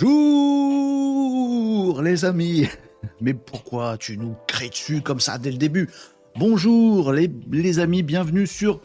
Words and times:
Bonjour 0.00 2.00
les 2.00 2.24
amis. 2.24 2.66
Mais 3.20 3.34
pourquoi 3.34 3.98
tu 3.98 4.16
nous 4.16 4.34
crées 4.46 4.70
dessus 4.70 5.02
comme 5.02 5.20
ça 5.20 5.36
dès 5.36 5.50
le 5.50 5.58
début? 5.58 5.90
Bonjour 6.38 7.12
les, 7.12 7.78
amis, 7.80 8.02
bienvenue 8.02 8.46
sur 8.46 8.80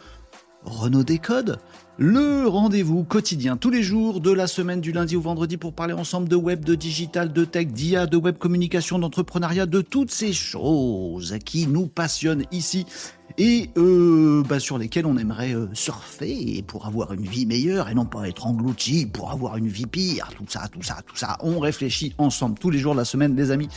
Renault 0.63 1.03
Décode, 1.03 1.59
le 1.97 2.47
rendez-vous 2.47 3.03
quotidien 3.03 3.55
tous 3.55 3.69
les 3.69 3.83
jours 3.83 4.19
de 4.19 4.31
la 4.31 4.47
semaine 4.47 4.81
du 4.81 4.91
lundi 4.91 5.15
au 5.15 5.21
vendredi 5.21 5.57
pour 5.57 5.73
parler 5.73 5.93
ensemble 5.93 6.27
de 6.27 6.35
web, 6.35 6.65
de 6.65 6.75
digital, 6.75 7.31
de 7.31 7.45
tech, 7.45 7.67
d'IA, 7.67 8.07
de 8.07 8.17
web 8.17 8.37
communication, 8.37 8.99
d'entrepreneuriat, 8.99 9.67
de 9.67 9.81
toutes 9.81 10.11
ces 10.11 10.33
choses 10.33 11.37
qui 11.45 11.67
nous 11.67 11.87
passionnent 11.87 12.45
ici 12.51 12.85
et 13.37 13.69
euh, 13.77 14.43
bah, 14.47 14.59
sur 14.59 14.77
lesquels 14.77 15.05
on 15.05 15.17
aimerait 15.17 15.53
euh, 15.53 15.67
surfer 15.73 16.63
pour 16.65 16.85
avoir 16.85 17.13
une 17.13 17.25
vie 17.25 17.45
meilleure 17.45 17.89
et 17.89 17.93
non 17.93 18.05
pas 18.05 18.27
être 18.27 18.47
englouti 18.47 19.05
pour 19.05 19.31
avoir 19.31 19.57
une 19.57 19.67
vie 19.67 19.85
pire. 19.85 20.29
Tout 20.37 20.45
ça, 20.47 20.67
tout 20.71 20.81
ça, 20.81 20.99
tout 21.05 21.15
ça. 21.15 21.37
On 21.41 21.59
réfléchit 21.59 22.13
ensemble 22.17 22.57
tous 22.57 22.69
les 22.69 22.79
jours 22.79 22.93
de 22.93 22.99
la 22.99 23.05
semaine, 23.05 23.35
les 23.35 23.51
amis. 23.51 23.67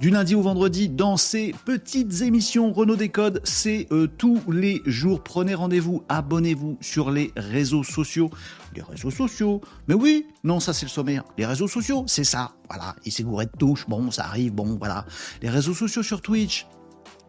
Du 0.00 0.10
lundi 0.10 0.34
au 0.34 0.42
vendredi 0.42 0.88
dans 0.88 1.16
ces 1.16 1.54
petites 1.64 2.22
émissions 2.22 2.72
Renault 2.72 2.96
Décode. 2.96 3.40
C'est 3.44 3.86
euh, 3.92 4.08
tous 4.18 4.40
les 4.50 4.82
jours. 4.84 5.22
Prenez 5.22 5.54
rendez-vous, 5.54 6.02
abonnez-vous 6.08 6.78
sur 6.80 7.10
les 7.10 7.30
réseaux 7.36 7.84
sociaux. 7.84 8.30
Les 8.74 8.82
réseaux 8.82 9.12
sociaux? 9.12 9.60
Mais 9.86 9.94
oui, 9.94 10.26
non, 10.42 10.58
ça 10.58 10.72
c'est 10.72 10.86
le 10.86 10.90
sommaire. 10.90 11.22
Les 11.38 11.46
réseaux 11.46 11.68
sociaux, 11.68 12.04
c'est 12.08 12.24
ça. 12.24 12.52
Voilà. 12.68 12.96
Il 13.04 13.12
s'est 13.12 13.22
gouré 13.22 13.46
de 13.46 13.52
touche. 13.56 13.86
Bon, 13.88 14.10
ça 14.10 14.24
arrive. 14.24 14.52
Bon, 14.52 14.76
voilà. 14.76 15.06
Les 15.40 15.48
réseaux 15.48 15.74
sociaux 15.74 16.02
sur 16.02 16.20
Twitch. 16.20 16.66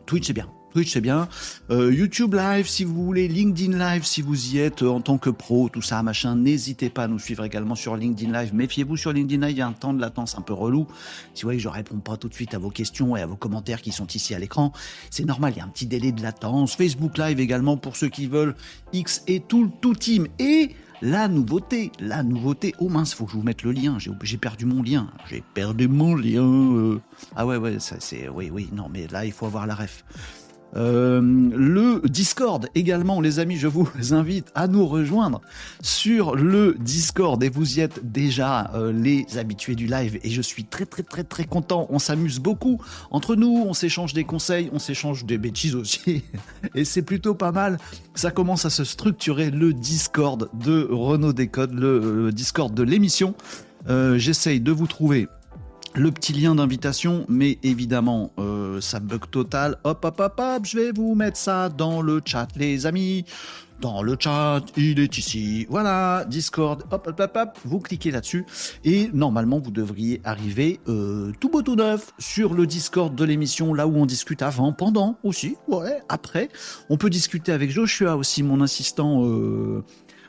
Twitch, 0.08 0.28
c'est 0.28 0.34
bien. 0.34 0.50
C'est 0.84 1.00
bien. 1.00 1.30
Euh, 1.70 1.94
YouTube 1.94 2.34
Live, 2.34 2.68
si 2.68 2.84
vous 2.84 3.06
voulez. 3.06 3.30
LinkedIn 3.30 3.78
Live, 3.78 4.04
si 4.04 4.22
vous 4.22 4.54
y 4.54 4.60
êtes 4.60 4.84
euh, 4.84 4.90
en 4.90 5.00
tant 5.00 5.18
que 5.18 5.30
pro, 5.30 5.70
tout 5.70 5.82
ça, 5.82 6.04
machin. 6.04 6.36
N'hésitez 6.36 6.90
pas 6.90 7.04
à 7.04 7.08
nous 7.08 7.18
suivre 7.18 7.46
également 7.46 7.76
sur 7.76 7.96
LinkedIn 7.96 8.38
Live. 8.38 8.54
Méfiez-vous 8.54 8.98
sur 8.98 9.14
LinkedIn 9.14 9.46
Live, 9.46 9.56
il 9.56 9.60
y 9.60 9.62
a 9.62 9.68
un 9.68 9.74
temps 9.74 9.94
de 9.94 10.02
latence 10.02 10.38
un 10.38 10.42
peu 10.42 10.54
relou. 10.54 10.88
Si 11.34 11.44
vous 11.44 11.48
voyez, 11.48 11.60
je 11.60 11.70
réponds 11.70 12.00
pas 12.00 12.18
tout 12.18 12.28
de 12.28 12.34
suite 12.34 12.54
à 12.54 12.60
vos 12.60 12.72
questions 12.72 13.16
et 13.16 13.22
à 13.22 13.26
vos 13.26 13.38
commentaires 13.38 13.82
qui 13.82 13.94
sont 13.94 14.08
ici 14.08 14.36
à 14.36 14.40
l'écran. 14.40 14.74
C'est 15.10 15.24
normal, 15.24 15.54
il 15.56 15.60
y 15.60 15.62
a 15.62 15.66
un 15.66 15.70
petit 15.70 15.88
délai 15.88 16.12
de 16.12 16.22
latence. 16.22 16.76
Facebook 16.76 17.18
Live 17.18 17.40
également 17.40 17.78
pour 17.78 17.96
ceux 17.96 18.10
qui 18.10 18.28
veulent. 18.28 18.56
X 18.92 19.24
et 19.28 19.40
tout, 19.40 19.72
tout 19.80 19.96
team. 19.96 20.28
Et 20.40 20.72
la 21.02 21.28
nouveauté, 21.28 21.92
la 22.00 22.24
nouveauté. 22.24 22.74
Oh 22.80 22.90
mince, 22.90 23.14
faut 23.14 23.26
que 23.26 23.32
je 23.32 23.38
vous 23.38 23.44
mette 23.44 23.64
le 23.64 23.72
lien. 23.72 23.98
J'ai 24.24 24.38
perdu 24.38 24.66
mon 24.66 24.84
lien. 24.84 25.08
J'ai 25.30 25.44
perdu 25.54 25.88
mon 25.88 26.16
lien. 26.16 27.00
Ah 27.36 27.46
ouais, 27.46 27.58
ouais, 27.58 27.80
ça 27.80 27.96
c'est. 28.00 28.28
Oui, 28.28 28.50
oui, 28.52 28.70
non, 28.74 28.90
mais 28.92 29.08
là, 29.08 29.26
il 29.26 29.32
faut 29.32 29.46
avoir 29.46 29.68
la 29.68 29.76
ref. 29.76 30.04
Euh, 30.76 31.22
le 31.22 32.02
Discord 32.08 32.68
également, 32.76 33.22
les 33.22 33.40
amis, 33.40 33.58
je 33.58 33.68
vous 33.68 33.88
invite 34.12 34.52
à 34.56 34.68
nous 34.68 34.86
rejoindre 34.86 35.42
sur 35.82 36.36
le 36.36 36.76
Discord 36.80 37.42
et 37.44 37.50
vous 37.50 37.78
y 37.78 37.82
êtes 37.82 38.12
déjà 38.12 38.72
euh, 38.76 38.92
les 38.92 39.38
habitués 39.38 39.76
du 39.76 39.88
live 39.88 40.20
et 40.24 40.30
je 40.30 40.42
suis 40.42 40.66
très 40.66 40.86
très 40.86 41.04
très 41.04 41.24
très 41.24 41.46
content. 41.46 41.88
On 41.90 42.00
s'amuse 42.00 42.40
beaucoup 42.40 42.82
entre 43.12 43.36
nous, 43.36 43.64
on 43.66 43.74
s'échange 43.74 44.14
des 44.14 44.26
conseils, 44.26 44.70
on 44.74 44.80
s'échange 44.80 45.26
des 45.26 45.38
bêtises 45.38 45.76
aussi 45.76 46.24
et 46.76 46.84
c'est 46.84 47.04
plutôt 47.04 47.36
pas 47.36 47.52
mal. 47.52 47.78
Ça 48.14 48.32
commence 48.32 48.66
à 48.66 48.70
se 48.70 48.84
structurer 48.84 49.52
le 49.52 49.74
Discord 49.74 50.50
de 50.54 50.88
Renault 50.92 51.34
Décode, 51.34 51.74
le, 51.74 52.32
Discord 52.32 52.74
de 52.74 52.84
l'émission. 52.84 53.34
Euh, 53.88 54.18
j'essaye 54.18 54.60
de 54.60 54.72
vous 54.72 54.88
trouver 54.88 55.28
le 55.98 56.12
petit 56.12 56.34
lien 56.34 56.56
d'invitation, 56.56 57.26
mais 57.30 57.58
évidemment, 57.64 58.32
euh, 58.38 58.82
ça 58.82 59.00
bug 59.00 59.30
total. 59.32 59.78
Hop, 59.84 60.04
hop, 60.04 60.20
hop, 60.20 60.40
hop, 60.40 60.66
je 60.66 60.78
vais 60.78 60.92
vous 60.92 61.16
mettre 61.16 61.38
ça 61.38 61.70
dans 61.70 62.02
le 62.02 62.22
chat, 62.24 62.48
les 62.56 62.86
amis. 62.86 63.26
Dans 63.82 64.02
le 64.02 64.16
chat, 64.18 64.62
il 64.78 65.00
est 65.00 65.18
ici. 65.18 65.68
Voilà, 65.70 66.26
Discord, 66.26 66.84
hop, 66.92 67.08
hop, 67.08 67.20
hop, 67.20 67.32
hop, 67.36 67.58
vous 67.66 67.80
cliquez 67.80 68.10
là-dessus. 68.10 68.46
Et 68.86 69.10
normalement, 69.14 69.60
vous 69.60 69.72
devriez 69.72 70.22
arriver 70.24 70.80
euh, 70.88 71.34
tout 71.40 71.50
beau 71.50 71.62
tout 71.62 71.76
neuf 71.76 72.14
sur 72.18 72.54
le 72.54 72.68
Discord 72.68 73.14
de 73.14 73.24
l'émission, 73.26 73.74
là 73.74 73.86
où 73.86 73.96
on 73.98 74.06
discute 74.06 74.42
avant, 74.42 74.72
pendant 74.72 75.18
aussi, 75.24 75.58
ouais, 75.68 76.00
après. 76.08 76.50
On 76.90 76.98
peut 76.98 77.10
discuter 77.10 77.52
avec 77.52 77.70
Joshua 77.70 78.16
aussi, 78.16 78.44
mon 78.44 78.62
assistant. 78.62 79.26
Euh, 79.26 79.84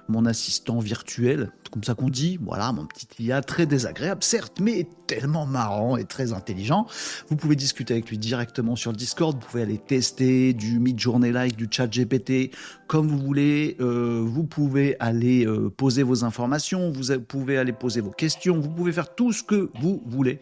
mon 0.08 0.26
assistant 0.26 0.78
virtuel, 0.78 1.50
comme 1.70 1.84
ça 1.84 1.94
qu'on 1.94 2.08
dit, 2.08 2.38
voilà, 2.42 2.72
mon 2.72 2.86
petit 2.86 3.06
IA 3.20 3.42
très 3.42 3.66
désagréable, 3.66 4.22
certes, 4.22 4.60
mais 4.60 4.86
tellement 5.06 5.46
marrant 5.46 5.96
et 5.96 6.04
très 6.04 6.32
intelligent. 6.32 6.86
Vous 7.28 7.36
pouvez 7.36 7.56
discuter 7.56 7.94
avec 7.94 8.08
lui 8.08 8.18
directement 8.18 8.76
sur 8.76 8.92
le 8.92 8.96
Discord, 8.96 9.36
vous 9.38 9.46
pouvez 9.46 9.62
aller 9.62 9.78
tester 9.78 10.52
du 10.52 10.78
Midjourney 10.78 11.32
Like, 11.32 11.56
du 11.56 11.68
chat 11.70 11.86
GPT, 11.86 12.50
comme 12.86 13.08
vous 13.08 13.18
voulez. 13.18 13.76
Euh, 13.80 14.22
vous 14.24 14.44
pouvez 14.44 14.96
aller 15.00 15.46
euh, 15.46 15.70
poser 15.70 16.02
vos 16.02 16.24
informations, 16.24 16.90
vous 16.90 17.20
pouvez 17.20 17.58
aller 17.58 17.72
poser 17.72 18.00
vos 18.00 18.10
questions, 18.10 18.58
vous 18.58 18.70
pouvez 18.70 18.92
faire 18.92 19.14
tout 19.14 19.32
ce 19.32 19.42
que 19.42 19.70
vous 19.80 20.02
voulez. 20.06 20.40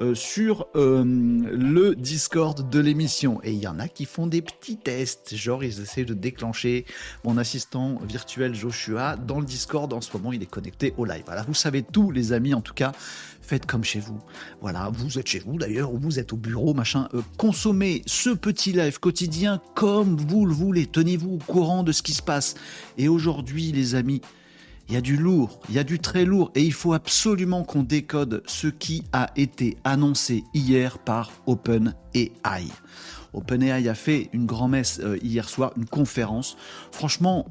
Euh, 0.00 0.14
sur 0.14 0.68
euh, 0.74 1.04
le 1.04 1.94
Discord 1.94 2.70
de 2.70 2.80
l'émission. 2.80 3.40
Et 3.44 3.52
il 3.52 3.58
y 3.58 3.66
en 3.66 3.78
a 3.78 3.88
qui 3.88 4.06
font 4.06 4.26
des 4.26 4.40
petits 4.40 4.78
tests, 4.78 5.36
genre 5.36 5.62
ils 5.62 5.80
essaient 5.80 6.06
de 6.06 6.14
déclencher 6.14 6.86
mon 7.24 7.36
assistant 7.36 7.98
virtuel 8.02 8.54
Joshua 8.54 9.16
dans 9.16 9.38
le 9.38 9.44
Discord. 9.44 9.92
En 9.92 10.00
ce 10.00 10.16
moment, 10.16 10.32
il 10.32 10.42
est 10.42 10.50
connecté 10.50 10.94
au 10.96 11.04
live. 11.04 11.24
Voilà, 11.26 11.42
vous 11.42 11.52
savez 11.52 11.82
tout, 11.82 12.10
les 12.10 12.32
amis, 12.32 12.54
en 12.54 12.62
tout 12.62 12.72
cas. 12.72 12.92
Faites 13.42 13.66
comme 13.66 13.84
chez 13.84 14.00
vous. 14.00 14.18
Voilà, 14.62 14.90
vous 14.94 15.18
êtes 15.18 15.28
chez 15.28 15.40
vous 15.40 15.58
d'ailleurs, 15.58 15.92
ou 15.92 15.98
vous 15.98 16.18
êtes 16.18 16.32
au 16.32 16.36
bureau, 16.36 16.72
machin. 16.72 17.08
Euh, 17.12 17.20
consommez 17.36 18.00
ce 18.06 18.30
petit 18.30 18.72
live 18.72 18.98
quotidien 18.98 19.60
comme 19.74 20.16
vous 20.16 20.46
le 20.46 20.54
voulez. 20.54 20.86
Tenez-vous 20.86 21.34
au 21.34 21.52
courant 21.52 21.82
de 21.82 21.92
ce 21.92 22.02
qui 22.02 22.14
se 22.14 22.22
passe. 22.22 22.54
Et 22.96 23.08
aujourd'hui, 23.08 23.72
les 23.72 23.94
amis, 23.94 24.22
il 24.88 24.94
y 24.94 24.96
a 24.96 25.00
du 25.00 25.16
lourd, 25.16 25.60
il 25.68 25.74
y 25.74 25.78
a 25.78 25.84
du 25.84 25.98
très 25.98 26.24
lourd, 26.24 26.50
et 26.54 26.62
il 26.62 26.72
faut 26.72 26.92
absolument 26.92 27.64
qu'on 27.64 27.82
décode 27.82 28.42
ce 28.46 28.66
qui 28.66 29.04
a 29.12 29.30
été 29.36 29.76
annoncé 29.84 30.44
hier 30.54 30.98
par 30.98 31.30
OpenAI. 31.46 32.66
OpenAI 33.32 33.88
a 33.88 33.94
fait 33.94 34.28
une 34.32 34.46
grand-messe 34.46 35.00
euh, 35.02 35.18
hier 35.22 35.48
soir, 35.48 35.72
une 35.76 35.86
conférence. 35.86 36.56
Franchement, 36.90 37.46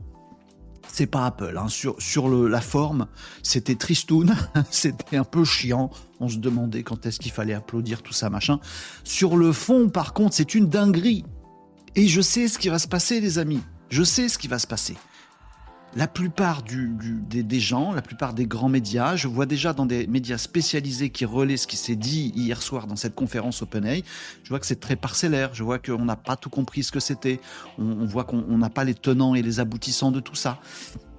c'est 0.88 1.08
pas 1.08 1.26
Apple. 1.26 1.58
Hein. 1.58 1.68
Sur, 1.70 2.00
sur 2.02 2.30
la 2.30 2.62
forme, 2.62 3.08
c'était 3.44 3.76
tristoun, 3.76 4.36
c'était 4.70 5.18
un 5.18 5.24
peu 5.24 5.44
chiant. 5.44 5.90
On 6.20 6.30
se 6.30 6.38
demandait 6.38 6.84
quand 6.84 7.06
est-ce 7.06 7.20
qu'il 7.20 7.32
fallait 7.32 7.54
applaudir, 7.54 8.04
tout 8.04 8.14
ça, 8.14 8.30
machin. 8.30 8.60
Sur 9.04 9.38
le 9.38 9.52
fond, 9.52 9.90
par 9.90 10.14
contre, 10.14 10.36
c'est 10.36 10.54
une 10.54 10.68
dinguerie. 10.68 11.26
Et 11.96 12.08
je 12.08 12.22
sais 12.22 12.48
ce 12.48 12.60
qui 12.60 12.70
va 12.70 12.78
se 12.78 12.88
passer, 12.88 13.20
les 13.20 13.40
amis. 13.40 13.62
Je 13.90 14.04
sais 14.04 14.30
ce 14.30 14.38
qui 14.38 14.48
va 14.48 14.60
se 14.60 14.68
passer 14.68 14.96
la 15.96 16.08
plupart 16.08 16.64
des, 16.64 17.60
gens, 17.60 17.94
la 17.94 18.02
plupart 18.02 18.34
des 18.34 18.46
grands 18.46 18.70
médias, 18.70 19.16
je 19.16 19.28
vois 19.28 19.46
déjà 19.46 19.74
dans 19.74 19.86
des 19.86 20.08
médias 20.08 20.38
spécialisés 20.38 21.10
qui 21.10 21.26
relaient 21.26 21.58
ce 21.58 21.68
qui 21.68 21.76
s'est 21.76 21.96
dit 21.96 22.32
hier 22.36 22.62
soir 22.62 22.88
dans 22.88 22.96
cette 22.96 23.16
conférence 23.16 23.62
OpenAI, 23.62 24.04
je 24.44 24.50
vois 24.50 24.60
que 24.60 24.66
c'est 24.66 24.80
très 24.80 24.96
parcellaire, 24.96 25.54
je 25.54 25.64
vois 25.64 25.80
qu'on 25.80 26.06
n'a 26.06 26.16
pas 26.16 26.38
tout 26.38 26.50
compris 26.50 26.84
ce 26.84 26.92
que 26.92 27.02
c'était, 27.02 27.42
on, 27.78 28.06
voit 28.06 28.24
qu'on 28.24 28.58
n'a 28.58 28.70
pas 28.70 28.86
les 28.86 28.94
tenants 28.94 29.36
et 29.36 29.42
les 29.42 29.60
aboutissants 29.60 30.12
de 30.12 30.22
tout 30.22 30.36
ça. 30.36 30.60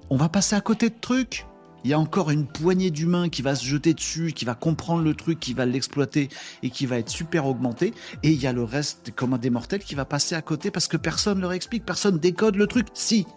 On 0.09 0.17
va 0.17 0.29
passer 0.29 0.55
à 0.55 0.61
côté 0.61 0.89
de 0.89 0.95
trucs. 0.99 1.45
Il 1.83 1.89
y 1.89 1.93
a 1.93 1.99
encore 1.99 2.31
une 2.31 2.47
poignée 2.47 2.91
d'humains 2.91 3.27
qui 3.27 3.41
va 3.41 3.55
se 3.55 3.65
jeter 3.65 3.93
dessus, 3.93 4.31
qui 4.31 4.45
va 4.45 4.55
comprendre 4.55 5.03
le 5.03 5.13
truc, 5.15 5.39
qui 5.41 5.53
va 5.53 5.65
l'exploiter 5.65 6.29
et 6.61 6.69
qui 6.69 6.85
va 6.85 6.97
être 6.97 7.09
super 7.09 7.45
augmenté. 7.45 7.93
Et 8.23 8.31
il 8.31 8.41
y 8.41 8.47
a 8.47 8.53
le 8.53 8.63
reste 8.63 9.11
comme 9.13 9.37
des 9.37 9.49
mortels 9.49 9.83
qui 9.83 9.93
va 9.93 10.05
passer 10.05 10.33
à 10.33 10.41
côté 10.41 10.71
parce 10.71 10.87
que 10.87 10.95
personne 10.95 11.41
leur 11.41 11.51
explique, 11.51 11.85
personne 11.85 12.19
décode 12.19 12.55
le 12.55 12.67
truc. 12.67 12.87
Si, 12.93 13.27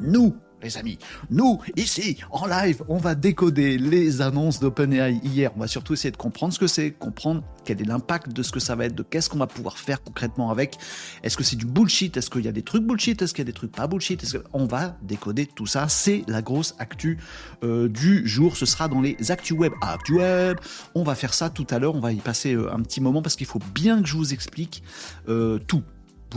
nous, 0.00 0.34
les 0.62 0.78
amis. 0.78 0.98
Nous, 1.30 1.60
ici, 1.76 2.18
en 2.30 2.46
live, 2.46 2.82
on 2.88 2.98
va 2.98 3.14
décoder 3.14 3.78
les 3.78 4.22
annonces 4.22 4.60
d'OpenAI 4.60 5.20
hier. 5.24 5.50
On 5.56 5.60
va 5.60 5.66
surtout 5.66 5.92
essayer 5.92 6.10
de 6.10 6.16
comprendre 6.16 6.52
ce 6.52 6.58
que 6.58 6.66
c'est, 6.66 6.90
comprendre 6.90 7.42
quel 7.64 7.80
est 7.80 7.84
l'impact 7.84 8.32
de 8.32 8.42
ce 8.42 8.52
que 8.52 8.60
ça 8.60 8.74
va 8.74 8.86
être, 8.86 8.94
de 8.94 9.02
qu'est-ce 9.02 9.28
qu'on 9.28 9.38
va 9.38 9.46
pouvoir 9.46 9.78
faire 9.78 10.02
concrètement 10.02 10.50
avec. 10.50 10.76
Est-ce 11.22 11.36
que 11.36 11.44
c'est 11.44 11.56
du 11.56 11.66
bullshit? 11.66 12.16
Est-ce 12.16 12.30
qu'il 12.30 12.44
y 12.44 12.48
a 12.48 12.52
des 12.52 12.62
trucs 12.62 12.84
bullshit? 12.84 13.20
Est-ce 13.22 13.34
qu'il 13.34 13.42
y 13.42 13.48
a 13.48 13.50
des 13.50 13.52
trucs 13.52 13.72
pas 13.72 13.86
bullshit? 13.86 14.22
Est-ce 14.22 14.38
On 14.52 14.66
va 14.66 14.96
décoder 15.02 15.46
tout 15.46 15.66
ça? 15.66 15.88
C'est 15.88 16.24
la 16.28 16.42
grosse 16.42 16.74
actu 16.78 17.18
euh, 17.62 17.88
du 17.88 18.26
jour. 18.26 18.56
Ce 18.56 18.66
sera 18.66 18.88
dans 18.88 19.00
les 19.00 19.16
actu 19.30 19.54
web. 19.54 19.72
Actu 19.82 20.14
web. 20.14 20.58
On 20.94 21.02
va 21.02 21.14
faire 21.14 21.34
ça 21.34 21.50
tout 21.50 21.66
à 21.70 21.78
l'heure. 21.78 21.94
On 21.94 22.00
va 22.00 22.12
y 22.12 22.16
passer 22.20 22.54
euh, 22.54 22.72
un 22.72 22.80
petit 22.80 23.00
moment 23.00 23.22
parce 23.22 23.36
qu'il 23.36 23.46
faut 23.46 23.60
bien 23.74 24.02
que 24.02 24.08
je 24.08 24.16
vous 24.16 24.32
explique 24.32 24.82
euh, 25.28 25.58
tout 25.66 25.82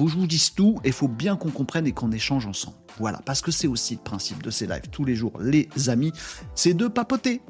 je 0.07 0.15
vous 0.15 0.27
dis 0.27 0.51
tout 0.55 0.79
et 0.83 0.87
il 0.87 0.93
faut 0.93 1.07
bien 1.07 1.35
qu'on 1.35 1.51
comprenne 1.51 1.87
et 1.87 1.91
qu'on 1.91 2.11
échange 2.11 2.45
ensemble. 2.45 2.77
Voilà, 2.99 3.21
parce 3.25 3.41
que 3.41 3.51
c'est 3.51 3.67
aussi 3.67 3.95
le 3.95 4.01
principe 4.01 4.43
de 4.43 4.49
ces 4.49 4.67
lives 4.67 4.89
tous 4.91 5.05
les 5.05 5.15
jours, 5.15 5.33
les 5.41 5.69
amis, 5.89 6.11
c'est 6.53 6.73
de 6.73 6.87
papoter 6.87 7.41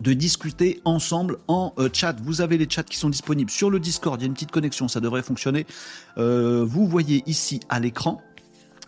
de 0.00 0.12
discuter 0.14 0.80
ensemble 0.84 1.38
en 1.48 1.74
euh, 1.78 1.88
chat. 1.92 2.16
Vous 2.22 2.40
avez 2.40 2.58
les 2.58 2.68
chats 2.68 2.82
qui 2.82 2.96
sont 2.96 3.10
disponibles 3.10 3.50
sur 3.50 3.70
le 3.70 3.78
Discord, 3.78 4.20
il 4.20 4.24
y 4.24 4.26
a 4.26 4.28
une 4.28 4.34
petite 4.34 4.50
connexion, 4.50 4.88
ça 4.88 5.00
devrait 5.00 5.22
fonctionner. 5.22 5.66
Euh, 6.18 6.64
vous 6.66 6.86
voyez 6.88 7.22
ici 7.26 7.60
à 7.68 7.78
l'écran 7.78 8.20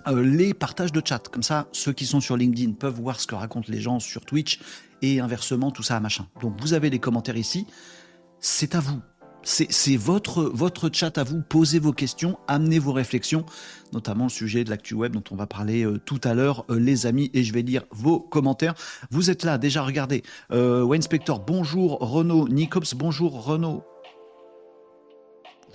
euh, 0.06 0.22
les 0.22 0.54
partages 0.54 0.92
de 0.92 1.02
chat. 1.04 1.28
Comme 1.28 1.42
ça, 1.42 1.68
ceux 1.72 1.92
qui 1.92 2.06
sont 2.06 2.20
sur 2.20 2.36
LinkedIn 2.36 2.72
peuvent 2.72 3.00
voir 3.00 3.20
ce 3.20 3.26
que 3.26 3.34
racontent 3.34 3.70
les 3.70 3.80
gens 3.80 4.00
sur 4.00 4.24
Twitch 4.24 4.60
et 5.02 5.20
inversement, 5.20 5.70
tout 5.70 5.82
ça, 5.82 6.00
machin. 6.00 6.26
Donc 6.42 6.60
vous 6.60 6.74
avez 6.74 6.90
les 6.90 6.98
commentaires 6.98 7.36
ici. 7.36 7.66
C'est 8.40 8.74
à 8.74 8.80
vous 8.80 9.00
c'est 9.44 9.96
votre, 9.96 10.90
chat 10.92 11.16
à 11.18 11.24
vous. 11.24 11.42
Posez 11.42 11.78
vos 11.78 11.92
questions, 11.92 12.38
amenez 12.48 12.78
vos 12.78 12.92
réflexions, 12.92 13.44
notamment 13.92 14.24
le 14.24 14.30
sujet 14.30 14.64
de 14.64 14.70
l'actu 14.70 14.94
web 14.94 15.12
dont 15.12 15.24
on 15.30 15.36
va 15.36 15.46
parler 15.46 15.84
euh, 15.84 15.98
tout 16.04 16.20
à 16.24 16.34
l'heure, 16.34 16.64
euh, 16.70 16.78
les 16.78 17.06
amis, 17.06 17.30
et 17.34 17.44
je 17.44 17.52
vais 17.52 17.62
lire 17.62 17.84
vos 17.90 18.20
commentaires. 18.20 18.74
Vous 19.10 19.30
êtes 19.30 19.44
là, 19.44 19.58
déjà 19.58 19.82
regardez. 19.82 20.22
Euh, 20.50 20.82
Wayne 20.82 21.02
Spector, 21.02 21.40
bonjour. 21.40 21.98
Renaud, 22.00 22.48
Nicops, 22.48 22.94
bonjour. 22.94 23.44
Renaud, 23.44 23.84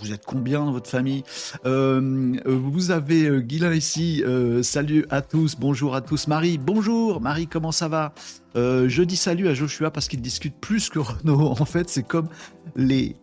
vous 0.02 0.14
êtes 0.14 0.26
combien 0.26 0.66
dans 0.66 0.72
votre 0.72 0.90
famille? 0.90 1.24
Vous 1.64 2.92
avez 2.92 3.26
euh, 3.28 3.76
ici. 3.76 4.24
Salut 4.64 5.06
à 5.10 5.22
tous. 5.22 5.58
Bonjour 5.58 5.94
à 5.94 6.02
tous. 6.02 6.28
Marie, 6.28 6.58
bonjour. 6.58 7.20
Marie, 7.22 7.48
comment 7.48 7.74
ça 7.74 7.90
va? 7.90 8.14
Je 8.56 9.04
dis 9.04 9.18
salut 9.18 9.48
à 9.50 9.54
Joshua 9.54 9.92
parce 9.92 10.08
qu'il 10.08 10.22
discute 10.22 10.56
plus 10.56 10.90
que 10.90 11.00
Renault. 11.00 11.56
En 11.60 11.66
fait, 11.66 11.90
c'est 11.90 12.04
comme 12.04 12.30
les 12.76 13.18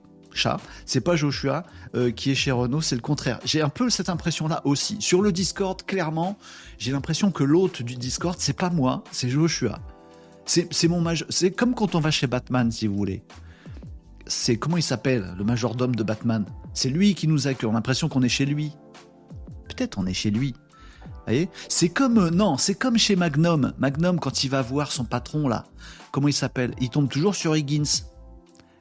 C'est 0.85 1.01
pas 1.01 1.17
Joshua 1.17 1.65
qui 2.15 2.31
est 2.31 2.35
chez 2.35 2.51
Renault, 2.51 2.81
c'est 2.81 2.95
le 2.95 3.01
contraire. 3.01 3.41
J'ai 3.45 3.63
un 3.63 3.69
peu 3.69 3.91
cette 3.91 4.09
impression-là 4.09 4.61
aussi. 4.65 4.97
Sur 5.01 5.23
le 5.23 5.33
Discord, 5.33 5.83
clairement, 5.83 6.39
j'ai 6.79 6.93
l'impression 6.93 7.31
que 7.31 7.45
l'hôte 7.45 7.83
du 7.83 7.97
Discord, 7.97 8.37
c'est 8.39 8.57
pas 8.57 8.71
moi, 8.71 9.03
c'est 9.13 9.29
Joshua. 9.29 9.81
C'est 10.45 10.89
mon. 10.89 11.05
C'est 11.31 11.51
comme 11.51 11.75
quand 11.75 11.95
on 11.95 12.01
va 12.01 12.11
chez 12.11 12.27
Batman, 12.27 12.71
si 12.71 12.87
vous 12.87 12.97
voulez 12.97 13.23
c'est 14.27 14.57
comment 14.57 14.77
il 14.77 14.83
s'appelle, 14.83 15.35
le 15.39 15.45
majordome 15.45 15.95
de 15.95 16.03
Batman? 16.03 16.45
C'est 16.75 16.89
lui 16.89 17.15
qui 17.15 17.29
nous 17.29 17.47
accueille. 17.47 17.69
On 17.69 17.73
a 17.73 17.77
l'impression 17.77 18.09
qu'on 18.09 18.23
est 18.23 18.29
chez 18.29 18.45
lui. 18.45 18.73
Peut-être 19.69 19.99
on 19.99 20.07
est 20.07 20.15
chez 20.15 20.31
lui. 20.31 20.55
voyez? 21.27 21.49
C'est 21.69 21.89
comme 21.89 22.19
euh, 22.19 22.31
non, 22.31 22.57
c'est 22.57 22.75
comme 22.75 22.99
chez 22.99 23.17
Magnum. 23.17 23.73
Magnum 23.79 24.19
quand 24.19 24.45
il 24.45 24.51
va 24.51 24.63
voir 24.63 24.93
son 24.93 25.05
patron 25.05 25.49
là. 25.49 25.65
Comment 26.11 26.29
il 26.29 26.35
s'appelle? 26.35 26.75
Il 26.81 26.91
tombe 26.91 27.09
toujours 27.09 27.35
sur 27.35 27.57
Higgins. 27.57 28.05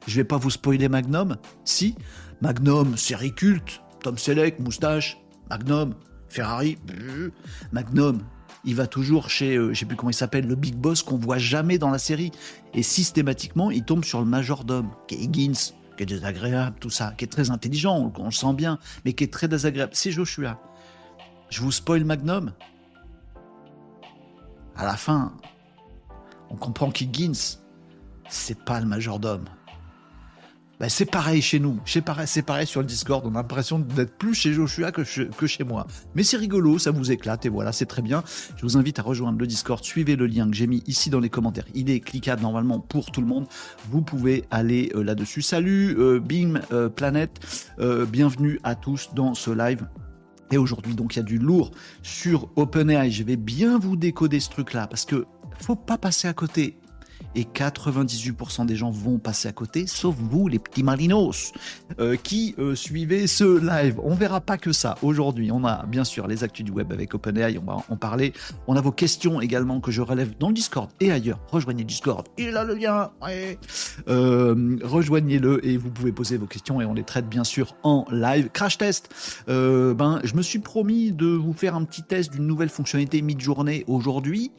Je 0.06 0.16
vais 0.16 0.24
pas 0.24 0.36
vous 0.36 0.50
spoiler 0.50 0.88
Magnum. 0.88 1.36
Si 1.64 1.94
Magnum, 2.40 2.96
série 2.96 3.34
culte. 3.34 3.82
Tom 4.02 4.18
Selleck, 4.18 4.58
moustache. 4.60 5.18
Magnum, 5.50 5.94
Ferrari. 6.28 6.78
Magnum, 7.72 8.22
il 8.64 8.74
va 8.74 8.86
toujours 8.86 9.30
chez, 9.30 9.56
euh, 9.56 9.72
je 9.72 9.80
sais 9.80 9.86
plus 9.86 9.96
comment 9.96 10.10
il 10.10 10.14
s'appelle, 10.14 10.46
le 10.46 10.56
big 10.56 10.74
boss 10.74 11.02
qu'on 11.02 11.16
voit 11.16 11.38
jamais 11.38 11.78
dans 11.78 11.90
la 11.90 11.98
série. 11.98 12.32
Et 12.74 12.82
systématiquement, 12.82 13.70
il 13.70 13.84
tombe 13.84 14.04
sur 14.04 14.20
le 14.20 14.26
majordome, 14.26 14.90
qui 15.06 15.14
est 15.14 15.18
Higgins, 15.18 15.72
qui 15.96 16.02
est 16.02 16.06
désagréable, 16.06 16.76
tout 16.80 16.90
ça, 16.90 17.14
qui 17.16 17.24
est 17.24 17.28
très 17.28 17.50
intelligent, 17.50 18.12
on, 18.16 18.24
le 18.24 18.30
sent 18.30 18.52
bien, 18.54 18.78
mais 19.04 19.12
qui 19.12 19.24
est 19.24 19.32
très 19.32 19.48
désagréable. 19.48 19.92
C'est 19.94 20.10
Joshua. 20.10 20.60
Je 21.48 21.60
vous 21.60 21.72
spoil 21.72 22.04
Magnum. 22.04 22.52
À 24.76 24.84
la 24.84 24.96
fin, 24.96 25.32
on 26.50 26.56
comprend 26.56 26.90
qu'Higgins, 26.90 27.58
c'est 28.28 28.64
pas 28.64 28.80
le 28.80 28.86
majordome. 28.86 29.46
Ben, 30.78 30.90
c'est 30.90 31.06
pareil 31.06 31.40
chez 31.40 31.58
nous, 31.58 31.78
c'est 31.86 32.02
pareil, 32.02 32.66
sur 32.66 32.82
le 32.82 32.86
Discord, 32.86 33.24
on 33.24 33.30
a 33.30 33.38
l'impression 33.38 33.78
d'être 33.78 34.18
plus 34.18 34.34
chez 34.34 34.52
Joshua 34.52 34.92
que, 34.92 35.02
que 35.30 35.46
chez 35.46 35.64
moi. 35.64 35.86
Mais 36.14 36.22
c'est 36.22 36.36
rigolo, 36.36 36.78
ça 36.78 36.90
vous 36.90 37.10
éclate 37.10 37.46
et 37.46 37.48
voilà, 37.48 37.72
c'est 37.72 37.86
très 37.86 38.02
bien. 38.02 38.22
Je 38.56 38.62
vous 38.62 38.76
invite 38.76 38.98
à 38.98 39.02
rejoindre 39.02 39.38
le 39.38 39.46
Discord, 39.46 39.82
suivez 39.82 40.16
le 40.16 40.26
lien 40.26 40.46
que 40.50 40.54
j'ai 40.54 40.66
mis 40.66 40.82
ici 40.86 41.08
dans 41.08 41.20
les 41.20 41.30
commentaires. 41.30 41.64
Il 41.74 41.88
est 41.88 42.00
cliquable 42.00 42.42
normalement 42.42 42.78
pour 42.78 43.10
tout 43.10 43.22
le 43.22 43.26
monde. 43.26 43.46
Vous 43.90 44.02
pouvez 44.02 44.44
aller 44.50 44.92
euh, 44.94 45.02
là-dessus. 45.02 45.40
Salut 45.40 45.96
euh, 45.98 46.20
Bim 46.20 46.60
euh, 46.72 46.90
Planète, 46.90 47.40
bienvenue 48.10 48.60
à 48.62 48.74
tous 48.74 49.10
dans 49.14 49.32
ce 49.32 49.50
live. 49.50 49.86
Et 50.50 50.58
aujourd'hui, 50.58 50.94
donc, 50.94 51.16
il 51.16 51.20
y 51.20 51.22
a 51.22 51.24
du 51.24 51.38
lourd 51.38 51.70
sur 52.02 52.50
OpenAI. 52.56 53.10
Je 53.10 53.22
vais 53.24 53.36
bien 53.36 53.78
vous 53.78 53.96
décoder 53.96 54.40
ce 54.40 54.50
truc-là 54.50 54.86
parce 54.86 55.06
que 55.06 55.24
faut 55.58 55.74
pas 55.74 55.96
passer 55.96 56.28
à 56.28 56.34
côté 56.34 56.76
et 57.34 57.44
98% 57.44 58.66
des 58.66 58.76
gens 58.76 58.90
vont 58.90 59.18
passer 59.18 59.48
à 59.48 59.52
côté, 59.52 59.86
sauf 59.86 60.16
vous, 60.16 60.48
les 60.48 60.58
petits 60.58 60.82
marinos, 60.82 61.52
euh, 62.00 62.16
qui 62.16 62.54
euh, 62.58 62.74
suivez 62.74 63.26
ce 63.26 63.44
live. 63.44 64.00
On 64.02 64.14
verra 64.14 64.40
pas 64.40 64.56
que 64.56 64.72
ça. 64.72 64.96
Aujourd'hui, 65.02 65.52
on 65.52 65.64
a 65.64 65.84
bien 65.86 66.04
sûr 66.04 66.26
les 66.26 66.44
actus 66.44 66.64
du 66.64 66.72
web 66.72 66.92
avec 66.92 67.14
OpenAI, 67.14 67.58
on 67.58 67.64
va 67.64 67.76
en 67.88 67.96
parler. 67.96 68.32
On 68.66 68.76
a 68.76 68.80
vos 68.80 68.92
questions 68.92 69.40
également 69.40 69.80
que 69.80 69.90
je 69.90 70.02
relève 70.02 70.36
dans 70.38 70.48
le 70.48 70.54
Discord 70.54 70.90
et 71.00 71.12
ailleurs. 71.12 71.38
Rejoignez 71.50 71.84
Discord, 71.84 72.26
il 72.38 72.56
a 72.56 72.64
le 72.64 72.74
lien. 72.74 73.10
Euh, 74.08 74.78
rejoignez-le 74.82 75.64
et 75.66 75.76
vous 75.76 75.90
pouvez 75.90 76.12
poser 76.12 76.38
vos 76.38 76.46
questions 76.46 76.80
et 76.80 76.86
on 76.86 76.94
les 76.94 77.04
traite 77.04 77.28
bien 77.28 77.44
sûr 77.44 77.76
en 77.82 78.06
live. 78.10 78.48
Crash 78.52 78.78
test. 78.78 79.10
ben, 79.46 80.20
je 80.24 80.34
me 80.34 80.42
suis 80.42 80.58
promis 80.58 81.12
de 81.12 81.26
vous 81.26 81.52
faire 81.52 81.74
un 81.74 81.84
petit 81.84 82.02
test 82.02 82.32
d'une 82.32 82.46
nouvelle 82.46 82.70
fonctionnalité 82.70 83.20
mid-journée 83.20 83.84
aujourd'hui. 83.86 84.52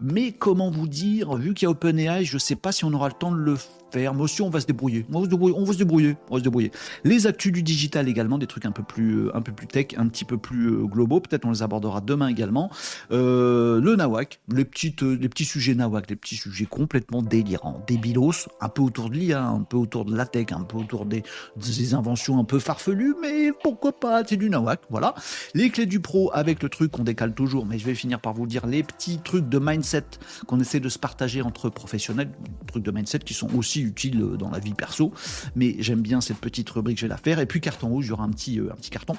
Mais 0.00 0.32
comment 0.32 0.70
vous 0.70 0.88
dire, 0.88 1.34
vu 1.34 1.52
qu'il 1.52 1.66
y 1.66 1.68
a 1.68 1.70
OpenAI, 1.70 2.24
je 2.24 2.34
ne 2.34 2.38
sais 2.38 2.56
pas 2.56 2.72
si 2.72 2.84
on 2.84 2.92
aura 2.92 3.08
le 3.08 3.14
temps 3.14 3.32
de 3.32 3.36
le 3.36 3.56
faire, 3.92 4.14
mais 4.14 4.22
aussi 4.22 4.42
on 4.42 4.50
va 4.50 4.60
se 4.60 4.66
débrouiller. 4.66 5.06
On 5.12 5.20
va 5.20 5.24
se 5.24 5.30
débrouiller, 5.30 6.16
on 6.28 6.34
va 6.34 6.38
se 6.38 6.44
débrouiller. 6.44 6.70
Les 7.04 7.26
actus 7.26 7.52
du 7.52 7.62
digital 7.62 8.08
également, 8.08 8.38
des 8.38 8.46
trucs 8.46 8.66
un 8.66 8.72
peu 8.72 8.82
plus, 8.82 9.26
euh, 9.26 9.36
un 9.36 9.42
peu 9.42 9.52
plus 9.52 9.66
tech, 9.66 9.88
un 9.96 10.08
petit 10.08 10.24
peu 10.24 10.38
plus 10.38 10.68
euh, 10.68 10.86
globaux. 10.86 11.20
Peut-être 11.20 11.44
on 11.44 11.50
les 11.50 11.62
abordera 11.62 12.00
demain 12.00 12.28
également. 12.28 12.70
Euh, 13.12 13.80
le 13.80 13.96
nawak, 13.96 14.40
les 14.48 14.64
petites, 14.64 15.02
les 15.02 15.28
petits 15.28 15.44
sujets 15.44 15.74
nawak, 15.74 16.08
les 16.10 16.16
petits 16.16 16.36
sujets 16.36 16.66
complètement 16.66 17.22
délirants, 17.22 17.82
débilos, 17.86 18.48
un 18.60 18.68
peu 18.68 18.82
autour 18.82 19.10
de 19.10 19.16
l'IA, 19.16 19.44
un 19.44 19.62
peu 19.62 19.76
autour 19.76 20.04
de 20.04 20.16
la 20.16 20.26
tech, 20.26 20.46
un 20.52 20.62
peu 20.62 20.78
autour 20.78 21.06
des, 21.06 21.22
des 21.56 21.94
inventions 21.94 22.38
un 22.38 22.44
peu 22.44 22.58
farfelues, 22.58 23.14
mais 23.20 23.52
pourquoi 23.62 23.92
pas, 23.92 24.22
c'est 24.26 24.36
du 24.36 24.50
nawak, 24.50 24.80
voilà. 24.90 25.14
Les 25.54 25.70
clés 25.70 25.86
du 25.86 26.00
pro 26.00 26.30
avec 26.32 26.62
le 26.62 26.68
truc 26.68 26.92
qu'on 26.92 27.04
décale 27.04 27.34
toujours, 27.34 27.66
mais 27.66 27.78
je 27.78 27.86
vais 27.86 27.94
finir 27.94 28.20
par 28.20 28.34
vous 28.34 28.46
dire 28.46 28.66
les 28.66 28.82
petits 28.82 29.18
trucs 29.18 29.48
de 29.48 29.58
mindset 29.58 30.04
qu'on 30.46 30.60
essaie 30.60 30.80
de 30.80 30.88
se 30.88 30.98
partager 30.98 31.42
entre 31.42 31.68
professionnels, 31.68 32.30
trucs 32.66 32.82
de 32.82 32.90
mindset 32.90 33.20
qui 33.20 33.34
sont 33.34 33.54
aussi 33.56 33.79
utile 33.82 34.22
euh, 34.22 34.36
dans 34.36 34.50
la 34.50 34.58
vie 34.58 34.74
perso, 34.74 35.12
mais 35.54 35.76
j'aime 35.78 36.00
bien 36.00 36.20
cette 36.20 36.38
petite 36.38 36.68
rubrique, 36.70 36.98
je 36.98 37.06
vais 37.06 37.10
la 37.10 37.16
faire. 37.16 37.38
Et 37.38 37.46
puis 37.46 37.60
carton 37.60 37.88
rouge, 37.88 38.06
il 38.06 38.08
y 38.10 38.12
aura 38.12 38.24
un 38.24 38.30
petit, 38.30 38.58
euh, 38.58 38.72
un 38.72 38.76
petit 38.76 38.90
carton 38.90 39.16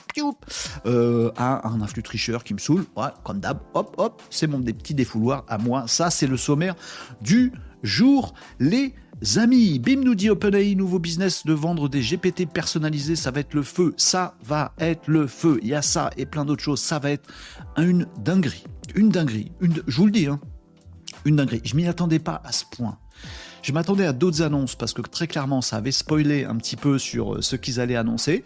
euh, 0.86 1.32
à 1.38 1.68
un 1.68 1.82
influx 1.82 2.04
tricheur 2.04 2.44
qui 2.44 2.54
me 2.54 2.60
saoule. 2.60 2.86
Comme 3.24 3.40
d'hab, 3.40 3.60
hop, 3.74 3.96
hop, 3.98 4.22
c'est 4.30 4.48
mon 4.48 4.60
des 4.60 4.74
petits 4.74 4.94
défouloirs 4.94 5.46
à 5.48 5.58
moi. 5.58 5.86
Ça, 5.88 6.10
c'est 6.10 6.28
le 6.28 6.38
sommaire 6.38 6.76
du 7.22 7.52
jour. 7.84 8.34
Les 8.60 8.94
amis, 9.38 9.80
Bim 9.80 10.02
nous 10.02 10.16
dit 10.16 10.30
OpenAI, 10.30 10.76
nouveau 10.76 11.00
business 11.00 11.46
de 11.46 11.54
vendre 11.54 11.90
des 11.90 12.02
GPT 12.02 12.48
personnalisés, 12.52 13.16
ça 13.16 13.32
va 13.32 13.42
être 13.42 13.54
le 13.54 13.64
feu, 13.64 13.94
ça 13.98 14.36
va 14.44 14.74
être 14.80 15.08
le 15.08 15.28
feu. 15.28 15.60
Il 15.62 15.70
y 15.70 15.76
a 15.76 15.82
ça 15.82 16.10
et 16.18 16.26
plein 16.26 16.46
d'autres 16.46 16.64
choses, 16.64 16.82
ça 16.82 17.00
va 17.00 17.12
être 17.12 17.30
une 17.78 18.08
dinguerie, 18.20 18.64
une 18.96 19.10
dinguerie. 19.10 19.52
Je 19.88 19.98
vous 19.98 20.06
le 20.06 20.12
dis, 20.12 20.28
hein, 20.28 20.40
une 21.26 21.36
dinguerie. 21.36 21.62
Je 21.64 21.76
m'y 21.76 21.88
attendais 21.88 22.20
pas 22.20 22.42
à 22.44 22.52
ce 22.52 22.66
point. 22.66 22.98
Je 23.62 23.72
m'attendais 23.72 24.06
à 24.06 24.14
d'autres 24.14 24.42
annonces 24.42 24.76
parce 24.76 24.94
que 24.94 25.02
très 25.02 25.28
clairement 25.28 25.62
ça 25.62 25.78
avait 25.78 25.92
spoilé 25.92 26.46
un 26.46 26.56
petit 26.56 26.76
peu 26.76 26.98
sur 26.98 27.36
euh, 27.36 27.42
ce 27.42 27.56
qu'ils 27.56 27.80
allaient 27.80 27.96
annoncer. 27.96 28.44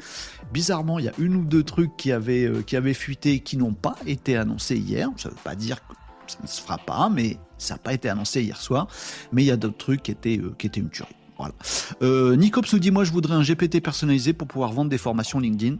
Bizarrement, 0.52 1.00
il 1.00 1.06
y 1.06 1.10
a 1.10 1.14
une 1.18 1.36
ou 1.36 1.44
deux 1.44 1.64
trucs 1.64 1.96
qui 1.98 2.12
avaient, 2.12 2.46
euh, 2.46 2.62
qui 2.62 2.76
avaient 2.76 2.94
fuité 2.94 3.40
qui 3.40 3.58
n'ont 3.58 3.74
pas 3.74 3.96
été 4.06 4.36
annoncés 4.36 4.78
hier. 4.78 5.10
Ça 5.18 5.30
ne 5.30 5.34
veut 5.34 5.40
pas 5.44 5.56
dire 5.56 5.86
que 5.88 5.94
ça 6.28 6.38
ne 6.42 6.48
se 6.48 6.62
fera 6.62 6.78
pas, 6.78 7.10
mais 7.10 7.38
ça 7.58 7.76
n'a 7.76 7.78
pas 7.80 7.94
été 7.94 8.10
annoncé 8.10 8.44
hier 8.44 8.60
soir. 8.60 8.88
Mais 9.32 9.44
il 9.44 9.48
y 9.48 9.52
a 9.52 9.58
d'autres 9.58 9.78
trucs 9.78 10.04
qui 10.04 10.12
étaient, 10.12 10.38
euh, 10.38 10.54
qui 10.58 10.68
étaient 10.68 10.80
une 10.80 10.90
tuerie. 10.90 11.16
Voilà. 11.38 11.54
Euh, 12.02 12.36
Nicops 12.36 12.72
nous 12.72 12.80
dit 12.80 12.92
Moi, 12.92 13.04
je 13.04 13.12
voudrais 13.12 13.36
un 13.36 13.44
GPT 13.44 13.82
personnalisé 13.82 14.34
pour 14.34 14.48
pouvoir 14.48 14.72
vendre 14.72 14.90
des 14.90 14.98
formations 14.98 15.40
LinkedIn 15.40 15.78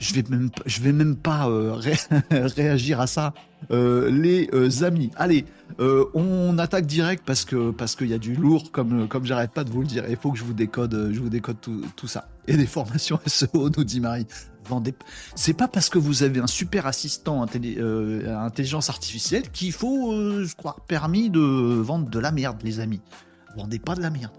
je 0.00 0.14
vais 0.14 0.24
même, 0.28 0.50
je 0.66 0.80
vais 0.80 0.92
même 0.92 1.14
pas 1.14 1.48
euh, 1.48 1.78
réagir 2.30 3.00
à 3.00 3.06
ça, 3.06 3.34
euh, 3.70 4.10
les 4.10 4.48
euh, 4.54 4.82
amis. 4.82 5.10
Allez, 5.16 5.44
on 5.78 6.58
attaque 6.58 6.86
direct 6.86 7.22
parce 7.24 7.44
que 7.44 7.70
parce 7.70 7.94
qu'il 7.94 8.08
y 8.08 8.14
a 8.14 8.18
du 8.18 8.34
lourd, 8.34 8.72
comme 8.72 9.06
comme 9.06 9.26
j'arrête 9.26 9.52
pas 9.52 9.62
de 9.62 9.70
vous 9.70 9.82
le 9.82 9.86
dire. 9.86 10.04
Il 10.08 10.16
faut 10.16 10.32
que 10.32 10.38
je 10.38 10.44
vous 10.44 10.54
décode, 10.54 11.10
je 11.12 11.20
vous 11.20 11.28
décode 11.28 11.60
tout, 11.60 11.82
tout 11.96 12.08
ça. 12.08 12.28
Et 12.48 12.56
des 12.56 12.66
formations 12.66 13.20
SEO, 13.26 13.70
nous 13.76 13.84
dit 13.84 14.00
Marie. 14.00 14.26
Vendez. 14.68 14.94
C'est 15.34 15.54
pas 15.54 15.68
parce 15.68 15.88
que 15.88 15.98
vous 15.98 16.22
avez 16.22 16.40
un 16.40 16.46
super 16.46 16.86
assistant 16.86 17.42
intelligence 17.42 18.88
artificielle 18.88 19.50
qu'il 19.50 19.72
faut, 19.72 20.12
je 20.44 20.54
crois, 20.54 20.76
permis 20.86 21.28
de 21.28 21.40
vendre 21.40 22.08
de 22.08 22.18
la 22.18 22.30
merde, 22.30 22.58
les 22.62 22.78
amis. 22.78 23.00
Vendez 23.56 23.78
pas 23.78 23.94
de 23.94 24.02
la 24.02 24.10
merde 24.10 24.32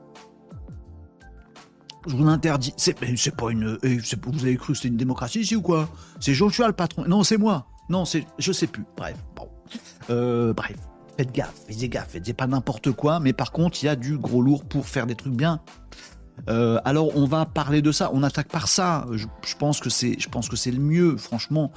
je 2.08 2.15
vous 2.15 2.24
l'interdis. 2.24 2.74
C'est, 2.77 2.96
pas 3.36 3.51
une. 3.51 3.77
Eh, 3.84 3.98
vous 3.98 4.43
avez 4.43 4.58
cru 4.58 4.74
que 4.74 4.77
c'était 4.77 4.89
une 4.89 4.98
démocratie 4.98 5.41
ici 5.41 5.55
ou 5.55 5.62
quoi? 5.62 5.89
C'est 6.20 6.34
Joshua 6.34 6.67
le 6.67 6.74
patron. 6.74 7.05
Non, 7.08 7.24
c'est 7.24 7.38
moi. 7.38 7.67
Non, 7.89 8.05
c'est. 8.05 8.25
Je 8.39 8.51
sais 8.51 8.67
plus. 8.67 8.86
Bref. 8.98 9.15
Euh, 10.10 10.53
bref. 10.53 10.77
Faites 11.17 11.31
gaffe, 11.31 11.53
faites 11.67 11.89
gaffe, 11.89 12.08
faites 12.10 12.34
pas 12.34 12.48
n'importe 12.48 12.91
quoi, 12.93 13.20
mais 13.20 13.34
par 13.34 13.51
contre, 13.51 13.84
il 13.84 13.86
y 13.86 13.89
a 13.89 13.96
du 13.96 14.17
gros 14.17 14.41
lourd 14.41 14.63
pour 14.63 14.88
faire 14.88 15.05
des 15.05 15.15
trucs 15.15 15.34
bien. 15.34 15.62
Euh, 16.50 16.79
alors 16.86 17.15
on 17.15 17.25
va 17.25 17.46
parler 17.46 17.81
de 17.81 17.91
ça. 17.91 18.10
On 18.13 18.24
attaque 18.24 18.48
par 18.48 18.67
ça. 18.67 19.05
Je, 19.12 19.27
pense 19.60 19.79
que 19.79 19.89
c'est, 19.89 20.20
je 20.20 20.29
pense 20.29 20.50
que 20.50 20.55
c'est 20.55 20.72
le 20.72 20.79
mieux. 20.79 21.17
Franchement, 21.17 21.72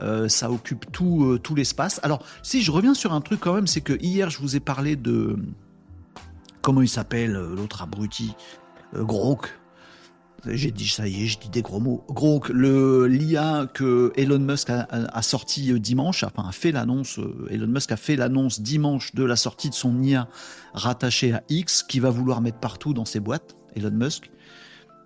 euh, 0.00 0.28
ça 0.28 0.50
occupe 0.50 0.90
tout 0.90 1.54
l'espace. 1.54 2.00
Alors 2.02 2.24
si 2.42 2.62
je 2.62 2.72
reviens 2.72 2.94
sur 2.94 3.12
un 3.12 3.20
truc 3.20 3.40
quand 3.40 3.54
même, 3.54 3.68
c'est 3.68 3.82
que 3.82 3.92
hier 4.00 4.30
je 4.30 4.38
vous 4.40 4.56
ai 4.56 4.60
parlé 4.60 4.96
de 4.96 5.36
comment 6.62 6.82
il 6.82 6.88
s'appelle 6.88 7.32
l'autre 7.32 7.82
abruti, 7.82 8.34
Grok 8.94 9.58
J'ai 10.46 10.70
dit 10.70 10.86
ça 10.86 11.08
y 11.08 11.24
est, 11.24 11.26
je 11.26 11.38
dis 11.38 11.48
des 11.48 11.62
gros 11.62 11.80
mots. 11.80 12.04
Gros, 12.08 12.40
le 12.50 13.06
l'IA 13.06 13.68
que 13.74 14.12
Elon 14.16 14.38
Musk 14.38 14.70
a, 14.70 15.22
sorti 15.22 15.72
euh, 15.72 15.80
dimanche, 15.80 16.22
enfin 16.22 16.48
a 16.48 16.52
fait 16.52 16.70
l'annonce. 16.70 17.18
Euh, 17.18 17.48
Elon 17.50 17.66
Musk 17.66 17.90
a 17.90 17.96
fait 17.96 18.14
l'annonce 18.14 18.60
dimanche 18.60 19.14
de 19.14 19.24
la 19.24 19.36
sortie 19.36 19.68
de 19.68 19.74
son 19.74 20.00
IA 20.00 20.28
rattaché 20.74 21.32
à 21.32 21.42
X, 21.48 21.82
qui 21.82 21.98
va 21.98 22.10
vouloir 22.10 22.40
mettre 22.40 22.58
partout 22.58 22.94
dans 22.94 23.04
ses 23.04 23.20
boîtes. 23.20 23.56
Elon 23.74 23.90
Musk. 23.90 24.30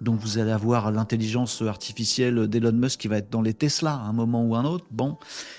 Donc 0.02 0.18
vous 0.18 0.38
allez 0.38 0.50
avoir 0.50 0.90
l'intelligence 0.90 1.62
artificielle 1.62 2.48
d'Elon 2.48 2.72
Musk 2.72 3.00
qui 3.00 3.08
va 3.08 3.18
être 3.18 3.30
dans 3.30 3.40
les 3.40 3.54
Tesla 3.54 3.92
à 3.92 4.08
un 4.08 4.12
moment 4.12 4.44
ou 4.44 4.56
un 4.56 4.64
autre. 4.64 4.84
Bon, 4.90 5.16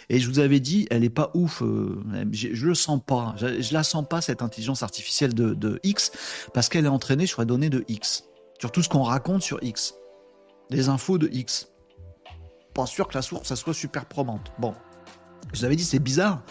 et 0.10 0.20
je 0.20 0.30
vous 0.30 0.40
avais 0.40 0.60
dit, 0.60 0.86
elle 0.92 1.06
est 1.06 1.10
pas 1.10 1.32
ouf. 1.34 1.64
Euh, 1.64 2.04
je, 2.32 2.50
je, 2.54 2.68
le 2.68 2.76
sens 2.76 3.00
pas. 3.06 3.36
Je, 3.38 3.74
la 3.74 3.84
sens 3.84 4.06
pas 4.08 4.20
cette 4.20 4.42
intelligence 4.42 4.84
artificielle 4.84 5.34
de, 5.34 5.54
de 5.54 5.80
X 5.84 6.12
parce 6.54 6.68
qu'elle 6.68 6.86
est 6.86 6.90
entraînée 6.90 7.26
sur 7.26 7.42
les 7.42 7.46
données 7.46 7.70
de 7.70 7.86
X, 7.88 8.26
sur 8.60 8.72
tout 8.72 8.82
ce 8.82 8.90
qu'on 8.90 9.04
raconte 9.04 9.42
sur 9.42 9.62
X, 9.64 9.96
les 10.70 10.90
infos 10.90 11.18
de 11.18 11.30
X. 11.32 11.70
Pas 12.74 12.86
sûr 12.86 13.08
que 13.08 13.14
la 13.16 13.22
source 13.22 13.48
ça 13.48 13.56
soit 13.56 13.74
super 13.74 14.06
probante. 14.06 14.52
Bon, 14.60 14.74
je 15.54 15.60
vous 15.60 15.66
avais 15.66 15.76
dit 15.76 15.84
c'est 15.84 16.00
bizarre. 16.00 16.42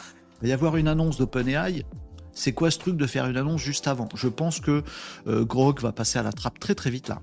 Il 0.40 0.46
va 0.46 0.48
y 0.48 0.52
avoir 0.52 0.76
une 0.76 0.88
annonce 0.88 1.18
d'OpenAI 1.18 1.84
c'est 2.34 2.52
quoi 2.52 2.70
ce 2.70 2.78
truc 2.78 2.96
de 2.96 3.06
faire 3.06 3.26
une 3.26 3.36
annonce 3.36 3.60
juste 3.60 3.86
avant? 3.86 4.08
Je 4.14 4.28
pense 4.28 4.60
que 4.60 4.82
euh, 5.26 5.46
va 5.80 5.92
passer 5.92 6.18
à 6.18 6.22
la 6.22 6.32
trappe 6.32 6.58
très 6.58 6.74
très 6.74 6.90
vite 6.90 7.08
là. 7.08 7.20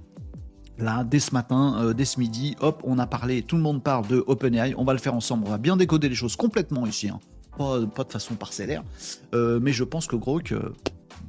Là, 0.78 1.04
dès 1.04 1.20
ce 1.20 1.34
matin, 1.34 1.76
euh, 1.82 1.94
dès 1.94 2.06
ce 2.06 2.20
midi, 2.20 2.56
hop, 2.62 2.82
on 2.86 3.00
a 3.00 3.08
parlé, 3.08 3.42
tout 3.42 3.58
le 3.58 3.62
monde 3.62 3.84
parle 3.84 4.08
de 4.08 4.24
OpenAI, 4.28 4.76
on 4.78 4.86
va 4.86 4.94
le 4.94 5.00
faire 5.00 5.14
ensemble, 5.14 5.44
on 5.46 5.50
va 5.50 5.58
bien 5.58 5.76
décoder 5.76 6.08
les 6.08 6.16
choses 6.16 6.38
complètement 6.38 6.86
ici, 6.86 7.10
hein. 7.10 7.20
pas, 7.58 7.80
de 7.80 8.12
façon 8.12 8.36
parcellaire, 8.36 8.82
euh, 9.34 9.60
mais 9.62 9.74
je 9.74 9.84
pense 9.84 10.08
que 10.08 10.16
Grok, 10.16 10.54
euh, 10.54 10.74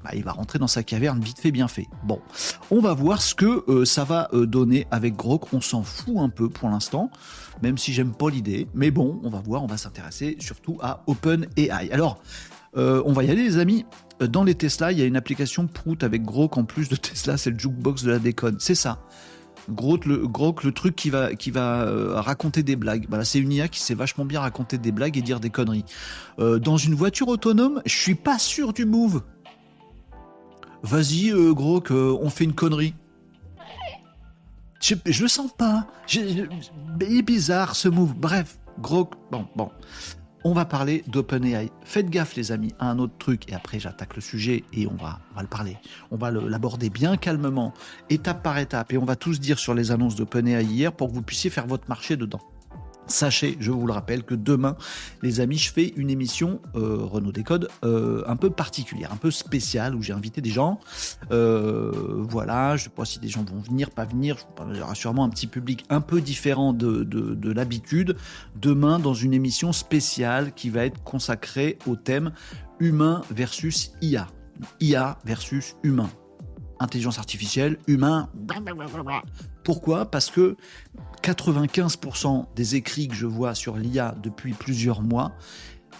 bah, 0.04 0.10
il 0.14 0.24
va 0.24 0.32
rentrer 0.32 0.58
dans 0.58 0.66
sa 0.66 0.82
caverne 0.82 1.20
vite 1.20 1.38
fait, 1.38 1.50
bien 1.50 1.68
fait. 1.68 1.86
Bon, 2.04 2.20
on 2.70 2.80
va 2.80 2.94
voir 2.94 3.22
ce 3.22 3.34
que 3.34 3.84
ça 3.84 4.04
va 4.04 4.28
donner 4.32 4.86
avec 4.90 5.16
Grok, 5.16 5.52
on 5.52 5.60
s'en 5.60 5.82
fout 5.82 6.16
un 6.18 6.28
peu 6.28 6.48
pour 6.48 6.68
l'instant, 6.68 7.10
même 7.62 7.78
si 7.78 7.92
j'aime 7.92 8.12
pas 8.12 8.30
l'idée, 8.30 8.68
mais 8.74 8.90
bon, 8.90 9.20
on 9.22 9.30
va 9.30 9.40
voir, 9.40 9.62
on 9.62 9.66
va 9.66 9.76
s'intéresser 9.76 10.36
surtout 10.40 10.78
à 10.82 11.02
OpenAI. 11.06 11.90
Alors, 11.92 12.22
on 12.74 13.12
va 13.12 13.24
y 13.24 13.30
aller 13.30 13.42
les 13.42 13.58
amis, 13.58 13.84
dans 14.20 14.44
les 14.44 14.54
Tesla, 14.54 14.92
il 14.92 14.98
y 14.98 15.02
a 15.02 15.06
une 15.06 15.16
application 15.16 15.66
Prout 15.66 16.02
avec 16.04 16.22
Grok 16.22 16.58
en 16.58 16.64
plus 16.64 16.88
de 16.88 16.96
Tesla, 16.96 17.36
c'est 17.36 17.50
le 17.50 17.58
jukebox 17.58 18.02
de 18.02 18.10
la 18.10 18.18
déconne. 18.18 18.56
C'est 18.58 18.74
ça. 18.74 19.00
Gros 19.68 19.98
le, 20.04 20.70
truc 20.72 20.96
qui 20.96 21.10
va, 21.10 21.30
euh, 21.82 22.20
raconter 22.20 22.62
des 22.62 22.76
blagues. 22.76 23.06
C'est 23.24 23.38
une 23.38 23.52
IA 23.52 23.68
qui 23.68 23.80
sait 23.80 23.94
vachement 23.94 24.24
bien 24.24 24.40
raconter 24.40 24.78
des 24.78 24.92
blagues 24.92 25.16
et 25.16 25.22
dire 25.22 25.40
des 25.40 25.50
conneries. 25.50 25.84
Euh, 26.38 26.58
dans 26.58 26.76
une 26.76 26.94
voiture 26.94 27.28
autonome, 27.28 27.80
je 27.86 27.96
suis 27.96 28.14
pas 28.14 28.38
sûr 28.38 28.72
du 28.72 28.84
move. 28.84 29.22
Vas-y, 30.82 31.30
euh, 31.30 31.52
gros, 31.52 31.82
on 31.90 32.30
fait 32.30 32.44
une 32.44 32.54
connerie. 32.54 32.94
Je, 34.80 34.94
je 35.04 35.22
le 35.22 35.28
sens 35.28 35.52
pas. 35.56 35.86
il 36.12 36.48
est 37.00 37.22
bizarre 37.22 37.76
ce 37.76 37.88
move. 37.88 38.14
Bref, 38.14 38.58
gros, 38.78 39.10
bon, 39.30 39.46
bon 39.54 39.70
on 40.44 40.52
va 40.52 40.64
parler 40.64 41.04
d'OpenAI. 41.06 41.70
Faites 41.84 42.08
gaffe 42.08 42.34
les 42.34 42.52
amis 42.52 42.74
à 42.78 42.90
un 42.90 42.98
autre 42.98 43.14
truc 43.18 43.50
et 43.50 43.54
après 43.54 43.78
j'attaque 43.78 44.14
le 44.14 44.22
sujet 44.22 44.64
et 44.72 44.86
on 44.86 44.94
va, 44.94 45.20
on 45.36 45.40
le 45.40 45.46
parler. 45.46 45.76
On 46.10 46.16
va 46.16 46.30
l'aborder 46.30 46.90
bien 46.90 47.16
calmement, 47.16 47.74
étape 48.08 48.42
par 48.42 48.58
étape 48.58 48.92
et 48.92 48.98
on 48.98 49.04
va 49.04 49.16
tous 49.16 49.40
dire 49.40 49.58
sur 49.58 49.74
les 49.74 49.90
annonces 49.90 50.16
d'OpenAI 50.16 50.64
hier 50.64 50.92
pour 50.92 51.08
que 51.08 51.14
vous 51.14 51.22
puissiez 51.22 51.50
faire 51.50 51.66
votre 51.66 51.88
marché 51.88 52.16
dedans. 52.16 52.40
Sachez, 53.10 53.56
je 53.58 53.72
vous 53.72 53.86
le 53.86 53.92
rappelle, 53.92 54.22
que 54.22 54.36
demain, 54.36 54.76
les 55.22 55.40
amis, 55.40 55.58
je 55.58 55.72
fais 55.72 55.92
une 55.96 56.10
émission 56.10 56.60
euh, 56.76 56.98
Renault 57.00 57.32
Décode 57.32 57.68
euh, 57.84 58.22
un 58.26 58.36
peu 58.36 58.50
particulière, 58.50 59.12
un 59.12 59.16
peu 59.16 59.32
spéciale, 59.32 59.96
où 59.96 60.02
j'ai 60.02 60.12
invité 60.12 60.40
des 60.40 60.50
gens. 60.50 60.78
Euh, 61.32 61.90
voilà, 62.28 62.76
je 62.76 62.84
ne 62.84 62.84
sais 62.84 62.94
pas 62.94 63.04
si 63.04 63.18
des 63.18 63.28
gens 63.28 63.44
vont 63.44 63.60
venir, 63.60 63.90
pas 63.90 64.04
venir. 64.04 64.36
Il 64.70 64.78
y 64.78 64.80
aura 64.80 64.94
sûrement 64.94 65.24
un 65.24 65.28
petit 65.28 65.48
public 65.48 65.84
un 65.90 66.00
peu 66.00 66.20
différent 66.20 66.72
de, 66.72 67.02
de 67.02 67.52
l'habitude. 67.52 68.16
Demain, 68.60 69.00
dans 69.00 69.14
une 69.14 69.34
émission 69.34 69.72
spéciale 69.72 70.52
qui 70.54 70.70
va 70.70 70.86
être 70.86 71.02
consacrée 71.02 71.78
au 71.86 71.96
thème 71.96 72.30
humain 72.78 73.22
versus 73.32 73.92
IA. 74.02 74.28
IA 74.80 75.18
versus 75.24 75.74
humain 75.82 76.10
intelligence 76.80 77.18
artificielle, 77.18 77.78
humain. 77.86 78.28
Pourquoi? 79.62 80.10
Parce 80.10 80.30
que 80.30 80.56
95% 81.22 82.46
des 82.56 82.74
écrits 82.74 83.06
que 83.08 83.14
je 83.14 83.26
vois 83.26 83.54
sur 83.54 83.76
l'IA 83.76 84.14
depuis 84.22 84.54
plusieurs 84.54 85.02
mois 85.02 85.32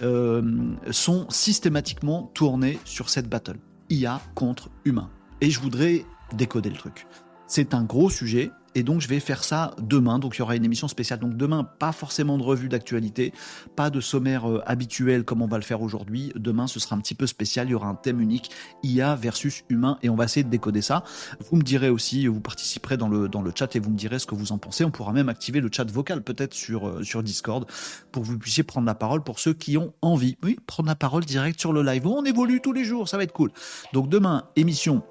euh, 0.02 0.75
sont 0.90 1.28
systématiquement 1.28 2.30
tournés 2.34 2.78
sur 2.84 3.10
cette 3.10 3.28
battle. 3.28 3.58
IA 3.90 4.20
contre 4.34 4.70
humain. 4.84 5.10
Et 5.40 5.50
je 5.50 5.60
voudrais 5.60 6.04
décoder 6.32 6.70
le 6.70 6.76
truc. 6.76 7.06
C'est 7.46 7.75
un 7.75 7.82
gros 7.84 8.08
sujet, 8.08 8.50
et 8.75 8.83
donc 8.83 9.00
je 9.00 9.09
vais 9.09 9.21
faire 9.21 9.45
ça 9.45 9.75
demain. 9.81 10.19
Donc 10.19 10.37
il 10.37 10.41
y 10.41 10.43
aura 10.43 10.57
une 10.57 10.65
émission 10.65 10.89
spéciale. 10.89 11.19
Donc 11.19 11.37
demain, 11.37 11.65
pas 11.65 11.93
forcément 11.93 12.39
de 12.39 12.43
revue 12.43 12.69
d'actualité, 12.69 13.33
pas 13.77 13.91
de 13.91 14.00
sommaire 14.00 14.49
euh, 14.49 14.62
habituel 14.67 15.25
comme 15.25 15.43
on 15.43 15.47
va 15.47 15.57
le 15.57 15.65
faire 15.65 15.83
aujourd'hui. 15.83 16.33
Demain, 16.37 16.67
ce 16.67 16.81
sera 16.81 16.97
un 16.97 17.00
petit 17.00 17.15
peu 17.15 17.27
spécial. 17.27 17.69
Il 17.69 17.73
y 17.73 17.75
aura 17.75 17.89
un 17.89 17.95
thème 17.95 18.21
unique 18.21 18.50
IA 18.83 19.17
versus 19.17 19.65
humain 19.69 19.99
et 20.03 20.11
on 20.11 20.17
va 20.17 20.25
essayer 20.25 20.45
de 20.45 20.50
décoder 20.50 20.83
ça. 20.83 21.05
Vous 21.50 21.57
me 21.57 21.62
direz 21.62 21.91
aussi, 21.91 22.27
vous 22.27 22.41
participerez 22.41 22.97
dans 22.97 23.09
le 23.09 23.29
dans 23.29 23.43
le 23.43 23.53
chat 23.55 23.75
et 23.77 23.81
vous 23.81 23.91
me 23.91 23.97
direz 23.97 24.19
ce 24.19 24.27
que 24.27 24.35
vous 24.35 24.53
en 24.53 24.59
pensez. 24.59 24.85
On 24.85 24.91
pourra 24.91 25.12
même 25.12 25.29
activer 25.29 25.61
le 25.61 25.69
chat 25.73 25.91
vocal 25.91 26.23
peut-être 26.23 26.55
sur 26.55 26.89
euh, 26.89 27.03
sur 27.03 27.23
Discord 27.23 27.67
pour 28.12 28.23
que 28.23 28.29
vous 28.29 28.39
puissiez 28.39 28.62
prendre 28.62 28.87
la 28.87 28.95
parole 28.95 29.23
pour 29.23 29.39
ceux 29.39 29.55
qui 29.55 29.77
ont 29.77 29.93
envie. 30.03 30.37
Oui, 30.43 30.59
prendre 30.67 30.89
la 30.89 30.97
parole 30.97 31.25
direct 31.25 31.61
sur 31.61 31.73
le 31.73 31.83
live. 31.83 32.07
On 32.07 32.25
évolue 32.25 32.61
tous 32.61 32.73
les 32.73 32.85
jours, 32.85 33.09
ça 33.09 33.17
va 33.17 33.25
être 33.25 33.33
cool. 33.33 33.50
Donc 33.93 34.09
demain, 34.09 34.45
émission 34.57 35.03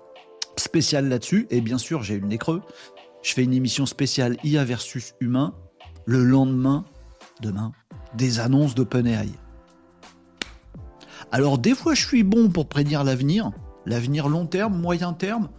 spéciale 0.58 1.10
là-dessus. 1.10 1.48
Et 1.50 1.62
bien 1.62 1.78
sûr, 1.78 2.04
j'ai 2.04 2.16
une 2.16 2.28
nez 2.28 2.38
creux 2.38 2.62
je 3.21 3.33
fais 3.33 3.43
une 3.43 3.53
émission 3.53 3.85
spéciale 3.85 4.38
IA 4.43 4.63
versus 4.63 5.13
humain. 5.19 5.53
Le 6.05 6.23
lendemain, 6.23 6.85
demain, 7.41 7.71
des 8.15 8.39
annonces 8.39 8.75
d'OpenAI. 8.75 9.29
Alors 11.31 11.57
des 11.57 11.75
fois 11.75 11.93
je 11.93 12.05
suis 12.05 12.23
bon 12.23 12.49
pour 12.49 12.67
prédire 12.67 13.03
l'avenir, 13.03 13.51
l'avenir 13.85 14.29
long 14.29 14.47
terme, 14.47 14.79
moyen 14.79 15.13
terme, 15.13 15.49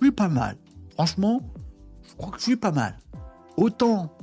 je 0.00 0.06
suis 0.06 0.12
pas 0.12 0.28
mal. 0.28 0.56
Franchement, 0.94 1.52
je 2.08 2.14
crois 2.16 2.32
que 2.32 2.38
je 2.38 2.44
suis 2.44 2.56
pas 2.56 2.72
mal. 2.72 2.98
Autant 3.56 4.16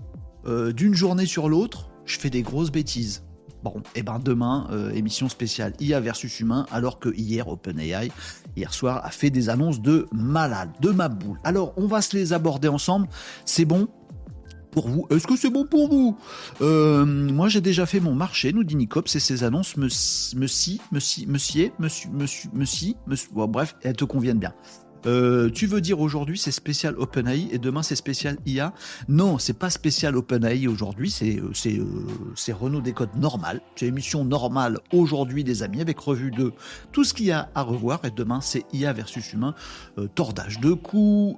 euh, 0.45 0.73
d'une 0.73 0.93
journée 0.93 1.25
sur 1.25 1.47
l'autre, 1.47 1.91
je 2.05 2.19
fais 2.19 2.29
des 2.29 2.41
grosses 2.41 2.71
bêtises. 2.71 3.23
Bon, 3.63 3.73
et 3.93 3.99
eh 3.99 4.03
ben 4.03 4.19
demain, 4.19 4.67
euh, 4.71 4.91
émission 4.91 5.27
spéciale 5.27 5.73
IA 5.81 5.99
versus 5.99 6.39
humain, 6.39 6.65
alors 6.71 6.97
que 6.97 7.13
hier, 7.13 7.49
OpenAI, 7.49 8.09
hier 8.55 8.73
soir, 8.73 9.01
a 9.03 9.09
fait 9.09 9.29
des 9.29 9.49
annonces 9.49 9.81
de 9.81 10.07
malade, 10.13 10.69
de 10.79 10.91
ma 10.91 11.09
boule. 11.09 11.39
Alors, 11.43 11.73
on 11.75 11.85
va 11.85 12.01
se 12.01 12.15
les 12.15 12.31
aborder 12.31 12.69
ensemble. 12.69 13.09
C'est 13.43 13.65
bon 13.65 13.89
pour 14.71 14.87
vous 14.87 15.07
Est-ce 15.09 15.27
que 15.27 15.35
c'est 15.35 15.49
bon 15.49 15.65
pour 15.65 15.89
vous 15.89 16.17
euh, 16.61 17.05
Moi, 17.05 17.49
j'ai 17.49 17.59
déjà 17.59 17.85
fait 17.85 17.99
mon 17.99 18.15
marché, 18.15 18.53
nous 18.53 18.63
dit 18.63 18.77
Nicops, 18.77 19.13
et 19.15 19.19
ces 19.19 19.43
annonces 19.43 19.75
me, 19.75 19.85
me, 19.85 20.47
si, 20.47 20.79
me, 20.91 20.99
si, 20.99 21.27
me, 21.27 21.37
sied, 21.37 21.73
me, 21.79 21.87
me, 22.11 22.25
me, 22.53 22.65
si, 22.65 22.95
me, 23.07 23.15
bon, 23.33 23.47
bref, 23.47 23.75
elles 23.83 23.95
te 23.95 24.05
conviennent 24.05 24.39
bien. 24.39 24.53
Euh, 25.05 25.49
tu 25.49 25.65
veux 25.65 25.81
dire 25.81 25.99
aujourd'hui 25.99 26.37
c'est 26.37 26.51
spécial 26.51 26.95
OpenAI 26.97 27.49
et 27.51 27.57
demain 27.57 27.83
c'est 27.83 27.95
spécial 27.95 28.37
IA 28.45 28.73
Non, 29.07 29.37
c'est 29.37 29.57
pas 29.57 29.69
spécial 29.69 30.17
OpenAI 30.17 30.67
aujourd'hui, 30.67 31.09
c'est 31.09 31.37
euh, 31.37 31.51
c'est 31.53 31.77
euh, 31.77 31.85
c'est 32.35 32.51
Renault 32.51 32.81
Décode 32.81 33.15
normal, 33.15 33.61
c'est 33.75 33.85
émission 33.85 34.25
normale 34.25 34.79
aujourd'hui 34.91 35.43
des 35.43 35.63
amis 35.63 35.81
avec 35.81 35.99
revue 35.99 36.31
de 36.31 36.53
tout 36.91 37.03
ce 37.03 37.13
qu'il 37.13 37.27
y 37.27 37.31
a 37.31 37.49
à 37.55 37.61
revoir. 37.61 38.01
Et 38.03 38.11
demain 38.11 38.41
c'est 38.41 38.65
IA 38.73 38.93
versus 38.93 39.33
humain, 39.33 39.55
tordage 40.15 40.59
de 40.59 40.73
coups, 40.73 41.37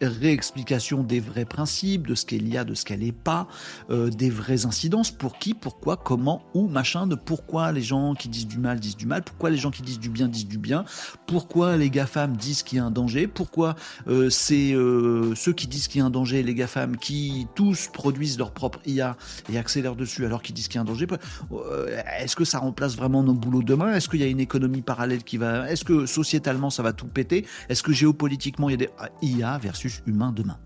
réexplication 0.00 1.02
des 1.02 1.20
vrais 1.20 1.44
principes, 1.44 2.06
de 2.06 2.14
ce 2.14 2.24
y 2.30 2.56
a, 2.56 2.64
de 2.64 2.74
ce 2.74 2.84
qu'elle 2.84 3.00
n'est 3.00 3.12
pas, 3.12 3.48
des 3.90 4.30
vraies 4.30 4.66
incidences, 4.66 5.10
pour 5.10 5.38
qui, 5.38 5.54
pourquoi, 5.54 5.96
comment, 5.96 6.42
où, 6.54 6.68
machin, 6.68 7.06
de 7.06 7.14
pourquoi 7.14 7.72
les 7.72 7.82
gens 7.82 8.14
qui 8.14 8.28
disent 8.28 8.46
du 8.46 8.58
mal 8.58 8.80
disent 8.80 8.96
du 8.96 9.06
mal, 9.06 9.22
pourquoi 9.22 9.50
les 9.50 9.56
gens 9.56 9.70
qui 9.70 9.82
disent 9.82 9.98
du 9.98 10.08
bien 10.08 10.28
disent 10.28 10.46
du 10.46 10.58
bien, 10.58 10.84
pourquoi 11.30 11.76
les 11.76 11.90
GAFAM 11.90 12.36
disent 12.36 12.64
qu'il 12.64 12.78
y 12.78 12.80
a 12.80 12.84
un 12.84 12.90
danger, 12.90 13.28
pourquoi 13.28 13.76
euh, 14.08 14.30
c'est 14.30 14.72
euh, 14.72 15.32
ceux 15.36 15.52
qui 15.52 15.68
disent 15.68 15.86
qu'il 15.86 16.00
y 16.00 16.02
a 16.02 16.04
un 16.04 16.10
danger, 16.10 16.42
les 16.42 16.56
GAFAM, 16.56 16.96
qui 16.96 17.46
tous 17.54 17.86
produisent 17.86 18.36
leur 18.36 18.50
propre 18.50 18.80
IA 18.84 19.16
et 19.48 19.56
accélèrent 19.56 19.94
dessus 19.94 20.26
alors 20.26 20.42
qu'ils 20.42 20.56
disent 20.56 20.66
qu'il 20.66 20.74
y 20.74 20.78
a 20.78 20.80
un 20.80 20.84
danger. 20.84 21.06
Euh, 21.52 22.02
est-ce 22.18 22.34
que 22.34 22.44
ça 22.44 22.58
remplace 22.58 22.96
vraiment 22.96 23.22
nos 23.22 23.32
boulots 23.32 23.62
demain 23.62 23.94
Est-ce 23.94 24.08
qu'il 24.08 24.18
y 24.18 24.24
a 24.24 24.26
une 24.26 24.40
économie 24.40 24.82
parallèle 24.82 25.22
qui 25.22 25.36
va... 25.36 25.70
Est-ce 25.70 25.84
que 25.84 26.04
sociétalement 26.04 26.68
ça 26.68 26.82
va 26.82 26.92
tout 26.92 27.06
péter? 27.06 27.46
Est-ce 27.68 27.84
que 27.84 27.92
géopolitiquement 27.92 28.68
il 28.68 28.72
y 28.72 28.84
a 28.84 28.88
des 28.88 28.90
IA 29.22 29.56
versus 29.58 30.02
humain 30.06 30.32
demain 30.34 30.58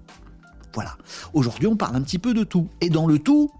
Voilà. 0.72 0.96
Aujourd'hui 1.34 1.66
on 1.66 1.76
parle 1.76 1.94
un 1.96 2.02
petit 2.02 2.18
peu 2.18 2.32
de 2.32 2.42
tout. 2.42 2.70
Et 2.80 2.88
dans 2.88 3.06
le 3.06 3.18
tout, 3.18 3.50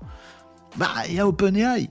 bah 0.78 0.88
il 1.10 1.16
y 1.16 1.20
a 1.20 1.28
OpenAI. 1.28 1.90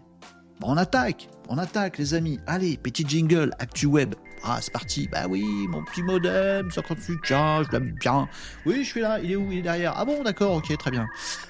on 0.63 0.75
attaque, 0.75 1.29
on 1.49 1.59
attaque 1.59 1.99
les 1.99 2.15
amis. 2.15 2.39
Allez, 2.47 2.77
petit 2.77 3.05
jingle, 3.07 3.51
ActuWeb. 3.59 4.15
Ah, 4.43 4.59
c'est 4.61 4.73
parti. 4.73 5.07
Bah 5.09 5.25
oui, 5.29 5.43
mon 5.69 5.83
petit 5.83 6.03
modem, 6.03 6.69
58 6.69 7.19
tiens, 7.23 7.63
je 7.63 7.71
l'aime 7.71 7.95
bien. 7.99 8.27
Oui, 8.65 8.83
je 8.83 8.89
suis 8.89 9.01
là. 9.01 9.19
Il 9.21 9.31
est 9.31 9.35
où? 9.35 9.51
Il 9.51 9.59
est 9.59 9.61
derrière. 9.61 9.93
Ah 9.95 10.03
bon, 10.03 10.21
d'accord, 10.23 10.55
ok, 10.55 10.77
très 10.77 10.91
bien. 10.91 11.07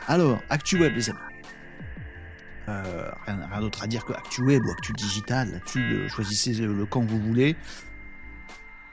Alors, 0.07 0.39
ActuWeb, 0.49 0.93
les 0.95 1.09
amis. 1.09 1.19
Euh, 2.69 3.09
rien, 3.25 3.59
d'autre 3.59 3.83
à 3.83 3.87
dire 3.87 4.05
que 4.05 4.13
ActuWeb 4.13 4.63
ou 4.65 4.71
Actu 4.71 4.93
Digital. 4.93 5.51
Là-dessus, 5.51 6.07
choisissez 6.09 6.53
le 6.53 6.85
camp 6.85 7.01
que 7.01 7.09
vous 7.09 7.19
voulez. 7.19 7.55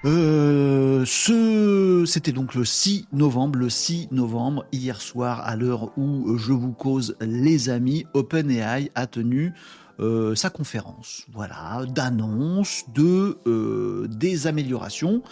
Euh, 0.07 1.05
ce, 1.05 2.05
c'était 2.07 2.33
donc 2.33 2.55
le 2.55 2.65
6 2.65 3.09
novembre, 3.13 3.59
le 3.59 3.69
6 3.69 4.09
novembre, 4.13 4.65
hier 4.73 4.99
soir, 4.99 5.43
à 5.45 5.57
l'heure 5.57 5.97
où 5.99 6.39
je 6.39 6.55
vous 6.55 6.73
cause, 6.73 7.17
les 7.21 7.69
amis, 7.69 8.07
OpenAI 8.15 8.91
a 8.95 9.07
tenu 9.07 9.53
euh, 10.01 10.35
sa 10.35 10.49
conférence, 10.49 11.27
voilà, 11.31 11.85
d'annonce 11.87 12.85
de 12.95 13.39
euh, 13.47 14.09
des 14.09 14.47
améliorations 14.47 15.23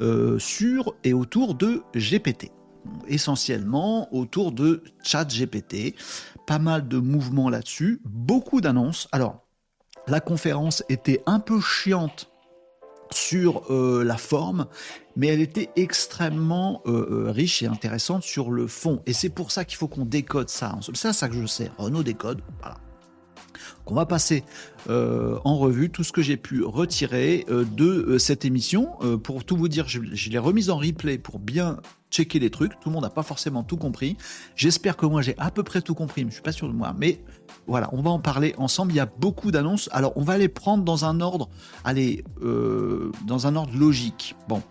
euh, 0.00 0.38
sur 0.38 0.94
et 1.04 1.12
autour 1.12 1.54
de 1.54 1.82
GPT, 1.94 2.50
essentiellement 3.06 4.08
autour 4.14 4.52
de 4.52 4.82
ChatGPT, 5.02 5.94
pas 6.46 6.58
mal 6.58 6.88
de 6.88 6.98
mouvements 6.98 7.50
là-dessus, 7.50 8.00
beaucoup 8.06 8.62
d'annonces. 8.62 9.08
Alors, 9.12 9.46
la 10.06 10.20
conférence 10.20 10.82
était 10.88 11.22
un 11.26 11.40
peu 11.40 11.60
chiante 11.60 12.30
sur 13.12 13.70
la 13.70 14.16
forme, 14.16 14.66
mais 15.14 15.28
elle 15.28 15.40
était 15.40 15.70
extrêmement 15.76 16.82
riche 16.84 17.62
et 17.62 17.66
intéressante 17.66 18.22
sur 18.22 18.50
le 18.50 18.66
fond. 18.66 19.02
Et 19.06 19.12
c'est 19.12 19.28
pour 19.28 19.50
ça 19.50 19.64
qu'il 19.64 19.76
faut 19.76 19.86
qu'on 19.86 20.04
décode 20.04 20.48
ça. 20.48 20.76
C'est 20.94 21.12
ça 21.12 21.28
que 21.28 21.34
je 21.34 21.46
sais. 21.46 21.70
Renault 21.78 22.02
décode. 22.02 22.42
Qu'on 23.84 23.94
va 23.94 24.06
passer 24.06 24.44
euh, 24.88 25.38
en 25.44 25.56
revue 25.56 25.90
tout 25.90 26.04
ce 26.04 26.12
que 26.12 26.22
j'ai 26.22 26.36
pu 26.36 26.62
retirer 26.62 27.44
euh, 27.48 27.64
de 27.64 27.84
euh, 27.84 28.18
cette 28.18 28.44
émission. 28.44 28.88
pour 29.22 29.44
tout 29.44 29.56
vous 29.56 29.68
dire, 29.68 29.88
je, 29.88 30.00
je 30.12 30.30
l'ai 30.30 30.38
remise 30.38 30.70
en 30.70 30.76
replay 30.76 31.18
pour 31.18 31.38
bien 31.38 31.78
checker 32.10 32.38
les 32.38 32.50
trucs. 32.50 32.72
Tout 32.80 32.88
le 32.88 32.92
monde 32.92 33.02
n'a 33.02 33.10
pas 33.10 33.22
forcément 33.22 33.62
tout 33.62 33.76
compris. 33.76 34.16
J'espère 34.56 34.96
que 34.96 35.06
moi 35.06 35.20
j'ai 35.22 35.34
à 35.38 35.50
peu 35.50 35.62
près 35.62 35.82
tout 35.82 35.94
compris, 35.94 36.24
mais 36.24 36.30
je 36.30 36.34
suis 36.34 36.42
pas 36.42 36.52
sûr 36.52 36.68
de 36.68 36.72
moi. 36.72 36.94
Mais 36.98 37.20
voilà, 37.66 37.88
on 37.92 38.02
va 38.02 38.10
en 38.10 38.18
parler 38.18 38.54
ensemble. 38.58 38.92
Il 38.92 38.96
y 38.96 39.00
a 39.00 39.06
beaucoup 39.06 39.50
d'annonces. 39.50 39.88
Alors 39.92 40.12
on 40.16 40.22
va 40.22 40.38
les 40.38 40.48
prendre 40.48 40.84
dans 40.84 41.04
un 41.04 41.20
ordre, 41.20 41.48
allez, 41.84 42.24
euh, 42.42 43.10
dans 43.26 43.46
un 43.46 43.56
ordre 43.56 43.76
logique. 43.76 44.34
Bon, 44.48 44.62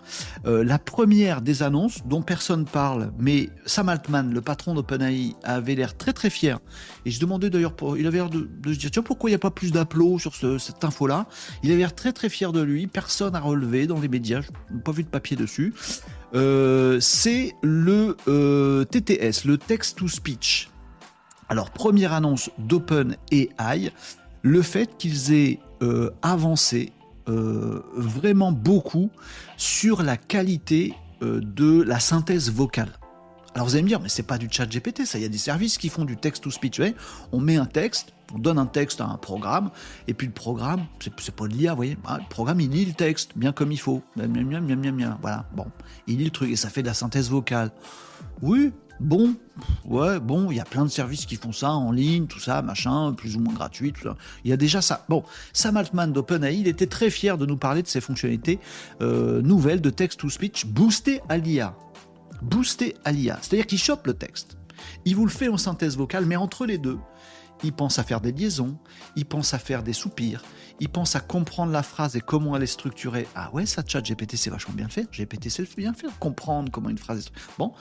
euh, 0.45 0.63
la 0.63 0.79
première 0.79 1.41
des 1.41 1.63
annonces 1.63 1.99
dont 2.05 2.21
personne 2.21 2.65
parle, 2.65 3.11
mais 3.17 3.49
Sam 3.65 3.89
Altman, 3.89 4.33
le 4.33 4.41
patron 4.41 4.73
d'OpenAI, 4.73 5.35
avait 5.43 5.75
l'air 5.75 5.97
très 5.97 6.13
très 6.13 6.29
fier. 6.29 6.59
Et 7.05 7.11
je 7.11 7.19
demandais 7.19 7.49
d'ailleurs, 7.49 7.73
il 7.97 8.07
avait 8.07 8.17
l'air 8.17 8.29
de, 8.29 8.47
se 8.65 8.79
dire 8.79 8.91
tiens 8.91 9.03
pourquoi 9.03 9.29
il 9.29 9.33
n'y 9.33 9.37
a 9.37 9.39
pas 9.39 9.51
plus 9.51 9.71
d'applaudissements 9.71 10.03
sur 10.17 10.59
cette 10.59 10.83
info-là? 10.83 11.27
Il 11.63 11.71
avait 11.71 11.79
l'air 11.79 11.95
très 11.95 12.13
très 12.13 12.29
fier 12.29 12.51
de 12.51 12.61
lui. 12.61 12.87
Personne 12.87 13.33
n'a 13.33 13.39
relevé 13.39 13.87
dans 13.87 13.99
les 13.99 14.07
médias. 14.07 14.41
Je 14.41 14.75
n'ai 14.75 14.81
pas 14.81 14.91
vu 14.91 15.03
de 15.03 15.09
papier 15.09 15.37
dessus. 15.37 15.73
Euh, 16.35 16.99
c'est 16.99 17.53
le 17.61 18.17
euh, 18.27 18.85
TTS, 18.85 19.45
le 19.45 19.57
Text 19.57 19.99
to 19.99 20.07
Speech. 20.07 20.69
Alors, 21.53 21.69
première 21.69 22.13
annonce 22.13 22.49
d'OpenAI, 22.57 23.91
le 24.41 24.61
fait 24.63 24.97
qu'ils 24.97 25.33
aient 25.33 25.59
euh, 25.83 26.09
avancé 26.23 26.91
vraiment 27.27 28.51
beaucoup 28.51 29.11
sur 29.55 30.01
la 30.01 30.17
qualité 30.17 30.95
de 31.21 31.83
la 31.83 31.99
synthèse 31.99 32.51
vocale. 32.51 32.89
Alors 33.55 33.67
vous 33.67 33.75
allez 33.75 33.83
me 33.83 33.87
dire, 33.87 33.99
mais 33.99 34.09
c'est 34.09 34.23
pas 34.23 34.39
du 34.39 34.47
chat 34.49 34.65
GPT, 34.65 35.05
ça, 35.05 35.19
il 35.19 35.21
y 35.21 35.25
a 35.25 35.29
des 35.29 35.37
services 35.37 35.77
qui 35.77 35.89
font 35.89 36.05
du 36.05 36.17
text 36.17 36.43
to 36.43 36.49
speech. 36.49 36.81
on 37.31 37.39
met 37.39 37.57
un 37.57 37.67
texte, 37.67 38.13
on 38.33 38.39
donne 38.39 38.57
un 38.57 38.65
texte 38.65 38.99
à 38.99 39.05
un 39.05 39.17
programme, 39.17 39.69
et 40.07 40.15
puis 40.15 40.25
le 40.25 40.33
programme, 40.33 40.85
c'est 40.99 41.35
pas 41.35 41.47
de 41.47 41.53
l'IA, 41.53 41.71
vous 41.71 41.77
voyez, 41.77 41.97
ah, 42.05 42.17
le 42.17 42.27
programme 42.29 42.61
il 42.61 42.71
lit 42.71 42.85
le 42.85 42.93
texte 42.93 43.33
bien 43.35 43.51
comme 43.51 43.71
il 43.71 43.79
faut, 43.79 44.01
voilà, 44.15 45.45
bon, 45.55 45.67
il 46.07 46.17
lit 46.17 46.25
le 46.25 46.31
truc 46.31 46.49
et 46.49 46.55
ça 46.55 46.69
fait 46.69 46.81
de 46.81 46.87
la 46.87 46.95
synthèse 46.95 47.29
vocale. 47.29 47.69
Oui, 48.41 48.73
bon, 48.99 49.35
ouais, 49.85 50.19
bon, 50.19 50.51
il 50.51 50.57
y 50.57 50.59
a 50.59 50.65
plein 50.65 50.83
de 50.83 50.89
services 50.89 51.25
qui 51.25 51.35
font 51.35 51.51
ça 51.51 51.71
en 51.71 51.91
ligne, 51.91 52.27
tout 52.27 52.39
ça, 52.39 52.61
machin, 52.61 53.13
plus 53.13 53.35
ou 53.35 53.39
moins 53.39 53.53
gratuit. 53.53 53.93
Il 54.43 54.49
y 54.49 54.53
a 54.53 54.57
déjà 54.57 54.81
ça. 54.81 55.05
Bon, 55.09 55.23
Sam 55.53 55.77
Altman 55.77 56.11
d'OpenAI, 56.11 56.57
il 56.57 56.67
était 56.67 56.87
très 56.87 57.09
fier 57.09 57.37
de 57.37 57.45
nous 57.45 57.57
parler 57.57 57.81
de 57.81 57.87
ces 57.87 58.01
fonctionnalités 58.01 58.59
euh, 59.01 59.41
nouvelles 59.41 59.81
de 59.81 59.89
text 59.89 60.19
to 60.19 60.29
speech 60.29 60.65
boostées 60.65 61.21
à 61.29 61.37
l'IA. 61.37 61.75
Boostées 62.41 62.95
à 63.05 63.11
l'IA. 63.11 63.37
C'est-à-dire 63.41 63.67
qu'il 63.67 63.79
chope 63.79 64.07
le 64.07 64.13
texte. 64.13 64.57
Il 65.05 65.15
vous 65.15 65.25
le 65.25 65.31
fait 65.31 65.47
en 65.47 65.57
synthèse 65.57 65.97
vocale, 65.97 66.25
mais 66.25 66.35
entre 66.35 66.65
les 66.65 66.77
deux, 66.77 66.97
il 67.63 67.73
pense 67.73 67.99
à 67.99 68.03
faire 68.03 68.21
des 68.21 68.31
liaisons, 68.31 68.77
il 69.15 69.25
pense 69.25 69.53
à 69.53 69.59
faire 69.59 69.83
des 69.83 69.93
soupirs, 69.93 70.43
il 70.79 70.89
pense 70.89 71.15
à 71.15 71.19
comprendre 71.19 71.71
la 71.71 71.83
phrase 71.83 72.15
et 72.15 72.21
comment 72.21 72.55
elle 72.55 72.63
est 72.63 72.67
structurée. 72.67 73.27
Ah 73.35 73.49
ouais, 73.53 73.65
ça, 73.65 73.83
chat 73.85 74.01
GPT, 74.01 74.35
c'est 74.35 74.49
vachement 74.49 74.73
bien 74.73 74.89
faire. 74.89 75.05
GPT, 75.11 75.49
c'est 75.49 75.75
bien 75.75 75.93
faire. 75.93 76.09
Comprendre 76.19 76.71
comment 76.71 76.89
une 76.89 76.97
phrase 76.97 77.19
est 77.19 77.31
Bon. 77.57 77.73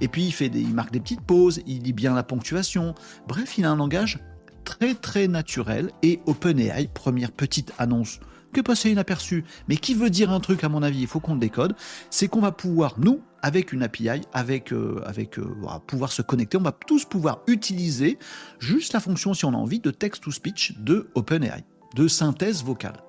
Et 0.00 0.08
puis, 0.08 0.24
il, 0.24 0.32
fait 0.32 0.48
des, 0.48 0.60
il 0.60 0.74
marque 0.74 0.90
des 0.90 1.00
petites 1.00 1.20
pauses, 1.20 1.60
il 1.66 1.82
lit 1.82 1.92
bien 1.92 2.14
la 2.14 2.22
ponctuation. 2.22 2.94
Bref, 3.26 3.58
il 3.58 3.64
a 3.64 3.70
un 3.70 3.76
langage 3.76 4.18
très, 4.64 4.94
très 4.94 5.28
naturel. 5.28 5.90
Et 6.02 6.20
OpenAI, 6.26 6.88
première 6.88 7.32
petite 7.32 7.72
annonce 7.78 8.20
que 8.52 8.60
passer 8.60 8.90
inaperçu, 8.90 9.44
mais 9.68 9.76
qui 9.76 9.94
veut 9.94 10.10
dire 10.10 10.30
un 10.30 10.40
truc 10.40 10.64
à 10.64 10.68
mon 10.68 10.82
avis, 10.82 11.00
il 11.00 11.06
faut 11.06 11.20
qu'on 11.20 11.34
le 11.34 11.40
décode, 11.40 11.74
c'est 12.10 12.28
qu'on 12.28 12.40
va 12.40 12.52
pouvoir, 12.52 12.94
nous, 12.98 13.20
avec 13.42 13.72
une 13.72 13.82
API, 13.82 14.22
avec, 14.32 14.72
euh, 14.72 15.00
avec 15.04 15.38
euh, 15.38 15.46
pouvoir 15.86 16.12
se 16.12 16.22
connecter, 16.22 16.56
on 16.56 16.62
va 16.62 16.72
tous 16.72 17.04
pouvoir 17.04 17.42
utiliser 17.46 18.18
juste 18.58 18.92
la 18.92 19.00
fonction, 19.00 19.34
si 19.34 19.44
on 19.44 19.52
a 19.52 19.56
envie, 19.56 19.80
de 19.80 19.90
text-to-speech 19.90 20.78
de 20.78 21.08
OpenAI, 21.14 21.64
de 21.94 22.08
synthèse 22.08 22.64
vocale. 22.64 23.02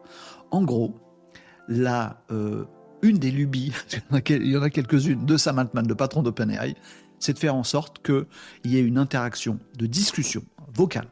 En 0.52 0.64
gros, 0.64 1.00
la, 1.68 2.22
euh, 2.32 2.66
une 3.02 3.18
des 3.18 3.32
lubies, 3.32 3.74
il 4.30 4.48
y 4.48 4.58
en 4.58 4.62
a 4.62 4.70
quelques-unes, 4.70 5.26
de 5.26 5.38
Sam 5.38 5.60
Altman, 5.60 5.88
le 5.88 5.96
patron 5.96 6.24
d'OpenAI, 6.24 6.76
c'est 7.20 7.34
de 7.34 7.40
faire 7.40 7.56
en 7.56 7.64
sorte 7.64 8.02
qu'il 8.06 8.26
y 8.66 8.78
ait 8.78 8.84
une 8.84 8.98
interaction 8.98 9.60
de 9.78 9.86
discussion 9.86 10.44
vocale 10.74 11.08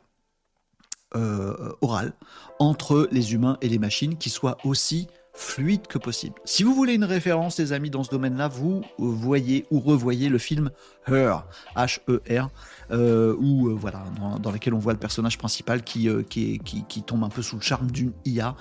euh, 1.16 1.72
orale 1.82 2.12
entre 2.60 3.08
les 3.12 3.34
humains 3.34 3.58
et 3.62 3.70
les 3.70 3.80
machines 3.80 4.18
qui 4.18 4.30
soit 4.30 4.58
aussi 4.66 5.08
fluide 5.34 5.88
que 5.88 5.98
possible. 5.98 6.36
Si 6.44 6.64
vous 6.64 6.74
voulez 6.74 6.96
une 6.96 7.06
référence, 7.06 7.58
les 7.60 7.72
amis, 7.72 7.90
dans 7.90 8.04
ce 8.04 8.10
domaine-là, 8.10 8.50
vous 8.50 8.84
voyez 8.98 9.66
ou 9.72 9.80
revoyez 9.80 10.28
le 10.28 10.38
film 10.38 10.70
Her, 11.08 11.46
H-E-R, 11.76 12.50
euh, 12.92 13.36
euh, 13.40 13.76
voilà, 13.76 14.04
dans, 14.42 14.52
lequel 14.52 14.74
on 14.74 14.80
voit 14.80 14.94
le 14.94 15.00
personnage 15.00 15.38
principal 15.38 15.84
qui, 15.84 16.10
qui, 16.28 16.60
qui, 16.60 17.04
tombe 17.04 17.24
un 17.24 17.30
peu 17.30 17.42
sous 17.42 17.56
le 17.56 17.62
charme 17.62 17.90
d'une 17.92 18.12
IA. 18.26 18.56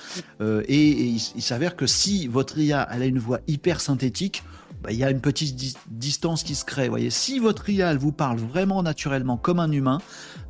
et, 0.69 1.07
il, 1.09 1.43
s'avère 1.43 1.75
que 1.75 1.87
si 1.87 2.29
votre 2.29 2.59
IA 2.59 2.87
elle 2.93 3.03
a 3.03 3.07
une 3.07 3.19
voix 3.19 3.41
hyper 3.49 3.81
synthétique, 3.81 4.45
bah, 4.83 4.93
il 4.93 4.99
y 4.99 5.05
a 5.05 5.11
une 5.11 5.21
petite 5.21 5.79
distance 5.89 6.43
qui 6.43 6.55
se 6.55 6.65
crée. 6.65 6.89
Voyez, 6.89 7.11
si 7.11 7.39
votre 7.39 7.69
IA 7.69 7.91
elle 7.91 7.99
vous 7.99 8.13
parle 8.13 8.39
vraiment 8.39 8.83
naturellement 8.83 9.37
comme 9.37 9.59
un 9.59 9.73
humain, 9.73 10.01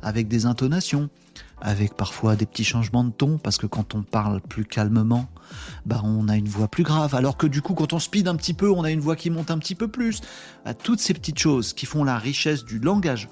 avec 0.01 0.27
des 0.27 0.45
intonations, 0.45 1.09
avec 1.61 1.95
parfois 1.95 2.35
des 2.35 2.45
petits 2.45 2.63
changements 2.63 3.03
de 3.03 3.11
ton, 3.11 3.37
parce 3.37 3.57
que 3.57 3.65
quand 3.65 3.95
on 3.95 4.03
parle 4.03 4.41
plus 4.41 4.65
calmement, 4.65 5.27
bah 5.85 6.01
on 6.03 6.27
a 6.27 6.35
une 6.35 6.47
voix 6.47 6.67
plus 6.67 6.83
grave, 6.83 7.15
alors 7.15 7.37
que 7.37 7.47
du 7.47 7.61
coup 7.61 7.73
quand 7.73 7.93
on 7.93 7.99
speed 7.99 8.27
un 8.27 8.35
petit 8.35 8.53
peu, 8.53 8.69
on 8.69 8.83
a 8.83 8.91
une 8.91 8.99
voix 8.99 9.15
qui 9.15 9.29
monte 9.29 9.49
un 9.51 9.57
petit 9.57 9.75
peu 9.75 9.87
plus. 9.87 10.21
Toutes 10.73 10.99
ces 10.99 11.13
petites 11.13 11.39
choses 11.39 11.73
qui 11.73 11.85
font 11.85 12.03
la 12.03 12.17
richesse 12.17 12.63
du 12.65 12.79
langage 12.79 13.29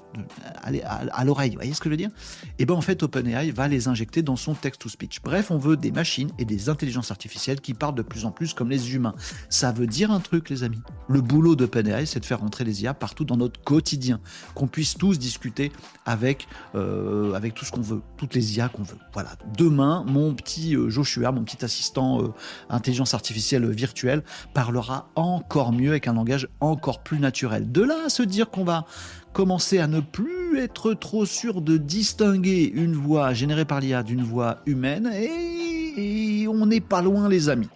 à, 0.62 1.24
l'oreille, 1.24 1.54
voyez 1.54 1.74
ce 1.74 1.80
que 1.80 1.88
je 1.88 1.90
veux 1.90 1.96
dire? 1.96 2.10
Et 2.58 2.62
eh 2.62 2.66
ben 2.66 2.74
en 2.74 2.80
fait 2.80 3.02
OpenAI 3.02 3.50
va 3.50 3.68
les 3.68 3.88
injecter 3.88 4.22
dans 4.22 4.36
son 4.36 4.54
text-to-speech. 4.54 5.20
Bref, 5.22 5.50
on 5.50 5.58
veut 5.58 5.76
des 5.76 5.92
machines 5.92 6.30
et 6.38 6.44
des 6.44 6.68
intelligences 6.68 7.10
artificielles 7.10 7.60
qui 7.60 7.74
parlent 7.74 7.94
de 7.94 8.02
plus 8.02 8.24
en 8.24 8.30
plus 8.30 8.54
comme 8.54 8.70
les 8.70 8.94
humains. 8.94 9.14
Ça 9.50 9.72
veut 9.72 9.86
dire 9.86 10.10
un 10.10 10.20
truc 10.20 10.50
les 10.50 10.62
amis. 10.62 10.80
Le 11.08 11.20
boulot 11.20 11.56
d'OpenAI 11.56 12.06
c'est 12.06 12.20
de 12.20 12.24
faire 12.24 12.40
rentrer 12.40 12.64
les 12.64 12.82
IA 12.82 12.94
partout 12.94 13.24
dans 13.24 13.36
notre 13.36 13.60
quotidien, 13.62 14.20
qu'on 14.54 14.66
puisse 14.66 14.96
tous 14.96 15.18
discuter 15.18 15.72
avec, 16.04 16.48
euh, 16.74 17.34
avec 17.34 17.54
tout 17.54 17.64
ce 17.64 17.72
qu'on 17.72 17.80
veut 17.80 18.02
toutes 18.16 18.34
les 18.34 18.56
IA 18.56 18.68
qu'on 18.68 18.82
veut. 18.82 18.98
Voilà. 19.12 19.30
Demain, 19.56 20.04
mon 20.06 20.34
petit 20.34 20.76
euh, 20.76 20.88
Joshua, 20.88 21.32
mon 21.32 21.44
petit 21.44 21.64
assistant 21.64 22.22
euh, 22.22 22.28
intelligence 22.68 23.14
artificielle 23.14 23.68
virtuelle, 23.70 24.22
parlera 24.54 25.10
encore 25.14 25.72
mieux 25.72 25.90
avec 25.90 26.08
un 26.08 26.14
langage 26.14 26.48
encore 26.60 27.02
plus 27.02 27.18
naturel. 27.18 27.25
De 27.30 27.82
là 27.82 28.04
à 28.06 28.08
se 28.08 28.22
dire 28.22 28.50
qu'on 28.50 28.64
va 28.64 28.86
commencer 29.32 29.78
à 29.78 29.86
ne 29.86 30.00
plus 30.00 30.58
être 30.58 30.94
trop 30.94 31.26
sûr 31.26 31.60
de 31.60 31.76
distinguer 31.76 32.70
une 32.74 32.94
voix 32.94 33.34
générée 33.34 33.64
par 33.64 33.80
l'IA 33.80 34.02
d'une 34.02 34.22
voix 34.22 34.58
humaine, 34.66 35.10
et 35.14 36.46
on 36.48 36.66
n'est 36.66 36.80
pas 36.80 37.02
loin, 37.02 37.28
les 37.28 37.48
amis. 37.48 37.68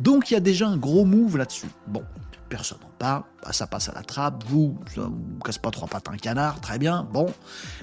Donc 0.00 0.30
il 0.30 0.34
y 0.34 0.36
a 0.36 0.40
déjà 0.40 0.68
un 0.68 0.76
gros 0.76 1.04
move 1.04 1.36
là-dessus. 1.36 1.68
Bon 1.86 2.02
personne 2.48 2.78
n'en 2.82 2.90
parle, 2.98 3.22
bah, 3.42 3.52
ça 3.52 3.66
passe 3.66 3.88
à 3.88 3.92
la 3.92 4.02
trappe, 4.02 4.44
vous, 4.48 4.78
ça 4.94 5.02
vous 5.02 5.38
casse 5.44 5.58
pas 5.58 5.70
trois 5.70 5.88
pattes 5.88 6.08
un 6.08 6.16
canard, 6.16 6.60
très 6.60 6.78
bien, 6.78 7.06
bon. 7.12 7.26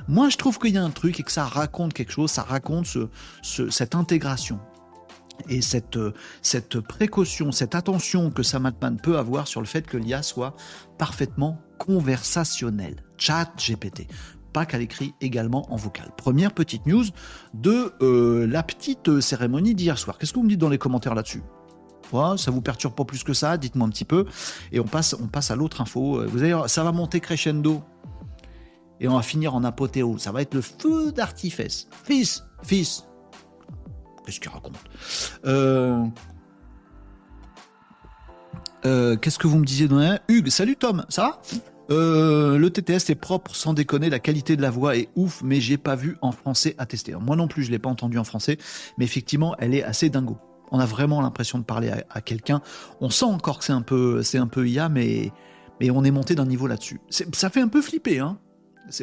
Moi, 0.07 0.29
je 0.29 0.37
trouve 0.37 0.59
qu'il 0.59 0.73
y 0.73 0.77
a 0.77 0.83
un 0.83 0.89
truc 0.89 1.19
et 1.19 1.23
que 1.23 1.31
ça 1.31 1.45
raconte 1.45 1.93
quelque 1.93 2.11
chose, 2.11 2.31
ça 2.31 2.43
raconte 2.43 2.87
cette 3.41 3.95
intégration 3.95 4.59
et 5.49 5.61
cette, 5.61 5.99
cette 6.41 6.79
précaution, 6.79 7.51
cette 7.51 7.75
attention 7.75 8.31
que 8.31 8.43
Sam 8.43 8.71
peut 9.01 9.17
avoir 9.17 9.47
sur 9.47 9.61
le 9.61 9.67
fait 9.67 9.85
que 9.85 9.97
l'IA 9.97 10.23
soit 10.23 10.55
parfaitement 10.97 11.59
conversationnelle. 11.77 13.03
Chat 13.17 13.51
GPT 13.57 14.07
pas 14.53 14.65
qu'à 14.67 14.77
l'écrit 14.77 15.15
également 15.19 15.73
en 15.73 15.75
vocal. 15.75 16.11
Première 16.15 16.53
petite 16.53 16.85
news 16.85 17.05
de 17.55 17.91
euh, 18.01 18.45
la 18.45 18.61
petite 18.61 19.19
cérémonie 19.19 19.73
d'hier 19.73 19.97
soir. 19.97 20.19
Qu'est-ce 20.19 20.31
que 20.31 20.37
vous 20.37 20.43
me 20.43 20.49
dites 20.49 20.59
dans 20.59 20.69
les 20.69 20.77
commentaires 20.77 21.15
là-dessus? 21.15 21.41
Ça 22.37 22.51
vous 22.51 22.61
perturbe 22.61 22.93
pas 22.93 23.05
plus 23.05 23.23
que 23.23 23.33
ça? 23.33 23.57
Dites-moi 23.57 23.87
un 23.87 23.89
petit 23.89 24.05
peu. 24.05 24.25
Et 24.71 24.79
on 24.79 24.85
passe, 24.85 25.15
on 25.19 25.27
passe 25.27 25.49
à 25.49 25.55
l'autre 25.55 25.81
info. 25.81 26.19
Euh, 26.19 26.27
vous 26.27 26.43
allez 26.43 26.55
ça 26.67 26.83
va 26.83 26.91
monter 26.91 27.19
crescendo. 27.19 27.81
Et 28.99 29.07
on 29.07 29.15
va 29.15 29.23
finir 29.23 29.55
en 29.55 29.63
apothéose. 29.63 30.21
Ça 30.21 30.31
va 30.31 30.43
être 30.43 30.53
le 30.53 30.61
feu 30.61 31.11
d'artifice. 31.11 31.87
Fils, 32.03 32.43
fils. 32.61 33.05
Qu'est-ce 34.25 34.39
qu'il 34.39 34.51
raconte 34.51 34.77
euh, 35.45 36.03
Euh, 38.85 39.15
Qu'est-ce 39.17 39.39
que 39.39 39.47
vous 39.47 39.57
me 39.57 39.65
disiez 39.65 39.87
Hugues, 40.27 40.49
salut 40.49 40.75
Tom, 40.75 41.05
ça 41.09 41.21
va? 41.21 41.41
Euh, 41.91 42.57
le 42.57 42.69
TTS 42.69 43.09
est 43.09 43.15
propre, 43.15 43.55
sans 43.55 43.73
déconner, 43.73 44.09
la 44.09 44.19
qualité 44.19 44.55
de 44.55 44.61
la 44.61 44.69
voix 44.69 44.95
est 44.95 45.09
ouf, 45.15 45.41
mais 45.43 45.59
j'ai 45.59 45.77
pas 45.77 45.95
vu 45.95 46.17
en 46.21 46.31
français 46.31 46.75
à 46.77 46.85
tester. 46.85 47.13
Moi 47.13 47.35
non 47.35 47.47
plus, 47.47 47.63
je 47.63 47.71
l'ai 47.71 47.79
pas 47.79 47.89
entendu 47.89 48.17
en 48.17 48.23
français, 48.23 48.57
mais 48.97 49.05
effectivement, 49.05 49.55
elle 49.59 49.75
est 49.75 49.83
assez 49.83 50.09
dingo. 50.09 50.37
On 50.71 50.79
a 50.79 50.85
vraiment 50.85 51.21
l'impression 51.21 51.59
de 51.59 51.63
parler 51.63 51.91
à, 52.09 52.21
quelqu'un. 52.21 52.61
On 52.99 53.09
sent 53.09 53.25
encore 53.25 53.59
que 53.59 53.65
c'est 53.65 53.73
un 53.73 53.81
peu, 53.81 54.23
c'est 54.23 54.39
un 54.39 54.47
peu 54.47 54.67
IA, 54.67 54.89
mais, 54.89 55.31
mais 55.79 55.91
on 55.91 56.03
est 56.03 56.11
monté 56.11 56.35
d'un 56.35 56.45
niveau 56.45 56.67
là-dessus. 56.67 56.99
Ça 57.09 57.49
fait 57.49 57.61
un 57.61 57.67
peu 57.67 57.81
flipper, 57.81 58.19
hein. 58.19 58.39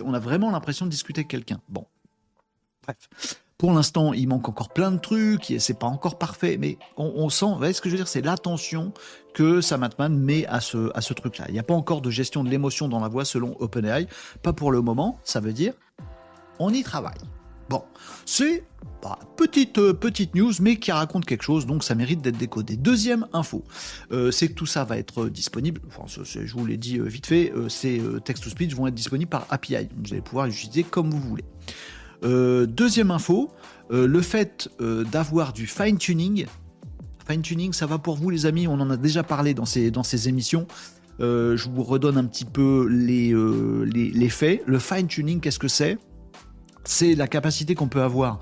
On 0.04 0.12
a 0.12 0.18
vraiment 0.18 0.50
l'impression 0.50 0.84
de 0.84 0.90
discuter 0.90 1.20
avec 1.20 1.28
quelqu'un. 1.28 1.60
Bon. 1.68 1.86
Bref. 2.82 3.08
Pour 3.60 3.74
l'instant, 3.74 4.14
il 4.14 4.26
manque 4.26 4.48
encore 4.48 4.70
plein 4.70 4.90
de 4.90 4.98
trucs, 4.98 5.52
c'est 5.58 5.78
pas 5.78 5.86
encore 5.86 6.16
parfait, 6.16 6.56
mais 6.58 6.78
on, 6.96 7.28
sent, 7.28 7.44
vous 7.44 7.58
voyez 7.58 7.74
ce 7.74 7.82
que 7.82 7.90
je 7.90 7.94
veux 7.94 7.98
dire, 7.98 8.08
c'est 8.08 8.22
l'attention 8.22 8.94
que 9.34 9.60
Samatman 9.60 10.16
met 10.16 10.46
à 10.46 10.60
ce, 10.60 11.12
truc-là. 11.12 11.44
Il 11.48 11.52
n'y 11.52 11.58
a 11.58 11.62
pas 11.62 11.74
encore 11.74 12.00
de 12.00 12.08
gestion 12.08 12.42
de 12.42 12.48
l'émotion 12.48 12.88
dans 12.88 13.00
la 13.00 13.08
voix 13.08 13.26
selon 13.26 13.54
OpenAI, 13.60 14.06
pas 14.42 14.54
pour 14.54 14.72
le 14.72 14.80
moment, 14.80 15.20
ça 15.24 15.40
veut 15.40 15.52
dire 15.52 15.74
on 16.58 16.72
y 16.72 16.82
travaille. 16.82 17.18
Bon, 17.68 17.84
c'est 18.24 18.64
petite, 19.36 19.76
euh, 19.76 19.92
petite 19.92 20.34
news, 20.34 20.52
mais 20.60 20.76
qui 20.76 20.90
raconte 20.90 21.26
quelque 21.26 21.44
chose, 21.44 21.66
donc 21.66 21.84
ça 21.84 21.94
mérite 21.94 22.22
d'être 22.22 22.38
décodé. 22.38 22.78
Deuxième 22.78 23.26
info, 23.34 23.62
euh, 24.10 24.30
c'est 24.30 24.48
que 24.48 24.54
tout 24.54 24.64
ça 24.64 24.84
va 24.84 24.96
être 24.96 25.24
euh, 25.24 25.30
disponible, 25.30 25.82
enfin, 25.86 26.04
je 26.06 26.52
vous 26.54 26.64
l'ai 26.64 26.78
dit 26.78 26.98
vite 26.98 27.26
fait, 27.26 27.52
ces 27.68 28.00
text-to-speech 28.24 28.74
vont 28.74 28.86
être 28.86 28.94
disponibles 28.94 29.28
par 29.28 29.46
API, 29.50 29.86
vous 30.02 30.14
allez 30.14 30.22
pouvoir 30.22 30.46
les 30.46 30.54
utiliser 30.54 30.82
comme 30.82 31.10
vous 31.10 31.20
voulez. 31.20 31.44
Euh, 32.22 32.66
deuxième 32.66 33.10
info, 33.10 33.50
euh, 33.90 34.06
le 34.06 34.20
fait 34.20 34.68
euh, 34.80 35.04
d'avoir 35.04 35.52
du 35.52 35.66
fine-tuning, 35.66 36.46
fine-tuning, 37.26 37.72
ça 37.72 37.86
va 37.86 37.98
pour 37.98 38.16
vous 38.16 38.30
les 38.30 38.46
amis, 38.46 38.66
on 38.66 38.74
en 38.74 38.90
a 38.90 38.96
déjà 38.96 39.22
parlé 39.22 39.54
dans 39.54 39.64
ces, 39.64 40.28
émissions. 40.28 40.66
Je 41.18 41.68
vous 41.68 41.82
redonne 41.82 42.16
un 42.16 42.24
petit 42.24 42.44
peu 42.44 42.86
les, 42.90 43.34
les, 43.86 44.10
les 44.10 44.28
faits. 44.28 44.62
Le 44.66 44.78
fine-tuning, 44.78 45.40
qu'est-ce 45.40 45.58
que 45.58 45.68
c'est? 45.68 45.98
C'est 46.84 47.14
la 47.14 47.28
capacité 47.28 47.74
qu'on 47.74 47.88
peut 47.88 48.02
avoir 48.02 48.40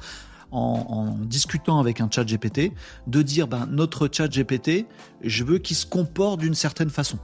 en, 0.53 0.87
en 1.19 1.25
discutant 1.25 1.81
avec 1.81 2.01
un 2.01 2.09
chat 2.11 2.25
GPT 2.25 2.73
de 3.07 3.23
dire 3.23 3.49
ben, 3.49 3.67
notre 3.67 4.09
chat 4.11 4.29
GPT, 4.29 4.87
je 5.23 5.45
veux 5.45 5.59
qu'il 5.59 5.77
se 5.77 5.87
comporte 5.87 6.41
d'une 6.41 6.55
certaine 6.55 6.91
façon. 6.91 7.19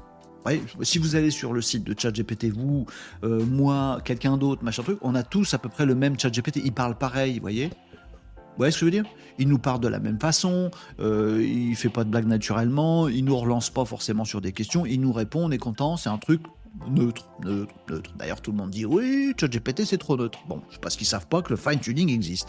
Si 0.83 0.99
vous 0.99 1.17
allez 1.17 1.31
sur 1.31 1.53
le 1.53 1.63
site 1.63 1.85
de 1.85 1.99
ChatGPT, 1.99 2.51
vous, 2.51 2.87
euh, 3.23 3.45
moi, 3.45 4.01
quelqu'un 4.05 4.37
d'autre, 4.37 4.63
machin 4.63 4.83
truc, 4.83 4.99
on 5.03 5.15
a 5.15 5.23
tous 5.23 5.55
à 5.55 5.59
peu 5.59 5.69
près 5.69 5.87
le 5.87 5.95
même 5.95 6.19
ChatGPT. 6.19 6.61
Il 6.65 6.73
parle 6.73 6.97
pareil, 6.97 7.35
vous 7.35 7.41
voyez? 7.41 7.69
Vous 7.69 8.59
voyez 8.59 8.71
ce 8.71 8.77
que 8.77 8.81
je 8.81 8.85
veux 8.85 8.91
dire? 8.91 9.05
Il 9.39 9.49
nous 9.49 9.59
parle 9.59 9.81
de 9.81 9.89
la 9.89 9.99
même 9.99 10.21
façon, 10.21 10.71
euh, 11.01 11.45
il 11.45 11.75
fait 11.75 11.89
pas 11.89 12.05
de 12.05 12.11
blagues 12.11 12.27
naturellement, 12.27 13.09
il 13.09 13.25
nous 13.25 13.37
relance 13.37 13.71
pas 13.71 13.85
forcément 13.85 14.25
sur 14.25 14.41
des 14.41 14.53
questions, 14.53 14.87
il 14.87 15.01
nous 15.01 15.13
répond, 15.13 15.47
on 15.47 15.51
est 15.51 15.59
content, 15.59 15.97
c'est 15.97 16.09
un 16.09 16.19
truc 16.19 16.41
neutre, 16.89 17.29
neutre, 17.45 17.75
neutre. 17.89 18.15
D'ailleurs, 18.17 18.41
tout 18.41 18.53
le 18.53 18.59
monde 18.59 18.71
dit 18.71 18.85
oui, 18.85 19.33
ChatGPT 19.41 19.85
c'est 19.85 19.99
trop 19.99 20.17
neutre. 20.17 20.39
Bon, 20.47 20.63
c'est 20.71 20.81
parce 20.81 20.95
qu'ils 20.95 21.07
savent 21.07 21.27
pas 21.27 21.43
que 21.43 21.51
le 21.51 21.57
fine 21.57 21.81
tuning 21.81 22.11
existe. 22.11 22.49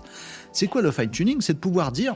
C'est 0.51 0.67
quoi 0.67 0.83
le 0.83 0.91
fine 0.91 1.09
tuning 1.09 1.41
C'est 1.41 1.53
de 1.53 1.59
pouvoir 1.59 1.91
dire, 1.91 2.15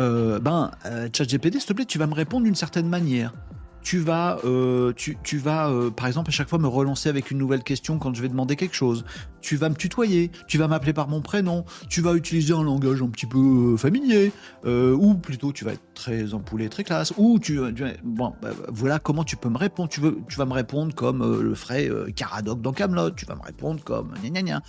euh, 0.00 0.38
ben, 0.38 0.70
euh, 0.86 1.08
ChatGPT, 1.12 1.58
s'il 1.58 1.66
te 1.66 1.72
plaît, 1.74 1.84
tu 1.84 1.98
vas 1.98 2.06
me 2.06 2.14
répondre 2.14 2.44
d'une 2.44 2.54
certaine 2.54 2.88
manière 2.88 3.34
tu 3.82 3.98
vas, 3.98 4.38
euh, 4.44 4.92
tu, 4.94 5.38
vas 5.38 5.68
euh, 5.68 5.90
par 5.90 6.06
exemple, 6.06 6.30
à 6.30 6.32
chaque 6.32 6.48
fois 6.48 6.58
me 6.58 6.68
relancer 6.68 7.08
avec 7.08 7.30
une 7.30 7.38
nouvelle 7.38 7.62
question 7.62 7.98
quand 7.98 8.14
je 8.14 8.22
vais 8.22 8.28
demander 8.28 8.56
quelque 8.56 8.74
chose. 8.74 9.04
Tu 9.40 9.56
vas 9.56 9.68
me 9.68 9.74
tutoyer, 9.74 10.30
tu 10.46 10.56
vas 10.56 10.68
m'appeler 10.68 10.92
par 10.92 11.08
mon 11.08 11.20
prénom, 11.20 11.64
tu 11.88 12.00
vas 12.00 12.14
utiliser 12.14 12.54
un 12.54 12.62
langage 12.62 13.02
un 13.02 13.08
petit 13.08 13.26
peu 13.26 13.38
euh, 13.72 13.76
familier, 13.76 14.32
ou 14.64 15.14
plutôt 15.14 15.52
tu 15.52 15.64
vas 15.64 15.72
être 15.72 15.94
très 15.94 16.32
empoulé, 16.32 16.68
très 16.68 16.84
classe, 16.84 17.12
ou 17.16 17.38
tu, 17.40 17.58
bon, 18.04 18.34
bah, 18.40 18.50
voilà 18.68 18.98
comment 18.98 19.24
tu 19.24 19.36
peux 19.36 19.48
me 19.48 19.58
répondre. 19.58 19.88
Tu 19.88 20.00
veux, 20.00 20.18
tu 20.28 20.36
vas 20.36 20.46
me 20.46 20.52
répondre 20.52 20.94
comme 20.94 21.40
le 21.42 21.54
ferait 21.54 21.90
Caradoc 22.14 22.62
dans 22.62 22.72
Camelot. 22.72 23.10
Tu 23.10 23.26
vas 23.26 23.34
me 23.34 23.42
répondre 23.42 23.82
comme 23.82 24.14
gna 24.22 24.30
gna 24.30 24.42
gna. 24.42 24.62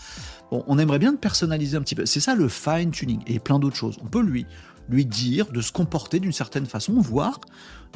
Bon, 0.49 0.63
on 0.67 0.79
aimerait 0.79 0.99
bien 0.99 1.13
te 1.13 1.19
personnaliser 1.19 1.77
un 1.77 1.81
petit 1.81 1.95
peu. 1.95 2.05
C'est 2.05 2.19
ça 2.19 2.35
le 2.35 2.47
fine 2.47 2.91
tuning 2.91 3.21
et 3.27 3.39
plein 3.39 3.59
d'autres 3.59 3.75
choses. 3.75 3.97
On 4.03 4.07
peut 4.07 4.21
lui 4.21 4.45
lui 4.89 5.05
dire 5.05 5.51
de 5.51 5.61
se 5.61 5.71
comporter 5.71 6.19
d'une 6.19 6.31
certaine 6.31 6.65
façon, 6.65 6.93
voire 6.99 7.39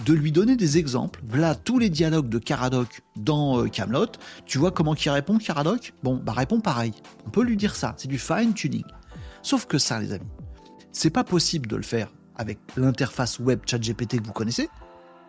de 0.06 0.14
lui 0.14 0.32
donner 0.32 0.56
des 0.56 0.78
exemples. 0.78 1.22
Voilà 1.26 1.56
tous 1.56 1.80
les 1.80 1.90
dialogues 1.90 2.30
de 2.30 2.38
Caradoc 2.38 3.02
dans 3.16 3.62
euh, 3.62 3.68
Camelot. 3.68 4.08
Tu 4.46 4.58
vois 4.58 4.72
comment 4.72 4.96
il 4.96 5.10
répond, 5.10 5.38
Caradoc 5.38 5.94
Bon, 6.04 6.22
bah 6.24 6.34
répond 6.34 6.62
pareil. 6.62 6.94
On 7.26 7.30
peut 7.30 7.44
lui 7.44 7.58
dire 7.58 7.76
ça. 7.76 7.96
C'est 7.98 8.08
du 8.08 8.20
fine 8.20 8.54
tuning. 8.54 8.86
Sauf 9.42 9.66
que 9.66 9.78
ça, 9.78 10.00
les 10.00 10.14
amis, 10.14 10.28
c'est 10.92 11.10
pas 11.10 11.24
possible 11.24 11.68
de 11.68 11.76
le 11.76 11.84
faire 11.84 12.10
avec 12.36 12.60
l'interface 12.76 13.40
web 13.40 13.62
ChatGPT 13.66 14.20
que 14.20 14.26
vous 14.26 14.34
connaissez. 14.34 14.70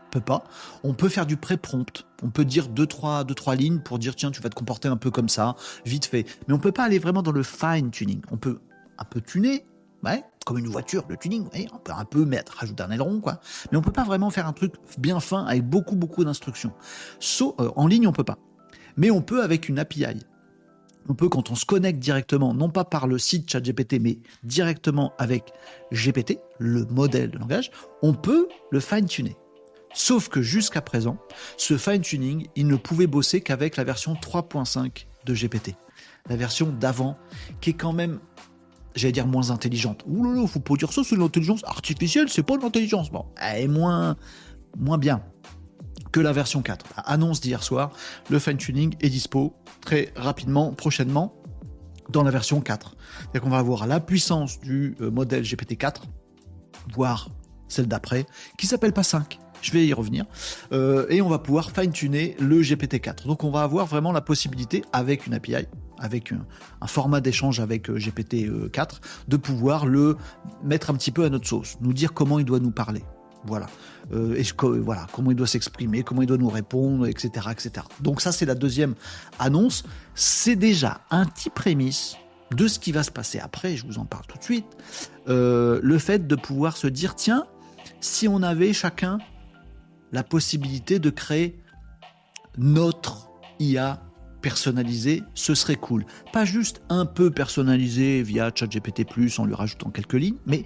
On 0.06 0.10
peut 0.10 0.20
pas. 0.20 0.44
On 0.84 0.94
peut 0.94 1.08
faire 1.08 1.26
du 1.26 1.36
pré-prompt. 1.36 2.06
On 2.22 2.30
peut 2.30 2.44
dire 2.44 2.68
deux 2.68 2.86
trois, 2.86 3.24
deux, 3.24 3.34
trois 3.34 3.54
lignes 3.54 3.80
pour 3.80 3.98
dire 3.98 4.16
tiens, 4.16 4.30
tu 4.30 4.40
vas 4.40 4.48
te 4.48 4.54
comporter 4.54 4.88
un 4.88 4.96
peu 4.96 5.10
comme 5.10 5.28
ça, 5.28 5.56
vite 5.84 6.06
fait. 6.06 6.24
Mais 6.46 6.54
on 6.54 6.58
peut 6.58 6.72
pas 6.72 6.84
aller 6.84 6.98
vraiment 6.98 7.22
dans 7.22 7.32
le 7.32 7.42
fine 7.42 7.90
tuning. 7.90 8.22
On 8.30 8.36
peut 8.36 8.60
un 8.98 9.04
peu 9.04 9.20
tuner, 9.20 9.64
ouais, 10.04 10.22
comme 10.44 10.58
une 10.58 10.68
voiture, 10.68 11.04
le 11.08 11.16
tuning, 11.16 11.46
on 11.72 11.78
peut 11.78 11.92
un 11.92 12.04
peu 12.04 12.24
mettre, 12.24 12.54
rajouter 12.54 12.82
un 12.82 12.90
aileron, 12.90 13.20
quoi. 13.20 13.40
Mais 13.70 13.78
on 13.78 13.82
peut 13.82 13.92
pas 13.92 14.04
vraiment 14.04 14.30
faire 14.30 14.46
un 14.46 14.52
truc 14.52 14.74
bien 14.98 15.20
fin 15.20 15.44
avec 15.44 15.64
beaucoup, 15.68 15.96
beaucoup 15.96 16.24
d'instructions. 16.24 16.72
Euh, 17.40 17.70
en 17.76 17.86
ligne, 17.86 18.06
on 18.06 18.12
peut 18.12 18.24
pas. 18.24 18.38
Mais 18.96 19.10
on 19.10 19.20
peut 19.20 19.42
avec 19.42 19.68
une 19.68 19.78
API. 19.78 20.06
On 21.08 21.14
peut, 21.14 21.28
quand 21.28 21.50
on 21.50 21.54
se 21.54 21.64
connecte 21.64 21.98
directement, 21.98 22.52
non 22.52 22.68
pas 22.68 22.84
par 22.84 23.06
le 23.06 23.18
site 23.18 23.50
ChatGPT, 23.50 24.00
mais 24.00 24.18
directement 24.42 25.12
avec 25.18 25.52
GPT, 25.92 26.38
le 26.58 26.84
modèle 26.86 27.30
de 27.30 27.38
langage, 27.38 27.70
on 28.02 28.12
peut 28.12 28.48
le 28.70 28.80
fine-tuner. 28.80 29.36
Sauf 29.94 30.28
que 30.28 30.42
jusqu'à 30.42 30.82
présent, 30.82 31.18
ce 31.56 31.78
fine-tuning, 31.78 32.48
il 32.56 32.66
ne 32.66 32.76
pouvait 32.76 33.06
bosser 33.06 33.40
qu'avec 33.40 33.76
la 33.76 33.84
version 33.84 34.14
3.5 34.14 35.06
de 35.24 35.34
GPT. 35.34 35.76
La 36.28 36.36
version 36.36 36.66
d'avant, 36.68 37.16
qui 37.60 37.70
est 37.70 37.74
quand 37.74 37.94
même 37.94 38.20
j'allais 38.94 39.12
dire 39.12 39.26
moins 39.26 39.50
intelligente. 39.50 40.04
Ouh 40.06 40.24
là 40.24 40.40
là, 40.40 40.46
faut 40.46 40.60
pas 40.60 40.74
dire 40.74 40.92
ça, 40.92 41.02
c'est 41.04 41.16
l'intelligence 41.16 41.62
artificielle, 41.64 42.28
c'est 42.28 42.42
pas 42.42 42.56
de 42.56 42.62
l'intelligence. 42.62 43.10
Bon, 43.10 43.26
elle 43.40 43.64
est 43.64 43.68
moins, 43.68 44.16
moins 44.76 44.98
bien 44.98 45.22
que 46.12 46.20
la 46.20 46.32
version 46.32 46.62
4. 46.62 46.86
Annonce 47.04 47.40
d'hier 47.40 47.62
soir, 47.62 47.92
le 48.30 48.38
fine-tuning 48.38 48.94
est 49.00 49.10
dispo 49.10 49.54
très 49.80 50.12
rapidement, 50.16 50.72
prochainement, 50.72 51.34
dans 52.10 52.22
la 52.22 52.30
version 52.30 52.60
4. 52.60 52.96
C'est-à-dire 52.98 53.40
qu'on 53.42 53.50
va 53.50 53.58
avoir 53.58 53.86
la 53.86 54.00
puissance 54.00 54.60
du 54.60 54.96
euh, 55.00 55.10
modèle 55.10 55.42
GPT-4, 55.42 56.02
voire 56.94 57.28
celle 57.68 57.86
d'après, 57.86 58.26
qui 58.56 58.66
s'appelle 58.66 58.92
pas 58.92 59.02
5. 59.02 59.38
Je 59.60 59.72
vais 59.72 59.86
y 59.86 59.92
revenir. 59.92 60.24
Euh, 60.72 61.06
et 61.10 61.20
on 61.20 61.28
va 61.28 61.38
pouvoir 61.38 61.70
fine-tuner 61.70 62.36
le 62.38 62.62
GPT-4. 62.62 63.26
Donc 63.26 63.44
on 63.44 63.50
va 63.50 63.62
avoir 63.62 63.86
vraiment 63.86 64.12
la 64.12 64.20
possibilité, 64.20 64.84
avec 64.92 65.26
une 65.26 65.34
API, 65.34 65.66
avec 65.98 66.32
un, 66.32 66.86
format 66.86 67.20
d'échange 67.20 67.60
avec 67.60 67.90
euh, 67.90 67.98
GPT-4, 67.98 69.00
de 69.28 69.36
pouvoir 69.36 69.86
le 69.86 70.16
mettre 70.62 70.90
un 70.90 70.94
petit 70.94 71.10
peu 71.10 71.24
à 71.24 71.30
notre 71.30 71.46
sauce, 71.46 71.76
nous 71.80 71.92
dire 71.92 72.12
comment 72.12 72.38
il 72.38 72.44
doit 72.44 72.60
nous 72.60 72.70
parler. 72.70 73.04
Voilà. 73.44 73.66
Euh, 74.12 74.42
voilà, 74.62 75.06
comment 75.12 75.30
il 75.30 75.36
doit 75.36 75.46
s'exprimer, 75.46 76.02
comment 76.02 76.22
il 76.22 76.26
doit 76.26 76.38
nous 76.38 76.48
répondre, 76.48 77.06
etc. 77.06 77.46
etc. 77.50 77.86
Donc 78.00 78.20
ça, 78.20 78.32
c'est 78.32 78.46
la 78.46 78.54
deuxième 78.54 78.94
annonce. 79.38 79.84
C'est 80.14 80.56
déjà 80.56 81.02
un 81.10 81.24
petit 81.24 81.50
prémisse 81.50 82.16
de 82.54 82.66
ce 82.66 82.78
qui 82.78 82.92
va 82.92 83.02
se 83.02 83.10
passer 83.10 83.38
après, 83.38 83.76
je 83.76 83.86
vous 83.86 83.98
en 83.98 84.04
parle 84.04 84.24
tout 84.26 84.38
de 84.38 84.42
suite. 84.42 84.66
Euh, 85.28 85.80
le 85.82 85.98
fait 85.98 86.26
de 86.26 86.34
pouvoir 86.34 86.76
se 86.76 86.86
dire, 86.86 87.14
tiens, 87.14 87.46
si 88.00 88.26
on 88.26 88.42
avait 88.42 88.72
chacun 88.72 89.18
la 90.12 90.22
possibilité 90.22 90.98
de 90.98 91.10
créer 91.10 91.60
notre 92.56 93.28
IA 93.60 94.00
personnalisée, 94.40 95.22
ce 95.34 95.54
serait 95.54 95.76
cool. 95.76 96.04
Pas 96.32 96.44
juste 96.44 96.82
un 96.88 97.06
peu 97.06 97.30
personnalisé 97.30 98.22
via 98.22 98.50
ChatGPT+, 98.54 99.06
en 99.38 99.44
lui 99.44 99.54
rajoutant 99.54 99.90
quelques 99.90 100.14
lignes, 100.14 100.36
mais 100.46 100.64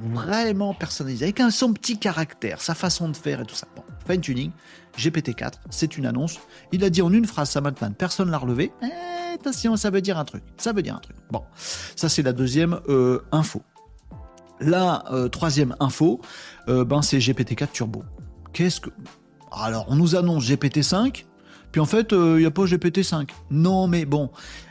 vraiment 0.00 0.74
personnalisé, 0.74 1.24
avec 1.24 1.40
un, 1.40 1.50
son 1.50 1.72
petit 1.72 1.98
caractère, 1.98 2.60
sa 2.60 2.74
façon 2.74 3.08
de 3.08 3.16
faire 3.16 3.40
et 3.40 3.44
tout 3.44 3.54
ça. 3.54 3.66
Bon, 3.74 3.82
fine 4.06 4.20
tuning, 4.20 4.50
GPT-4, 4.96 5.54
c'est 5.70 5.96
une 5.98 6.06
annonce. 6.06 6.38
Il 6.72 6.84
a 6.84 6.90
dit 6.90 7.02
en 7.02 7.12
une 7.12 7.26
phrase, 7.26 7.50
ça 7.50 7.60
maintenant, 7.60 7.92
personne 7.92 8.30
l'a 8.30 8.38
relevé. 8.38 8.72
Eh, 8.82 9.34
attention, 9.34 9.76
ça 9.76 9.90
veut 9.90 10.00
dire 10.00 10.18
un 10.18 10.24
truc. 10.24 10.42
Ça 10.56 10.72
veut 10.72 10.82
dire 10.82 10.94
un 10.94 11.00
truc. 11.00 11.16
Bon, 11.30 11.42
ça 11.96 12.08
c'est 12.08 12.22
la 12.22 12.32
deuxième 12.32 12.80
euh, 12.88 13.20
info. 13.32 13.62
La 14.60 15.04
euh, 15.12 15.28
troisième 15.28 15.76
info, 15.80 16.20
euh, 16.68 16.84
ben, 16.84 17.02
c'est 17.02 17.18
GPT-4 17.18 17.70
Turbo. 17.72 18.02
Qu'est-ce 18.52 18.80
que. 18.80 18.90
Alors, 19.52 19.86
on 19.88 19.96
nous 19.96 20.16
annonce 20.16 20.44
GPT-5, 20.44 21.24
puis 21.72 21.80
en 21.80 21.86
fait, 21.86 22.12
il 22.12 22.36
n'y 22.36 22.46
a 22.46 22.50
pas 22.50 22.64
GPT-5. 22.64 23.28
Non, 23.50 23.86
mais 23.86 24.04
bon, 24.04 24.30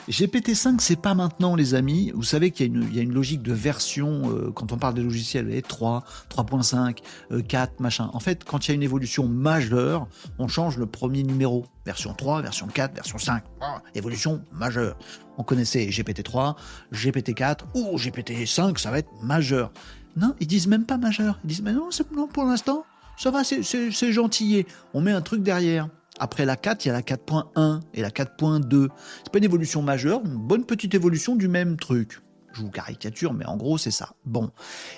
GPT-5, 0.09 0.79
c'est 0.79 0.99
pas 1.01 1.13
maintenant, 1.13 1.55
les 1.55 1.73
amis. 1.75 2.11
Vous 2.15 2.23
savez 2.23 2.51
qu'il 2.51 2.93
y, 2.95 2.99
a 2.99 3.01
une- 3.01 3.13
logique 3.13 3.41
de 3.41 3.51
version, 3.53 4.21
euh, 4.31 4.51
quand 4.51 4.71
on 4.71 4.77
parle 4.77 4.93
des 4.93 5.01
logiciels, 5.03 5.47
les 5.47 5.61
3, 5.61 6.03
3.5, 6.29 6.99
euh, 7.31 7.41
4, 7.41 7.79
machin. 7.81 8.09
En 8.13 8.19
fait, 8.19 8.43
quand 8.45 8.65
il 8.65 8.69
y 8.69 8.71
a 8.71 8.75
une 8.75 8.83
évolution 8.83 9.27
majeure, 9.27 10.07
on 10.39 10.47
change 10.47 10.77
le 10.77 10.85
premier 10.85 11.23
numéro. 11.23 11.65
Version 11.85 12.13
3, 12.13 12.41
version 12.41 12.67
4, 12.67 12.95
version 12.95 13.17
5. 13.17 13.43
Ah, 13.61 13.81
évolution 13.95 14.41
majeure. 14.53 14.97
On 15.37 15.43
connaissait 15.43 15.87
GPT-3, 15.89 16.55
GPT-4 16.93 17.65
ou 17.75 17.97
GPT-5, 17.97 18.77
ça 18.77 18.91
va 18.91 18.99
être 18.99 19.11
majeur. 19.23 19.71
Non, 20.15 20.33
ils 20.39 20.47
disent 20.47 20.67
même 20.67 20.85
pas 20.85 20.97
majeur. 20.97 21.39
Ils 21.43 21.47
disent, 21.47 21.61
mais 21.61 21.73
non, 21.73 21.89
non 22.15 22.27
pour 22.27 22.45
l'instant, 22.45 22.85
ça 23.17 23.29
va, 23.31 23.43
c'est 23.43 24.11
gentil. 24.11 24.65
On 24.93 25.01
met 25.01 25.11
un 25.11 25.21
truc 25.21 25.43
derrière. 25.43 25.89
Après 26.19 26.45
la 26.45 26.55
4, 26.55 26.85
il 26.85 26.87
y 26.87 26.91
a 26.91 26.93
la 26.93 27.01
4.1 27.01 27.81
et 27.93 28.01
la 28.01 28.09
4.2. 28.09 28.87
C'est 29.23 29.31
pas 29.31 29.37
une 29.37 29.43
évolution 29.43 29.81
majeure, 29.81 30.21
une 30.25 30.37
bonne 30.37 30.65
petite 30.65 30.93
évolution 30.93 31.35
du 31.35 31.47
même 31.47 31.77
truc. 31.77 32.21
Je 32.53 32.61
vous 32.61 32.71
caricature, 32.71 33.33
mais 33.33 33.45
en 33.45 33.57
gros, 33.57 33.77
c'est 33.77 33.91
ça. 33.91 34.15
Bon. 34.25 34.45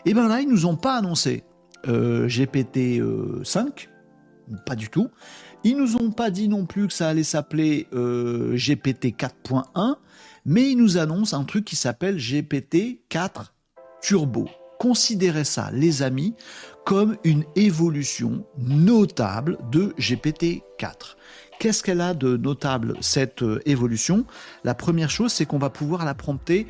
Et 0.05 0.11
eh 0.11 0.13
bien 0.13 0.27
là, 0.27 0.39
ils 0.41 0.47
nous 0.47 0.65
ont 0.65 0.77
pas 0.77 0.95
annoncé 0.95 1.43
euh, 1.87 2.27
GPT 2.27 3.01
5, 3.43 3.89
pas 4.65 4.75
du 4.75 4.89
tout. 4.89 5.09
Ils 5.63 5.75
nous 5.75 5.97
ont 5.97 6.11
pas 6.11 6.29
dit 6.29 6.47
non 6.47 6.65
plus 6.65 6.87
que 6.87 6.93
ça 6.93 7.09
allait 7.09 7.23
s'appeler 7.23 7.87
euh, 7.93 8.55
GPT 8.55 9.07
4.1, 9.17 9.95
mais 10.45 10.71
ils 10.71 10.77
nous 10.77 10.97
annoncent 10.97 11.37
un 11.37 11.43
truc 11.43 11.65
qui 11.65 11.75
s'appelle 11.75 12.17
GPT 12.17 13.01
4 13.09 13.53
Turbo. 14.01 14.47
Considérez 14.79 15.43
ça, 15.43 15.69
les 15.73 16.01
amis, 16.03 16.35
comme 16.89 17.17
une 17.23 17.43
évolution 17.55 18.43
notable 18.57 19.59
de 19.71 19.93
GPT 19.99 20.63
4. 20.79 21.17
Qu'est-ce 21.59 21.83
qu'elle 21.83 22.01
a 22.01 22.15
de 22.15 22.35
notable 22.35 22.95
cette 22.99 23.43
euh, 23.43 23.61
évolution? 23.67 24.25
La 24.63 24.73
première 24.73 25.11
chose, 25.11 25.31
c'est 25.31 25.45
qu'on 25.45 25.59
va 25.59 25.69
pouvoir 25.69 26.03
la 26.03 26.15
prompter 26.15 26.65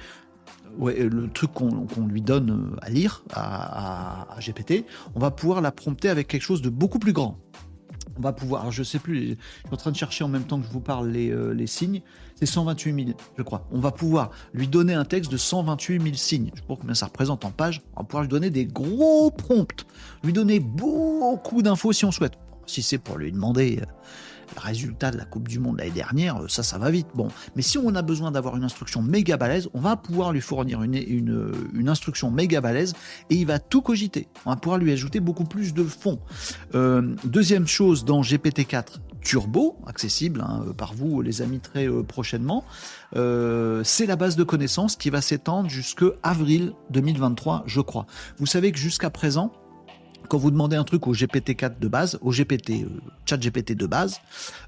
le 0.77 1.27
truc 1.29 1.53
qu'on 1.53 2.05
lui 2.05 2.21
donne 2.21 2.51
euh, 2.51 2.79
à 2.81 2.89
lire 2.89 3.23
à, 3.33 4.27
GPT, 4.41 4.83
on 5.15 5.21
va 5.21 5.31
pouvoir 5.31 5.61
la 5.61 5.71
prompter 5.71 6.09
avec 6.09 6.27
quelque 6.27 6.41
chose 6.41 6.61
de 6.61 6.69
beaucoup 6.69 6.99
plus 6.99 7.13
grand. 7.13 7.39
On 8.17 8.21
va 8.21 8.33
pouvoir, 8.33 8.71
je 8.71 8.83
sais 8.83 8.99
plus, 8.99 9.19
je 9.19 9.25
suis 9.33 9.37
en 9.71 9.77
train 9.77 9.91
de 9.91 9.95
chercher 9.95 10.23
en 10.23 10.27
même 10.27 10.43
temps 10.43 10.59
que 10.59 10.65
je 10.65 10.71
vous 10.71 10.79
parle 10.79 11.09
les, 11.09 11.29
euh, 11.29 11.53
les 11.53 11.67
signes, 11.67 12.01
c'est 12.35 12.45
128 12.45 13.05
000, 13.05 13.17
je 13.37 13.43
crois. 13.43 13.67
On 13.71 13.79
va 13.79 13.91
pouvoir 13.91 14.31
lui 14.53 14.67
donner 14.67 14.93
un 14.93 15.05
texte 15.05 15.31
de 15.31 15.37
128 15.37 16.01
000 16.01 16.15
signes. 16.15 16.51
Je 16.53 16.61
sais 16.61 16.67
pas 16.67 16.75
combien 16.79 16.95
ça 16.95 17.07
représente 17.07 17.43
en 17.43 17.51
page. 17.51 17.81
On 17.95 18.01
va 18.01 18.05
pouvoir 18.05 18.23
lui 18.23 18.29
donner 18.29 18.49
des 18.49 18.65
gros 18.65 19.29
prompts, 19.29 19.85
lui 20.23 20.31
donner 20.31 20.59
beaucoup 20.59 21.61
d'infos 21.61 21.91
si 21.91 22.05
on 22.05 22.11
souhaite. 22.11 22.33
Si 22.65 22.81
c'est 22.81 22.97
pour 22.97 23.17
lui 23.17 23.31
demander 23.31 23.81
euh, 24.49 24.55
le 24.55 24.61
résultat 24.61 25.11
de 25.11 25.17
la 25.17 25.25
Coupe 25.25 25.47
du 25.47 25.59
Monde 25.59 25.77
l'année 25.77 25.91
dernière, 25.91 26.43
euh, 26.43 26.47
ça, 26.47 26.63
ça 26.63 26.77
va 26.77 26.89
vite. 26.89 27.07
Bon, 27.13 27.29
mais 27.55 27.61
si 27.61 27.77
on 27.77 27.95
a 27.95 28.01
besoin 28.01 28.31
d'avoir 28.31 28.55
une 28.55 28.63
instruction 28.63 29.01
méga 29.01 29.37
balèze, 29.37 29.69
on 29.73 29.79
va 29.79 29.95
pouvoir 29.95 30.31
lui 30.31 30.41
fournir 30.41 30.83
une, 30.83 30.95
une, 30.95 31.89
instruction 31.89 32.31
méga 32.31 32.61
balèze 32.61 32.93
et 33.29 33.35
il 33.35 33.45
va 33.45 33.59
tout 33.59 33.81
cogiter. 33.81 34.27
On 34.45 34.51
va 34.51 34.55
pouvoir 34.55 34.79
lui 34.79 34.91
ajouter 34.91 35.19
beaucoup 35.19 35.45
plus 35.45 35.73
de 35.73 35.83
fond. 35.83 36.19
Euh, 36.75 37.15
deuxième 37.23 37.67
chose 37.67 38.05
dans 38.05 38.21
GPT-4 38.21 38.97
Turbo, 39.21 39.77
accessible 39.85 40.41
hein, 40.41 40.65
par 40.77 40.93
vous 40.93 41.21
les 41.21 41.41
amis 41.41 41.59
très 41.59 41.89
euh, 41.89 42.03
prochainement, 42.03 42.63
c'est 43.13 44.05
la 44.05 44.15
base 44.15 44.35
de 44.35 44.43
connaissances 44.43 44.95
qui 44.95 45.09
va 45.09 45.21
s'étendre 45.21 45.69
jusqu'à 45.69 46.05
avril 46.23 46.73
2023, 46.91 47.63
je 47.65 47.81
crois. 47.81 48.05
Vous 48.37 48.45
savez 48.45 48.71
que 48.71 48.77
jusqu'à 48.77 49.09
présent, 49.09 49.51
quand 50.29 50.37
vous 50.37 50.51
demandez 50.51 50.77
un 50.77 50.83
truc 50.83 51.07
au 51.07 51.13
GPT-4 51.13 51.79
de 51.79 51.87
base, 51.87 52.19
au 52.21 52.31
GPT, 52.31 52.83
euh, 52.83 52.87
chat 53.25 53.37
GPT 53.37 53.73
de 53.73 53.87
base, 53.87 54.21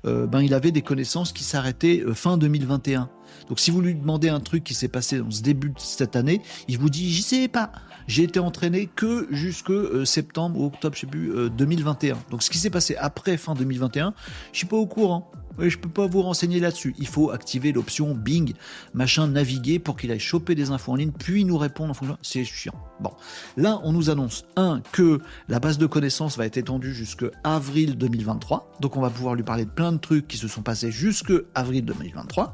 euh, 0.06 0.26
ben 0.26 0.41
il 0.41 0.54
avait 0.54 0.71
des 0.71 0.82
connaissances 0.82 1.32
qui 1.32 1.43
s'arrêtaient 1.43 2.02
euh, 2.02 2.13
fin 2.13 2.38
2021. 2.38 3.10
Donc 3.47 3.60
si 3.60 3.71
vous 3.71 3.80
lui 3.80 3.95
demandez 3.95 4.28
un 4.28 4.39
truc 4.39 4.63
qui 4.63 4.74
s'est 4.74 4.88
passé 4.88 5.19
dans 5.19 5.32
ce 5.32 5.41
début 5.41 5.69
de 5.69 5.80
cette 5.80 6.15
année, 6.15 6.41
il 6.67 6.78
vous 6.80 6.89
dit 6.89 7.10
j'y 7.10 7.21
sais 7.21 7.47
pas. 7.47 7.71
J'ai 8.08 8.24
été 8.24 8.39
entraîné 8.39 8.89
que 8.93 9.28
jusque 9.30 9.71
septembre 10.06 10.60
ou 10.60 10.65
octobre, 10.65 10.95
je 10.95 11.02
sais 11.02 11.08
plus, 11.08 11.50
2021. 11.52 12.17
Donc 12.32 12.41
ce 12.41 12.50
qui 12.50 12.58
s'est 12.58 12.71
passé 12.71 12.95
après 12.97 13.38
fin 13.38 13.54
2021, 13.54 14.13
je 14.52 14.58
suis 14.58 14.67
pas 14.67 14.76
au 14.76 14.88
courant. 14.88 15.32
Je 15.59 15.69
je 15.69 15.77
peux 15.77 15.89
pas 15.89 16.05
vous 16.05 16.21
renseigner 16.21 16.59
là-dessus. 16.59 16.93
Il 16.99 17.07
faut 17.07 17.31
activer 17.31 17.71
l'option 17.71 18.13
Bing, 18.13 18.53
machin, 18.93 19.27
naviguer 19.27 19.79
pour 19.79 19.97
qu'il 19.97 20.11
aille 20.11 20.19
choper 20.19 20.53
des 20.53 20.69
infos 20.69 20.91
en 20.91 20.95
ligne, 20.95 21.11
puis 21.11 21.43
nous 21.43 21.57
répondre 21.57 21.89
en 21.89 21.93
fonction. 21.93 22.17
C'est 22.21 22.43
chiant. 22.43 22.75
Bon. 22.99 23.11
Là, 23.57 23.79
on 23.83 23.91
nous 23.91 24.11
annonce, 24.11 24.45
un, 24.55 24.81
que 24.91 25.19
la 25.47 25.59
base 25.59 25.79
de 25.79 25.87
connaissances 25.87 26.37
va 26.37 26.45
être 26.45 26.57
étendue 26.57 26.93
jusqu'à 26.93 27.27
avril 27.43 27.97
2023. 27.97 28.73
Donc, 28.79 28.95
on 28.95 29.01
va 29.01 29.09
pouvoir 29.09 29.33
lui 29.33 29.43
parler 29.43 29.65
de 29.65 29.71
plein 29.71 29.91
de 29.91 29.97
trucs 29.97 30.27
qui 30.27 30.37
se 30.37 30.47
sont 30.47 30.61
passés 30.61 30.91
jusque 30.91 31.33
avril 31.55 31.83
2023. 31.85 32.53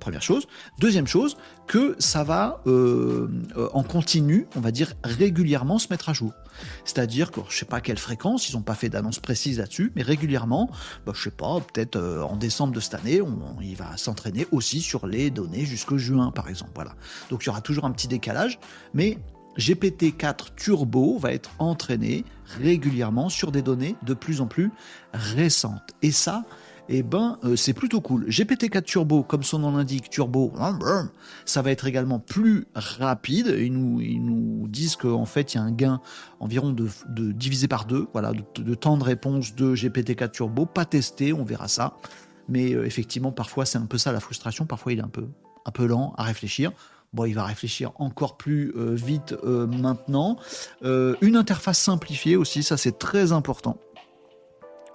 Première 0.00 0.22
chose. 0.22 0.46
Deuxième 0.78 1.06
chose, 1.06 1.36
que 1.66 1.96
ça 1.98 2.24
va 2.24 2.60
euh, 2.66 3.28
euh, 3.56 3.68
en 3.72 3.82
continu, 3.82 4.46
on 4.54 4.60
va 4.60 4.70
dire 4.70 4.92
régulièrement 5.02 5.78
se 5.78 5.88
mettre 5.90 6.08
à 6.10 6.12
jour. 6.12 6.32
C'est-à-dire 6.84 7.30
que 7.30 7.40
je 7.48 7.56
sais 7.56 7.64
pas 7.64 7.76
à 7.76 7.80
quelle 7.80 7.98
fréquence, 7.98 8.48
ils 8.48 8.56
n'ont 8.56 8.62
pas 8.62 8.74
fait 8.74 8.88
d'annonce 8.88 9.18
précise 9.18 9.58
là-dessus, 9.58 9.92
mais 9.96 10.02
régulièrement, 10.02 10.70
bah, 11.04 11.12
je 11.14 11.22
sais 11.22 11.30
pas, 11.30 11.60
peut-être 11.60 11.96
euh, 11.96 12.22
en 12.22 12.36
décembre 12.36 12.72
de 12.72 12.80
cette 12.80 12.94
année, 12.94 13.20
on, 13.20 13.56
il 13.60 13.76
va 13.76 13.96
s'entraîner 13.96 14.46
aussi 14.52 14.80
sur 14.80 15.06
les 15.06 15.30
données 15.30 15.64
jusqu'au 15.64 15.98
juin, 15.98 16.30
par 16.30 16.48
exemple. 16.48 16.72
Voilà. 16.74 16.94
Donc 17.30 17.44
il 17.44 17.46
y 17.46 17.50
aura 17.50 17.60
toujours 17.60 17.84
un 17.84 17.92
petit 17.92 18.08
décalage, 18.08 18.58
mais 18.94 19.18
GPT-4 19.58 20.54
Turbo 20.56 21.18
va 21.18 21.32
être 21.32 21.50
entraîné 21.58 22.24
régulièrement 22.58 23.28
sur 23.28 23.52
des 23.52 23.62
données 23.62 23.96
de 24.02 24.14
plus 24.14 24.40
en 24.40 24.46
plus 24.46 24.70
récentes. 25.12 25.94
Et 26.02 26.10
ça, 26.10 26.44
eh 26.88 27.02
ben, 27.02 27.38
euh, 27.44 27.56
c'est 27.56 27.72
plutôt 27.72 28.00
cool. 28.00 28.26
GPT-4 28.28 28.82
Turbo, 28.82 29.22
comme 29.22 29.42
son 29.42 29.58
nom 29.58 29.76
l'indique, 29.76 30.08
Turbo, 30.10 30.52
ça 31.44 31.62
va 31.62 31.70
être 31.70 31.86
également 31.86 32.18
plus 32.18 32.66
rapide. 32.74 33.54
Ils 33.58 33.72
nous, 33.72 34.68
disent 34.68 34.96
qu'en 34.96 35.26
fait, 35.26 35.54
il 35.54 35.56
y 35.56 35.60
a 35.60 35.62
un 35.62 35.72
gain 35.72 36.00
environ 36.40 36.70
de, 36.70 36.88
divisé 37.32 37.68
par 37.68 37.86
deux, 37.86 38.06
voilà, 38.12 38.32
de, 38.32 38.74
temps 38.74 38.96
de 38.96 39.04
réponse 39.04 39.54
de 39.54 39.74
GPT-4 39.74 40.30
Turbo. 40.30 40.66
Pas 40.66 40.84
testé, 40.84 41.32
on 41.32 41.44
verra 41.44 41.68
ça. 41.68 41.96
Mais 42.48 42.74
euh, 42.74 42.84
effectivement, 42.86 43.32
parfois, 43.32 43.66
c'est 43.66 43.78
un 43.78 43.86
peu 43.86 43.98
ça 43.98 44.12
la 44.12 44.20
frustration. 44.20 44.66
Parfois, 44.66 44.92
il 44.92 45.00
est 45.00 45.04
un 45.04 45.08
peu, 45.08 45.26
un 45.64 45.70
peu 45.70 45.86
lent 45.86 46.14
à 46.16 46.22
réfléchir. 46.22 46.72
Bon, 47.12 47.24
il 47.24 47.34
va 47.34 47.44
réfléchir 47.44 47.92
encore 47.96 48.36
plus 48.36 48.72
euh, 48.76 48.94
vite 48.94 49.34
maintenant. 49.44 50.36
une 50.82 51.36
interface 51.36 51.78
simplifiée 51.78 52.36
aussi, 52.36 52.62
ça 52.62 52.76
c'est 52.76 52.98
très 52.98 53.32
important. 53.32 53.78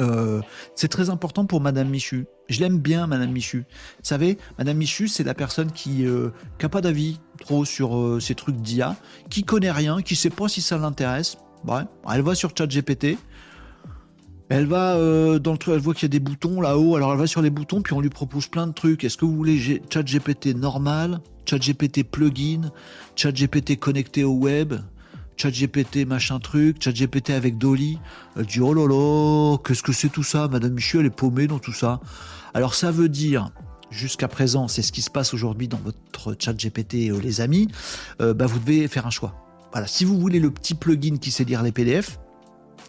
Euh, 0.01 0.41
c'est 0.75 0.87
très 0.87 1.09
important 1.09 1.45
pour 1.45 1.61
Madame 1.61 1.89
Michu. 1.89 2.25
Je 2.49 2.59
l'aime 2.59 2.79
bien, 2.79 3.07
Madame 3.07 3.31
Michu. 3.31 3.59
Vous 3.59 4.03
savez, 4.03 4.37
Madame 4.57 4.77
Michu, 4.77 5.07
c'est 5.07 5.23
la 5.23 5.33
personne 5.33 5.71
qui 5.71 6.03
n'a 6.03 6.09
euh, 6.09 6.69
pas 6.69 6.81
d'avis 6.81 7.19
trop 7.39 7.65
sur 7.65 7.95
euh, 7.95 8.19
ces 8.19 8.35
trucs 8.35 8.57
d'IA, 8.57 8.95
qui 9.29 9.43
connaît 9.43 9.71
rien, 9.71 10.01
qui 10.01 10.15
sait 10.15 10.29
pas 10.29 10.47
si 10.47 10.61
ça 10.61 10.77
l'intéresse. 10.77 11.37
Ouais, 11.67 11.83
elle 12.11 12.21
va 12.21 12.35
sur 12.35 12.51
ChatGPT. 12.57 13.17
Elle 14.49 14.65
va 14.65 14.95
dans 15.39 15.53
le 15.53 15.57
truc, 15.57 15.75
elle 15.75 15.79
voit 15.79 15.93
qu'il 15.93 16.03
y 16.03 16.05
a 16.07 16.09
des 16.09 16.19
boutons 16.19 16.59
là-haut, 16.59 16.97
alors 16.97 17.13
elle 17.13 17.17
va 17.17 17.25
sur 17.25 17.41
les 17.41 17.49
boutons, 17.49 17.81
puis 17.81 17.93
on 17.93 18.01
lui 18.01 18.09
propose 18.09 18.47
plein 18.47 18.67
de 18.67 18.73
trucs. 18.73 19.05
Est-ce 19.05 19.15
que 19.15 19.23
vous 19.23 19.33
voulez 19.33 19.81
ChatGPT 19.89 20.47
normal, 20.47 21.21
ChatGPT 21.45 22.03
plugin, 22.03 22.69
ChatGPT 23.15 23.79
connecté 23.79 24.25
au 24.25 24.33
web, 24.33 24.73
ChatGPT 25.37 26.05
machin 26.05 26.39
truc, 26.39 26.81
ChatGPT 26.81 27.31
avec 27.31 27.57
Dolly. 27.57 27.99
Dit 28.37 28.59
oh 28.61 29.57
qu'est-ce 29.65 29.83
que 29.83 29.93
c'est 29.93 30.09
tout 30.09 30.23
ça? 30.23 30.47
Madame 30.47 30.73
Michu, 30.73 30.99
elle 30.99 31.07
est 31.07 31.09
paumée 31.09 31.47
dans 31.47 31.59
tout 31.59 31.73
ça. 31.73 31.99
Alors 32.53 32.75
ça 32.75 32.91
veut 32.91 33.09
dire, 33.09 33.51
jusqu'à 33.91 34.27
présent, 34.27 34.67
c'est 34.67 34.81
ce 34.81 34.91
qui 34.91 35.01
se 35.01 35.09
passe 35.09 35.33
aujourd'hui 35.33 35.67
dans 35.67 35.79
votre 35.79 36.35
ChatGPT, 36.39 37.09
euh, 37.09 37.19
les 37.19 37.41
amis, 37.41 37.67
euh, 38.21 38.33
bah, 38.33 38.45
vous 38.45 38.59
devez 38.59 38.87
faire 38.87 39.05
un 39.05 39.11
choix. 39.11 39.35
Voilà, 39.71 39.87
si 39.87 40.05
vous 40.05 40.19
voulez 40.19 40.39
le 40.39 40.51
petit 40.51 40.73
plugin 40.73 41.17
qui 41.17 41.31
sait 41.31 41.43
lire 41.43 41.63
les 41.63 41.71
PDF, 41.71 42.19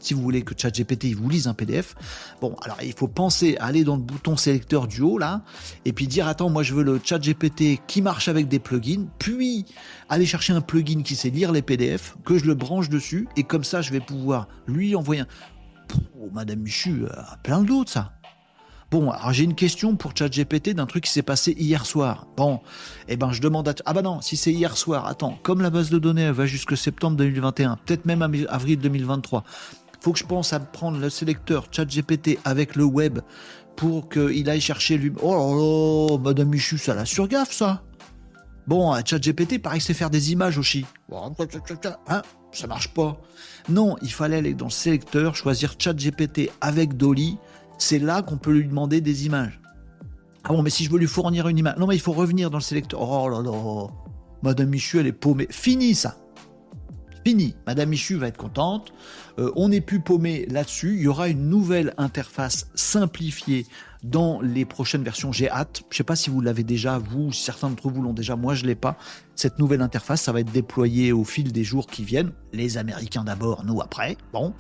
si 0.03 0.15
vous 0.15 0.23
voulez 0.23 0.43
que 0.43 0.55
ChatGPT 0.57 1.15
vous 1.15 1.29
lise 1.29 1.47
un 1.47 1.55
PDF. 1.55 1.95
Bon, 2.41 2.55
alors 2.63 2.79
il 2.83 2.93
faut 2.93 3.09
penser 3.09 3.57
à 3.59 3.67
aller 3.67 3.85
dans 3.85 3.97
le 3.97 4.03
bouton 4.03 4.37
sélecteur 4.37 4.87
du 4.87 5.01
haut 5.01 5.19
là, 5.19 5.43
et 5.85 5.93
puis 5.93 6.07
dire 6.07 6.29
attends, 6.29 6.51
moi 6.51 6.63
je 6.63 6.75
veux 6.75 6.83
le 6.83 7.01
ChatGPT 7.03 7.81
qui 7.87 8.03
marche 8.03 8.29
avec 8.29 8.49
des 8.49 8.59
plugins, 8.59 9.07
puis 9.19 9.65
aller 10.09 10.27
chercher 10.27 10.53
un 10.53 10.61
plugin 10.61 11.03
qui 11.03 11.17
sait 11.17 11.31
lire 11.31 11.53
les 11.53 11.63
PDF, 11.63 12.17
que 12.25 12.39
je 12.39 12.45
le 12.45 12.55
branche 12.55 12.89
dessus, 12.89 13.29
et 13.37 13.45
comme 13.45 13.65
ça 13.65 13.81
je 13.81 13.93
vais 13.93 14.01
pouvoir 14.01 14.49
lui 14.67 14.95
envoyer 14.95 15.23
un. 15.23 15.27
Oh, 16.19 16.29
Madame 16.33 16.61
Michu, 16.61 17.05
euh, 17.05 17.09
plein 17.43 17.63
d'autres 17.63 17.91
ça. 17.91 18.13
Bon, 18.93 19.11
alors 19.11 19.33
j'ai 19.33 19.45
une 19.45 19.55
question 19.55 19.97
pour 19.97 20.13
ChatGPT 20.15 20.75
d'un 20.75 20.85
truc 20.85 21.05
qui 21.05 21.11
s'est 21.11 21.23
passé 21.23 21.55
hier 21.59 21.87
soir. 21.87 22.27
Bon, 22.37 22.61
eh 23.09 23.17
ben 23.17 23.33
je 23.33 23.41
demande 23.41 23.67
à... 23.67 23.75
Ah 23.87 23.95
bah 23.95 24.03
non, 24.03 24.21
si 24.21 24.37
c'est 24.37 24.53
hier 24.53 24.77
soir, 24.77 25.07
attends, 25.07 25.39
comme 25.43 25.63
la 25.63 25.71
base 25.71 25.89
de 25.89 25.99
données 25.99 26.31
va 26.31 26.45
jusque 26.45 26.77
septembre 26.77 27.17
2021, 27.17 27.79
peut-être 27.87 28.05
même 28.05 28.21
avril 28.21 28.79
2023, 28.79 29.45
faut 30.03 30.13
que 30.13 30.19
je 30.19 30.27
pense 30.27 30.53
à 30.53 30.59
prendre 30.59 30.99
le 30.99 31.09
sélecteur 31.09 31.69
ChatGPT 31.71 32.41
avec 32.45 32.75
le 32.75 32.83
web 32.83 33.21
pour 33.77 34.09
qu'il 34.09 34.51
aille 34.51 34.61
chercher 34.61 34.99
lui. 34.99 35.13
Oh 35.23 35.33
là 35.33 36.17
là, 36.17 36.19
Madame 36.19 36.49
Michu, 36.49 36.77
ça 36.77 36.93
la 36.93 37.05
surgaffe 37.05 37.53
ça. 37.53 37.85
Bon, 38.67 38.93
ChatGPT, 39.05 39.63
pareil, 39.63 39.81
c'est 39.81 39.95
faire 39.95 40.11
des 40.11 40.33
images 40.33 40.59
aussi. 40.59 40.85
Hein, 41.13 42.23
ça 42.51 42.67
marche 42.67 42.89
pas. 42.89 43.21
Non, 43.69 43.97
il 44.03 44.13
fallait 44.13 44.39
aller 44.39 44.55
dans 44.55 44.67
le 44.67 44.73
sélecteur, 44.73 45.37
choisir 45.37 45.77
ChatGPT 45.79 46.51
avec 46.61 46.97
Dolly. 46.97 47.39
C'est 47.79 48.01
là 48.01 48.23
qu'on 48.23 48.39
peut 48.39 48.53
lui 48.53 48.67
demander 48.67 49.01
des 49.01 49.27
images. 49.27 49.61
Ah 50.43 50.49
bon, 50.49 50.63
mais 50.63 50.71
si 50.71 50.85
je 50.85 50.91
veux 50.91 50.99
lui 50.99 51.07
fournir 51.07 51.47
une 51.47 51.59
image. 51.59 51.77
Non, 51.79 51.87
mais 51.87 51.95
il 51.95 52.01
faut 52.01 52.13
revenir 52.13 52.51
dans 52.51 52.59
le 52.59 52.63
sélecteur. 52.63 53.01
Oh 53.01 53.29
là 53.29 53.41
là. 53.41 53.87
Madame 54.43 54.71
Michu, 54.71 54.99
elle 54.99 55.07
est 55.07 55.13
paumée. 55.13 55.47
Fini 55.49 55.95
ça. 55.95 56.17
Fini. 57.25 57.55
Madame 57.67 57.91
Michu 57.91 58.17
va 58.17 58.29
être 58.29 58.37
contente. 58.37 58.93
Euh, 59.39 59.53
on 59.57 59.69
n'est 59.69 59.81
plus 59.81 60.01
paumé 60.01 60.47
là-dessus. 60.51 60.97
Il 60.97 61.03
y 61.03 61.09
aura 61.09 61.29
une 61.29 61.49
nouvelle 61.49 61.95
interface 61.97 62.69
simplifiée 62.75 63.67
dans 64.03 64.41
les 64.41 64.65
prochaines 64.65 65.05
versions. 65.05 65.31
J'ai 65.31 65.49
hâte. 65.49 65.83
Je 65.91 65.95
ne 65.95 65.97
sais 65.99 66.05
pas 66.05 66.17
si 66.17 66.31
vous 66.31 66.41
l'avez 66.41 66.65
déjà, 66.65 66.99
vous, 66.99 67.33
certains 67.33 67.69
d'entre 67.69 67.89
vous 67.89 68.03
l'ont 68.03 68.13
déjà. 68.13 68.35
Moi, 68.35 68.55
je 68.55 68.67
l'ai 68.67 68.75
pas. 68.75 68.97
Cette 69.37 69.59
nouvelle 69.59 69.81
interface, 69.81 70.23
ça 70.23 70.33
va 70.33 70.41
être 70.41 70.51
déployé 70.51 71.13
au 71.13 71.25
fil 71.25 71.53
des 71.53 71.65
jours 71.65 71.87
qui 71.87 72.03
viennent. 72.03 72.33
Les 72.53 72.79
Américains 72.79 73.25
d'abord, 73.25 73.65
nous 73.65 73.81
après. 73.81 74.17
Bon, 74.33 74.53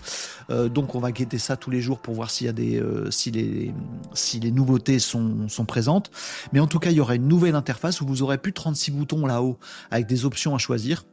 euh, 0.50 0.68
donc 0.68 0.94
on 0.94 1.00
va 1.00 1.12
guetter 1.12 1.38
ça 1.38 1.56
tous 1.56 1.70
les 1.70 1.80
jours 1.80 1.98
pour 1.98 2.14
voir 2.14 2.30
s'il 2.30 2.46
y 2.46 2.50
a 2.50 2.52
des, 2.52 2.80
euh, 2.80 3.10
si 3.10 3.30
les, 3.30 3.74
les 4.40 4.50
nouveautés 4.50 4.98
sont, 4.98 5.48
sont 5.48 5.64
présentes. 5.64 6.10
Mais 6.52 6.60
en 6.60 6.68
tout 6.68 6.78
cas, 6.78 6.90
il 6.90 6.96
y 6.96 7.00
aura 7.00 7.16
une 7.16 7.28
nouvelle 7.28 7.56
interface 7.56 8.00
où 8.00 8.06
vous 8.06 8.22
aurez 8.22 8.38
plus 8.38 8.52
36 8.52 8.92
boutons 8.92 9.26
là-haut 9.26 9.58
avec 9.90 10.06
des 10.06 10.24
options 10.24 10.54
à 10.54 10.58
choisir 10.58 11.04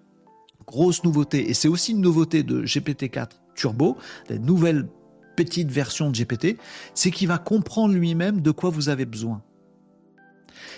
grosse 0.69 1.03
nouveauté, 1.03 1.49
et 1.49 1.53
c'est 1.53 1.67
aussi 1.67 1.91
une 1.91 2.01
nouveauté 2.01 2.43
de 2.43 2.63
GPT-4 2.63 3.29
Turbo, 3.55 3.97
la 4.29 4.37
nouvelle 4.37 4.87
petite 5.35 5.71
version 5.71 6.09
de 6.09 6.17
GPT, 6.17 6.57
c'est 6.93 7.11
qu'il 7.11 7.27
va 7.27 7.37
comprendre 7.37 7.93
lui-même 7.93 8.41
de 8.41 8.51
quoi 8.51 8.69
vous 8.69 8.89
avez 8.89 9.05
besoin. 9.05 9.41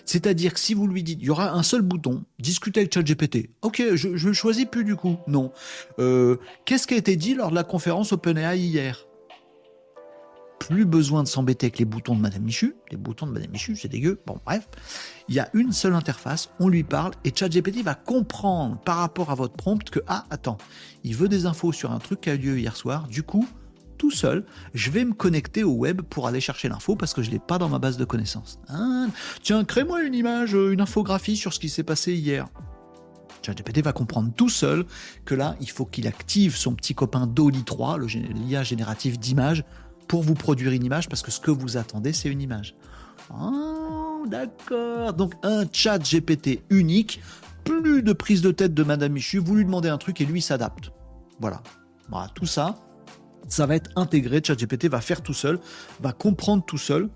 C'est-à-dire 0.06 0.54
que 0.54 0.60
si 0.60 0.74
vous 0.74 0.88
lui 0.88 1.04
dites, 1.04 1.20
il 1.22 1.26
y 1.26 1.30
aura 1.30 1.52
un 1.52 1.64
seul 1.64 1.82
bouton, 1.82 2.24
discuter 2.40 2.80
avec 2.82 2.94
ChatGPT. 2.94 3.50
Ok, 3.62 3.84
je 3.96 4.08
ne 4.08 4.28
le 4.28 4.34
choisis 4.34 4.66
plus 4.66 4.84
du 4.84 4.96
coup. 4.96 5.18
Non. 5.28 5.52
Euh, 6.00 6.38
qu'est-ce 6.66 6.88
qui 6.88 6.94
a 6.94 6.98
été 6.98 7.16
dit 7.16 7.34
lors 7.34 7.50
de 7.50 7.56
la 7.56 7.64
conférence 7.64 8.14
OpenAI 8.14 8.58
hier? 8.58 9.06
Plus 10.68 10.86
besoin 10.86 11.24
de 11.24 11.28
s'embêter 11.28 11.66
avec 11.66 11.80
les 11.80 11.86
boutons 11.86 12.16
de 12.16 12.22
Madame 12.22 12.44
Michu. 12.44 12.76
Les 12.92 12.98
boutons 12.98 13.26
de 13.26 13.32
Madame 13.32 13.50
Michu, 13.50 13.76
c'est 13.76 13.88
dégueu. 13.88 14.22
Bon, 14.28 14.38
bref. 14.46 14.68
Il 15.28 15.34
y 15.34 15.40
a 15.40 15.50
une 15.54 15.72
seule 15.72 15.96
interface, 15.96 16.50
on 16.60 16.70
lui 16.70 16.84
parle 16.84 17.14
et 17.24 17.32
ChatGPT 17.36 17.84
va 17.84 17.96
comprendre 17.96 18.80
par 18.82 18.98
rapport 18.98 19.32
à 19.32 19.36
votre 19.36 19.56
prompt 19.56 19.90
que, 19.90 20.00
ah, 20.08 20.26
attends, 20.30 20.58
il 21.04 21.16
veut 21.16 21.28
des 21.28 21.48
infos 21.48 21.72
sur 21.72 21.92
un 21.92 21.98
truc 21.98 22.22
qui 22.22 22.30
a 22.30 22.36
eu 22.36 22.38
lieu 22.38 22.60
hier 22.60 22.76
soir. 22.76 23.08
Du 23.08 23.24
coup, 23.24 23.48
tout 23.98 24.12
seul, 24.12 24.46
je 24.76 24.92
vais 24.92 25.04
me 25.04 25.14
connecter 25.14 25.64
au 25.64 25.72
web 25.72 26.04
pour 26.04 26.28
aller 26.28 26.42
chercher 26.42 26.70
l'info 26.70 26.96
parce 26.96 27.16
que 27.16 27.24
je 27.24 27.30
ne 27.30 27.34
l'ai 27.34 27.40
pas 27.40 27.58
dans 27.58 27.70
ma 27.70 27.80
base 27.80 27.98
de 27.98 28.06
connaissances. 28.06 28.60
Ah, 28.70 29.08
tiens, 29.42 29.64
crée-moi 29.64 30.04
une 30.04 30.14
image, 30.14 30.54
une 30.54 30.82
infographie 30.82 31.38
sur 31.38 31.54
ce 31.54 31.60
qui 31.60 31.70
s'est 31.70 31.84
passé 31.84 32.14
hier. 32.14 32.48
ChatGPT 33.44 33.82
va 33.84 33.94
comprendre 33.94 34.32
tout 34.36 34.50
seul 34.50 34.86
que 35.26 35.34
là, 35.34 35.56
il 35.60 35.70
faut 35.72 35.86
qu'il 35.86 36.08
active 36.08 36.56
son 36.56 36.76
petit 36.76 36.94
copain 36.94 37.26
Dolly 37.26 37.64
3, 37.64 37.98
l'IA 37.98 38.62
génératif 38.62 39.18
d'images, 39.18 39.64
pour 40.12 40.24
vous 40.24 40.34
produire 40.34 40.74
une 40.74 40.84
image 40.84 41.08
parce 41.08 41.22
que 41.22 41.32
ce 41.32 41.40
que 41.40 41.52
vous 41.52 41.78
attendez, 41.78 42.12
c'est 42.12 42.28
une 42.28 42.42
image. 42.42 42.76
Oh, 43.34 44.26
d'accord. 44.28 45.14
Donc 45.14 45.36
un 45.42 45.64
chat 45.72 46.00
GPT 46.00 46.64
unique, 46.70 47.22
plus 47.64 48.04
de 48.04 48.12
prise 48.12 48.42
de 48.42 48.52
tête 48.52 48.74
de 48.74 48.84
Madame 48.84 49.14
Michu, 49.14 49.38
vous 49.38 49.56
lui 49.56 49.64
demandez 49.64 49.88
un 49.88 49.98
truc 49.98 50.20
et 50.20 50.26
lui 50.26 50.42
s'adapte. 50.42 50.92
Voilà. 51.40 51.64
Voilà, 52.10 52.28
tout 52.36 52.46
ça, 52.46 52.76
ça 53.48 53.66
va 53.66 53.78
être 53.78 53.90
intégré. 53.96 54.42
ChatGPT 54.46 54.90
va 54.90 55.00
faire 55.00 55.22
tout 55.22 55.34
seul, 55.34 55.60
va 56.02 56.12
comprendre 56.12 56.66
tout 56.66 56.78
seul 56.78 57.08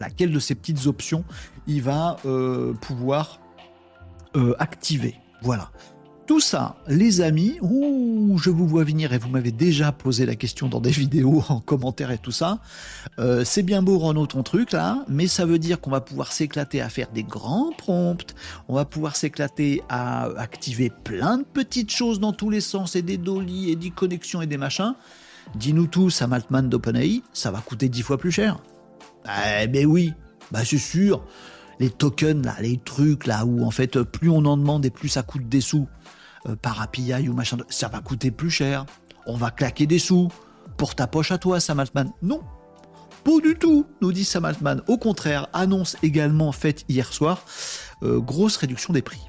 laquelle 0.00 0.32
de 0.32 0.38
ces 0.38 0.54
petites 0.54 0.86
options 0.86 1.22
il 1.66 1.82
va 1.82 2.16
euh, 2.24 2.72
pouvoir 2.72 3.40
euh, 4.36 4.54
activer. 4.58 5.16
Voilà. 5.42 5.70
Tout 6.26 6.40
ça, 6.40 6.74
les 6.88 7.20
amis, 7.20 7.56
ouh, 7.62 8.36
je 8.42 8.50
vous 8.50 8.66
vois 8.66 8.82
venir 8.82 9.12
et 9.12 9.18
vous 9.18 9.28
m'avez 9.28 9.52
déjà 9.52 9.92
posé 9.92 10.26
la 10.26 10.34
question 10.34 10.68
dans 10.68 10.80
des 10.80 10.90
vidéos, 11.04 11.44
en 11.48 11.60
commentaire 11.60 12.10
et 12.10 12.18
tout 12.18 12.32
ça. 12.32 12.58
Euh, 13.20 13.44
c'est 13.44 13.62
bien 13.62 13.80
beau 13.80 13.96
Renaud 13.96 14.26
ton 14.26 14.42
truc 14.42 14.72
là, 14.72 15.04
mais 15.08 15.28
ça 15.28 15.46
veut 15.46 15.60
dire 15.60 15.80
qu'on 15.80 15.92
va 15.92 16.00
pouvoir 16.00 16.32
s'éclater 16.32 16.80
à 16.80 16.88
faire 16.88 17.12
des 17.14 17.22
grands 17.22 17.70
prompts, 17.78 18.34
on 18.66 18.74
va 18.74 18.84
pouvoir 18.84 19.14
s'éclater 19.14 19.82
à 19.88 20.24
activer 20.36 20.90
plein 20.90 21.38
de 21.38 21.44
petites 21.44 21.92
choses 21.92 22.18
dans 22.18 22.32
tous 22.32 22.50
les 22.50 22.60
sens 22.60 22.96
et 22.96 23.02
des 23.02 23.18
dolly 23.18 23.70
et 23.70 23.76
des 23.76 23.90
connexions 23.90 24.42
et 24.42 24.48
des 24.48 24.58
machins. 24.58 24.94
Dis-nous 25.54 25.86
tous 25.86 26.22
à 26.22 26.26
Maltman 26.26 26.68
d'OpenAI, 26.68 27.22
ça 27.32 27.52
va 27.52 27.60
coûter 27.60 27.88
dix 27.88 28.02
fois 28.02 28.18
plus 28.18 28.32
cher. 28.32 28.58
Eh 29.62 29.68
ben 29.68 29.86
oui, 29.86 30.12
bah 30.50 30.64
c'est 30.64 30.78
sûr. 30.78 31.24
Les 31.78 31.90
tokens 31.90 32.44
là, 32.44 32.56
les 32.60 32.78
trucs 32.78 33.26
là 33.26 33.44
où 33.44 33.64
en 33.64 33.70
fait 33.70 34.02
plus 34.02 34.30
on 34.30 34.44
en 34.44 34.56
demande 34.56 34.84
et 34.84 34.90
plus 34.90 35.08
ça 35.08 35.22
coûte 35.22 35.48
des 35.48 35.60
sous. 35.60 35.86
Euh, 36.48 36.56
par 36.56 36.80
API 36.80 37.28
ou 37.28 37.32
machin, 37.32 37.58
ça 37.68 37.88
va 37.88 38.00
coûter 38.00 38.30
plus 38.30 38.50
cher. 38.50 38.86
On 39.26 39.36
va 39.36 39.50
claquer 39.50 39.86
des 39.86 39.98
sous 39.98 40.28
pour 40.76 40.94
ta 40.94 41.06
poche 41.06 41.32
à 41.32 41.38
toi, 41.38 41.60
Sam 41.60 41.80
Altman. 41.80 42.10
Non, 42.22 42.40
pas 43.24 43.40
du 43.42 43.56
tout, 43.56 43.86
nous 44.00 44.12
dit 44.12 44.24
Sam 44.24 44.44
Altman. 44.44 44.82
Au 44.86 44.98
contraire, 44.98 45.48
annonce 45.52 45.96
également 46.02 46.52
faite 46.52 46.84
hier 46.88 47.12
soir, 47.12 47.44
euh, 48.02 48.20
grosse 48.20 48.56
réduction 48.56 48.92
des 48.92 49.02
prix. 49.02 49.26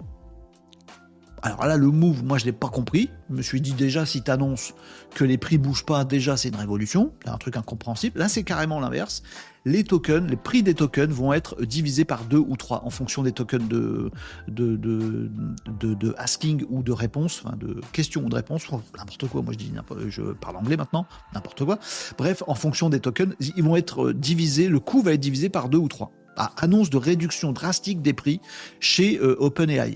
Alors 1.43 1.65
là, 1.65 1.77
le 1.77 1.87
move, 1.87 2.23
moi 2.23 2.37
je 2.37 2.45
l'ai 2.45 2.51
pas 2.51 2.69
compris. 2.69 3.09
Je 3.29 3.35
me 3.35 3.41
suis 3.41 3.61
dit 3.61 3.73
déjà, 3.73 4.05
si 4.05 4.23
tu 4.23 4.31
annonces 4.31 4.73
que 5.13 5.23
les 5.23 5.37
prix 5.37 5.57
bougent 5.57 5.85
pas, 5.85 6.03
déjà 6.03 6.35
c'est 6.35 6.49
une 6.49 6.55
révolution, 6.55 7.13
c'est 7.23 7.29
un 7.29 7.37
truc 7.37 7.57
incompréhensible. 7.57 8.19
Là, 8.19 8.27
c'est 8.27 8.43
carrément 8.43 8.79
l'inverse 8.79 9.23
les 9.67 9.83
tokens, 9.83 10.29
les 10.29 10.37
prix 10.37 10.63
des 10.63 10.73
tokens 10.73 11.11
vont 11.11 11.33
être 11.33 11.61
divisés 11.65 12.05
par 12.05 12.23
deux 12.23 12.37
ou 12.37 12.55
trois 12.55 12.85
en 12.85 12.89
fonction 12.89 13.21
des 13.21 13.33
tokens 13.33 13.67
de, 13.67 14.09
de, 14.47 14.77
de, 14.77 16.15
asking 16.17 16.63
ou 16.69 16.83
de 16.83 16.93
réponse, 16.93 17.41
enfin 17.43 17.57
de 17.57 17.81
question 17.91 18.23
ou 18.23 18.29
de 18.29 18.35
réponse, 18.35 18.65
n'importe 18.97 19.27
quoi, 19.27 19.41
moi 19.41 19.51
je 19.51 19.57
dis 19.57 19.73
je 20.07 20.21
parle 20.21 20.55
anglais 20.55 20.77
maintenant, 20.77 21.05
n'importe 21.33 21.65
quoi. 21.65 21.79
Bref, 22.17 22.43
en 22.47 22.55
fonction 22.55 22.89
des 22.89 23.01
tokens, 23.01 23.35
ils 23.41 23.61
vont 23.61 23.75
être 23.75 24.13
divisés, 24.13 24.69
le 24.69 24.79
coût 24.79 25.01
va 25.01 25.13
être 25.13 25.19
divisé 25.19 25.49
par 25.49 25.67
deux 25.67 25.79
ou 25.79 25.89
trois. 25.89 26.11
Ah, 26.37 26.51
annonce 26.57 26.89
de 26.89 26.97
réduction 26.97 27.51
drastique 27.51 28.01
des 28.01 28.13
prix 28.13 28.39
chez 28.79 29.17
euh, 29.19 29.35
OpenAI. 29.39 29.95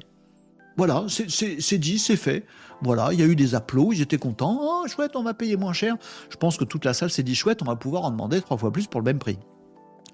Voilà, 0.78 1.06
c'est 1.08 1.78
dit, 1.78 2.00
c'est 2.00 2.16
fait. 2.16 2.46
Voilà, 2.82 3.10
il 3.14 3.20
y 3.20 3.24
a 3.24 3.26
eu 3.26 3.36
des 3.36 3.54
applaudissements, 3.56 3.94
ils 3.94 4.02
étaient 4.02 4.18
contents. 4.18 4.58
Oh, 4.62 4.88
chouette, 4.88 5.16
on 5.16 5.24
va 5.24 5.34
payer 5.34 5.56
moins 5.56 5.74
cher. 5.74 5.98
Je 6.30 6.38
pense 6.38 6.58
que 6.58 6.64
toute 6.64 6.86
la 6.86 6.94
salle 6.94 7.12
s'est 7.12 7.24
dit, 7.24 7.36
chouette, 7.36 7.62
on 7.62 7.66
va 7.66 7.76
pouvoir 7.76 8.06
en 8.06 8.12
demander 8.12 8.42
trois 8.42 8.58
fois 8.58 8.72
plus 8.72 8.88
pour 8.88 9.02
le 9.02 9.06
même 9.06 9.20
prix. 9.20 9.38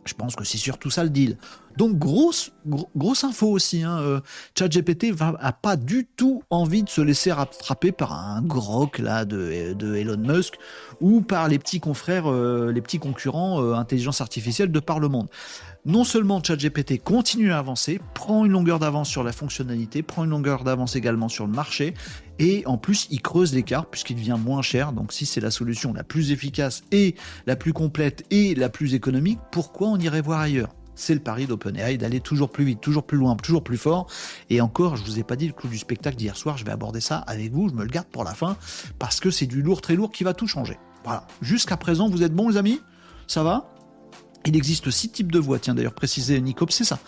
Je 0.05 0.13
pense 0.13 0.35
que 0.35 0.43
c'est 0.43 0.57
surtout 0.57 0.89
ça 0.89 1.03
le 1.03 1.09
deal. 1.09 1.37
Donc 1.77 1.97
grosse 1.97 2.51
grosse 2.95 3.23
info 3.23 3.47
aussi. 3.47 3.83
Hein. 3.83 3.99
Euh, 3.99 4.19
ChatGPT 4.57 5.11
va 5.11 5.35
a 5.39 5.53
pas 5.53 5.75
du 5.75 6.05
tout 6.05 6.43
envie 6.49 6.83
de 6.83 6.89
se 6.89 7.01
laisser 7.01 7.31
rattraper 7.31 7.91
par 7.91 8.13
un 8.13 8.41
grok 8.41 8.99
là 8.99 9.25
de, 9.25 9.73
de 9.73 9.95
Elon 9.95 10.17
Musk 10.17 10.55
ou 10.99 11.21
par 11.21 11.47
les 11.47 11.59
petits 11.59 11.79
confrères, 11.79 12.29
euh, 12.29 12.71
les 12.73 12.81
petits 12.81 12.99
concurrents 12.99 13.61
euh, 13.61 13.73
intelligence 13.73 14.21
artificielle 14.21 14.71
de 14.71 14.79
par 14.79 14.99
le 14.99 15.07
monde 15.07 15.29
non 15.85 16.03
seulement 16.03 16.43
ChatGPT 16.43 17.01
continue 17.01 17.53
à 17.53 17.59
avancer, 17.59 18.01
prend 18.13 18.43
une 18.43 18.51
longueur 18.51 18.77
d'avance 18.77 19.07
sur 19.07 19.23
la 19.23 19.31
fonctionnalité, 19.31 20.03
prend 20.03 20.25
une 20.25 20.31
longueur 20.31 20.65
d'avance 20.65 20.97
également 20.97 21.29
sur 21.29 21.47
le 21.47 21.53
marché, 21.53 21.93
et 22.39 22.63
en 22.65 22.77
plus 22.77 23.07
il 23.09 23.21
creuse 23.21 23.55
l'écart 23.55 23.85
puisqu'il 23.85 24.17
devient 24.17 24.37
moins 24.37 24.61
cher. 24.61 24.91
Donc 24.91 25.13
si 25.13 25.25
c'est 25.25 25.39
la 25.39 25.49
solution 25.49 25.93
la 25.93 26.03
plus 26.03 26.33
efficace 26.33 26.83
et 26.91 27.15
la 27.45 27.55
plus 27.55 27.71
complète 27.71 28.25
et 28.31 28.53
la 28.53 28.67
plus 28.67 28.95
économique, 28.95 29.39
pourquoi 29.49 29.87
on 29.87 29.97
irait 29.97 30.21
voir 30.21 30.41
ailleurs? 30.41 30.76
C'est 30.97 31.13
le 31.13 31.19
pari 31.21 31.45
d'OpenAI 31.45 31.97
d'aller 31.97 32.19
toujours 32.19 32.51
plus 32.51 32.65
vite, 32.65 32.81
toujours 32.81 33.05
plus 33.05 33.17
loin, 33.17 33.35
toujours 33.35 33.63
plus 33.63 33.77
fort. 33.77 34.07
Et 34.49 34.59
encore, 34.59 34.97
je 34.97 35.03
vous 35.03 35.19
ai 35.19 35.23
pas 35.23 35.35
dit 35.35 35.47
le 35.47 35.53
coup 35.53 35.67
du 35.67 35.77
spectacle 35.77 36.17
d'hier 36.17 36.35
soir, 36.35 36.57
je 36.57 36.65
vais 36.65 36.71
aborder 36.71 36.99
ça 36.99 37.17
avec 37.19 37.53
vous, 37.53 37.69
je 37.69 37.73
me 37.73 37.83
le 37.83 37.89
garde 37.89 38.07
pour 38.07 38.23
la 38.23 38.33
fin, 38.33 38.57
parce 38.99 39.19
que 39.19 39.31
c'est 39.31 39.45
du 39.45 39.61
lourd 39.61 39.81
très 39.81 39.95
lourd 39.95 40.11
qui 40.11 40.23
va 40.23 40.33
tout 40.33 40.47
changer. 40.47 40.77
Voilà. 41.03 41.25
Jusqu'à 41.41 41.77
présent, 41.77 42.09
vous 42.09 42.23
êtes 42.23 42.33
bons 42.33 42.49
les 42.49 42.57
amis? 42.57 42.81
Ça 43.27 43.43
va? 43.43 43.73
Il 44.45 44.55
existe 44.55 44.89
six 44.91 45.09
types 45.09 45.31
de 45.31 45.39
voix, 45.39 45.59
tiens 45.59 45.75
d'ailleurs 45.75 45.93
précisé 45.93 46.39
Nicop, 46.39 46.71
c'est 46.71 46.85
ça, 46.85 46.99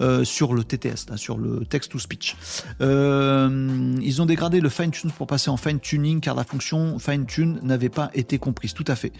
euh, 0.00 0.24
sur 0.24 0.52
le 0.52 0.64
TTS, 0.64 1.14
sur 1.14 1.38
le 1.38 1.64
text-to-speech. 1.64 2.36
Euh, 2.80 3.94
ils 4.02 4.20
ont 4.20 4.26
dégradé 4.26 4.60
le 4.60 4.68
fine-tune 4.68 5.12
pour 5.12 5.28
passer 5.28 5.48
en 5.48 5.56
fine-tuning 5.56 6.20
car 6.20 6.34
la 6.34 6.42
fonction 6.42 6.98
fine-tune 6.98 7.60
n'avait 7.62 7.88
pas 7.88 8.10
été 8.14 8.38
comprise, 8.38 8.74
tout 8.74 8.84
à 8.88 8.96
fait. 8.96 9.12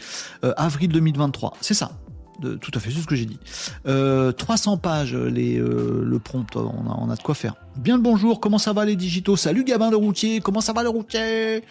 Euh, 0.44 0.54
avril 0.56 0.90
2023, 0.90 1.56
c'est 1.60 1.74
ça? 1.74 1.92
Tout 2.40 2.70
à 2.74 2.80
fait, 2.80 2.90
c'est 2.90 3.00
ce 3.00 3.06
que 3.06 3.16
j'ai 3.16 3.26
dit. 3.26 3.38
300 3.84 3.86
euh, 3.86 4.76
pages, 4.76 5.14
les, 5.14 5.58
euh, 5.58 6.02
le 6.04 6.18
prompt, 6.18 6.46
on 6.56 6.90
a, 6.90 6.96
on 6.98 7.10
a 7.10 7.16
de 7.16 7.22
quoi 7.22 7.34
faire. 7.34 7.54
Bien 7.76 7.96
le 7.96 8.02
bonjour, 8.02 8.40
comment 8.40 8.58
ça 8.58 8.72
va 8.72 8.84
les 8.84 8.96
digitaux? 8.96 9.36
Salut 9.36 9.64
Gabin 9.64 9.90
le 9.90 9.96
routier, 9.96 10.40
comment 10.40 10.60
ça 10.60 10.72
va 10.72 10.82
le 10.82 10.88
routier? 10.88 11.62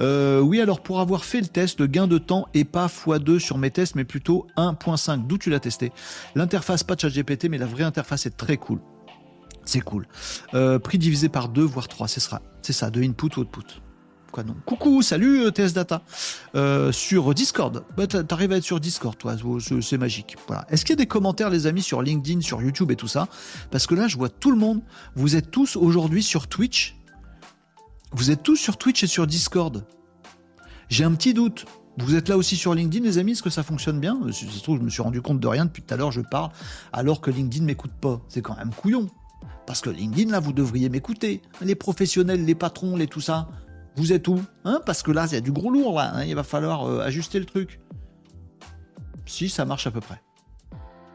Euh, 0.00 0.40
Oui, 0.40 0.60
alors 0.60 0.80
pour 0.80 1.00
avoir 1.00 1.24
fait 1.24 1.40
le 1.40 1.46
test, 1.46 1.80
le 1.80 1.86
gain 1.86 2.06
de 2.06 2.18
temps 2.18 2.46
est 2.54 2.64
pas 2.64 2.86
x2 2.86 3.38
sur 3.38 3.58
mes 3.58 3.70
tests, 3.70 3.94
mais 3.94 4.04
plutôt 4.04 4.46
1.5. 4.56 5.26
D'où 5.26 5.38
tu 5.38 5.50
l'as 5.50 5.60
testé? 5.60 5.92
L'interface, 6.34 6.82
pas 6.82 6.94
de 6.94 7.00
chat 7.00 7.08
GPT, 7.08 7.48
mais 7.48 7.58
la 7.58 7.66
vraie 7.66 7.84
interface 7.84 8.26
est 8.26 8.36
très 8.36 8.56
cool. 8.56 8.80
C'est 9.64 9.80
cool. 9.80 10.06
prix 10.82 10.98
divisé 10.98 11.28
par 11.28 11.48
2, 11.48 11.62
voire 11.62 11.88
3, 11.88 12.06
c'est 12.08 12.20
ça, 12.20 12.42
c'est 12.62 12.74
ça, 12.74 12.90
de 12.90 13.02
input 13.02 13.36
ou 13.36 13.40
output. 13.40 13.83
Coucou, 14.66 15.02
salut 15.02 15.44
euh, 15.44 15.50
TS 15.50 15.72
Data. 15.72 16.02
Euh, 16.54 16.90
sur 16.90 17.34
Discord. 17.34 17.84
Bah, 17.96 18.06
T'arrives 18.06 18.52
à 18.52 18.56
être 18.56 18.64
sur 18.64 18.80
Discord, 18.80 19.16
toi, 19.16 19.36
c'est 19.80 19.98
magique. 19.98 20.36
Voilà. 20.46 20.66
Est-ce 20.70 20.84
qu'il 20.84 20.92
y 20.92 20.98
a 20.98 21.02
des 21.02 21.06
commentaires, 21.06 21.50
les 21.50 21.66
amis, 21.66 21.82
sur 21.82 22.02
LinkedIn, 22.02 22.40
sur 22.40 22.60
YouTube 22.60 22.90
et 22.90 22.96
tout 22.96 23.08
ça? 23.08 23.28
Parce 23.70 23.86
que 23.86 23.94
là, 23.94 24.08
je 24.08 24.16
vois 24.16 24.28
tout 24.28 24.50
le 24.50 24.56
monde. 24.56 24.82
Vous 25.14 25.36
êtes 25.36 25.50
tous 25.50 25.76
aujourd'hui 25.76 26.22
sur 26.22 26.48
Twitch. 26.48 26.96
Vous 28.12 28.30
êtes 28.30 28.42
tous 28.42 28.56
sur 28.56 28.76
Twitch 28.76 29.02
et 29.04 29.06
sur 29.06 29.26
Discord. 29.26 29.84
J'ai 30.88 31.04
un 31.04 31.12
petit 31.14 31.34
doute. 31.34 31.66
Vous 31.98 32.16
êtes 32.16 32.28
là 32.28 32.36
aussi 32.36 32.56
sur 32.56 32.74
LinkedIn, 32.74 33.04
les 33.04 33.18
amis? 33.18 33.32
Est-ce 33.32 33.42
que 33.42 33.50
ça 33.50 33.62
fonctionne 33.62 34.00
bien? 34.00 34.18
Si 34.32 34.46
se 34.46 34.62
trouve, 34.62 34.78
je 34.78 34.82
me 34.82 34.90
suis 34.90 35.02
rendu 35.02 35.22
compte 35.22 35.38
de 35.38 35.46
rien 35.46 35.64
depuis 35.64 35.82
tout 35.82 35.94
à 35.94 35.96
l'heure, 35.96 36.10
je 36.10 36.20
parle, 36.20 36.50
alors 36.92 37.20
que 37.20 37.30
LinkedIn 37.30 37.64
m'écoute 37.64 37.92
pas. 38.00 38.20
C'est 38.28 38.42
quand 38.42 38.56
même 38.56 38.70
couillon. 38.74 39.08
Parce 39.66 39.80
que 39.80 39.90
LinkedIn, 39.90 40.30
là, 40.30 40.40
vous 40.40 40.52
devriez 40.52 40.88
m'écouter. 40.88 41.40
Les 41.60 41.74
professionnels, 41.74 42.44
les 42.44 42.54
patrons, 42.54 42.96
les 42.96 43.06
tout 43.06 43.20
ça. 43.20 43.48
Vous 43.96 44.12
êtes 44.12 44.26
où 44.26 44.40
hein 44.64 44.80
Parce 44.84 45.02
que 45.02 45.12
là, 45.12 45.26
il 45.26 45.34
y 45.34 45.36
a 45.36 45.40
du 45.40 45.52
gros 45.52 45.70
lourd, 45.70 45.96
là. 45.96 46.12
Hein, 46.14 46.24
il 46.24 46.34
va 46.34 46.42
falloir 46.42 46.88
euh, 46.88 47.00
ajuster 47.00 47.38
le 47.38 47.44
truc. 47.44 47.80
Si, 49.26 49.48
ça 49.48 49.64
marche 49.64 49.86
à 49.86 49.90
peu 49.90 50.00
près. 50.00 50.20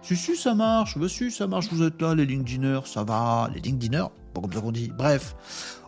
Si, 0.01 0.15
si, 0.15 0.35
ça 0.37 0.55
marche. 0.55 0.97
Bah, 0.97 1.09
si, 1.09 1.29
ça 1.29 1.47
marche. 1.47 1.67
Vous 1.71 1.83
êtes 1.83 2.01
là, 2.01 2.15
les 2.15 2.25
LinkedIners. 2.25 2.81
Ça 2.85 3.03
va. 3.03 3.49
Les 3.53 3.59
LinkedIners. 3.59 4.07
Pas 4.33 4.41
comme 4.41 4.53
qu'on 4.53 4.71
dit. 4.71 4.91
Bref. 4.97 5.35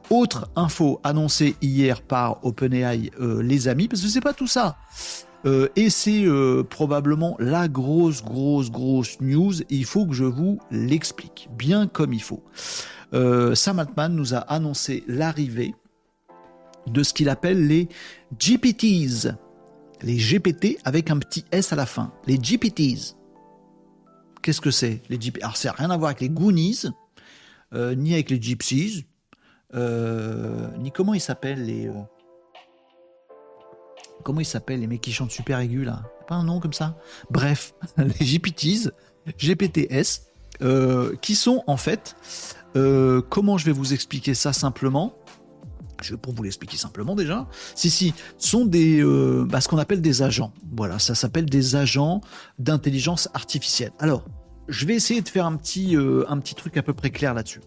Autre 0.09 0.49
info 0.57 0.99
annoncée 1.05 1.55
hier 1.61 2.01
par 2.01 2.43
OpenAI, 2.43 3.11
euh, 3.21 3.41
les 3.41 3.69
amis, 3.69 3.87
parce 3.87 4.01
que 4.01 4.09
c'est 4.09 4.19
pas 4.19 4.33
tout 4.33 4.47
ça. 4.47 4.75
Euh, 5.45 5.69
et 5.77 5.89
c'est 5.89 6.25
probablement 6.69 7.37
la 7.39 7.69
grosse, 7.69 8.21
grosse, 8.21 8.69
grosse 8.69 9.21
news. 9.21 9.53
Il 9.69 9.85
faut 9.85 10.05
que 10.05 10.13
je 10.13 10.25
vous 10.25 10.59
l'explique 10.69 11.47
bien 11.57 11.87
comme 11.87 12.13
il 12.13 12.21
faut. 12.21 12.43
Sam 13.13 13.79
Altman 13.79 14.13
nous 14.13 14.33
a 14.33 14.39
annoncé 14.39 15.05
l'arrivée 15.07 15.75
de 16.87 17.03
ce 17.03 17.13
qu'il 17.13 17.29
appelle 17.29 17.67
les 17.67 17.87
GPTs. 18.37 19.35
Les 20.01 20.17
GPT 20.17 20.77
avec 20.83 21.11
un 21.11 21.19
petit 21.19 21.45
S 21.51 21.73
à 21.73 21.75
la 21.75 21.85
fin. 21.85 22.11
Les 22.25 22.37
GPTs. 22.37 23.15
Qu'est-ce 24.41 24.61
que 24.61 24.71
c'est 24.71 25.01
les 25.09 25.17
GPT 25.17 25.43
Alors, 25.43 25.57
ça 25.57 25.69
n'a 25.69 25.75
rien 25.75 25.89
à 25.91 25.97
voir 25.97 26.09
avec 26.09 26.21
les 26.21 26.29
Goonies, 26.29 26.83
euh, 27.73 27.93
ni 27.93 28.13
avec 28.13 28.29
les 28.31 28.41
Gypsies, 28.41 29.05
euh, 29.75 30.67
ni 30.79 30.91
comment 30.91 31.13
ils 31.13 31.21
s'appellent 31.21 31.63
les. 31.63 31.87
Euh, 31.87 31.93
comment 34.23 34.39
ils 34.39 34.45
s'appellent 34.45 34.79
les 34.79 34.87
mecs 34.87 35.01
qui 35.01 35.13
chantent 35.13 35.31
super 35.31 35.59
aigus 35.59 35.85
là? 35.85 36.01
Pas 36.27 36.35
un 36.35 36.43
nom 36.43 36.59
comme 36.59 36.73
ça? 36.73 36.97
Bref, 37.29 37.75
les 37.97 38.25
GPTs, 38.25 38.91
GPTS, 39.37 40.23
qui 41.21 41.35
sont 41.35 41.63
en 41.67 41.77
fait. 41.77 42.15
comment 43.29 43.57
je 43.59 43.65
vais 43.65 43.71
vous 43.71 43.93
expliquer 43.93 44.33
ça 44.33 44.53
simplement? 44.53 45.15
Pour 46.21 46.33
vous 46.33 46.43
l'expliquer 46.43 46.77
simplement 46.77 47.15
déjà, 47.15 47.47
si, 47.75 47.89
si, 47.89 48.13
sont 48.37 48.65
des, 48.65 49.01
euh, 49.01 49.45
bah, 49.47 49.61
ce 49.61 49.67
qu'on 49.67 49.77
appelle 49.77 50.01
des 50.01 50.21
agents. 50.21 50.53
Voilà, 50.75 50.99
ça 50.99 51.15
s'appelle 51.15 51.45
des 51.45 51.75
agents 51.75 52.21
d'intelligence 52.59 53.29
artificielle. 53.33 53.91
Alors, 53.99 54.25
je 54.67 54.85
vais 54.85 54.95
essayer 54.95 55.21
de 55.21 55.29
faire 55.29 55.45
un 55.45 55.55
petit, 55.55 55.95
euh, 55.95 56.23
un 56.29 56.37
petit 56.39 56.55
truc 56.55 56.77
à 56.77 56.83
peu 56.83 56.93
près 56.93 57.11
clair 57.11 57.33
là-dessus. 57.33 57.61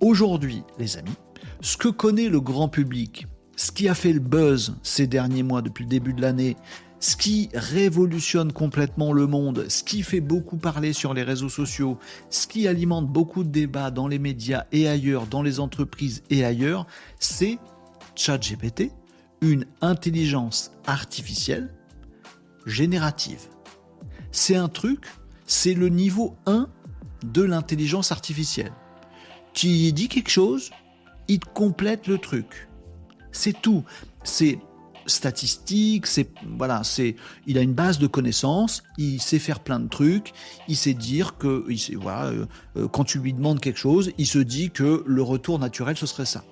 Aujourd'hui, 0.00 0.62
les 0.78 0.96
amis, 0.96 1.16
ce 1.60 1.76
que 1.76 1.88
connaît 1.88 2.28
le 2.28 2.40
grand 2.40 2.68
public, 2.68 3.26
ce 3.56 3.72
qui 3.72 3.88
a 3.88 3.94
fait 3.94 4.12
le 4.12 4.20
buzz 4.20 4.76
ces 4.82 5.06
derniers 5.06 5.42
mois 5.42 5.60
depuis 5.60 5.84
le 5.84 5.90
début 5.90 6.14
de 6.14 6.22
l'année, 6.22 6.56
ce 7.00 7.16
qui 7.16 7.48
révolutionne 7.54 8.52
complètement 8.52 9.12
le 9.12 9.26
monde, 9.26 9.66
ce 9.68 9.82
qui 9.82 10.02
fait 10.02 10.20
beaucoup 10.20 10.58
parler 10.58 10.92
sur 10.92 11.14
les 11.14 11.22
réseaux 11.22 11.48
sociaux, 11.48 11.98
ce 12.28 12.46
qui 12.46 12.68
alimente 12.68 13.08
beaucoup 13.08 13.42
de 13.42 13.48
débats 13.48 13.90
dans 13.90 14.06
les 14.06 14.18
médias 14.18 14.66
et 14.70 14.86
ailleurs, 14.86 15.26
dans 15.26 15.42
les 15.42 15.60
entreprises 15.60 16.22
et 16.28 16.44
ailleurs, 16.44 16.86
c'est 17.18 17.58
ChatGPT, 18.14 18.92
une 19.40 19.64
intelligence 19.80 20.72
artificielle 20.86 21.72
générative. 22.66 23.48
C'est 24.30 24.56
un 24.56 24.68
truc, 24.68 25.06
c'est 25.46 25.74
le 25.74 25.88
niveau 25.88 26.36
1 26.44 26.68
de 27.24 27.42
l'intelligence 27.42 28.12
artificielle. 28.12 28.72
Tu 29.54 29.92
dis 29.92 30.08
quelque 30.08 30.30
chose, 30.30 30.70
il 31.28 31.40
te 31.40 31.48
complète 31.48 32.06
le 32.06 32.18
truc. 32.18 32.68
C'est 33.32 33.60
tout. 33.60 33.84
C'est 34.22 34.58
statistique, 35.06 36.06
c'est 36.06 36.30
voilà, 36.58 36.84
c'est 36.84 37.16
il 37.46 37.58
a 37.58 37.60
une 37.60 37.74
base 37.74 37.98
de 37.98 38.06
connaissances, 38.06 38.82
il 38.98 39.20
sait 39.20 39.38
faire 39.38 39.60
plein 39.60 39.80
de 39.80 39.88
trucs, 39.88 40.32
il 40.68 40.76
sait 40.76 40.94
dire 40.94 41.36
que 41.38 41.64
il 41.68 41.78
sait, 41.78 41.94
voilà, 41.94 42.26
euh, 42.26 42.46
euh, 42.76 42.88
quand 42.88 43.04
tu 43.04 43.18
lui 43.18 43.32
demandes 43.32 43.60
quelque 43.60 43.78
chose, 43.78 44.12
il 44.18 44.26
se 44.26 44.38
dit 44.38 44.70
que 44.70 45.02
le 45.06 45.22
retour 45.22 45.58
naturel 45.58 45.96
ce 45.96 46.06
serait 46.06 46.26
ça. 46.26 46.44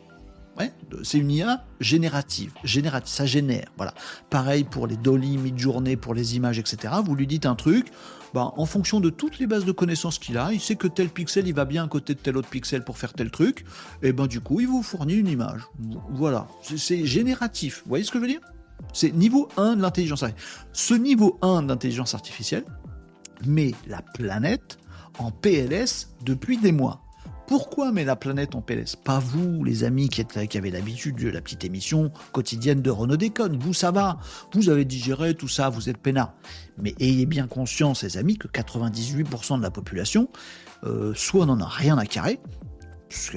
Ouais, 0.59 0.73
c'est 1.05 1.19
une 1.19 1.31
IA 1.31 1.65
générative, 1.79 2.53
générative, 2.65 3.15
ça 3.15 3.27
génère. 3.27 3.67
Voilà. 3.77 3.95
Pareil 4.29 4.65
pour 4.65 4.89
les 4.89 4.97
dolly, 4.97 5.37
mid-journée, 5.37 5.97
pour 5.97 6.15
les 6.15 6.35
images, 6.35 6.59
etc. 6.59 6.95
Vous 7.05 7.15
lui 7.15 7.29
dites 7.29 7.47
un 7.47 7.55
truc, 7.55 7.93
ben, 8.35 8.53
en 8.57 8.66
fonction 8.66 9.01
de 9.01 9.11
toutes 9.11 9.39
les 9.39 9.47
bases 9.47 9.64
de 9.64 9.72
connaissances 9.72 10.18
qu'il 10.18 10.39
a, 10.39 10.53
il 10.53 10.61
sait 10.61 10.76
que 10.76 10.89
tel 10.89 11.09
pixel 11.09 11.47
il 11.47 11.55
va 11.55 11.64
bien 11.64 11.85
à 11.85 11.89
côté 11.89 12.14
de 12.14 12.18
tel 12.18 12.37
autre 12.37 12.49
pixel 12.49 12.85
pour 12.85 12.99
faire 12.99 13.12
tel 13.12 13.31
truc, 13.31 13.64
et 14.03 14.12
ben 14.12 14.26
du 14.26 14.41
coup 14.41 14.61
il 14.61 14.68
vous 14.68 14.83
fournit 14.83 15.14
une 15.14 15.29
image. 15.29 15.62
Voilà, 16.11 16.47
c'est 16.62 17.05
génératif. 17.07 17.83
Vous 17.85 17.91
voyez 17.91 18.05
ce 18.05 18.11
que 18.11 18.18
je 18.18 18.22
veux 18.22 18.29
dire? 18.29 18.41
C'est 18.93 19.12
niveau 19.12 19.49
1 19.57 19.76
de 19.76 19.83
l'intelligence 19.83 20.22
artificielle. 20.22 20.68
Ce 20.72 20.95
niveau 20.95 21.39
1 21.43 21.62
d'intelligence 21.64 22.14
artificielle 22.14 22.64
met 23.47 23.74
la 23.87 24.03
planète 24.03 24.79
en 25.18 25.31
PLS 25.31 26.14
depuis 26.24 26.59
des 26.59 26.72
mois. 26.72 27.03
Pourquoi 27.49 27.93
met 27.93 28.05
la 28.05 28.15
planète 28.15 28.55
en 28.55 28.61
PLS 28.61 28.95
Pas 28.95 29.21
vous, 29.21 29.65
les 29.65 29.83
amis 29.83 30.11
qui, 30.11 30.21
êtes, 30.21 30.47
qui 30.49 30.59
avez 30.59 30.71
l'habitude 30.71 31.17
de 31.17 31.31
la 31.31 31.41
petite 31.41 31.65
émission 31.65 32.13
quotidienne 32.33 32.83
de 32.83 32.91
Renaud 32.91 33.17
Déconne. 33.17 33.59
Vous, 33.59 33.73
ça 33.73 33.91
va. 33.91 34.19
Vous 34.53 34.69
avez 34.69 34.85
digéré 34.85 35.35
tout 35.35 35.49
ça, 35.49 35.71
vous 35.71 35.89
êtes 35.89 35.97
peinard. 35.97 36.35
Mais 36.77 36.95
ayez 37.01 37.25
bien 37.25 37.47
conscience, 37.47 38.03
les 38.03 38.19
amis, 38.19 38.37
que 38.37 38.49
98% 38.49 39.57
de 39.57 39.63
la 39.63 39.71
population, 39.71 40.29
euh, 40.85 41.15
soit 41.15 41.47
n'en 41.47 41.59
a 41.61 41.67
rien 41.67 41.97
à 41.97 42.05
carrer, 42.05 42.39
ce, 43.09 43.31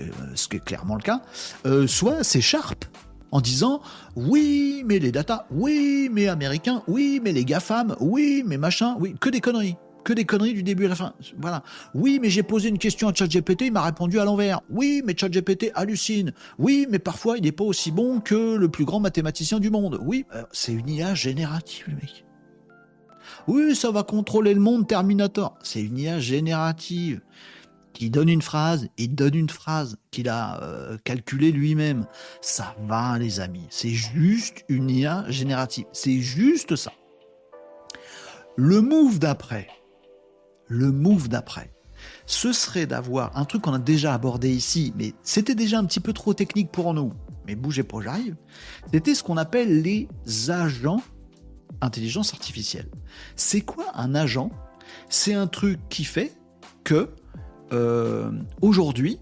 qui 0.50 0.58
est 0.58 0.64
clairement 0.66 0.96
le 0.96 1.04
cas, 1.04 1.22
euh, 1.66 1.88
soit 1.88 2.26
s'écharpe 2.26 2.84
en 3.32 3.40
disant 3.40 3.82
oui, 4.18 4.84
mais 4.86 5.00
les 5.00 5.14
data, 5.14 5.48
oui, 5.52 6.10
mais 6.12 6.28
américains, 6.28 6.84
oui, 6.90 7.22
mais 7.24 7.32
les 7.32 7.46
GAFAM, 7.46 7.96
oui, 8.02 8.44
mais 8.46 8.58
machin, 8.58 8.98
oui, 9.00 9.16
que 9.22 9.30
des 9.30 9.40
conneries 9.40 9.78
que 10.04 10.14
des 10.14 10.26
conneries 10.26 10.54
du 10.54 10.64
début 10.64 10.86
à 10.86 10.90
la 10.90 10.96
fin. 10.96 11.14
Voilà. 11.38 11.64
Oui, 11.94 12.20
mais 12.22 12.30
j'ai 12.30 12.44
posé 12.44 12.70
une 12.70 12.78
question 12.78 13.10
à 13.10 13.14
ChatGPT, 13.14 13.64
il 13.66 13.72
m'a 13.72 13.84
répondu 13.84 14.20
à 14.20 14.26
l'envers. 14.26 14.62
Oui, 14.70 15.02
mais 15.06 15.16
ChatGPT 15.18 15.72
hallucine. 15.76 16.34
Oui, 16.58 16.88
mais 16.90 17.00
parfois 17.00 17.38
il 17.38 17.44
n'est 17.44 17.52
pas 17.52 17.64
aussi 17.64 17.92
bon 17.92 18.20
que 18.20 18.56
le 18.56 18.70
plus 18.70 18.86
grand 18.86 19.00
mathématicien 19.00 19.60
du 19.60 19.70
monde. 19.70 20.00
Oui, 20.02 20.26
euh, 20.36 20.44
c'est 20.52 20.74
une 20.74 20.90
IA 20.90 21.16
générative, 21.16 21.86
le 21.88 21.96
mec. 21.96 22.26
Oui, 23.48 23.76
ça 23.76 23.92
va 23.92 24.04
contrôler 24.04 24.54
le 24.54 24.60
monde 24.60 24.88
Terminator. 24.88 25.58
C'est 25.64 25.82
une 25.82 25.98
IA 25.98 26.20
générative 26.20 27.22
qui 27.94 28.10
donne 28.10 28.30
une 28.30 28.42
phrase, 28.42 28.88
il 28.98 29.16
donne 29.16 29.36
une 29.36 29.50
phrase 29.50 29.98
qu'il 30.12 30.30
a 30.30 30.62
euh, 30.64 30.98
calculée 31.04 31.52
lui-même. 31.52 32.06
Ça 32.42 32.76
va, 32.88 33.18
les 33.20 33.40
amis. 33.40 33.68
C'est 33.70 33.90
juste 33.90 34.64
une 34.70 34.90
IA 34.90 35.26
générative. 35.30 35.86
C'est 35.92 36.20
juste 36.20 36.76
ça. 36.76 36.92
Le 38.56 38.82
move 38.82 39.20
d'après, 39.20 39.68
le 40.72 40.92
move 40.92 41.28
d'après, 41.28 41.74
ce 42.26 42.54
serait 42.54 42.86
d'avoir 42.86 43.38
un 43.38 43.44
truc 43.44 43.64
qu'on 43.64 43.74
a 43.74 43.80
déjà 43.80 44.14
abordé 44.14 44.50
ici, 44.50 44.94
mais 44.96 45.14
c'était 45.22 45.54
déjà 45.54 45.78
un 45.78 45.86
petit 45.86 46.00
peu 46.00 46.14
trop 46.14 46.34
technique 46.34 46.72
pour 46.72 46.94
nous. 46.94 47.12
Mais 47.46 47.56
bougez 47.56 47.84
pas, 47.84 48.00
j'arrive. 48.02 48.38
C'était 48.94 49.14
ce 49.14 49.22
qu'on 49.22 49.36
appelle 49.38 49.82
les 49.82 50.08
agents 50.50 51.02
intelligence 51.82 52.34
artificielle. 52.34 52.88
C'est 53.36 53.62
quoi 53.62 53.86
un 53.96 54.16
agent? 54.16 54.50
C'est 55.10 55.34
un 55.34 55.48
truc 55.48 55.80
qui 55.90 56.06
fait 56.06 56.34
que 56.84 57.10
euh, 57.74 58.32
aujourd'hui, 58.62 59.20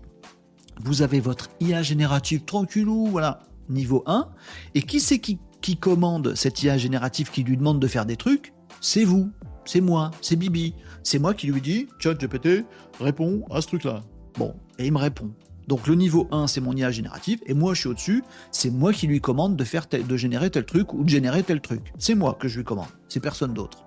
vous 0.81 1.01
avez 1.01 1.19
votre 1.19 1.49
IA 1.59 1.81
générative 1.81 2.43
tranquillou, 2.43 3.07
voilà, 3.07 3.39
niveau 3.69 4.03
1, 4.05 4.29
et 4.75 4.81
qui 4.81 4.99
c'est 4.99 5.19
qui, 5.19 5.39
qui 5.61 5.77
commande 5.77 6.35
cette 6.35 6.61
IA 6.61 6.77
générative 6.77 7.31
qui 7.31 7.43
lui 7.43 7.57
demande 7.57 7.79
de 7.79 7.87
faire 7.87 8.05
des 8.05 8.17
trucs? 8.17 8.53
C'est 8.81 9.03
vous, 9.03 9.31
c'est 9.69 9.81
moi, 9.81 10.09
c'est 10.21 10.35
Bibi. 10.35 10.73
C'est 11.03 11.19
moi 11.19 11.35
qui 11.35 11.45
lui 11.45 11.61
dis, 11.61 11.87
chat 11.99 12.15
GPT, 12.15 12.65
réponds 12.99 13.45
à 13.51 13.61
ce 13.61 13.67
truc-là. 13.67 14.01
Bon, 14.35 14.55
et 14.79 14.87
il 14.87 14.91
me 14.91 14.97
répond. 14.97 15.29
Donc 15.67 15.85
le 15.85 15.93
niveau 15.93 16.27
1, 16.31 16.47
c'est 16.47 16.59
mon 16.59 16.75
IA 16.75 16.89
générative, 16.89 17.39
et 17.45 17.53
moi 17.53 17.75
je 17.75 17.81
suis 17.81 17.89
au-dessus, 17.89 18.23
c'est 18.51 18.71
moi 18.71 18.93
qui 18.93 19.05
lui 19.05 19.21
commande 19.21 19.55
de, 19.55 19.63
faire 19.63 19.85
de 19.87 20.17
générer 20.17 20.49
tel 20.49 20.65
truc 20.65 20.91
ou 20.95 21.03
de 21.03 21.09
générer 21.09 21.43
tel 21.43 21.61
truc. 21.61 21.93
C'est 21.99 22.15
moi 22.15 22.33
que 22.33 22.47
je 22.47 22.57
lui 22.57 22.63
commande, 22.63 22.87
c'est 23.09 23.19
personne 23.19 23.53
d'autre. 23.53 23.85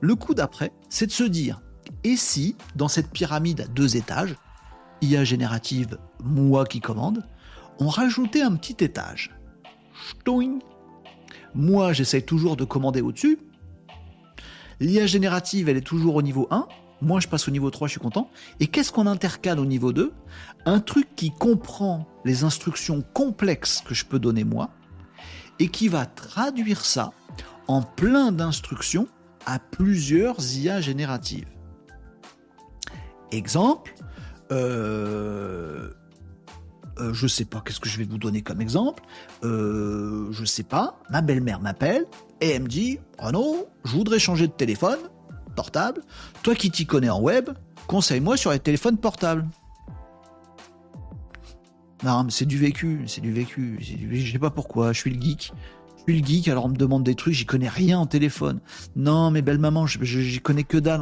Le 0.00 0.16
coup 0.16 0.34
d'après, 0.34 0.72
c'est 0.88 1.06
de 1.06 1.12
se 1.12 1.22
dire, 1.22 1.62
et 2.02 2.16
si, 2.16 2.56
dans 2.74 2.88
cette 2.88 3.12
pyramide 3.12 3.60
à 3.60 3.66
deux 3.68 3.96
étages, 3.96 4.34
IA 5.02 5.22
générative, 5.22 5.98
moi 6.24 6.64
qui 6.66 6.80
commande, 6.80 7.22
on 7.78 7.86
rajoutait 7.86 8.42
un 8.42 8.56
petit 8.56 8.82
étage. 8.82 9.30
Moi, 11.54 11.92
j'essaye 11.92 12.24
toujours 12.24 12.56
de 12.56 12.64
commander 12.64 13.02
au-dessus, 13.02 13.38
L'IA 14.82 15.06
générative, 15.06 15.68
elle 15.68 15.76
est 15.76 15.86
toujours 15.86 16.16
au 16.16 16.22
niveau 16.22 16.48
1. 16.50 16.66
Moi, 17.02 17.20
je 17.20 17.28
passe 17.28 17.46
au 17.46 17.52
niveau 17.52 17.70
3, 17.70 17.86
je 17.86 17.92
suis 17.92 18.00
content. 18.00 18.28
Et 18.58 18.66
qu'est-ce 18.66 18.90
qu'on 18.90 19.06
intercale 19.06 19.60
au 19.60 19.64
niveau 19.64 19.92
2 19.92 20.12
Un 20.66 20.80
truc 20.80 21.14
qui 21.14 21.30
comprend 21.30 22.08
les 22.24 22.42
instructions 22.42 23.04
complexes 23.14 23.80
que 23.86 23.94
je 23.94 24.04
peux 24.04 24.18
donner 24.18 24.42
moi 24.42 24.70
et 25.60 25.68
qui 25.68 25.86
va 25.86 26.04
traduire 26.04 26.84
ça 26.84 27.12
en 27.68 27.82
plein 27.82 28.32
d'instructions 28.32 29.06
à 29.46 29.60
plusieurs 29.60 30.38
IA 30.56 30.80
génératives. 30.80 31.46
Exemple, 33.30 33.94
euh, 34.50 35.90
euh, 36.98 37.14
je 37.14 37.26
sais 37.28 37.44
pas, 37.44 37.62
qu'est-ce 37.64 37.78
que 37.78 37.88
je 37.88 37.98
vais 37.98 38.04
vous 38.04 38.18
donner 38.18 38.42
comme 38.42 38.60
exemple? 38.60 39.04
Euh, 39.44 40.26
Je 40.32 40.44
sais 40.44 40.64
pas, 40.64 40.98
ma 41.08 41.22
belle-mère 41.22 41.60
m'appelle 41.60 42.04
et 42.42 42.50
elle 42.50 42.62
me 42.62 42.68
dit 42.68 42.98
Renaud, 43.18 43.68
je 43.84 43.92
voudrais 43.92 44.18
changer 44.18 44.48
de 44.48 44.52
téléphone 44.52 44.98
portable. 45.54 46.02
Toi 46.42 46.54
qui 46.54 46.70
t'y 46.70 46.86
connais 46.86 47.08
en 47.08 47.20
web, 47.20 47.50
conseille-moi 47.86 48.36
sur 48.36 48.50
les 48.50 48.58
téléphones 48.58 48.98
portables. 48.98 49.46
Non, 52.02 52.24
mais 52.24 52.32
c'est 52.32 52.46
du 52.46 52.58
vécu, 52.58 53.04
c'est 53.06 53.20
du 53.20 53.32
vécu. 53.32 53.78
Je 53.80 54.32
sais 54.32 54.40
pas 54.40 54.50
pourquoi, 54.50 54.92
je 54.92 54.98
suis 54.98 55.14
le 55.14 55.22
geek. 55.22 55.52
Je 55.98 56.02
suis 56.02 56.20
le 56.20 56.26
geek, 56.26 56.48
alors 56.48 56.64
on 56.64 56.68
me 56.68 56.76
demande 56.76 57.04
des 57.04 57.14
trucs, 57.14 57.34
j'y 57.34 57.46
connais 57.46 57.68
rien 57.68 58.00
en 58.00 58.06
téléphone. 58.06 58.60
Non, 58.96 59.30
mais 59.30 59.40
belle 59.40 59.58
maman, 59.58 59.86
j'y 59.86 60.40
connais 60.40 60.64
que 60.64 60.78
dalle. 60.78 61.00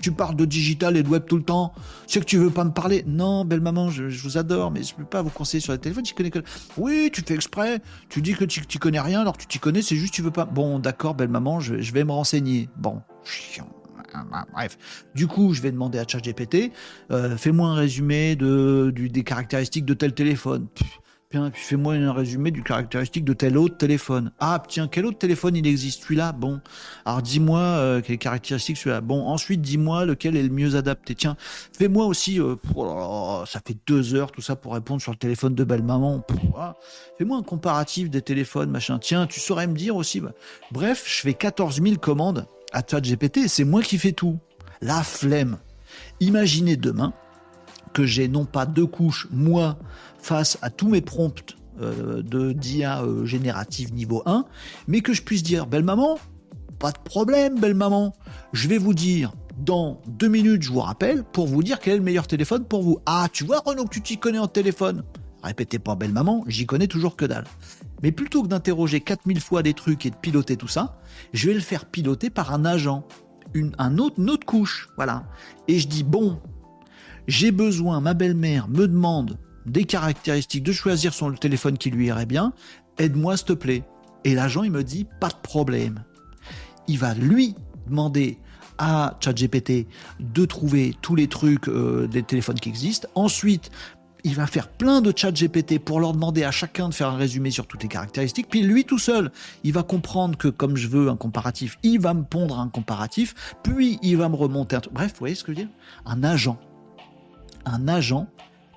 Tu 0.00 0.12
parles 0.12 0.36
de 0.36 0.44
digital 0.44 0.96
et 0.96 1.02
de 1.02 1.08
web 1.08 1.24
tout 1.26 1.36
le 1.36 1.42
temps. 1.42 1.72
C'est 2.06 2.20
que 2.20 2.24
tu 2.24 2.38
veux 2.38 2.50
pas 2.50 2.64
me 2.64 2.70
parler. 2.70 3.04
Non, 3.06 3.44
belle 3.44 3.60
maman, 3.60 3.90
je, 3.90 4.04
vous 4.04 4.38
adore, 4.38 4.70
mais 4.70 4.82
je 4.82 4.94
peux 4.94 5.04
pas 5.04 5.22
vous 5.22 5.30
conseiller 5.30 5.60
sur 5.60 5.72
le 5.72 5.78
téléphone. 5.78 6.04
Tu 6.04 6.14
connais 6.14 6.30
que. 6.30 6.40
Oui, 6.76 7.10
tu 7.12 7.22
fais 7.22 7.34
exprès. 7.34 7.80
Tu 8.08 8.22
dis 8.22 8.34
que 8.34 8.44
tu 8.44 8.78
connais 8.78 9.00
rien, 9.00 9.20
alors 9.20 9.36
tu 9.36 9.46
t'y 9.46 9.58
connais, 9.58 9.82
c'est 9.82 9.96
juste 9.96 10.14
tu 10.14 10.22
veux 10.22 10.30
pas. 10.30 10.44
Bon, 10.44 10.78
d'accord, 10.78 11.14
belle 11.14 11.28
maman, 11.28 11.60
je, 11.60 11.92
vais 11.92 12.04
me 12.04 12.12
renseigner. 12.12 12.68
Bon, 12.76 13.02
chiant. 13.24 13.68
Bref, 14.52 14.78
du 15.14 15.26
coup, 15.26 15.52
je 15.52 15.60
vais 15.60 15.70
demander 15.70 15.98
à 15.98 16.04
ChatGPT, 16.08 16.72
euh, 17.10 17.36
fais-moi 17.36 17.68
un 17.68 17.74
résumé 17.74 18.36
de, 18.36 18.90
des 18.96 19.22
caractéristiques 19.22 19.84
de 19.84 19.94
tel 19.94 20.14
téléphone. 20.14 20.66
Fais-moi 21.52 21.94
un 21.94 22.12
résumé 22.12 22.50
du 22.50 22.62
caractéristique 22.62 23.24
de 23.24 23.34
tel 23.34 23.58
autre 23.58 23.76
téléphone. 23.76 24.32
Ah, 24.40 24.62
tiens, 24.66 24.88
quel 24.88 25.04
autre 25.04 25.18
téléphone 25.18 25.56
il 25.56 25.66
existe? 25.66 26.04
Celui-là 26.04 26.32
Bon. 26.32 26.60
Alors 27.04 27.20
dis-moi 27.20 27.60
euh, 27.60 28.00
quelles 28.00 28.18
caractéristiques 28.18 28.78
celui-là. 28.78 29.02
Bon, 29.02 29.26
ensuite 29.26 29.60
dis-moi 29.60 30.06
lequel 30.06 30.36
est 30.36 30.42
le 30.42 30.48
mieux 30.48 30.76
adapté. 30.76 31.14
Tiens, 31.14 31.36
fais-moi 31.76 32.06
aussi. 32.06 32.40
Euh, 32.40 32.56
oh 32.74 33.42
ça 33.46 33.60
fait 33.64 33.76
deux 33.86 34.14
heures 34.14 34.32
tout 34.32 34.40
ça 34.40 34.56
pour 34.56 34.72
répondre 34.72 35.02
sur 35.02 35.12
le 35.12 35.18
téléphone 35.18 35.54
de 35.54 35.64
belle 35.64 35.82
maman. 35.82 36.24
Ah. 36.56 36.76
Fais-moi 37.18 37.36
un 37.36 37.42
comparatif 37.42 38.08
des 38.08 38.22
téléphones, 38.22 38.70
machin. 38.70 38.98
Tiens, 38.98 39.26
tu 39.26 39.40
saurais 39.40 39.66
me 39.66 39.74
dire 39.74 39.96
aussi. 39.96 40.20
Bah. 40.20 40.32
Bref, 40.72 41.04
je 41.06 41.20
fais 41.20 41.34
14 41.34 41.82
000 41.82 41.96
commandes 41.96 42.46
à 42.72 42.82
GPT, 42.82 43.48
c'est 43.48 43.64
moi 43.64 43.82
qui 43.82 43.98
fais 43.98 44.12
tout. 44.12 44.38
La 44.80 45.02
flemme. 45.02 45.58
Imaginez 46.20 46.76
demain 46.76 47.12
que 47.92 48.04
j'ai 48.04 48.28
non 48.28 48.44
pas 48.44 48.66
deux 48.66 48.86
couches, 48.86 49.26
moi, 49.30 49.78
face 50.28 50.58
à 50.60 50.68
tous 50.68 50.90
mes 50.90 51.00
prompts 51.00 51.56
euh, 51.80 52.20
de 52.22 52.52
d'IA 52.52 53.02
euh, 53.02 53.24
générative 53.24 53.94
niveau 53.94 54.22
1, 54.26 54.44
mais 54.86 55.00
que 55.00 55.14
je 55.14 55.22
puisse 55.22 55.42
dire, 55.42 55.66
belle 55.66 55.84
maman, 55.84 56.18
pas 56.78 56.92
de 56.92 56.98
problème, 56.98 57.58
belle 57.58 57.74
maman, 57.74 58.14
je 58.52 58.68
vais 58.68 58.76
vous 58.76 58.92
dire 58.92 59.32
dans 59.56 60.02
deux 60.06 60.28
minutes, 60.28 60.62
je 60.62 60.70
vous 60.70 60.80
rappelle, 60.80 61.24
pour 61.24 61.46
vous 61.46 61.62
dire 61.62 61.80
quel 61.80 61.94
est 61.94 61.96
le 61.96 62.02
meilleur 62.02 62.26
téléphone 62.26 62.64
pour 62.66 62.82
vous. 62.82 62.98
Ah, 63.06 63.28
tu 63.32 63.44
vois, 63.44 63.62
Renaud, 63.64 63.86
tu 63.90 64.02
t'y 64.02 64.18
connais 64.18 64.38
en 64.38 64.48
téléphone. 64.48 65.02
Répétez 65.42 65.78
pas, 65.78 65.94
belle 65.94 66.12
maman, 66.12 66.44
j'y 66.46 66.66
connais 66.66 66.88
toujours 66.88 67.16
que 67.16 67.24
dalle. 67.24 67.46
Mais 68.02 68.12
plutôt 68.12 68.42
que 68.42 68.48
d'interroger 68.48 69.00
4000 69.00 69.40
fois 69.40 69.62
des 69.62 69.72
trucs 69.72 70.04
et 70.04 70.10
de 70.10 70.16
piloter 70.16 70.58
tout 70.58 70.68
ça, 70.68 71.00
je 71.32 71.48
vais 71.48 71.54
le 71.54 71.60
faire 71.60 71.86
piloter 71.86 72.28
par 72.28 72.52
un 72.52 72.66
agent, 72.66 73.02
une, 73.54 73.72
un 73.78 73.96
autre, 73.96 74.16
une 74.18 74.28
autre 74.28 74.44
couche, 74.44 74.90
voilà. 74.96 75.24
Et 75.68 75.78
je 75.78 75.88
dis, 75.88 76.04
bon, 76.04 76.38
j'ai 77.26 77.50
besoin, 77.50 78.02
ma 78.02 78.12
belle-mère 78.12 78.68
me 78.68 78.86
demande 78.86 79.38
des 79.68 79.84
caractéristiques, 79.84 80.62
de 80.62 80.72
choisir 80.72 81.14
son 81.14 81.32
téléphone 81.32 81.78
qui 81.78 81.90
lui 81.90 82.06
irait 82.06 82.26
bien, 82.26 82.52
aide-moi 82.98 83.36
s'il 83.36 83.46
te 83.46 83.52
plaît. 83.52 83.84
Et 84.24 84.34
l'agent, 84.34 84.62
il 84.62 84.70
me 84.70 84.82
dit, 84.82 85.06
pas 85.20 85.28
de 85.28 85.36
problème. 85.42 86.04
Il 86.86 86.98
va 86.98 87.14
lui 87.14 87.54
demander 87.86 88.38
à 88.78 89.16
ChatGPT 89.20 89.86
de 90.20 90.44
trouver 90.44 90.94
tous 91.02 91.14
les 91.14 91.26
trucs 91.26 91.68
euh, 91.68 92.06
des 92.06 92.22
téléphones 92.22 92.58
qui 92.58 92.68
existent. 92.68 93.08
Ensuite, 93.14 93.70
il 94.24 94.34
va 94.34 94.46
faire 94.46 94.68
plein 94.68 95.00
de 95.00 95.12
chats 95.14 95.32
GPT 95.32 95.78
pour 95.78 96.00
leur 96.00 96.12
demander 96.12 96.44
à 96.44 96.50
chacun 96.50 96.88
de 96.88 96.94
faire 96.94 97.08
un 97.08 97.16
résumé 97.16 97.50
sur 97.50 97.66
toutes 97.66 97.82
les 97.82 97.88
caractéristiques. 97.88 98.48
Puis 98.48 98.62
lui 98.62 98.84
tout 98.84 98.98
seul, 98.98 99.30
il 99.64 99.72
va 99.72 99.82
comprendre 99.82 100.36
que 100.36 100.48
comme 100.48 100.76
je 100.76 100.88
veux 100.88 101.08
un 101.08 101.16
comparatif, 101.16 101.78
il 101.82 102.00
va 102.00 102.14
me 102.14 102.24
pondre 102.24 102.58
un 102.58 102.68
comparatif, 102.68 103.54
puis 103.62 103.98
il 104.02 104.16
va 104.16 104.28
me 104.28 104.36
remonter 104.36 104.76
un 104.76 104.80
truc. 104.80 104.94
Bref, 104.94 105.12
vous 105.12 105.20
voyez 105.20 105.34
ce 105.34 105.44
que 105.44 105.52
je 105.52 105.58
veux 105.58 105.64
dire? 105.64 105.74
Un 106.04 106.24
agent. 106.24 106.58
Un 107.64 107.88
agent 107.88 108.26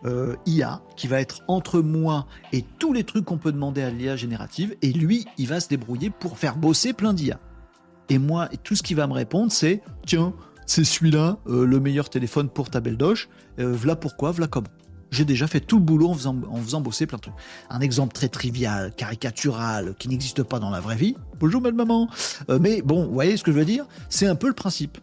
euh, 0.06 0.36
IA 0.46 0.82
qui 0.96 1.08
va 1.08 1.20
être 1.22 1.42
entre 1.48 1.82
moi 1.82 2.28
et 2.54 2.64
tous 2.80 2.94
les 2.94 3.04
trucs 3.04 3.26
qu'on 3.26 3.38
peut 3.38 3.52
demander 3.52 3.82
à 3.82 3.90
l'IA 3.90 4.16
générative, 4.16 4.76
et 4.82 4.92
lui, 4.92 5.26
il 5.38 5.48
va 5.48 5.60
se 5.60 5.70
débrouiller 5.70 6.10
pour 6.10 6.38
faire 6.38 6.58
bosser 6.58 6.94
plein 6.94 7.14
d'IA. 7.14 7.40
Et 8.10 8.18
moi, 8.18 8.50
tout 8.64 8.76
ce 8.76 8.84
qu'il 8.84 8.98
va 8.98 9.08
me 9.08 9.14
répondre, 9.14 9.52
c'est 9.52 9.82
tiens, 10.06 10.34
c'est 10.66 10.84
celui-là, 10.84 11.38
euh, 11.48 11.66
le 11.66 11.80
meilleur 11.80 12.10
téléphone 12.10 12.50
pour 12.50 12.70
ta 12.70 12.80
belle 12.80 12.98
doche, 12.98 13.30
euh, 13.60 13.74
voilà 13.74 13.96
pourquoi, 13.96 14.32
voilà 14.32 14.48
comment 14.48 14.68
j'ai 15.12 15.26
déjà 15.26 15.46
fait 15.46 15.60
tout 15.60 15.78
le 15.78 15.84
boulot 15.84 16.10
en 16.10 16.14
faisant, 16.14 16.38
en 16.50 16.58
faisant 16.58 16.82
bosser 16.82 17.06
plein 17.06 17.18
de 17.18 17.24
trucs. 17.24 17.36
Un 17.70 17.82
exemple 17.82 18.14
très 18.14 18.30
trivial, 18.30 18.94
caricatural, 18.96 19.94
qui 20.00 20.08
n'existe 20.08 20.42
pas 20.44 20.60
dans 20.60 20.70
la 20.70 20.80
vraie 20.80 20.96
vie. 20.96 21.16
Bonjour, 21.40 21.62
belle 21.62 21.74
maman. 21.74 22.10
Euh, 22.50 22.60
mais 22.60 22.82
bon, 22.82 23.06
vous 23.06 23.14
voyez 23.14 23.36
ce 23.36 23.44
que 23.44 23.52
je 23.52 23.58
veux 23.58 23.66
dire? 23.66 23.86
C'est 24.10 24.28
un 24.28 24.36
peu 24.36 24.48
le 24.48 24.54
principe 24.54 24.98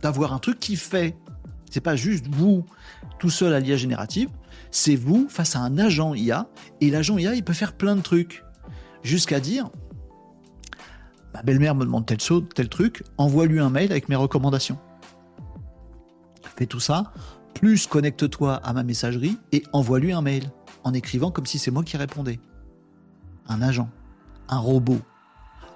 d'avoir 0.00 0.32
un 0.32 0.38
truc 0.38 0.60
qui 0.60 0.76
fait. 0.76 1.16
C'est 1.70 1.80
pas 1.80 1.96
juste 1.96 2.26
vous 2.28 2.64
tout 3.18 3.30
seul 3.30 3.52
à 3.52 3.60
l'IA 3.60 3.76
générative, 3.76 4.30
c'est 4.70 4.96
vous 4.96 5.28
face 5.28 5.56
à 5.56 5.60
un 5.60 5.78
agent 5.78 6.14
IA, 6.14 6.48
et 6.80 6.90
l'agent 6.90 7.18
IA, 7.18 7.34
il 7.34 7.44
peut 7.44 7.52
faire 7.52 7.72
plein 7.72 7.96
de 7.96 8.00
trucs. 8.00 8.44
Jusqu'à 9.02 9.40
dire, 9.40 9.70
ma 11.34 11.42
belle-mère 11.42 11.74
me 11.74 11.84
demande 11.84 12.06
tel, 12.06 12.18
tel 12.54 12.68
truc, 12.68 13.04
envoie-lui 13.16 13.60
un 13.60 13.70
mail 13.70 13.90
avec 13.90 14.08
mes 14.08 14.16
recommandations. 14.16 14.78
Fais 16.56 16.66
tout 16.66 16.80
ça 16.80 17.12
plus 17.54 17.88
connecte-toi 17.88 18.54
à 18.54 18.72
ma 18.72 18.84
messagerie 18.84 19.36
et 19.50 19.64
envoie-lui 19.72 20.12
un 20.12 20.22
mail 20.22 20.44
en 20.84 20.94
écrivant 20.94 21.32
comme 21.32 21.46
si 21.46 21.58
c'est 21.58 21.72
moi 21.72 21.82
qui 21.82 21.96
répondais. 21.96 22.38
Un 23.48 23.62
agent, 23.62 23.90
un 24.48 24.58
robot. 24.58 25.00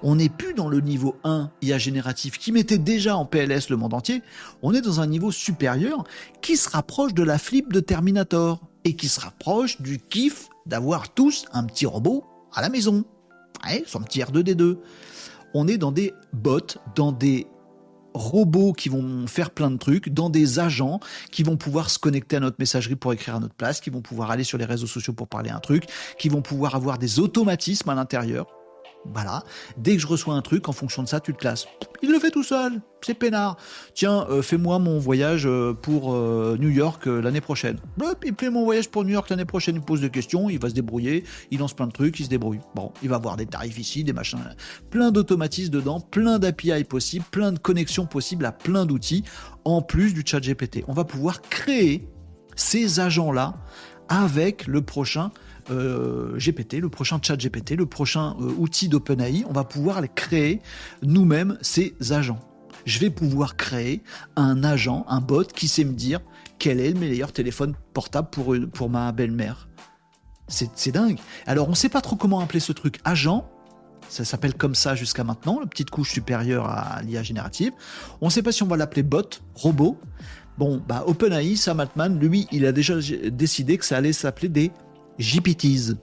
On 0.02 0.16
n'est 0.16 0.28
plus 0.28 0.52
dans 0.52 0.68
le 0.68 0.80
niveau 0.80 1.16
1 1.22 1.50
IA 1.62 1.78
génératif 1.78 2.38
qui 2.38 2.50
mettait 2.50 2.78
déjà 2.78 3.16
en 3.16 3.24
PLS 3.24 3.70
le 3.70 3.76
monde 3.76 3.94
entier, 3.94 4.22
on 4.62 4.74
est 4.74 4.80
dans 4.80 5.00
un 5.00 5.06
niveau 5.06 5.30
supérieur 5.30 6.04
qui 6.40 6.56
se 6.56 6.68
rapproche 6.68 7.14
de 7.14 7.22
la 7.22 7.38
flip 7.38 7.72
de 7.72 7.80
Terminator 7.80 8.60
et 8.84 8.96
qui 8.96 9.08
se 9.08 9.20
rapproche 9.20 9.80
du 9.80 9.98
kiff 9.98 10.48
d'avoir 10.66 11.14
tous 11.14 11.44
un 11.52 11.64
petit 11.64 11.86
robot 11.86 12.24
à 12.52 12.62
la 12.62 12.68
maison. 12.68 13.04
Ouais, 13.64 13.84
son 13.86 14.00
petit 14.00 14.20
R2D2. 14.20 14.78
On 15.54 15.68
est 15.68 15.78
dans 15.78 15.92
des 15.92 16.12
bots, 16.32 16.58
dans 16.96 17.12
des 17.12 17.46
robots 18.12 18.72
qui 18.72 18.88
vont 18.88 19.26
faire 19.28 19.50
plein 19.50 19.70
de 19.70 19.76
trucs, 19.76 20.08
dans 20.08 20.30
des 20.30 20.58
agents 20.58 20.98
qui 21.30 21.44
vont 21.44 21.56
pouvoir 21.56 21.90
se 21.90 21.98
connecter 21.98 22.36
à 22.36 22.40
notre 22.40 22.56
messagerie 22.58 22.96
pour 22.96 23.12
écrire 23.12 23.36
à 23.36 23.40
notre 23.40 23.54
place, 23.54 23.80
qui 23.80 23.90
vont 23.90 24.02
pouvoir 24.02 24.32
aller 24.32 24.44
sur 24.44 24.58
les 24.58 24.64
réseaux 24.64 24.86
sociaux 24.88 25.12
pour 25.12 25.28
parler 25.28 25.50
un 25.50 25.60
truc, 25.60 25.84
qui 26.18 26.28
vont 26.28 26.42
pouvoir 26.42 26.74
avoir 26.74 26.98
des 26.98 27.20
automatismes 27.20 27.88
à 27.90 27.94
l'intérieur 27.94 28.46
voilà. 29.04 29.44
Dès 29.76 29.96
que 29.96 30.02
je 30.02 30.06
reçois 30.06 30.34
un 30.34 30.42
truc, 30.42 30.68
en 30.68 30.72
fonction 30.72 31.02
de 31.02 31.08
ça, 31.08 31.20
tu 31.20 31.32
te 31.32 31.38
classes. 31.38 31.66
Il 32.02 32.10
le 32.10 32.18
fait 32.18 32.30
tout 32.30 32.42
seul. 32.42 32.80
C'est 33.04 33.14
peinard. 33.14 33.56
Tiens, 33.94 34.26
euh, 34.30 34.42
fais-moi 34.42 34.78
mon 34.78 34.98
voyage 34.98 35.44
euh, 35.46 35.74
pour 35.74 36.14
euh, 36.14 36.56
New 36.60 36.68
York 36.68 37.06
l'année 37.06 37.40
prochaine. 37.40 37.78
il 38.24 38.34
fait 38.38 38.50
mon 38.50 38.64
voyage 38.64 38.88
pour 38.88 39.04
New 39.04 39.10
York 39.10 39.28
l'année 39.28 39.44
prochaine. 39.44 39.76
Il 39.76 39.82
pose 39.82 40.00
des 40.00 40.10
questions, 40.10 40.48
il 40.48 40.60
va 40.60 40.68
se 40.68 40.74
débrouiller, 40.74 41.24
il 41.50 41.58
lance 41.58 41.74
plein 41.74 41.88
de 41.88 41.92
trucs, 41.92 42.20
il 42.20 42.24
se 42.24 42.30
débrouille. 42.30 42.60
Bon, 42.74 42.92
il 43.02 43.08
va 43.08 43.16
avoir 43.16 43.36
des 43.36 43.46
tarifs 43.46 43.78
ici, 43.78 44.04
des 44.04 44.12
machins. 44.12 44.38
Plein 44.90 45.10
d'automatismes 45.10 45.72
dedans, 45.72 46.00
plein 46.00 46.38
d'API 46.38 46.84
possibles, 46.84 47.24
plein 47.30 47.52
de 47.52 47.58
connexions 47.58 48.06
possibles 48.06 48.44
à 48.44 48.52
plein 48.52 48.86
d'outils, 48.86 49.24
en 49.64 49.82
plus 49.82 50.14
du 50.14 50.22
chat 50.24 50.40
GPT. 50.40 50.84
On 50.86 50.92
va 50.92 51.04
pouvoir 51.04 51.42
créer 51.42 52.08
ces 52.54 53.00
agents-là 53.00 53.54
avec 54.08 54.66
le 54.66 54.82
prochain 54.82 55.30
euh, 55.70 56.36
GPT, 56.36 56.74
le 56.74 56.88
prochain 56.88 57.18
chat 57.22 57.36
GPT, 57.36 57.72
le 57.72 57.86
prochain 57.86 58.36
euh, 58.40 58.52
outil 58.58 58.88
d'OpenAI, 58.88 59.44
on 59.48 59.52
va 59.52 59.64
pouvoir 59.64 60.02
créer 60.14 60.60
nous-mêmes 61.02 61.58
ces 61.60 61.94
agents. 62.10 62.40
Je 62.84 62.98
vais 62.98 63.10
pouvoir 63.10 63.56
créer 63.56 64.02
un 64.36 64.64
agent, 64.64 65.04
un 65.08 65.20
bot 65.20 65.44
qui 65.44 65.68
sait 65.68 65.84
me 65.84 65.92
dire 65.92 66.20
quel 66.58 66.80
est 66.80 66.92
le 66.92 66.98
meilleur 66.98 67.32
téléphone 67.32 67.74
portable 67.92 68.28
pour, 68.30 68.54
pour 68.72 68.90
ma 68.90 69.12
belle-mère. 69.12 69.68
C'est 70.48 70.90
dingue. 70.90 71.18
Alors 71.46 71.68
on 71.68 71.70
ne 71.70 71.76
sait 71.76 71.88
pas 71.88 72.00
trop 72.00 72.16
comment 72.16 72.40
appeler 72.40 72.60
ce 72.60 72.72
truc 72.72 72.98
agent. 73.04 73.48
Ça 74.08 74.24
s'appelle 74.24 74.54
comme 74.54 74.74
ça 74.74 74.94
jusqu'à 74.94 75.24
maintenant, 75.24 75.60
la 75.60 75.66
petite 75.66 75.88
couche 75.88 76.10
supérieure 76.10 76.68
à 76.68 77.00
l'IA 77.02 77.22
générative. 77.22 77.72
On 78.20 78.26
ne 78.26 78.30
sait 78.30 78.42
pas 78.42 78.52
si 78.52 78.62
on 78.62 78.66
va 78.66 78.76
l'appeler 78.76 79.02
bot, 79.02 79.40
robot. 79.54 79.98
Bon, 80.58 80.82
bah 80.86 81.04
OpenAI, 81.06 81.56
Sam 81.56 81.80
Altman, 81.80 82.18
lui, 82.18 82.46
il 82.52 82.66
a 82.66 82.72
déjà 82.72 82.96
décidé 83.30 83.78
que 83.78 83.86
ça 83.86 83.96
allait 83.96 84.12
s'appeler 84.12 84.50
des 84.50 84.70
GPTs. 85.18 85.96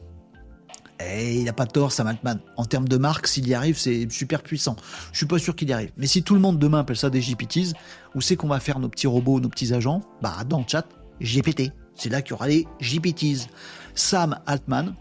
Et 1.01 1.37
il 1.37 1.45
n'a 1.45 1.53
pas 1.53 1.65
tort, 1.65 1.91
Sam 1.91 2.07
Altman. 2.07 2.39
En 2.57 2.65
termes 2.65 2.87
de 2.87 2.97
marque, 2.97 3.27
s'il 3.27 3.47
y 3.47 3.53
arrive, 3.53 3.77
c'est 3.77 4.11
super 4.11 4.43
puissant. 4.43 4.75
Je 5.13 5.17
suis 5.17 5.25
pas 5.25 5.39
sûr 5.39 5.55
qu'il 5.55 5.69
y 5.69 5.73
arrive. 5.73 5.91
Mais 5.97 6.07
si 6.07 6.23
tout 6.23 6.33
le 6.33 6.41
monde 6.41 6.59
demain 6.59 6.79
appelle 6.79 6.97
ça 6.97 7.09
des 7.09 7.21
GPTs, 7.21 7.73
où 8.15 8.21
c'est 8.21 8.35
qu'on 8.35 8.49
va 8.49 8.59
faire 8.59 8.79
nos 8.79 8.89
petits 8.89 9.07
robots, 9.07 9.39
nos 9.39 9.49
petits 9.49 9.73
agents 9.73 10.01
Bah, 10.21 10.43
dans 10.47 10.59
le 10.59 10.65
chat, 10.67 10.85
GPT. 11.21 11.71
C'est 11.95 12.09
là 12.09 12.21
qu'il 12.21 12.31
y 12.31 12.33
aura 12.33 12.47
les 12.47 12.67
GPTs. 12.81 13.47
Sam 13.95 14.39
Altman, 14.45 14.93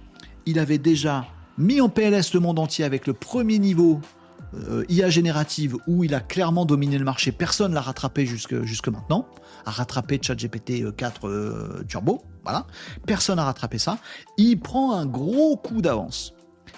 il 0.46 0.58
avait 0.58 0.78
déjà 0.78 1.26
mis 1.58 1.80
en 1.80 1.88
PLS 1.88 2.32
le 2.32 2.40
monde 2.40 2.60
entier 2.60 2.84
avec 2.84 3.06
le 3.06 3.12
premier 3.12 3.58
niveau 3.58 4.00
euh, 4.54 4.84
IA 4.88 5.10
générative 5.10 5.76
où 5.86 6.04
il 6.04 6.14
a 6.14 6.20
clairement 6.20 6.64
dominé 6.64 6.98
le 6.98 7.04
marché. 7.04 7.32
Personne 7.32 7.74
l'a 7.74 7.80
rattrapé 7.80 8.26
jusque, 8.26 8.62
jusque 8.62 8.88
maintenant. 8.88 9.28
A 9.66 9.70
rattrapé 9.70 10.18
ChatGPT 10.20 10.94
4 10.96 11.26
euh, 11.26 11.30
euh, 11.30 11.84
Turbo. 11.84 12.22
Voilà. 12.44 12.66
Personne 13.06 13.36
n'a 13.36 13.44
rattrapé 13.44 13.78
ça. 13.78 13.98
Il 14.36 14.58
prend 14.60 14.94
un 14.94 15.06
gros 15.06 15.56
coup 15.56 15.82
d'avance. 15.82 16.34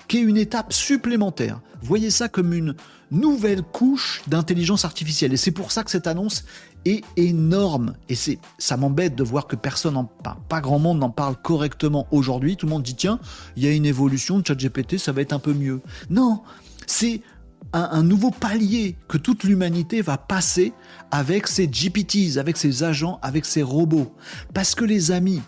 qui 0.09 0.19
est 0.19 0.23
une 0.23 0.37
étape 0.37 0.73
supplémentaire. 0.73 1.61
Voyez 1.83 2.11
ça 2.11 2.29
comme 2.29 2.53
une 2.53 2.75
nouvelle 3.11 3.63
couche 3.63 4.23
d'intelligence 4.27 4.85
artificielle. 4.85 5.33
Et 5.33 5.37
c'est 5.37 5.51
pour 5.51 5.73
ça 5.73 5.85
que 5.85 5.91
cette 5.91 6.07
annonce 6.07 6.45
est 6.85 7.05
énorme. 7.17 7.95
Et 8.09 8.15
c'est, 8.15 8.39
ça 8.59 8.77
m'embête 8.77 9.15
de 9.15 9.23
voir 9.23 9.47
que 9.47 9.57
personne 9.57 9.97
en 9.97 10.05
parle, 10.05 10.39
pas 10.49 10.61
grand 10.61 10.79
monde 10.79 10.99
n'en 10.99 11.11
parle 11.11 11.37
correctement 11.37 12.07
aujourd'hui. 12.11 12.57
Tout 12.57 12.67
le 12.67 12.71
monde 12.71 12.83
dit, 12.83 12.95
tiens, 12.95 13.19
il 13.57 13.65
y 13.65 13.69
a 13.69 13.73
une 13.73 13.87
évolution 13.87 14.39
de 14.39 14.47
ChatGPT, 14.47 14.99
ça 14.99 15.13
va 15.13 15.21
être 15.21 15.33
un 15.33 15.39
peu 15.39 15.53
mieux. 15.53 15.81
Non, 16.09 16.43
c'est 16.87 17.23
un, 17.73 18.03
nouveau 18.03 18.31
palier 18.31 18.97
que 19.09 19.19
toute 19.19 19.45
l'humanité 19.45 20.03
va 20.03 20.19
passer 20.19 20.73
avec 21.11 21.47
ses 21.47 21.69
GPTs, 21.69 22.39
avec 22.39 22.57
ses 22.57 22.83
agents, 22.83 23.19
avec 23.23 23.45
ses 23.45 23.63
robots. 23.63 24.15
Parce 24.55 24.75
que 24.75 24.85
les 24.85 25.11
amis, 25.11 25.41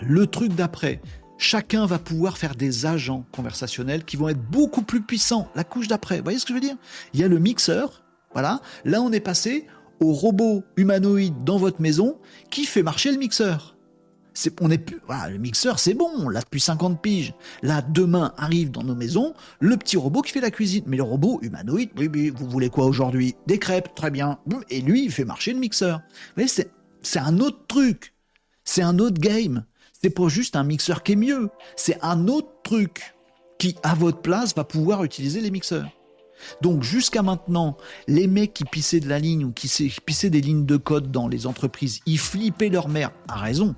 le 0.00 0.26
truc 0.26 0.54
d'après, 0.54 1.00
chacun 1.38 1.86
va 1.86 1.98
pouvoir 1.98 2.38
faire 2.38 2.54
des 2.54 2.86
agents 2.86 3.26
conversationnels 3.32 4.04
qui 4.04 4.16
vont 4.16 4.28
être 4.28 4.42
beaucoup 4.42 4.82
plus 4.82 5.02
puissants. 5.02 5.48
La 5.54 5.64
couche 5.64 5.88
d'après, 5.88 6.18
vous 6.18 6.24
voyez 6.24 6.38
ce 6.38 6.44
que 6.44 6.50
je 6.50 6.54
veux 6.54 6.60
dire? 6.60 6.76
Il 7.14 7.20
y 7.20 7.24
a 7.24 7.28
le 7.28 7.38
mixeur, 7.38 8.02
voilà. 8.32 8.60
Là, 8.84 9.02
on 9.02 9.12
est 9.12 9.20
passé 9.20 9.66
au 10.00 10.12
robot 10.12 10.64
humanoïde 10.76 11.44
dans 11.44 11.58
votre 11.58 11.80
maison 11.80 12.18
qui 12.50 12.64
fait 12.64 12.82
marcher 12.82 13.10
le 13.12 13.18
mixeur. 13.18 13.76
On 14.60 14.70
est 14.70 14.78
plus, 14.78 15.00
le 15.30 15.38
mixeur, 15.38 15.78
c'est 15.78 15.94
bon, 15.94 16.10
on 16.18 16.28
l'a 16.28 16.40
depuis 16.40 16.60
50 16.60 17.00
piges. 17.02 17.34
Là, 17.62 17.82
demain 17.82 18.32
arrive 18.36 18.70
dans 18.70 18.82
nos 18.82 18.94
maisons 18.94 19.34
le 19.60 19.76
petit 19.76 19.96
robot 19.96 20.22
qui 20.22 20.32
fait 20.32 20.40
la 20.40 20.50
cuisine. 20.50 20.84
Mais 20.86 20.96
le 20.96 21.02
robot 21.02 21.38
humanoïde, 21.42 21.90
vous 22.34 22.48
voulez 22.48 22.70
quoi 22.70 22.86
aujourd'hui? 22.86 23.34
Des 23.46 23.58
crêpes, 23.58 23.94
très 23.94 24.10
bien. 24.10 24.38
Et 24.70 24.80
lui, 24.80 25.04
il 25.04 25.12
fait 25.12 25.24
marcher 25.24 25.52
le 25.52 25.58
mixeur. 25.58 25.98
Vous 26.36 26.42
voyez, 26.42 26.48
c'est 27.02 27.18
un 27.18 27.38
autre 27.38 27.66
truc. 27.66 28.14
C'est 28.64 28.82
un 28.82 28.98
autre 28.98 29.20
game. 29.20 29.64
C'est 30.02 30.10
pas 30.10 30.28
juste 30.28 30.56
un 30.56 30.64
mixeur 30.64 31.02
qui 31.02 31.12
est 31.12 31.16
mieux. 31.16 31.50
C'est 31.76 31.98
un 32.02 32.28
autre 32.28 32.48
truc 32.64 33.14
qui, 33.58 33.76
à 33.82 33.94
votre 33.94 34.20
place, 34.20 34.54
va 34.54 34.64
pouvoir 34.64 35.04
utiliser 35.04 35.40
les 35.40 35.50
mixeurs. 35.50 35.88
Donc 36.60 36.82
jusqu'à 36.82 37.22
maintenant, 37.22 37.76
les 38.08 38.26
mecs 38.26 38.52
qui 38.54 38.64
pissaient 38.64 38.98
de 38.98 39.08
la 39.08 39.20
ligne 39.20 39.44
ou 39.44 39.52
qui 39.52 39.68
pissaient 40.04 40.30
des 40.30 40.40
lignes 40.40 40.66
de 40.66 40.76
code 40.76 41.12
dans 41.12 41.28
les 41.28 41.46
entreprises, 41.46 42.00
ils 42.06 42.18
flippaient 42.18 42.68
leur 42.68 42.88
mère, 42.88 43.12
à 43.28 43.36
raison. 43.36 43.76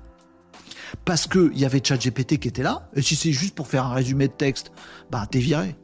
Parce 1.03 1.27
qu'il 1.27 1.57
y 1.57 1.65
avait 1.65 1.81
ChatGPT 1.83 2.37
qui 2.37 2.47
était 2.47 2.63
là, 2.63 2.89
et 2.95 3.01
si 3.01 3.15
c'est 3.15 3.31
juste 3.31 3.55
pour 3.55 3.67
faire 3.67 3.85
un 3.85 3.93
résumé 3.93 4.27
de 4.27 4.33
texte, 4.33 4.71
bah 5.11 5.27
t'es 5.29 5.39
viré. 5.39 5.75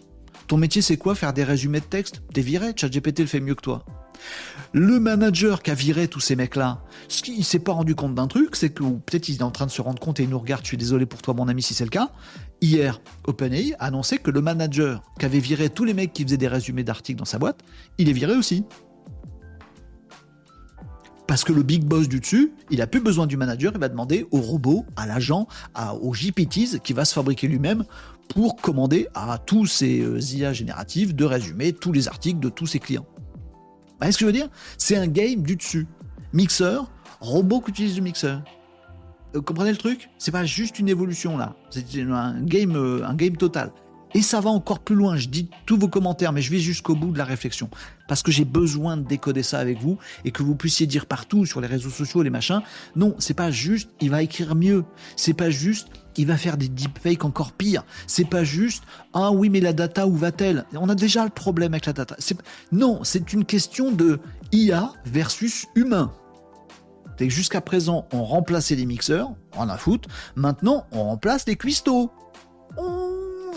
Ton 0.47 0.57
métier 0.57 0.81
c'est 0.81 0.97
quoi 0.97 1.15
Faire 1.15 1.33
des 1.33 1.43
résumés 1.43 1.79
de 1.79 1.85
texte? 1.85 2.21
T'es 2.33 2.41
viré, 2.41 2.73
ChatGPT 2.75 3.19
le 3.19 3.25
fait 3.25 3.39
mieux 3.39 3.55
que 3.55 3.61
toi. 3.61 3.85
Le 4.73 4.99
manager 4.99 5.63
qui 5.63 5.71
a 5.71 5.73
viré 5.73 6.07
tous 6.07 6.19
ces 6.19 6.35
mecs-là, 6.35 6.81
ce 7.07 7.21
qu'il 7.21 7.43
s'est 7.43 7.59
pas 7.59 7.73
rendu 7.73 7.95
compte 7.95 8.15
d'un 8.15 8.27
truc, 8.27 8.55
c'est 8.55 8.69
que 8.69 8.83
peut-être 8.83 9.29
il 9.29 9.37
est 9.37 9.43
en 9.43 9.51
train 9.51 9.65
de 9.65 9.71
se 9.71 9.81
rendre 9.81 9.99
compte 9.99 10.19
et 10.19 10.23
il 10.23 10.29
nous 10.29 10.39
regarde, 10.39 10.63
je 10.63 10.67
suis 10.67 10.77
désolé 10.77 11.05
pour 11.05 11.21
toi 11.21 11.33
mon 11.33 11.47
ami 11.47 11.61
si 11.61 11.73
c'est 11.73 11.83
le 11.83 11.89
cas. 11.89 12.11
Hier, 12.61 13.01
OpenAI 13.25 13.73
a 13.79 13.85
annoncé 13.85 14.17
que 14.17 14.31
le 14.31 14.41
manager 14.41 15.01
qui 15.19 15.25
avait 15.25 15.39
viré 15.39 15.69
tous 15.69 15.83
les 15.83 15.93
mecs 15.93 16.13
qui 16.13 16.23
faisaient 16.23 16.37
des 16.37 16.47
résumés 16.47 16.83
d'articles 16.83 17.19
dans 17.19 17.25
sa 17.25 17.39
boîte, 17.39 17.61
il 17.97 18.07
est 18.09 18.13
viré 18.13 18.35
aussi. 18.35 18.65
Parce 21.31 21.45
que 21.45 21.53
le 21.53 21.63
big 21.63 21.85
boss 21.85 22.09
du 22.09 22.19
dessus, 22.19 22.51
il 22.71 22.81
a 22.81 22.87
plus 22.87 22.99
besoin 22.99 23.25
du 23.25 23.37
manager, 23.37 23.71
il 23.73 23.79
va 23.79 23.87
demander 23.87 24.27
au 24.31 24.41
robot, 24.41 24.85
à 24.97 25.07
l'agent, 25.07 25.47
au 26.01 26.11
GPTs 26.11 26.79
qui 26.83 26.91
va 26.91 27.05
se 27.05 27.13
fabriquer 27.13 27.47
lui-même 27.47 27.85
pour 28.27 28.57
commander 28.57 29.07
à 29.13 29.37
tous 29.37 29.65
ces 29.65 30.01
euh, 30.01 30.19
IA 30.19 30.51
génératifs 30.51 31.15
de 31.15 31.23
résumer 31.23 31.71
tous 31.71 31.93
les 31.93 32.09
articles 32.09 32.41
de 32.41 32.49
tous 32.49 32.67
ses 32.67 32.79
clients. 32.79 33.05
Vous 33.15 33.95
voyez 33.99 34.11
ce 34.11 34.17
que 34.17 34.23
je 34.23 34.25
veux 34.25 34.33
dire? 34.33 34.49
C'est 34.77 34.97
un 34.97 35.07
game 35.07 35.41
du 35.41 35.55
dessus. 35.55 35.87
Mixeur, 36.33 36.91
robot 37.21 37.61
qui 37.61 37.69
utilise 37.69 37.95
le 37.95 38.03
mixeur. 38.03 38.43
Vous 39.31 39.39
euh, 39.39 39.41
comprenez 39.41 39.71
le 39.71 39.77
truc? 39.77 40.09
C'est 40.17 40.31
pas 40.31 40.43
juste 40.43 40.79
une 40.79 40.89
évolution 40.89 41.37
là. 41.37 41.55
C'est 41.69 41.85
un 42.01 42.41
game, 42.41 42.75
euh, 42.75 43.07
un 43.07 43.15
game 43.15 43.37
total. 43.37 43.71
Et 44.13 44.21
ça 44.21 44.41
va 44.41 44.49
encore 44.49 44.79
plus 44.79 44.95
loin. 44.95 45.15
Je 45.15 45.29
dis 45.29 45.49
tous 45.65 45.77
vos 45.77 45.87
commentaires, 45.87 46.33
mais 46.33 46.41
je 46.41 46.51
vais 46.51 46.59
jusqu'au 46.59 46.95
bout 46.95 47.11
de 47.11 47.17
la 47.17 47.23
réflexion. 47.23 47.69
Parce 48.11 48.23
que 48.23 48.31
j'ai 48.33 48.43
besoin 48.43 48.97
de 48.97 49.07
décoder 49.07 49.41
ça 49.41 49.59
avec 49.59 49.79
vous 49.79 49.97
et 50.25 50.31
que 50.31 50.43
vous 50.43 50.53
puissiez 50.53 50.85
dire 50.85 51.05
partout 51.05 51.45
sur 51.45 51.61
les 51.61 51.67
réseaux 51.67 51.89
sociaux, 51.89 52.23
les 52.23 52.29
machins. 52.29 52.61
Non, 52.97 53.15
c'est 53.19 53.33
pas 53.33 53.51
juste, 53.51 53.89
il 54.01 54.09
va 54.09 54.21
écrire 54.21 54.53
mieux. 54.53 54.83
C'est 55.15 55.31
pas 55.31 55.49
juste, 55.49 55.87
il 56.17 56.27
va 56.27 56.35
faire 56.35 56.57
des 56.57 56.67
deepfakes 56.67 57.23
encore 57.23 57.53
pire. 57.53 57.85
C'est 58.07 58.25
pas 58.25 58.43
juste, 58.43 58.83
ah 59.13 59.31
oui, 59.31 59.47
mais 59.47 59.61
la 59.61 59.71
data, 59.71 60.07
où 60.07 60.17
va-t-elle? 60.17 60.65
On 60.73 60.89
a 60.89 60.95
déjà 60.95 61.23
le 61.23 61.29
problème 61.29 61.73
avec 61.73 61.85
la 61.85 61.93
data. 61.93 62.17
Non, 62.73 62.99
c'est 63.05 63.31
une 63.31 63.45
question 63.45 63.93
de 63.93 64.19
IA 64.51 64.91
versus 65.05 65.67
humain. 65.75 66.11
Jusqu'à 67.17 67.61
présent, 67.61 68.09
on 68.11 68.25
remplaçait 68.25 68.75
les 68.75 68.85
mixeurs, 68.85 69.31
on 69.55 69.69
a 69.69 69.77
foot. 69.77 70.07
Maintenant, 70.35 70.85
on 70.91 71.05
remplace 71.05 71.47
les 71.47 71.55
cuistots 71.55 72.11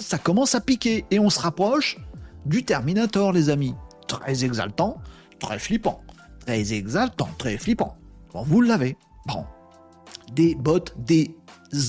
ça 0.00 0.18
commence 0.18 0.55
à 0.55 0.61
piquer 0.61 1.07
et 1.11 1.18
on 1.18 1.30
se 1.30 1.40
rapproche 1.40 1.98
du 2.46 2.64
Terminator, 2.64 3.32
les 3.32 3.48
amis. 3.48 3.74
Très 4.07 4.44
exaltant, 4.44 5.00
très 5.38 5.59
flippant. 5.59 6.02
Très 6.40 6.72
exaltant, 6.72 7.28
très 7.38 7.57
flippant. 7.59 7.96
Bon, 8.32 8.42
vous 8.42 8.61
l'avez. 8.61 8.96
Bon. 9.26 9.44
Des 10.32 10.55
bots, 10.55 10.84
des 10.98 11.34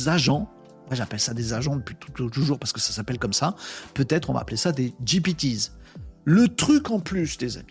agents. 0.08 0.50
Moi, 0.88 0.96
j'appelle 0.96 1.20
ça 1.20 1.34
des 1.34 1.54
agents 1.54 1.76
depuis 1.76 1.96
toujours 2.32 2.60
parce 2.60 2.72
que 2.72 2.80
ça 2.80 2.94
s'appelle 2.94 3.18
comme 3.18 3.34
ça. 3.34 3.56
Peut-être 3.94 4.30
on 4.30 4.34
va 4.34 4.42
appeler 4.42 4.58
ça 4.58 4.72
des 4.72 4.94
GPTs. 5.04 5.72
Le 6.26 6.48
truc 6.48 6.92
en 6.92 7.00
plus, 7.00 7.40
les 7.42 7.58
amis. 7.58 7.68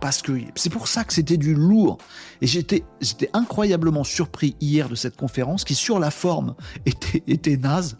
Parce 0.00 0.20
que 0.20 0.38
c'est 0.54 0.70
pour 0.70 0.88
ça 0.88 1.04
que 1.04 1.12
c'était 1.12 1.38
du 1.38 1.54
lourd. 1.54 1.98
Et 2.42 2.46
j'étais, 2.46 2.84
j'étais 3.00 3.30
incroyablement 3.32 4.04
surpris 4.04 4.56
hier 4.60 4.88
de 4.88 4.94
cette 4.94 5.16
conférence 5.16 5.64
qui, 5.64 5.74
sur 5.74 5.98
la 5.98 6.10
forme, 6.10 6.54
était, 6.86 7.22
était 7.26 7.56
naze 7.56 7.96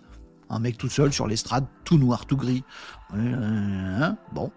un 0.48 0.58
mec 0.58 0.78
tout 0.78 0.88
seul 0.88 1.12
sur 1.12 1.26
l'estrade, 1.26 1.66
tout 1.84 1.98
noir, 1.98 2.26
tout 2.26 2.36
gris. 2.36 2.62
Hein, 3.12 4.16
bon. 4.32 4.50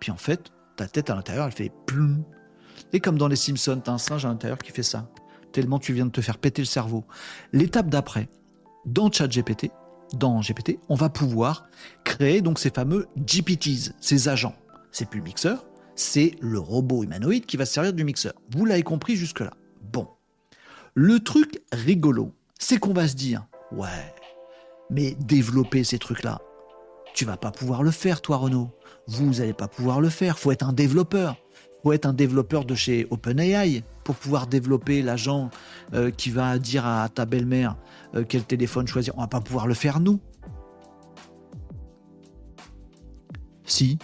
Puis 0.00 0.10
en 0.10 0.16
fait, 0.16 0.52
ta 0.76 0.86
tête 0.86 1.10
à 1.10 1.14
l'intérieur, 1.14 1.46
elle 1.46 1.52
fait 1.52 1.72
plum. 1.86 2.24
Et 2.92 3.00
comme 3.00 3.18
dans 3.18 3.28
les 3.28 3.36
Simpsons, 3.36 3.80
t'as 3.82 3.92
un 3.92 3.98
singe 3.98 4.24
à 4.24 4.28
l'intérieur 4.28 4.58
qui 4.58 4.72
fait 4.72 4.82
ça. 4.82 5.10
Tellement 5.52 5.78
tu 5.78 5.92
viens 5.92 6.06
de 6.06 6.10
te 6.10 6.20
faire 6.20 6.38
péter 6.38 6.62
le 6.62 6.66
cerveau. 6.66 7.04
L'étape 7.52 7.88
d'après, 7.88 8.28
dans 8.84 9.10
ChatGPT, 9.10 9.70
dans 10.12 10.40
GPT, 10.40 10.78
on 10.88 10.94
va 10.94 11.08
pouvoir 11.08 11.66
créer 12.04 12.40
donc 12.40 12.58
ces 12.58 12.70
fameux 12.70 13.06
GPTs, 13.16 13.92
ces 14.00 14.28
agents. 14.28 14.54
C'est 14.92 15.08
plus 15.08 15.18
le 15.18 15.24
mixeur, 15.24 15.66
c'est 15.94 16.36
le 16.40 16.58
robot 16.58 17.02
humanoïde 17.02 17.46
qui 17.46 17.56
va 17.56 17.66
se 17.66 17.72
servir 17.72 17.92
du 17.92 18.04
mixeur. 18.04 18.34
Vous 18.50 18.64
l'avez 18.64 18.82
compris 18.82 19.16
jusque-là. 19.16 19.54
Bon. 19.92 20.08
Le 20.94 21.20
truc 21.20 21.60
rigolo, 21.72 22.32
c'est 22.58 22.78
qu'on 22.78 22.92
va 22.92 23.08
se 23.08 23.14
dire, 23.14 23.46
ouais, 23.72 24.14
mais 24.90 25.14
développer 25.14 25.84
ces 25.84 25.98
trucs-là, 25.98 26.40
tu 27.14 27.24
vas 27.24 27.36
pas 27.36 27.50
pouvoir 27.50 27.82
le 27.82 27.90
faire, 27.90 28.20
toi, 28.20 28.36
Renaud. 28.36 28.70
Vous 29.08 29.34
n'allez 29.34 29.52
pas 29.52 29.68
pouvoir 29.68 30.00
le 30.00 30.08
faire. 30.08 30.38
Faut 30.38 30.52
être 30.52 30.64
un 30.66 30.72
développeur. 30.72 31.36
Faut 31.82 31.92
être 31.92 32.06
un 32.06 32.12
développeur 32.12 32.64
de 32.64 32.74
chez 32.74 33.06
OpenAI 33.10 33.84
pour 34.02 34.16
pouvoir 34.16 34.46
développer 34.46 35.02
l'agent 35.02 35.50
euh, 35.94 36.10
qui 36.10 36.30
va 36.30 36.58
dire 36.58 36.86
à 36.86 37.08
ta 37.08 37.26
belle-mère 37.26 37.76
euh, 38.14 38.24
quel 38.28 38.44
téléphone 38.44 38.86
choisir. 38.86 39.14
On 39.16 39.20
va 39.20 39.28
pas 39.28 39.40
pouvoir 39.40 39.66
le 39.66 39.74
faire 39.74 40.00
nous. 40.00 40.20
Si. 43.64 43.98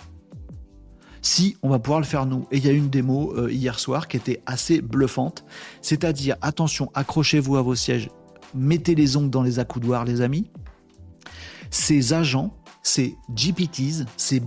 Si, 1.22 1.56
on 1.62 1.68
va 1.68 1.78
pouvoir 1.78 2.00
le 2.00 2.06
faire 2.06 2.26
nous. 2.26 2.46
Et 2.50 2.58
il 2.58 2.66
y 2.66 2.68
a 2.68 2.72
une 2.72 2.90
démo 2.90 3.32
euh, 3.36 3.50
hier 3.50 3.78
soir 3.78 4.08
qui 4.08 4.16
était 4.16 4.42
assez 4.44 4.80
bluffante. 4.80 5.44
C'est-à-dire, 5.80 6.36
attention, 6.40 6.90
accrochez-vous 6.94 7.56
à 7.56 7.62
vos 7.62 7.76
sièges, 7.76 8.10
mettez 8.54 8.96
les 8.96 9.16
ongles 9.16 9.30
dans 9.30 9.42
les 9.42 9.60
accoudoirs, 9.60 10.04
les 10.04 10.20
amis. 10.20 10.50
Ces 11.70 12.12
agents, 12.12 12.56
ces 12.82 13.16
GPTs, 13.34 14.04
ces 14.16 14.40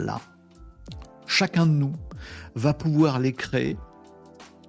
bots-là, 0.00 0.20
chacun 1.26 1.66
de 1.66 1.72
nous 1.72 1.92
va 2.54 2.74
pouvoir 2.74 3.18
les 3.18 3.32
créer 3.32 3.76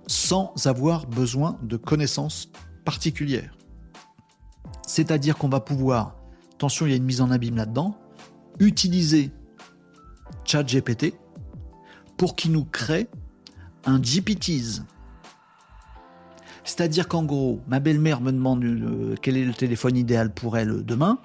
sans 0.07 0.53
avoir 0.65 1.07
besoin 1.07 1.57
de 1.63 1.77
connaissances 1.77 2.49
particulières. 2.85 3.57
C'est-à-dire 4.87 5.37
qu'on 5.37 5.49
va 5.49 5.59
pouvoir, 5.59 6.15
attention, 6.53 6.85
il 6.85 6.89
y 6.89 6.93
a 6.93 6.97
une 6.97 7.05
mise 7.05 7.21
en 7.21 7.31
abîme 7.31 7.55
là-dedans, 7.55 7.95
utiliser 8.59 9.31
ChatGPT 10.43 11.13
pour 12.17 12.35
qu'il 12.35 12.51
nous 12.51 12.65
crée 12.65 13.07
un 13.85 14.01
GPTs 14.01 14.81
c'est-à-dire 16.63 17.07
qu'en 17.07 17.23
gros, 17.23 17.59
ma 17.67 17.79
belle-mère 17.79 18.21
me 18.21 18.31
demande 18.31 18.63
euh, 18.63 19.15
quel 19.21 19.37
est 19.37 19.45
le 19.45 19.53
téléphone 19.53 19.97
idéal 19.97 20.31
pour 20.31 20.57
elle 20.57 20.85
demain. 20.85 21.19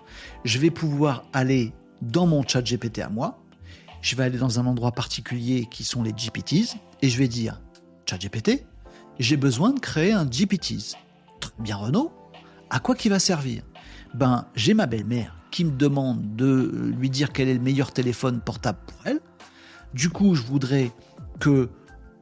Je 0.45 0.59
vais 0.59 0.71
pouvoir 0.71 1.25
aller 1.33 1.73
dans 2.03 2.27
mon 2.27 2.43
chat 2.43 2.63
GPT 2.63 3.01
à 3.01 3.09
moi. 3.09 3.39
Je 4.07 4.15
vais 4.15 4.23
aller 4.23 4.39
dans 4.39 4.61
un 4.61 4.67
endroit 4.67 4.93
particulier 4.93 5.67
qui 5.69 5.83
sont 5.83 6.05
les 6.05 6.13
GPTs 6.13 6.77
et 7.03 7.09
je 7.09 7.19
vais 7.19 7.27
dire 7.27 7.61
chat 8.09 8.19
GPT, 8.19 8.65
j'ai 9.19 9.37
besoin 9.37 9.73
de 9.73 9.81
créer 9.81 10.13
un 10.13 10.25
GPTs. 10.25 10.95
Bien 11.59 11.75
Renault, 11.75 12.13
à 12.71 12.79
quoi 12.79 12.95
qui 12.95 13.09
va 13.09 13.19
servir? 13.19 13.65
Ben, 14.15 14.47
j'ai 14.55 14.75
ma 14.75 14.87
belle-mère 14.87 15.35
qui 15.51 15.65
me 15.65 15.73
demande 15.73 16.37
de 16.37 16.93
lui 16.97 17.11
dire 17.11 17.33
quel 17.33 17.49
est 17.49 17.55
le 17.55 17.61
meilleur 17.61 17.91
téléphone 17.91 18.41
portable 18.41 18.79
pour 18.87 18.97
elle. 19.07 19.19
Du 19.93 20.09
coup, 20.09 20.37
je 20.37 20.43
voudrais 20.43 20.93
que 21.41 21.69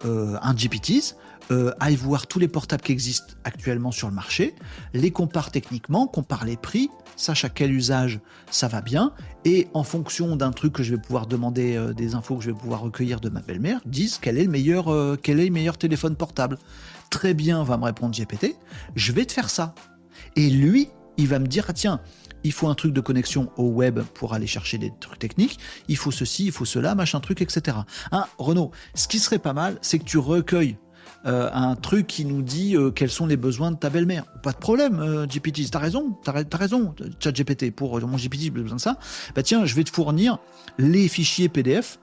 euh, 0.06 0.38
un 0.40 0.56
GPTs 0.56 1.16
euh, 1.50 1.74
aille 1.80 1.96
voir 1.96 2.26
tous 2.26 2.38
les 2.38 2.48
portables 2.48 2.82
qui 2.82 2.92
existent 2.92 3.34
actuellement 3.44 3.90
sur 3.90 4.08
le 4.08 4.14
marché, 4.14 4.54
les 4.94 5.10
compare 5.10 5.50
techniquement, 5.50 6.06
compare 6.06 6.46
les 6.46 6.56
prix, 6.56 6.88
sache 7.16 7.44
à 7.44 7.48
quel 7.48 7.72
usage 7.72 8.20
ça 8.50 8.68
va 8.68 8.80
bien, 8.80 9.12
et 9.44 9.68
en 9.74 9.84
fonction 9.84 10.36
d'un 10.36 10.52
truc 10.52 10.72
que 10.72 10.82
je 10.82 10.94
vais 10.94 11.00
pouvoir 11.00 11.26
demander, 11.26 11.76
euh, 11.76 11.92
des 11.92 12.14
infos 12.14 12.36
que 12.36 12.44
je 12.44 12.50
vais 12.50 12.58
pouvoir 12.58 12.80
recueillir 12.80 13.20
de 13.20 13.28
ma 13.28 13.40
belle-mère, 13.40 13.80
dise 13.84 14.18
quel 14.20 14.38
est 14.38 14.44
le 14.44 14.50
meilleur, 14.50 14.92
euh, 14.92 15.18
quel 15.20 15.40
est 15.40 15.46
le 15.46 15.52
meilleur 15.52 15.78
téléphone 15.78 16.16
portable. 16.16 16.58
Très 17.10 17.34
bien, 17.34 17.62
va 17.62 17.76
me 17.76 17.84
répondre 17.84 18.14
GPT, 18.14 18.56
je 18.94 19.12
vais 19.12 19.24
te 19.24 19.32
faire 19.32 19.50
ça. 19.50 19.74
Et 20.36 20.50
lui, 20.50 20.88
il 21.16 21.28
va 21.28 21.38
me 21.38 21.46
dire, 21.46 21.66
ah, 21.68 21.72
tiens, 21.72 22.00
il 22.42 22.52
faut 22.52 22.68
un 22.68 22.74
truc 22.74 22.92
de 22.92 23.00
connexion 23.00 23.50
au 23.56 23.68
web 23.68 24.00
pour 24.00 24.34
aller 24.34 24.46
chercher 24.46 24.78
des 24.78 24.92
trucs 25.00 25.18
techniques, 25.18 25.58
il 25.88 25.96
faut 25.96 26.10
ceci, 26.10 26.46
il 26.46 26.52
faut 26.52 26.64
cela, 26.64 26.94
machin 26.94 27.20
truc, 27.20 27.40
etc. 27.40 27.78
Hein, 28.12 28.26
Renaud, 28.38 28.70
ce 28.94 29.08
qui 29.08 29.18
serait 29.18 29.38
pas 29.38 29.54
mal, 29.54 29.78
c'est 29.80 29.98
que 29.98 30.04
tu 30.04 30.18
recueilles 30.18 30.76
euh, 31.26 31.48
un 31.52 31.74
truc 31.74 32.06
qui 32.06 32.24
nous 32.24 32.42
dit 32.42 32.76
euh, 32.76 32.90
quels 32.90 33.10
sont 33.10 33.26
les 33.26 33.36
besoins 33.36 33.70
de 33.70 33.76
ta 33.76 33.88
belle-mère. 33.88 34.26
Pas 34.42 34.52
de 34.52 34.58
problème, 34.58 35.00
euh, 35.00 35.26
GPT, 35.26 35.70
t'as 35.70 35.78
raison, 35.78 36.16
t'as 36.22 36.32
as 36.32 36.56
raison, 36.56 36.94
chat 37.18 37.32
GPT, 37.32 37.70
pour 37.70 37.98
mon 38.00 38.16
GPT, 38.16 38.40
j'ai 38.42 38.50
besoin 38.50 38.76
de 38.76 38.80
ça. 38.80 38.98
Bah 39.34 39.42
tiens, 39.42 39.64
je 39.64 39.74
vais 39.74 39.84
te 39.84 39.90
fournir 39.90 40.38
les 40.76 41.08
fichiers 41.08 41.48
PDF, 41.48 41.98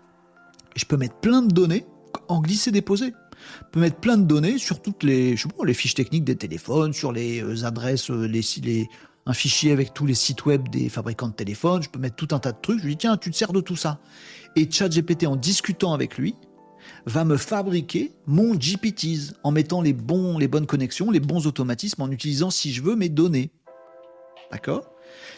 je 0.76 0.86
peux 0.86 0.98
mettre 0.98 1.16
plein 1.16 1.44
de 1.44 1.54
données 1.54 1.86
en 2.30 2.42
glisser-déposer. 2.42 3.14
Je 3.60 3.66
peux 3.72 3.80
mettre 3.80 3.98
plein 3.98 4.18
de 4.18 4.26
données 4.26 4.58
sur 4.58 4.82
toutes 4.82 5.04
les, 5.04 5.36
je 5.36 5.44
sais 5.44 5.50
pas, 5.50 5.66
les 5.66 5.74
fiches 5.74 5.96
techniques 5.96 6.24
des 6.24 6.36
téléphones, 6.36 6.94
sur 6.94 7.12
les 7.12 7.64
adresses, 7.64 8.10
les, 8.10 8.88
un 9.26 9.34
fichier 9.34 9.72
avec 9.72 9.94
tous 9.94 10.06
les 10.06 10.14
sites 10.14 10.46
web 10.46 10.68
des 10.70 10.90
fabricants 10.90 11.28
de 11.28 11.34
téléphones, 11.34 11.84
je 11.84 11.90
peux 11.90 12.00
mettre 12.00 12.16
tout 12.16 12.28
un 12.32 12.40
tas 12.40 12.52
de 12.52 12.58
trucs, 12.62 12.80
je 12.80 12.86
lui 12.86 12.94
dis 12.94 12.98
tiens, 12.98 13.18
tu 13.18 13.30
te 13.32 13.36
sers 13.36 13.54
de 13.54 13.62
tout 13.62 13.76
ça. 13.76 14.00
Et 14.56 14.70
ChatGPT, 14.70 15.28
en 15.28 15.36
discutant 15.36 15.94
avec 15.94 16.18
lui, 16.18 16.36
va 17.06 17.26
me 17.26 17.38
fabriquer 17.38 18.12
mon 18.28 18.56
GPTs 18.56 19.34
en 19.44 19.52
mettant 19.52 19.82
les, 19.82 19.94
bons, 19.94 20.38
les 20.38 20.48
bonnes 20.48 20.66
connexions, 20.66 21.12
les 21.12 21.20
bons 21.20 21.48
automatismes, 21.48 22.02
en 22.02 22.12
utilisant, 22.12 22.50
si 22.50 22.72
je 22.74 22.82
veux, 22.82 22.96
mes 22.96 23.10
données. 23.10 23.52
D'accord? 24.52 24.92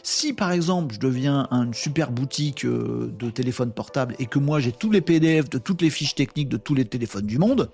Si 0.03 0.33
par 0.33 0.51
exemple 0.51 0.93
je 0.93 0.99
deviens 0.99 1.47
une 1.51 1.73
super 1.73 2.11
boutique 2.11 2.65
euh, 2.65 3.11
de 3.17 3.29
téléphones 3.29 3.71
portables 3.71 4.15
et 4.19 4.25
que 4.27 4.37
moi 4.37 4.59
j'ai 4.59 4.71
tous 4.71 4.91
les 4.91 5.01
PDF 5.01 5.49
de 5.49 5.57
toutes 5.57 5.81
les 5.81 5.89
fiches 5.89 6.13
techniques 6.13 6.49
de 6.49 6.57
tous 6.57 6.75
les 6.75 6.85
téléphones 6.85 7.25
du 7.25 7.39
monde, 7.39 7.71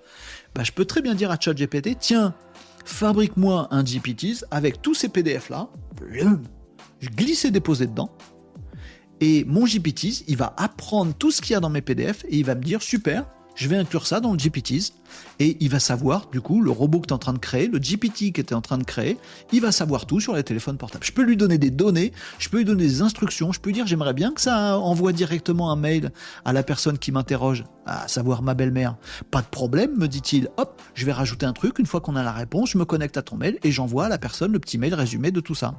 bah, 0.54 0.62
je 0.64 0.72
peux 0.72 0.84
très 0.84 1.02
bien 1.02 1.14
dire 1.14 1.30
à 1.30 1.38
ChatGPT 1.38 1.98
tiens, 1.98 2.34
fabrique-moi 2.84 3.68
un 3.70 3.84
GPTs 3.84 4.44
avec 4.50 4.80
tous 4.80 4.94
ces 4.94 5.08
PDF 5.08 5.50
là, 5.50 5.68
je 7.00 7.08
glisse 7.08 7.44
et 7.44 7.50
déposer 7.50 7.86
dedans, 7.86 8.10
et 9.20 9.44
mon 9.44 9.66
GPTs, 9.66 10.24
il 10.28 10.36
va 10.36 10.54
apprendre 10.56 11.14
tout 11.14 11.30
ce 11.30 11.42
qu'il 11.42 11.52
y 11.52 11.54
a 11.54 11.60
dans 11.60 11.68
mes 11.68 11.82
PDF 11.82 12.24
et 12.28 12.38
il 12.38 12.44
va 12.44 12.54
me 12.54 12.62
dire 12.62 12.80
super, 12.80 13.26
je 13.60 13.68
vais 13.68 13.76
inclure 13.76 14.06
ça 14.06 14.20
dans 14.20 14.32
le 14.32 14.38
GPTs 14.38 14.94
et 15.38 15.58
il 15.60 15.68
va 15.68 15.80
savoir, 15.80 16.30
du 16.30 16.40
coup, 16.40 16.62
le 16.62 16.70
robot 16.70 17.00
que 17.00 17.08
tu 17.08 17.10
es 17.10 17.12
en 17.12 17.18
train 17.18 17.34
de 17.34 17.38
créer, 17.38 17.66
le 17.66 17.78
GPT 17.78 18.32
que 18.32 18.40
tu 18.40 18.54
es 18.54 18.54
en 18.54 18.62
train 18.62 18.78
de 18.78 18.84
créer, 18.84 19.18
il 19.52 19.60
va 19.60 19.70
savoir 19.70 20.06
tout 20.06 20.18
sur 20.18 20.34
les 20.34 20.42
téléphones 20.42 20.78
portables. 20.78 21.04
Je 21.04 21.12
peux 21.12 21.20
lui 21.20 21.36
donner 21.36 21.58
des 21.58 21.68
données, 21.70 22.12
je 22.38 22.48
peux 22.48 22.56
lui 22.56 22.64
donner 22.64 22.84
des 22.84 23.02
instructions, 23.02 23.52
je 23.52 23.60
peux 23.60 23.68
lui 23.68 23.74
dire 23.74 23.86
j'aimerais 23.86 24.14
bien 24.14 24.32
que 24.32 24.40
ça 24.40 24.78
envoie 24.78 25.12
directement 25.12 25.70
un 25.70 25.76
mail 25.76 26.10
à 26.46 26.54
la 26.54 26.62
personne 26.62 26.96
qui 26.96 27.12
m'interroge, 27.12 27.64
à 27.84 28.08
savoir 28.08 28.40
ma 28.40 28.54
belle-mère. 28.54 28.96
Pas 29.30 29.42
de 29.42 29.48
problème, 29.48 29.94
me 29.98 30.08
dit-il. 30.08 30.48
Hop, 30.56 30.80
je 30.94 31.04
vais 31.04 31.12
rajouter 31.12 31.44
un 31.44 31.52
truc, 31.52 31.78
une 31.78 31.86
fois 31.86 32.00
qu'on 32.00 32.16
a 32.16 32.22
la 32.22 32.32
réponse, 32.32 32.70
je 32.70 32.78
me 32.78 32.86
connecte 32.86 33.18
à 33.18 33.22
ton 33.22 33.36
mail 33.36 33.58
et 33.62 33.72
j'envoie 33.72 34.06
à 34.06 34.08
la 34.08 34.16
personne 34.16 34.52
le 34.52 34.58
petit 34.58 34.78
mail 34.78 34.94
résumé 34.94 35.32
de 35.32 35.40
tout 35.40 35.54
ça. 35.54 35.74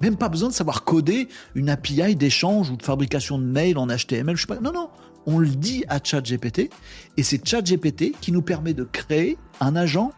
Même 0.00 0.16
pas 0.16 0.28
besoin 0.28 0.48
de 0.48 0.54
savoir 0.54 0.82
coder 0.82 1.28
une 1.54 1.70
API 1.70 2.16
d'échange 2.16 2.70
ou 2.70 2.76
de 2.76 2.82
fabrication 2.82 3.38
de 3.38 3.44
mail 3.44 3.78
en 3.78 3.86
HTML. 3.86 4.34
Je 4.36 4.40
sais 4.40 4.46
pas. 4.48 4.58
Non, 4.58 4.72
non 4.72 4.88
on 5.26 5.38
le 5.38 5.48
dit 5.48 5.84
à 5.88 5.98
ChatGPT, 6.02 6.70
et 7.16 7.22
c'est 7.22 7.46
ChatGPT 7.46 8.12
qui 8.20 8.32
nous 8.32 8.42
permet 8.42 8.74
de 8.74 8.84
créer 8.84 9.38
un 9.60 9.76
agent 9.76 10.12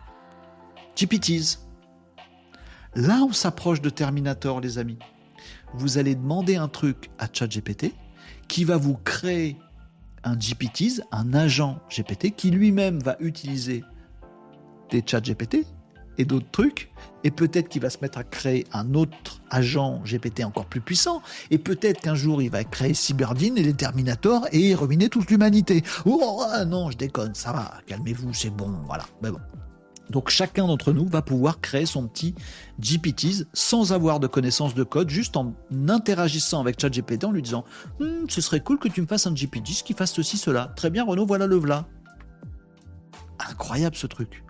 GPTs. 0.97 1.59
Là, 2.95 3.23
on 3.23 3.33
s'approche 3.33 3.81
de 3.81 3.91
Terminator, 3.91 4.61
les 4.61 4.79
amis. 4.79 4.99
Vous 5.75 5.99
allez 5.99 6.15
demander 6.15 6.57
un 6.57 6.69
truc 6.69 7.11
à 7.19 7.27
ChatGPT 7.33 7.93
qui 8.47 8.65
va 8.65 8.77
vous 8.77 8.95
créer 8.95 9.57
un 10.23 10.39
GPTs, 10.39 11.03
un 11.13 11.35
agent 11.35 11.79
GPT, 11.91 12.31
qui 12.35 12.51
lui-même 12.51 13.01
va 13.01 13.17
utiliser 13.21 13.85
des 14.91 15.03
ChatGPT 15.05 15.67
et 16.19 16.25
d'autres 16.25 16.51
trucs, 16.51 16.91
et 17.25 17.31
peut-être 17.31 17.69
qu'il 17.69 17.83
va 17.83 17.91
se 17.91 17.99
mettre 18.03 18.19
à 18.19 18.25
créer 18.25 18.67
un 18.73 18.95
autre 18.95 19.41
agent 19.51 20.01
GPT 20.05 20.45
encore 20.45 20.67
plus 20.67 20.81
puissant, 20.81 21.23
et 21.51 21.59
peut-être 21.59 22.01
qu'un 22.01 22.15
jour 22.15 22.43
il 22.43 22.51
va 22.51 22.65
créer 22.65 22.95
Cyberdine 22.95 23.59
et 23.59 23.63
les 23.63 23.75
Terminators 23.75 24.47
et 24.53 24.75
ruiner 24.75 25.09
toute 25.09 25.31
l'humanité. 25.31 25.83
Oh 26.05 26.45
non, 26.67 26.91
je 26.91 26.97
déconne, 26.97 27.35
ça 27.35 27.53
va, 27.53 27.81
calmez-vous, 27.87 28.33
c'est 28.35 28.51
bon, 28.51 28.73
voilà. 28.87 29.05
Mais 29.23 29.31
bon. 29.31 29.41
Donc 30.11 30.29
chacun 30.29 30.67
d'entre 30.67 30.93
nous 30.93 31.07
va 31.07 31.23
pouvoir 31.23 31.61
créer 31.61 31.87
son 31.87 32.07
petit 32.07 32.35
GPTs 32.79 33.47
sans 33.55 33.93
avoir 33.93 34.21
de 34.21 34.27
connaissances 34.27 34.75
de 34.75 34.85
code, 34.85 35.09
juste 35.09 35.37
en 35.37 35.55
interagissant 35.89 36.61
avec 36.61 36.79
ChatGPT 36.79 37.25
en 37.25 37.33
lui 37.33 37.43
disant 37.43 37.65
hm, 38.01 38.29
ce 38.29 38.41
serait 38.41 38.61
cool 38.61 38.79
que 38.79 38.89
tu 38.89 39.01
me 39.01 39.07
fasses 39.07 39.27
un 39.27 39.35
GPTs 39.35 39.83
qui 39.85 39.95
fasse 39.95 40.13
ceci, 40.13 40.37
cela. 40.37 40.73
Très 40.77 40.91
bien, 40.91 41.05
Renaud, 41.05 41.27
voilà 41.27 41.47
le 41.47 41.57
v'là. 41.57 41.87
Incroyable 43.39 43.97
ce 43.97 44.07
truc 44.07 44.44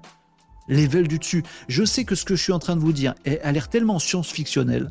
level 0.69 1.09
du 1.09 1.19
dessus. 1.19 1.43
Je 1.69 1.85
sais 1.85 2.05
que 2.05 2.15
ce 2.15 2.25
que 2.25 2.37
je 2.37 2.43
suis 2.43 2.53
en 2.53 2.59
train 2.59 2.77
de 2.77 2.81
vous 2.81 2.93
dire 2.93 3.15
a 3.27 3.53
l'air 3.53 3.69
tellement 3.69 3.99
science-fictionnel 3.99 4.91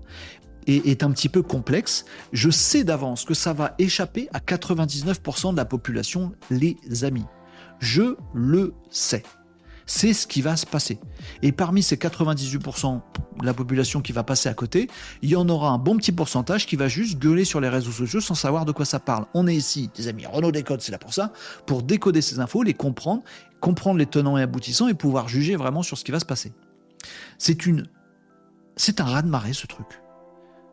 et 0.67 0.91
est 0.91 1.03
un 1.03 1.11
petit 1.11 1.29
peu 1.29 1.41
complexe. 1.41 2.05
Je 2.31 2.49
sais 2.49 2.83
d'avance 2.83 3.25
que 3.25 3.33
ça 3.33 3.53
va 3.53 3.75
échapper 3.79 4.29
à 4.33 4.39
99% 4.39 5.51
de 5.51 5.57
la 5.57 5.65
population, 5.65 6.33
les 6.49 6.77
amis. 7.03 7.25
Je 7.79 8.15
le 8.33 8.73
sais. 8.89 9.23
C'est 9.85 10.13
ce 10.13 10.27
qui 10.27 10.41
va 10.41 10.55
se 10.55 10.65
passer. 10.65 10.99
Et 11.41 11.51
parmi 11.51 11.83
ces 11.83 11.97
98% 11.97 13.01
de 13.41 13.45
la 13.45 13.53
population 13.53 14.01
qui 14.01 14.11
va 14.11 14.23
passer 14.23 14.47
à 14.47 14.53
côté, 14.53 14.89
il 15.21 15.29
y 15.29 15.35
en 15.35 15.49
aura 15.49 15.69
un 15.69 15.77
bon 15.77 15.97
petit 15.97 16.11
pourcentage 16.11 16.65
qui 16.65 16.75
va 16.75 16.87
juste 16.87 17.19
gueuler 17.19 17.45
sur 17.45 17.59
les 17.59 17.69
réseaux 17.69 17.91
sociaux 17.91 18.21
sans 18.21 18.35
savoir 18.35 18.65
de 18.65 18.71
quoi 18.71 18.85
ça 18.85 18.99
parle. 18.99 19.25
On 19.33 19.47
est 19.47 19.55
ici, 19.55 19.89
des 19.95 20.07
amis, 20.07 20.25
Renault 20.25 20.51
Décode, 20.51 20.81
c'est 20.81 20.91
là 20.91 20.97
pour 20.97 21.13
ça, 21.13 21.33
pour 21.65 21.83
décoder 21.83 22.21
ces 22.21 22.39
infos, 22.39 22.63
les 22.63 22.73
comprendre 22.73 23.23
comprendre 23.63 23.97
les 23.97 24.05
tenants 24.05 24.37
et 24.37 24.41
aboutissants 24.41 24.89
et 24.89 24.93
pouvoir 24.93 25.29
juger 25.29 25.55
vraiment 25.55 25.83
sur 25.83 25.97
ce 25.97 26.03
qui 26.03 26.11
va 26.11 26.19
se 26.19 26.25
passer. 26.25 26.51
C'est 27.37 27.65
une, 27.65 27.87
c'est 28.75 28.99
un 28.99 29.05
raz-de-marée 29.05 29.53
ce 29.53 29.67
truc. 29.67 29.87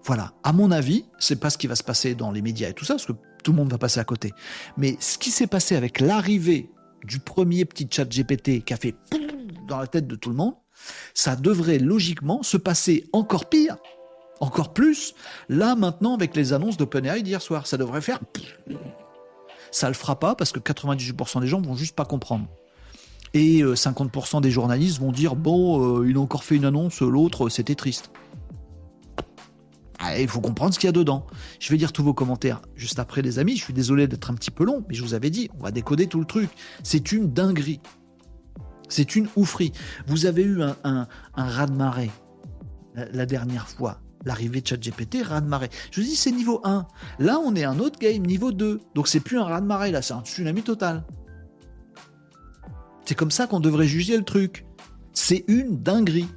Voilà. 0.04 0.32
À 0.42 0.52
mon 0.52 0.72
avis, 0.72 1.04
c'est 1.20 1.38
pas 1.38 1.50
ce 1.50 1.58
qui 1.58 1.68
va 1.68 1.76
se 1.76 1.84
passer 1.84 2.16
dans 2.16 2.32
les 2.32 2.42
médias 2.42 2.68
et 2.68 2.74
tout 2.74 2.84
ça, 2.84 2.94
parce 2.94 3.06
que 3.06 3.12
tout 3.44 3.52
le 3.52 3.58
monde 3.58 3.70
va 3.70 3.78
passer 3.78 4.00
à 4.00 4.04
côté. 4.04 4.32
Mais 4.76 4.96
ce 4.98 5.18
qui 5.18 5.30
s'est 5.30 5.46
passé 5.46 5.76
avec 5.76 6.00
l'arrivée 6.00 6.68
du 7.05 7.18
premier 7.18 7.64
petit 7.64 7.88
chat 7.90 8.05
GPT 8.05 8.64
qui 8.64 8.74
a 8.74 8.76
fait 8.76 8.94
dans 9.68 9.78
la 9.78 9.86
tête 9.86 10.07
de 10.07 10.16
tout 10.16 10.30
le 10.30 10.36
monde, 10.36 10.55
ça 11.14 11.36
devrait 11.36 11.78
logiquement 11.78 12.42
se 12.42 12.57
passer 12.57 13.09
encore 13.12 13.48
pire, 13.48 13.76
encore 14.40 14.72
plus, 14.72 15.14
là 15.48 15.74
maintenant 15.74 16.14
avec 16.14 16.34
les 16.34 16.53
annonces 16.53 16.76
d'OpenAI 16.76 17.22
d'hier 17.22 17.42
soir. 17.42 17.66
Ça 17.66 17.76
devrait 17.76 18.01
faire... 18.01 18.20
Ça 19.70 19.86
le 19.86 19.94
fera 19.94 20.18
pas 20.18 20.34
parce 20.34 20.51
que 20.51 20.59
98% 20.59 21.40
des 21.40 21.46
gens 21.46 21.61
vont 21.61 21.76
juste 21.76 21.94
pas 21.94 22.05
comprendre 22.05 22.48
et 23.34 23.62
50% 23.62 24.36
euh, 24.36 24.40
des 24.40 24.51
journalistes 24.51 25.01
vont 25.01 25.12
dire 25.12 25.36
bon, 25.36 26.01
euh, 26.01 26.09
il 26.09 26.16
a 26.16 26.20
encore 26.20 26.44
fait 26.44 26.57
une 26.57 26.64
annonce, 26.64 27.01
l'autre 27.01 27.48
c'était 27.48 27.74
triste. 27.74 28.11
Ah, 30.03 30.18
il 30.18 30.28
faut 30.28 30.40
comprendre 30.40 30.72
ce 30.72 30.78
qu'il 30.78 30.88
y 30.88 30.88
a 30.88 30.92
dedans. 30.92 31.26
Je 31.59 31.70
vais 31.70 31.76
dire 31.76 31.92
tous 31.92 32.03
vos 32.03 32.14
commentaires 32.14 32.62
juste 32.74 32.98
après, 32.98 33.20
les 33.20 33.38
amis. 33.38 33.57
Je 33.57 33.64
suis 33.64 33.74
désolé 33.74 34.09
d'être 34.09 34.30
un 34.30 34.34
petit 34.34 34.51
peu 34.51 34.64
long, 34.64 34.82
mais 34.88 34.94
je 34.94 35.03
vous 35.03 35.12
avais 35.12 35.28
dit, 35.28 35.51
on 35.59 35.62
va 35.62 35.70
décoder 35.70 36.07
tout 36.07 36.18
le 36.18 36.24
truc. 36.24 36.48
C'est 36.82 37.12
une 37.12 37.30
dinguerie. 37.30 37.80
C'est 38.88 39.14
une 39.14 39.28
oufrie. 39.36 39.72
Vous 40.07 40.24
avez 40.24 40.42
eu 40.42 40.62
un, 40.62 40.74
un, 40.84 41.07
raz-de-marée 41.34 42.11
la, 42.94 43.26
dernière 43.26 43.68
fois. 43.68 44.01
L'arrivée 44.24 44.62
de 44.62 44.66
ChatGPT, 44.66 45.22
raz-de-marée. 45.22 45.68
Je 45.90 46.01
vous 46.01 46.07
dis, 46.07 46.16
c'est 46.16 46.32
niveau 46.32 46.62
1. 46.64 46.86
Là, 47.18 47.38
on 47.38 47.55
est 47.55 47.64
un 47.64 47.78
autre 47.78 47.98
game, 47.98 48.24
niveau 48.24 48.53
2. 48.53 48.80
Donc, 48.94 49.07
c'est 49.07 49.20
plus 49.20 49.38
un 49.38 49.44
raz-de-marée, 49.44 49.90
là, 49.90 50.01
c'est 50.01 50.14
un 50.14 50.22
tsunami 50.22 50.62
total. 50.62 51.05
C'est 53.05 53.14
comme 53.14 53.30
ça 53.30 53.46
qu'on 53.46 53.61
devrait 53.61 53.86
juger 53.86 54.16
le 54.16 54.24
truc. 54.24 54.64
C'est 55.12 55.44
une 55.46 55.82
dinguerie. 55.82 56.28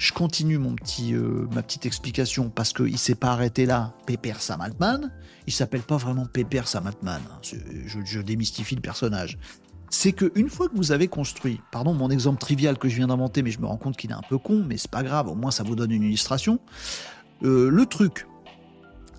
Je 0.00 0.14
continue 0.14 0.56
mon 0.56 0.74
petit, 0.76 1.12
euh, 1.12 1.46
ma 1.54 1.62
petite 1.62 1.84
explication 1.84 2.48
parce 2.48 2.72
qu'il 2.72 2.92
ne 2.92 2.96
s'est 2.96 3.14
pas 3.14 3.32
arrêté 3.32 3.66
là, 3.66 3.92
Pepper 4.06 4.32
Sam 4.38 4.62
Altman. 4.62 5.12
Il 5.46 5.52
s'appelle 5.52 5.82
pas 5.82 5.98
vraiment 5.98 6.24
Pepper 6.24 6.62
Sam 6.64 6.86
Altman. 6.86 7.20
Hein. 7.30 7.38
Je, 7.42 8.20
démystifie 8.22 8.74
le 8.74 8.80
personnage. 8.80 9.36
C'est 9.90 10.12
qu'une 10.12 10.48
fois 10.48 10.70
que 10.70 10.74
vous 10.74 10.92
avez 10.92 11.06
construit, 11.06 11.60
pardon 11.70 11.92
mon 11.92 12.08
exemple 12.08 12.40
trivial 12.40 12.78
que 12.78 12.88
je 12.88 12.96
viens 12.96 13.08
d'inventer, 13.08 13.42
mais 13.42 13.50
je 13.50 13.60
me 13.60 13.66
rends 13.66 13.76
compte 13.76 13.98
qu'il 13.98 14.10
est 14.10 14.14
un 14.14 14.22
peu 14.26 14.38
con, 14.38 14.64
mais 14.66 14.78
c'est 14.78 14.90
pas 14.90 15.02
grave, 15.02 15.28
au 15.28 15.34
moins 15.34 15.50
ça 15.50 15.64
vous 15.64 15.76
donne 15.76 15.90
une 15.90 16.04
illustration. 16.04 16.60
Euh, 17.42 17.68
le 17.68 17.84
truc, 17.84 18.26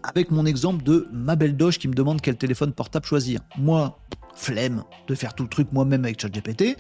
avec 0.02 0.32
mon 0.32 0.48
exemple 0.48 0.84
de 0.84 1.08
ma 1.14 1.36
belle 1.36 1.56
Doge 1.56 1.78
qui 1.78 1.90
me 1.90 1.94
demande 1.94 2.22
quel 2.22 2.38
téléphone 2.38 2.74
portable 2.74 3.06
choisir. 3.06 3.42
Moi, 3.56 4.00
flemme 4.34 4.84
de 5.08 5.14
faire 5.14 5.36
tout 5.36 5.44
le 5.44 5.50
truc 5.50 5.72
moi-même 5.74 6.06
avec 6.06 6.20
ChatGPT, 6.20 6.76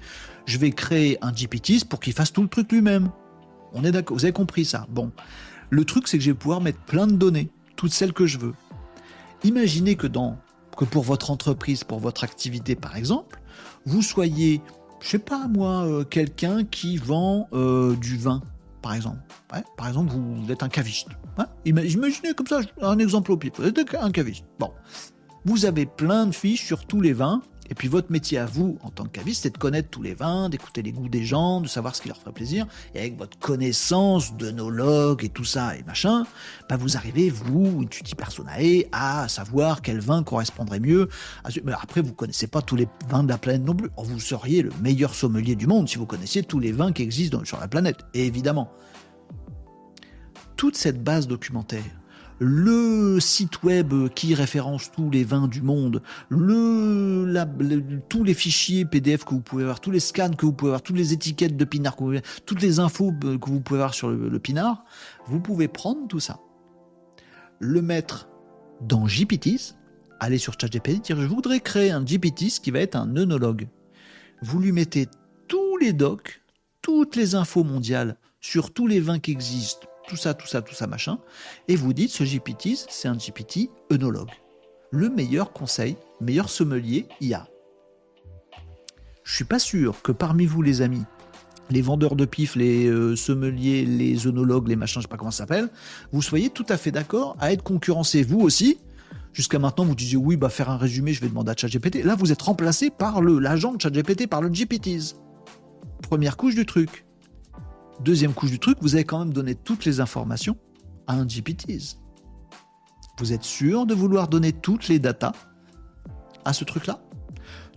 je 0.47 0.57
vais 0.57 0.71
créer 0.71 1.19
un 1.21 1.31
GPTs 1.31 1.85
pour 1.87 1.99
qu'il 1.99 2.13
fasse 2.13 2.33
tout 2.33 2.41
le 2.41 2.49
truc 2.49 2.71
lui-même. 2.71 3.11
On 3.73 3.83
est 3.83 3.91
d'accord, 3.91 4.17
vous 4.17 4.25
avez 4.25 4.33
compris 4.33 4.65
ça. 4.65 4.85
Bon, 4.89 5.11
le 5.69 5.85
truc 5.85 6.07
c'est 6.07 6.17
que 6.17 6.23
je 6.23 6.31
vais 6.31 6.37
pouvoir 6.37 6.61
mettre 6.61 6.79
plein 6.79 7.07
de 7.07 7.13
données, 7.13 7.49
toutes 7.75 7.93
celles 7.93 8.13
que 8.13 8.25
je 8.25 8.37
veux. 8.37 8.53
Imaginez 9.43 9.95
que 9.95 10.07
dans 10.07 10.37
que 10.77 10.85
pour 10.85 11.03
votre 11.03 11.31
entreprise, 11.31 11.83
pour 11.83 11.99
votre 11.99 12.23
activité 12.23 12.75
par 12.75 12.95
exemple, 12.95 13.41
vous 13.85 14.01
soyez 14.01 14.61
je 15.01 15.09
sais 15.09 15.19
pas 15.19 15.47
moi, 15.47 15.83
euh, 15.85 16.03
quelqu'un 16.03 16.63
qui 16.63 16.97
vend 16.97 17.49
euh, 17.53 17.95
du 17.95 18.17
vin, 18.17 18.41
par 18.81 18.93
exemple. 18.93 19.19
par 19.75 19.87
exemple, 19.87 20.13
vous, 20.13 20.51
êtes 20.51 20.63
un 20.63 20.69
caviste. 20.69 21.09
Imaginez 21.65 22.33
comme 22.35 22.47
ça 22.47 22.61
un 22.81 22.99
exemple 22.99 23.31
au 23.31 23.37
pif. 23.37 23.53
Vous 23.57 23.65
êtes 23.65 23.95
un 23.99 24.11
caviste. 24.11 24.45
Bon. 24.59 24.71
Vous 25.43 25.65
avez 25.65 25.87
plein 25.87 26.27
de 26.27 26.31
fiches 26.31 26.63
sur 26.63 26.85
tous 26.85 27.01
les 27.01 27.13
vins 27.13 27.41
et 27.71 27.73
puis 27.73 27.87
votre 27.87 28.11
métier 28.11 28.37
à 28.37 28.45
vous, 28.45 28.77
en 28.83 28.89
tant 28.89 29.05
que 29.05 29.11
caviste, 29.11 29.43
c'est 29.43 29.53
de 29.53 29.57
connaître 29.57 29.89
tous 29.89 30.03
les 30.03 30.13
vins, 30.13 30.49
d'écouter 30.49 30.81
les 30.81 30.91
goûts 30.91 31.07
des 31.07 31.23
gens, 31.23 31.61
de 31.61 31.69
savoir 31.69 31.95
ce 31.95 32.01
qui 32.01 32.09
leur 32.09 32.17
ferait 32.17 32.33
plaisir. 32.33 32.67
Et 32.93 32.99
avec 32.99 33.17
votre 33.17 33.39
connaissance 33.39 34.35
d'œnologue 34.35 35.23
et 35.23 35.29
tout 35.29 35.45
ça 35.45 35.77
et 35.77 35.83
machin, 35.83 36.25
bah 36.67 36.75
vous 36.75 36.97
arrivez, 36.97 37.29
vous, 37.29 37.85
tutti 37.85 38.13
personae, 38.13 38.83
à 38.91 39.29
savoir 39.29 39.81
quel 39.81 40.01
vin 40.01 40.21
correspondrait 40.21 40.81
mieux. 40.81 41.07
Mais 41.63 41.71
après, 41.71 42.01
vous 42.01 42.13
connaissez 42.13 42.47
pas 42.47 42.61
tous 42.61 42.75
les 42.75 42.89
vins 43.07 43.23
de 43.23 43.29
la 43.29 43.37
planète 43.37 43.63
non 43.63 43.73
plus. 43.73 43.89
Vous 43.95 44.19
seriez 44.19 44.63
le 44.63 44.71
meilleur 44.81 45.15
sommelier 45.15 45.55
du 45.55 45.65
monde 45.65 45.87
si 45.87 45.97
vous 45.97 46.05
connaissiez 46.05 46.43
tous 46.43 46.59
les 46.59 46.73
vins 46.73 46.91
qui 46.91 47.03
existent 47.03 47.45
sur 47.45 47.57
la 47.61 47.69
planète. 47.69 47.99
Évidemment. 48.13 48.69
Toute 50.57 50.75
cette 50.75 51.01
base 51.01 51.25
documentaire, 51.25 52.00
le 52.43 53.19
site 53.19 53.61
web 53.61 53.93
qui 54.15 54.33
référence 54.33 54.91
tous 54.91 55.11
les 55.11 55.23
vins 55.23 55.47
du 55.47 55.61
monde, 55.61 56.01
le, 56.29 57.99
tous 58.09 58.23
les 58.23 58.33
fichiers 58.33 58.83
PDF 58.83 59.25
que 59.25 59.35
vous 59.35 59.41
pouvez 59.41 59.61
avoir, 59.61 59.79
tous 59.79 59.91
les 59.91 59.99
scans 59.99 60.31
que 60.31 60.47
vous 60.47 60.51
pouvez 60.51 60.69
avoir, 60.69 60.81
toutes 60.81 60.97
les 60.97 61.13
étiquettes 61.13 61.55
de 61.55 61.65
pinard, 61.65 61.95
toutes 62.47 62.63
les 62.63 62.79
infos 62.79 63.11
que 63.11 63.47
vous 63.47 63.61
pouvez 63.61 63.79
avoir 63.79 63.93
sur 63.93 64.09
le, 64.09 64.39
pinard, 64.39 64.83
vous 65.27 65.39
pouvez 65.39 65.67
prendre 65.67 66.07
tout 66.07 66.19
ça, 66.19 66.39
le 67.59 67.83
mettre 67.83 68.27
dans 68.81 69.05
GPTs, 69.05 69.75
aller 70.19 70.39
sur 70.39 70.59
ChatGPT, 70.59 70.99
dire 70.99 71.21
je 71.21 71.27
voudrais 71.27 71.59
créer 71.59 71.91
un 71.91 72.03
GPTs 72.03 72.59
qui 72.59 72.71
va 72.71 72.79
être 72.79 72.95
un 72.95 73.15
œnologue. 73.17 73.67
Vous 74.41 74.59
lui 74.59 74.71
mettez 74.71 75.07
tous 75.47 75.77
les 75.77 75.93
docs, 75.93 76.41
toutes 76.81 77.15
les 77.15 77.35
infos 77.35 77.63
mondiales 77.63 78.17
sur 78.39 78.73
tous 78.73 78.87
les 78.87 78.99
vins 78.99 79.19
qui 79.19 79.29
existent, 79.29 79.87
tout 80.07 80.15
ça, 80.15 80.33
tout 80.33 80.47
ça, 80.47 80.61
tout 80.61 80.73
ça, 80.73 80.87
machin, 80.87 81.19
et 81.67 81.75
vous 81.75 81.93
dites 81.93 82.11
ce 82.11 82.23
GPT, 82.23 82.75
c'est 82.89 83.07
un 83.07 83.15
GPT 83.15 83.69
œnologue. 83.91 84.31
Le 84.91 85.09
meilleur 85.09 85.53
conseil, 85.53 85.95
meilleur 86.19 86.49
sommelier 86.49 87.07
IA. 87.21 87.47
Je 89.23 89.35
suis 89.35 89.45
pas 89.45 89.59
sûr 89.59 90.01
que 90.01 90.11
parmi 90.11 90.45
vous, 90.45 90.61
les 90.61 90.81
amis, 90.81 91.03
les 91.69 91.81
vendeurs 91.81 92.15
de 92.15 92.25
pif, 92.25 92.55
les 92.55 92.87
euh, 92.87 93.15
sommeliers, 93.15 93.85
les 93.85 94.27
œnologues, 94.27 94.67
les 94.67 94.75
machins, 94.75 95.01
je 95.01 95.07
sais 95.07 95.09
pas 95.09 95.17
comment 95.17 95.31
ça 95.31 95.39
s'appelle, 95.39 95.69
vous 96.11 96.21
soyez 96.21 96.49
tout 96.49 96.65
à 96.69 96.77
fait 96.77 96.91
d'accord 96.91 97.37
à 97.39 97.53
être 97.53 97.63
concurrencé, 97.63 98.23
vous 98.23 98.41
aussi. 98.41 98.79
Jusqu'à 99.33 99.59
maintenant, 99.59 99.85
vous 99.85 99.95
disiez 99.95 100.17
oui, 100.17 100.35
bah 100.35 100.49
faire 100.49 100.69
un 100.69 100.77
résumé, 100.77 101.13
je 101.13 101.21
vais 101.21 101.29
demander 101.29 101.51
à 101.51 101.55
ChatGPT. 101.55 102.03
Là, 102.03 102.15
vous 102.15 102.33
êtes 102.33 102.41
remplacé 102.41 102.89
par 102.89 103.21
l'agent 103.21 103.73
de 103.73 103.81
ChatGPT, 103.81 104.27
par 104.27 104.41
le 104.41 104.49
GPTs. 104.49 105.15
Première 106.01 106.35
couche 106.35 106.55
du 106.55 106.65
truc. 106.65 107.05
Deuxième 108.03 108.33
couche 108.33 108.49
du 108.49 108.57
truc, 108.57 108.79
vous 108.81 108.95
avez 108.95 109.03
quand 109.03 109.19
même 109.19 109.31
donné 109.31 109.53
toutes 109.53 109.85
les 109.85 109.99
informations 109.99 110.57
à 111.05 111.13
un 111.13 111.27
GPTs. 111.27 111.99
Vous 113.19 113.31
êtes 113.31 113.43
sûr 113.43 113.85
de 113.85 113.93
vouloir 113.93 114.27
donner 114.27 114.53
toutes 114.53 114.87
les 114.87 114.97
datas 114.97 115.33
à 116.43 116.53
ce 116.53 116.63
truc-là? 116.63 116.99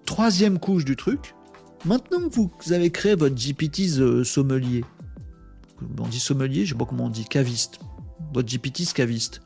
Troisième 0.07 0.59
couche 0.59 0.87
du 0.87 0.97
truc, 0.97 1.35
maintenant 1.85 2.27
que 2.27 2.35
vous 2.35 2.51
avez 2.73 2.91
créé 2.91 3.15
votre 3.15 3.35
GPTs 3.35 3.99
euh, 3.99 4.25
sommelier, 4.25 4.83
on 5.99 6.09
dit 6.09 6.21
sommelier, 6.21 6.65
je 6.65 6.73
sais 6.73 6.79
pas 6.79 6.87
comment 6.87 7.05
on 7.05 7.11
dit, 7.11 7.27
caviste, 7.27 7.81
votre 8.33 8.49
GPTs 8.49 8.95
caviste, 8.95 9.43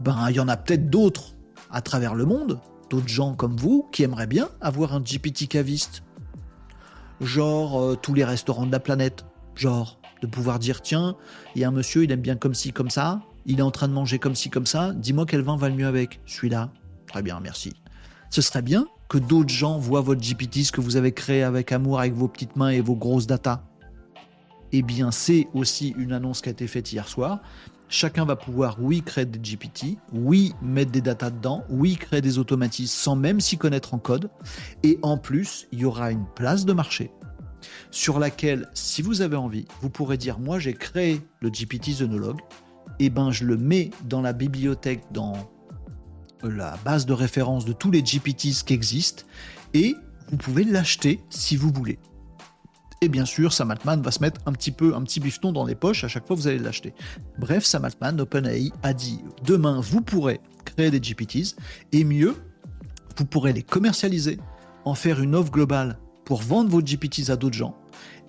ben 0.00 0.28
il 0.28 0.36
y 0.36 0.40
en 0.40 0.48
a 0.48 0.58
peut-être 0.58 0.90
d'autres 0.90 1.36
à 1.70 1.80
travers 1.80 2.14
le 2.14 2.26
monde, 2.26 2.60
d'autres 2.90 3.08
gens 3.08 3.34
comme 3.34 3.56
vous 3.56 3.88
qui 3.92 4.02
aimeraient 4.02 4.26
bien 4.26 4.50
avoir 4.60 4.92
un 4.92 5.00
GPT 5.00 5.48
caviste. 5.48 6.02
Genre 7.22 7.80
euh, 7.80 7.94
tous 7.94 8.12
les 8.12 8.24
restaurants 8.24 8.66
de 8.66 8.72
la 8.72 8.80
planète, 8.80 9.24
genre 9.54 10.01
de 10.22 10.26
pouvoir 10.26 10.58
dire 10.58 10.80
tiens, 10.80 11.16
il 11.54 11.60
y 11.60 11.64
a 11.64 11.68
un 11.68 11.72
monsieur, 11.72 12.04
il 12.04 12.12
aime 12.12 12.20
bien 12.20 12.36
comme 12.36 12.54
ci, 12.54 12.72
comme 12.72 12.90
ça, 12.90 13.20
il 13.44 13.58
est 13.58 13.62
en 13.62 13.70
train 13.70 13.88
de 13.88 13.92
manger 13.92 14.18
comme 14.18 14.36
ci, 14.36 14.48
comme 14.48 14.66
ça, 14.66 14.92
dis-moi 14.92 15.26
quel 15.26 15.42
vin 15.42 15.56
va 15.56 15.68
le 15.68 15.74
mieux 15.74 15.86
avec 15.86 16.20
Celui-là. 16.26 16.70
Très 17.08 17.22
bien, 17.22 17.40
merci. 17.40 17.74
Ce 18.30 18.40
serait 18.40 18.62
bien 18.62 18.86
que 19.08 19.18
d'autres 19.18 19.52
gens 19.52 19.78
voient 19.78 20.00
votre 20.00 20.22
GPT, 20.22 20.64
ce 20.64 20.72
que 20.72 20.80
vous 20.80 20.96
avez 20.96 21.12
créé 21.12 21.42
avec 21.42 21.72
amour, 21.72 21.98
avec 21.98 22.14
vos 22.14 22.28
petites 22.28 22.56
mains 22.56 22.70
et 22.70 22.80
vos 22.80 22.94
grosses 22.94 23.26
datas. 23.26 23.62
Eh 24.70 24.80
bien, 24.80 25.10
c'est 25.10 25.48
aussi 25.52 25.92
une 25.98 26.12
annonce 26.12 26.40
qui 26.40 26.48
a 26.48 26.52
été 26.52 26.66
faite 26.66 26.90
hier 26.92 27.06
soir. 27.06 27.40
Chacun 27.90 28.24
va 28.24 28.36
pouvoir, 28.36 28.78
oui, 28.80 29.02
créer 29.02 29.26
des 29.26 29.38
GPT, 29.38 29.98
oui, 30.14 30.54
mettre 30.62 30.92
des 30.92 31.02
datas 31.02 31.28
dedans, 31.28 31.62
oui, 31.68 31.96
créer 31.96 32.22
des 32.22 32.38
automatismes 32.38 32.86
sans 32.86 33.16
même 33.16 33.38
s'y 33.38 33.58
connaître 33.58 33.92
en 33.92 33.98
code. 33.98 34.30
Et 34.82 34.98
en 35.02 35.18
plus, 35.18 35.66
il 35.72 35.80
y 35.80 35.84
aura 35.84 36.10
une 36.10 36.24
place 36.34 36.64
de 36.64 36.72
marché 36.72 37.10
sur 37.90 38.18
laquelle, 38.18 38.68
si 38.74 39.02
vous 39.02 39.20
avez 39.20 39.36
envie, 39.36 39.66
vous 39.80 39.90
pourrez 39.90 40.16
dire 40.16 40.38
moi 40.38 40.58
j'ai 40.58 40.74
créé 40.74 41.20
le 41.40 41.50
GPT 41.50 41.90
Zenologue, 41.90 42.40
et 42.98 43.06
eh 43.06 43.10
ben 43.10 43.30
je 43.30 43.44
le 43.44 43.56
mets 43.56 43.90
dans 44.04 44.20
la 44.20 44.32
bibliothèque, 44.32 45.02
dans 45.12 45.34
la 46.42 46.76
base 46.84 47.06
de 47.06 47.12
référence 47.12 47.64
de 47.64 47.72
tous 47.72 47.90
les 47.90 48.02
GPTs 48.02 48.64
qui 48.64 48.74
existent, 48.74 49.24
et 49.74 49.94
vous 50.30 50.36
pouvez 50.36 50.64
l'acheter 50.64 51.20
si 51.30 51.56
vous 51.56 51.70
voulez. 51.72 51.98
Et 53.00 53.08
bien 53.08 53.24
sûr, 53.24 53.52
Sam 53.52 53.72
Altman 53.72 54.00
va 54.00 54.12
se 54.12 54.20
mettre 54.20 54.40
un 54.46 54.52
petit 54.52 54.70
peu, 54.70 54.94
un 54.94 55.02
petit 55.02 55.18
bifton 55.18 55.50
dans 55.50 55.64
les 55.64 55.74
poches 55.74 56.04
à 56.04 56.08
chaque 56.08 56.24
fois 56.24 56.36
que 56.36 56.42
vous 56.42 56.46
allez 56.46 56.60
l'acheter. 56.60 56.94
Bref, 57.36 57.64
Sam 57.64 57.84
Altman, 57.84 58.20
OpenAI, 58.20 58.70
a 58.84 58.94
dit 58.94 59.18
demain, 59.44 59.80
vous 59.80 60.02
pourrez 60.02 60.40
créer 60.64 60.90
des 60.92 61.00
GPTs, 61.00 61.56
et 61.90 62.04
mieux, 62.04 62.36
vous 63.16 63.24
pourrez 63.24 63.52
les 63.52 63.64
commercialiser, 63.64 64.38
en 64.84 64.94
faire 64.94 65.20
une 65.20 65.34
offre 65.34 65.50
globale 65.50 65.98
pour 66.32 66.40
vendre 66.40 66.70
vos 66.70 66.80
GPTs 66.80 67.28
à 67.28 67.36
d'autres 67.36 67.58
gens. 67.58 67.76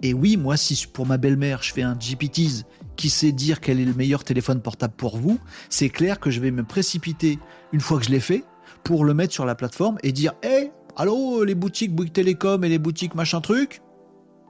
Et 0.02 0.14
oui, 0.14 0.36
moi, 0.36 0.58
si 0.58 0.88
pour 0.88 1.06
ma 1.06 1.16
belle-mère, 1.16 1.64
je 1.64 1.72
fais 1.72 1.84
un 1.84 1.98
GPTs 1.98 2.66
qui 2.98 3.10
sait 3.10 3.32
dire 3.32 3.62
quel 3.62 3.80
est 3.80 3.86
le 3.86 3.94
meilleur 3.94 4.26
téléphone 4.26 4.60
portable 4.60 4.94
pour 4.98 5.16
vous, 5.16 5.40
c'est 5.70 5.88
clair 5.88 6.20
que 6.20 6.30
je 6.30 6.42
vais 6.42 6.52
me 6.52 6.66
précipiter 6.66 7.40
une 7.72 7.80
fois 7.80 8.00
que 8.00 8.06
je 8.06 8.10
l'ai 8.10 8.20
fait 8.20 8.44
pour 8.84 9.06
le 9.06 9.14
mettre 9.14 9.32
sur 9.32 9.46
la 9.46 9.56
plateforme 9.56 10.00
et 10.04 10.12
dire 10.12 10.34
Hé, 10.44 10.48
hey, 10.48 10.72
allô, 10.98 11.46
les 11.46 11.56
boutiques 11.56 11.96
Bouygues 11.96 12.12
Télécom 12.12 12.62
et 12.66 12.68
les 12.68 12.78
boutiques 12.78 13.16
machin 13.16 13.40
truc, 13.40 13.82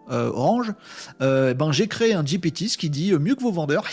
euh, 0.10 0.32
Orange, 0.32 0.74
euh, 1.22 1.54
ben 1.54 1.72
j'ai 1.72 1.88
créé 1.88 2.16
un 2.16 2.26
GPTs 2.26 2.76
qui 2.76 2.90
dit 2.90 3.14
mieux 3.14 3.36
que 3.36 3.44
vos 3.44 3.52
vendeurs, 3.52 3.88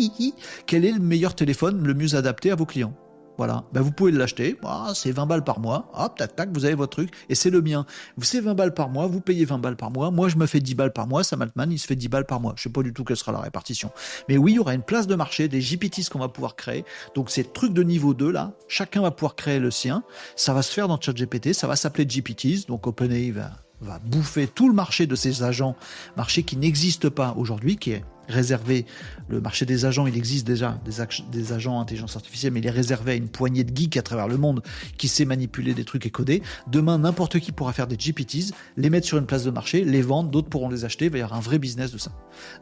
quel 0.66 0.84
est 0.84 0.92
le 0.92 1.00
meilleur 1.00 1.34
téléphone 1.34 1.82
le 1.82 1.94
mieux 1.94 2.16
adapté 2.16 2.50
à 2.50 2.54
vos 2.54 2.66
clients? 2.66 2.92
Voilà, 3.40 3.64
ben, 3.72 3.80
vous 3.80 3.90
pouvez 3.90 4.12
l'acheter, 4.12 4.58
ah, 4.66 4.92
c'est 4.94 5.12
20 5.12 5.24
balles 5.24 5.44
par 5.44 5.60
mois, 5.60 5.90
hop, 5.94 6.14
tac, 6.18 6.36
tac, 6.36 6.50
vous 6.52 6.66
avez 6.66 6.74
votre 6.74 6.90
truc, 6.90 7.10
et 7.30 7.34
c'est 7.34 7.48
le 7.48 7.62
mien. 7.62 7.86
C'est 8.20 8.42
20 8.42 8.52
balles 8.52 8.74
par 8.74 8.90
mois, 8.90 9.06
vous 9.06 9.22
payez 9.22 9.46
20 9.46 9.56
balles 9.56 9.76
par 9.76 9.90
mois, 9.90 10.10
moi 10.10 10.28
je 10.28 10.36
me 10.36 10.44
fais 10.44 10.60
10 10.60 10.74
balles 10.74 10.92
par 10.92 11.06
mois, 11.06 11.24
Sam 11.24 11.40
Altman, 11.40 11.72
il 11.72 11.78
se 11.78 11.86
fait 11.86 11.96
10 11.96 12.08
balles 12.08 12.26
par 12.26 12.38
mois. 12.38 12.52
Je 12.58 12.64
sais 12.64 12.68
pas 12.68 12.82
du 12.82 12.92
tout 12.92 13.02
quelle 13.02 13.16
sera 13.16 13.32
la 13.32 13.40
répartition. 13.40 13.92
Mais 14.28 14.36
oui, 14.36 14.52
il 14.52 14.56
y 14.56 14.58
aura 14.58 14.74
une 14.74 14.82
place 14.82 15.06
de 15.06 15.14
marché, 15.14 15.48
des 15.48 15.62
GPTs 15.62 16.10
qu'on 16.10 16.18
va 16.18 16.28
pouvoir 16.28 16.54
créer. 16.54 16.84
Donc 17.14 17.30
ces 17.30 17.42
trucs 17.42 17.72
de 17.72 17.82
niveau 17.82 18.12
2 18.12 18.30
là, 18.30 18.52
chacun 18.68 19.00
va 19.00 19.10
pouvoir 19.10 19.36
créer 19.36 19.58
le 19.58 19.70
sien. 19.70 20.02
Ça 20.36 20.52
va 20.52 20.60
se 20.60 20.74
faire 20.74 20.86
dans 20.86 21.00
ChatGPT, 21.00 21.54
ça 21.54 21.66
va 21.66 21.76
s'appeler 21.76 22.04
GPTs, 22.04 22.66
donc 22.68 22.86
OpenAI 22.86 23.30
va, 23.30 23.52
va 23.80 24.00
bouffer 24.00 24.48
tout 24.48 24.68
le 24.68 24.74
marché 24.74 25.06
de 25.06 25.14
ces 25.14 25.44
agents, 25.44 25.76
marché 26.14 26.42
qui 26.42 26.58
n'existe 26.58 27.08
pas 27.08 27.32
aujourd'hui, 27.38 27.78
qui 27.78 27.92
est 27.92 28.04
réservé, 28.30 28.86
le 29.28 29.40
marché 29.40 29.66
des 29.66 29.84
agents, 29.84 30.06
il 30.06 30.16
existe 30.16 30.46
déjà, 30.46 30.80
des, 30.84 31.04
des 31.30 31.52
agents 31.52 31.80
intelligence 31.80 32.16
artificielle, 32.16 32.52
mais 32.52 32.60
il 32.60 32.66
est 32.66 32.70
réservé 32.70 33.12
à 33.12 33.14
une 33.14 33.28
poignée 33.28 33.64
de 33.64 33.76
geeks 33.76 33.96
à 33.96 34.02
travers 34.02 34.28
le 34.28 34.36
monde 34.36 34.62
qui 34.98 35.08
sait 35.08 35.24
manipuler 35.24 35.74
des 35.74 35.84
trucs 35.84 36.06
et 36.06 36.10
coder. 36.10 36.42
Demain, 36.68 36.98
n'importe 36.98 37.38
qui 37.40 37.52
pourra 37.52 37.72
faire 37.72 37.86
des 37.86 37.96
GPTs, 37.96 38.52
les 38.76 38.90
mettre 38.90 39.06
sur 39.06 39.18
une 39.18 39.26
place 39.26 39.44
de 39.44 39.50
marché, 39.50 39.84
les 39.84 40.02
vendre, 40.02 40.30
d'autres 40.30 40.48
pourront 40.48 40.68
les 40.68 40.84
acheter, 40.84 41.06
il 41.06 41.10
va 41.10 41.18
y 41.18 41.22
avoir 41.22 41.38
un 41.38 41.42
vrai 41.42 41.58
business 41.58 41.92
de 41.92 41.98
ça. 41.98 42.12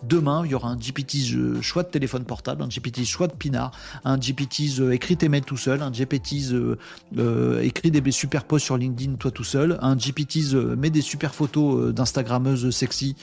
Demain, 0.03 0.43
il 0.45 0.51
y 0.51 0.55
aura 0.55 0.69
un 0.69 0.77
GPT 0.77 1.35
euh, 1.35 1.61
choix 1.63 1.83
de 1.83 1.89
téléphone 1.89 2.25
portable, 2.25 2.63
un 2.63 2.69
GPT 2.69 3.05
choix 3.05 3.27
de 3.27 3.33
pinard, 3.33 3.73
un 4.05 4.19
GPT 4.19 4.81
euh, 4.81 4.93
écrit 4.93 5.17
tes 5.17 5.29
mails 5.29 5.45
tout 5.45 5.57
seul, 5.57 5.83
un 5.83 5.91
GPT 5.91 6.53
euh, 6.53 7.61
écrit 7.63 7.91
des 7.91 8.11
super 8.11 8.45
posts 8.45 8.67
sur 8.67 8.77
LinkedIn 8.77 9.15
toi 9.15 9.31
tout 9.31 9.45
seul, 9.45 9.79
un 9.81 9.97
GPT 9.97 10.55
met 10.77 10.91
des 10.91 11.01
super 11.01 11.35
photos 11.35 11.93
d'Instagrammeuses 11.93 12.71
sexy 12.71 13.17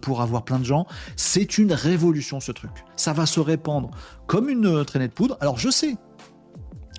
pour 0.00 0.20
avoir 0.20 0.44
plein 0.44 0.58
de 0.58 0.64
gens. 0.64 0.86
C'est 1.16 1.58
une 1.58 1.72
révolution 1.86 2.40
ce 2.40 2.52
truc. 2.52 2.70
Ça 2.96 3.12
va 3.12 3.26
se 3.26 3.40
répandre 3.40 3.90
comme 4.26 4.48
une 4.48 4.66
euh, 4.66 4.84
traînée 4.84 5.08
de 5.08 5.12
poudre. 5.12 5.36
Alors 5.40 5.58
je 5.58 5.70
sais, 5.70 5.96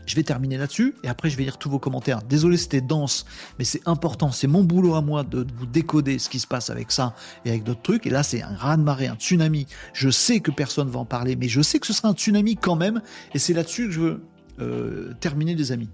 je 0.08 0.16
vais 0.16 0.24
terminer 0.24 0.58
là-dessus 0.58 0.96
et 1.04 1.10
après 1.10 1.30
je 1.30 1.38
vais 1.38 1.44
lire 1.44 1.58
tous 1.58 1.70
vos 1.70 1.80
commentaires. 1.80 2.24
Désolé, 2.24 2.58
c'était 2.58 2.82
dense, 2.82 3.26
mais 3.60 3.66
c'est 3.66 3.88
important. 3.88 4.32
C'est 4.32 4.48
mon 4.48 4.64
boulot 4.64 4.96
à 4.96 5.02
moi 5.02 5.24
de 5.24 5.46
vous 5.58 5.66
décoder 5.66 6.18
ce 6.18 6.30
qui 6.30 6.40
se 6.40 6.48
passe 6.48 6.70
avec 6.70 6.92
ça 6.92 7.14
et 7.46 7.50
avec 7.50 7.64
d'autres 7.64 7.82
trucs. 7.82 8.08
Et 8.08 8.10
là, 8.10 8.24
c'est 8.24 8.42
un 8.42 8.56
raz-de-marée, 8.56 9.08
un 9.08 9.16
tsunami. 9.16 9.68
Je 9.94 10.10
sais 10.10 10.40
que 10.40 10.52
personne 10.52 10.90
va 10.90 11.00
en 11.00 11.06
parler, 11.06 11.36
mais 11.36 11.50
je 11.50 11.62
sais 11.62 11.80
que 11.80 11.88
ce 11.88 11.94
sera 11.94 12.10
un 12.10 12.14
tsunami 12.14 12.56
quand 12.56 12.76
même. 12.76 13.02
Et 13.34 13.40
c'est 13.40 13.54
là-dessus 13.54 13.88
que 13.88 13.92
je 13.92 14.00
veux 14.00 14.22
euh, 14.60 15.14
terminer, 15.20 15.56
les 15.56 15.72
amis. 15.72 15.90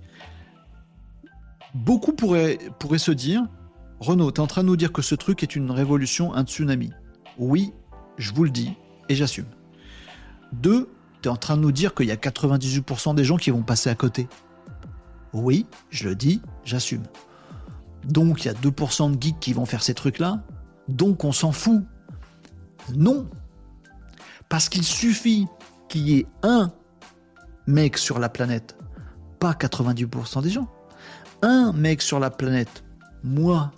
Beaucoup 1.73 2.13
pourraient, 2.13 2.59
pourraient 2.79 2.99
se 2.99 3.11
dire 3.11 3.43
Renaud, 3.99 4.31
tu 4.31 4.41
es 4.41 4.43
en 4.43 4.47
train 4.47 4.63
de 4.63 4.67
nous 4.67 4.75
dire 4.75 4.91
que 4.91 5.01
ce 5.01 5.15
truc 5.15 5.43
est 5.43 5.55
une 5.55 5.71
révolution, 5.71 6.33
un 6.33 6.43
tsunami. 6.43 6.91
Oui, 7.37 7.71
je 8.17 8.33
vous 8.33 8.43
le 8.43 8.49
dis, 8.49 8.73
et 9.09 9.15
j'assume. 9.15 9.47
Deux, 10.51 10.89
tu 11.21 11.29
es 11.29 11.31
en 11.31 11.37
train 11.37 11.57
de 11.57 11.61
nous 11.61 11.71
dire 11.71 11.95
qu'il 11.95 12.07
y 12.07 12.11
a 12.11 12.15
98% 12.15 13.15
des 13.15 13.23
gens 13.23 13.37
qui 13.37 13.51
vont 13.51 13.63
passer 13.63 13.89
à 13.89 13.95
côté. 13.95 14.27
Oui, 15.33 15.65
je 15.89 16.09
le 16.09 16.15
dis, 16.15 16.41
j'assume. 16.63 17.03
Donc 18.05 18.43
il 18.43 18.47
y 18.47 18.51
a 18.51 18.53
2% 18.53 19.15
de 19.15 19.21
geeks 19.21 19.39
qui 19.39 19.53
vont 19.53 19.65
faire 19.65 19.83
ces 19.83 19.93
trucs-là. 19.93 20.43
Donc 20.87 21.23
on 21.23 21.31
s'en 21.31 21.51
fout. 21.51 21.83
Non. 22.93 23.29
Parce 24.49 24.69
qu'il 24.69 24.83
suffit 24.83 25.47
qu'il 25.87 26.07
y 26.07 26.19
ait 26.19 26.25
un 26.43 26.71
mec 27.65 27.97
sur 27.97 28.19
la 28.19 28.29
planète, 28.29 28.77
pas 29.39 29.53
90% 29.53 30.41
des 30.43 30.49
gens, 30.49 30.67
un 31.41 31.71
mec 31.73 32.01
sur 32.01 32.19
la 32.19 32.29
planète, 32.29 32.83
moi, 33.23 33.71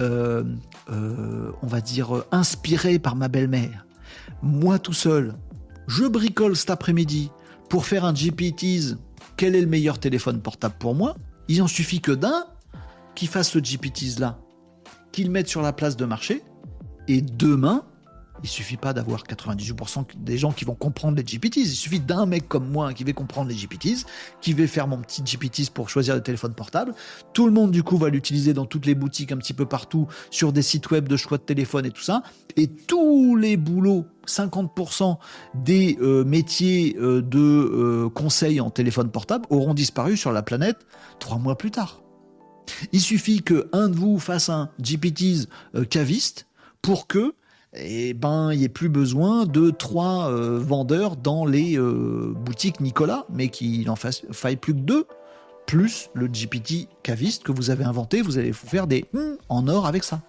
euh, 0.00 0.44
euh, 0.90 1.52
on 1.62 1.66
va 1.66 1.80
dire 1.80 2.24
inspiré 2.32 2.98
par 2.98 3.14
ma 3.14 3.28
belle-mère, 3.28 3.86
moi 4.42 4.78
tout 4.78 4.92
seul, 4.92 5.34
je 5.86 6.04
bricole 6.04 6.56
cet 6.56 6.70
après-midi 6.70 7.30
pour 7.68 7.86
faire 7.86 8.04
un 8.04 8.14
GPTs, 8.14 8.96
quel 9.36 9.54
est 9.54 9.60
le 9.60 9.66
meilleur 9.66 9.98
téléphone 9.98 10.40
portable 10.40 10.76
pour 10.78 10.94
moi? 10.94 11.16
Il 11.48 11.62
en 11.62 11.66
suffit 11.66 12.00
que 12.00 12.12
d'un 12.12 12.44
qui 13.14 13.26
fasse 13.26 13.50
ce 13.50 13.58
GPTs 13.58 14.18
là, 14.18 14.38
qu'il 15.12 15.30
mette 15.30 15.48
sur 15.48 15.62
la 15.62 15.72
place 15.72 15.96
de 15.96 16.04
marché, 16.04 16.42
et 17.08 17.22
demain, 17.22 17.84
il 18.42 18.48
suffit 18.48 18.76
pas 18.76 18.92
d'avoir 18.92 19.24
98% 19.24 20.04
des 20.16 20.38
gens 20.38 20.52
qui 20.52 20.64
vont 20.64 20.74
comprendre 20.74 21.16
les 21.16 21.24
GPTs. 21.24 21.56
Il 21.56 21.66
suffit 21.66 22.00
d'un 22.00 22.26
mec 22.26 22.48
comme 22.48 22.68
moi 22.70 22.92
qui 22.92 23.04
va 23.04 23.12
comprendre 23.12 23.48
les 23.48 23.56
GPTs, 23.56 24.06
qui 24.40 24.52
va 24.52 24.66
faire 24.66 24.86
mon 24.86 24.98
petit 24.98 25.22
GPTs 25.22 25.70
pour 25.72 25.88
choisir 25.88 26.14
le 26.14 26.22
téléphone 26.22 26.54
portable. 26.54 26.94
Tout 27.32 27.46
le 27.46 27.52
monde, 27.52 27.70
du 27.70 27.82
coup, 27.82 27.98
va 27.98 28.08
l'utiliser 28.08 28.54
dans 28.54 28.66
toutes 28.66 28.86
les 28.86 28.94
boutiques, 28.94 29.32
un 29.32 29.36
petit 29.36 29.54
peu 29.54 29.66
partout, 29.66 30.06
sur 30.30 30.52
des 30.52 30.62
sites 30.62 30.90
web 30.90 31.08
de 31.08 31.16
choix 31.16 31.38
de 31.38 31.42
téléphone 31.42 31.86
et 31.86 31.90
tout 31.90 32.02
ça. 32.02 32.22
Et 32.56 32.68
tous 32.68 33.36
les 33.36 33.56
boulots, 33.56 34.06
50% 34.26 35.18
des 35.54 35.96
euh, 36.00 36.24
métiers 36.24 36.96
euh, 36.98 37.22
de 37.22 37.38
euh, 37.38 38.08
conseil 38.10 38.60
en 38.60 38.70
téléphone 38.70 39.10
portable 39.10 39.46
auront 39.50 39.74
disparu 39.74 40.16
sur 40.16 40.32
la 40.32 40.42
planète 40.42 40.86
trois 41.18 41.38
mois 41.38 41.56
plus 41.56 41.70
tard. 41.70 42.02
Il 42.92 43.00
suffit 43.00 43.42
que 43.42 43.68
un 43.72 43.88
de 43.88 43.96
vous 43.96 44.18
fasse 44.18 44.50
un 44.50 44.70
GPTs 44.80 45.48
caviste 45.88 46.46
pour 46.82 47.06
que 47.06 47.34
eh 47.74 48.14
ben 48.14 48.52
il 48.52 48.58
n'y 48.58 48.64
ait 48.64 48.70
plus 48.70 48.88
besoin 48.88 49.44
de 49.44 49.70
trois 49.70 50.30
euh, 50.30 50.58
vendeurs 50.58 51.16
dans 51.16 51.44
les 51.44 51.78
euh, 51.78 52.32
boutiques 52.34 52.80
Nicolas, 52.80 53.26
mais 53.30 53.48
qu'il 53.48 53.88
en 53.90 53.96
faille 53.96 54.56
plus 54.56 54.74
que 54.74 54.80
deux, 54.80 55.06
plus 55.66 56.10
le 56.14 56.28
GPT 56.28 56.88
caviste 57.02 57.42
que 57.42 57.52
vous 57.52 57.70
avez 57.70 57.84
inventé, 57.84 58.22
vous 58.22 58.38
allez 58.38 58.52
vous 58.52 58.66
faire 58.66 58.86
des 58.86 59.04
hmm 59.12 59.36
en 59.48 59.68
or 59.68 59.86
avec 59.86 60.04
ça. 60.04 60.22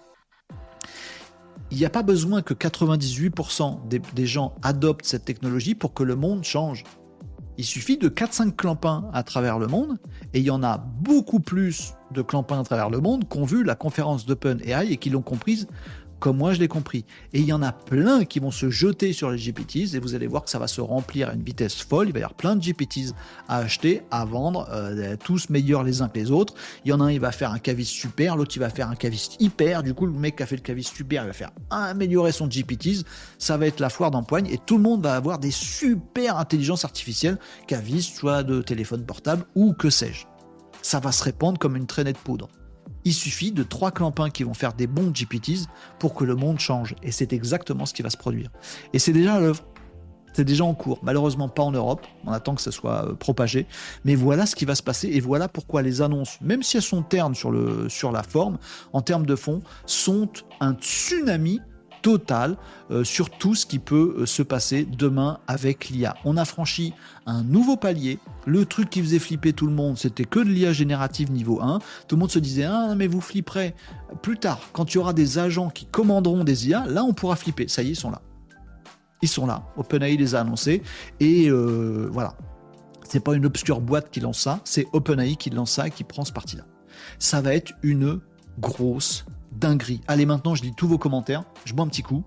Il 1.70 1.78
n'y 1.78 1.84
a 1.84 1.90
pas 1.90 2.02
besoin 2.02 2.42
que 2.42 2.52
98% 2.52 3.86
des, 3.88 4.02
des, 4.14 4.26
gens 4.26 4.56
adoptent 4.62 5.06
cette 5.06 5.24
technologie 5.24 5.76
pour 5.76 5.94
que 5.94 6.02
le 6.02 6.16
monde 6.16 6.42
change. 6.42 6.84
Il 7.58 7.64
suffit 7.64 7.96
de 7.96 8.08
4-5 8.08 8.56
clampins 8.56 9.08
à 9.12 9.22
travers 9.22 9.58
le 9.58 9.66
monde, 9.66 9.98
et 10.34 10.40
il 10.40 10.44
y 10.44 10.50
en 10.50 10.62
a 10.62 10.78
beaucoup 10.78 11.40
plus 11.40 11.94
de 12.10 12.22
clampins 12.22 12.58
à 12.58 12.64
travers 12.64 12.90
le 12.90 13.00
monde 13.00 13.28
qui 13.28 13.38
ont 13.38 13.44
vu 13.44 13.62
la 13.62 13.74
conférence 13.74 14.26
d'OpenAI 14.26 14.90
et 14.90 14.96
qui 14.96 15.10
l'ont 15.10 15.22
comprise 15.22 15.68
comme 16.20 16.36
moi 16.36 16.52
je 16.52 16.60
l'ai 16.60 16.68
compris. 16.68 17.04
Et 17.32 17.40
il 17.40 17.46
y 17.46 17.52
en 17.52 17.62
a 17.62 17.72
plein 17.72 18.24
qui 18.24 18.38
vont 18.38 18.50
se 18.50 18.70
jeter 18.70 19.12
sur 19.12 19.30
les 19.30 19.38
GPTs 19.38 19.94
et 19.94 19.98
vous 19.98 20.14
allez 20.14 20.26
voir 20.26 20.44
que 20.44 20.50
ça 20.50 20.58
va 20.58 20.68
se 20.68 20.80
remplir 20.80 21.30
à 21.30 21.34
une 21.34 21.42
vitesse 21.42 21.74
folle. 21.82 22.08
Il 22.08 22.12
va 22.12 22.20
y 22.20 22.22
avoir 22.22 22.34
plein 22.34 22.54
de 22.54 22.62
GPTs 22.62 23.12
à 23.48 23.56
acheter, 23.56 24.02
à 24.10 24.24
vendre, 24.24 24.68
euh, 24.70 25.16
tous 25.16 25.48
meilleurs 25.50 25.82
les 25.82 26.02
uns 26.02 26.08
que 26.08 26.18
les 26.18 26.30
autres. 26.30 26.54
Il 26.84 26.90
y 26.90 26.92
en 26.92 27.00
a 27.00 27.04
un, 27.04 27.10
il 27.10 27.20
va 27.20 27.32
faire 27.32 27.50
un 27.50 27.58
caviste 27.58 27.92
super, 27.92 28.36
l'autre, 28.36 28.52
il 28.54 28.60
va 28.60 28.70
faire 28.70 28.88
un 28.88 28.94
caviste 28.94 29.36
hyper. 29.40 29.82
Du 29.82 29.94
coup, 29.94 30.06
le 30.06 30.12
mec 30.12 30.36
qui 30.36 30.42
a 30.42 30.46
fait 30.46 30.56
le 30.56 30.62
caviste 30.62 30.94
super, 30.94 31.24
il 31.24 31.28
va 31.28 31.32
faire 31.32 31.50
améliorer 31.70 32.32
son 32.32 32.46
GPTs. 32.46 33.04
Ça 33.38 33.56
va 33.56 33.66
être 33.66 33.80
la 33.80 33.88
foire 33.88 34.10
d'empoigne 34.10 34.46
et 34.46 34.58
tout 34.58 34.76
le 34.76 34.82
monde 34.82 35.02
va 35.02 35.14
avoir 35.14 35.38
des 35.38 35.50
super 35.50 36.36
intelligences 36.36 36.84
artificielles, 36.84 37.38
cavistes, 37.66 38.16
soit 38.16 38.42
de 38.42 38.60
téléphone 38.62 39.04
portable 39.04 39.44
ou 39.54 39.72
que 39.72 39.90
sais-je. 39.90 40.26
Ça 40.82 41.00
va 41.00 41.12
se 41.12 41.24
répandre 41.24 41.58
comme 41.58 41.76
une 41.76 41.86
traînée 41.86 42.12
de 42.12 42.18
poudre. 42.18 42.48
Il 43.04 43.14
suffit 43.14 43.52
de 43.52 43.62
trois 43.62 43.90
clampins 43.90 44.30
qui 44.30 44.44
vont 44.44 44.54
faire 44.54 44.72
des 44.72 44.86
bons 44.86 45.12
GPTs 45.12 45.66
pour 45.98 46.14
que 46.14 46.24
le 46.24 46.34
monde 46.36 46.58
change. 46.58 46.94
Et 47.02 47.12
c'est 47.12 47.32
exactement 47.32 47.86
ce 47.86 47.94
qui 47.94 48.02
va 48.02 48.10
se 48.10 48.16
produire. 48.16 48.50
Et 48.92 48.98
c'est 48.98 49.12
déjà 49.12 49.34
à 49.34 49.40
l'œuvre. 49.40 49.64
C'est 50.32 50.44
déjà 50.44 50.64
en 50.64 50.74
cours. 50.74 51.00
Malheureusement 51.02 51.48
pas 51.48 51.62
en 51.62 51.72
Europe. 51.72 52.06
On 52.24 52.32
attend 52.32 52.54
que 52.54 52.62
ça 52.62 52.70
soit 52.70 53.06
euh, 53.06 53.14
propagé. 53.14 53.66
Mais 54.04 54.14
voilà 54.14 54.46
ce 54.46 54.54
qui 54.54 54.64
va 54.64 54.74
se 54.74 54.82
passer. 54.82 55.08
Et 55.08 55.20
voilà 55.20 55.48
pourquoi 55.48 55.82
les 55.82 56.02
annonces, 56.02 56.40
même 56.40 56.62
si 56.62 56.76
elles 56.76 56.82
sont 56.82 57.02
ternes 57.02 57.34
sur, 57.34 57.50
le, 57.50 57.88
sur 57.88 58.12
la 58.12 58.22
forme, 58.22 58.58
en 58.92 59.02
termes 59.02 59.26
de 59.26 59.34
fond, 59.34 59.60
sont 59.86 60.28
un 60.60 60.74
tsunami 60.74 61.60
total 62.02 62.56
euh, 62.90 63.04
sur 63.04 63.30
tout 63.30 63.54
ce 63.54 63.66
qui 63.66 63.78
peut 63.78 64.16
euh, 64.18 64.26
se 64.26 64.42
passer 64.42 64.84
demain 64.84 65.38
avec 65.46 65.88
l'IA. 65.88 66.16
On 66.24 66.36
a 66.36 66.44
franchi 66.44 66.92
un 67.26 67.42
nouveau 67.42 67.76
palier. 67.76 68.18
Le 68.46 68.64
truc 68.64 68.90
qui 68.90 69.00
faisait 69.00 69.18
flipper 69.18 69.52
tout 69.52 69.66
le 69.66 69.72
monde, 69.72 69.98
c'était 69.98 70.24
que 70.24 70.40
de 70.40 70.48
l'IA 70.48 70.72
générative 70.72 71.30
niveau 71.30 71.60
1. 71.60 71.78
Tout 72.08 72.16
le 72.16 72.20
monde 72.20 72.30
se 72.30 72.38
disait 72.38 72.64
Ah, 72.64 72.94
mais 72.96 73.06
vous 73.06 73.20
flipperez. 73.20 73.74
Plus 74.22 74.38
tard, 74.38 74.60
quand 74.72 74.92
il 74.92 74.96
y 74.96 74.98
aura 74.98 75.12
des 75.12 75.38
agents 75.38 75.70
qui 75.70 75.86
commanderont 75.86 76.44
des 76.44 76.68
IA, 76.68 76.86
là, 76.86 77.04
on 77.04 77.12
pourra 77.12 77.36
flipper. 77.36 77.68
Ça 77.68 77.82
y 77.82 77.88
est, 77.88 77.90
ils 77.90 77.96
sont 77.96 78.10
là. 78.10 78.22
Ils 79.22 79.28
sont 79.28 79.46
là. 79.46 79.64
OpenAI 79.76 80.16
les 80.16 80.34
a 80.34 80.40
annoncés. 80.40 80.82
Et 81.20 81.48
euh, 81.48 82.08
voilà. 82.10 82.34
C'est 83.08 83.20
pas 83.20 83.34
une 83.34 83.44
obscure 83.44 83.80
boîte 83.80 84.10
qui 84.10 84.20
lance 84.20 84.38
ça, 84.38 84.60
c'est 84.64 84.86
OpenAI 84.92 85.34
qui 85.34 85.50
lance 85.50 85.72
ça 85.72 85.88
et 85.88 85.90
qui 85.90 86.04
prend 86.04 86.24
ce 86.24 86.32
parti-là. 86.32 86.64
Ça 87.18 87.40
va 87.40 87.54
être 87.54 87.72
une 87.82 88.20
grosse 88.60 89.24
dinguerie. 89.52 90.00
Allez, 90.08 90.26
maintenant, 90.26 90.54
je 90.54 90.62
lis 90.62 90.74
tous 90.76 90.88
vos 90.88 90.98
commentaires. 90.98 91.44
Je 91.64 91.74
bois 91.74 91.84
un 91.84 91.88
petit 91.88 92.02
coup 92.02 92.24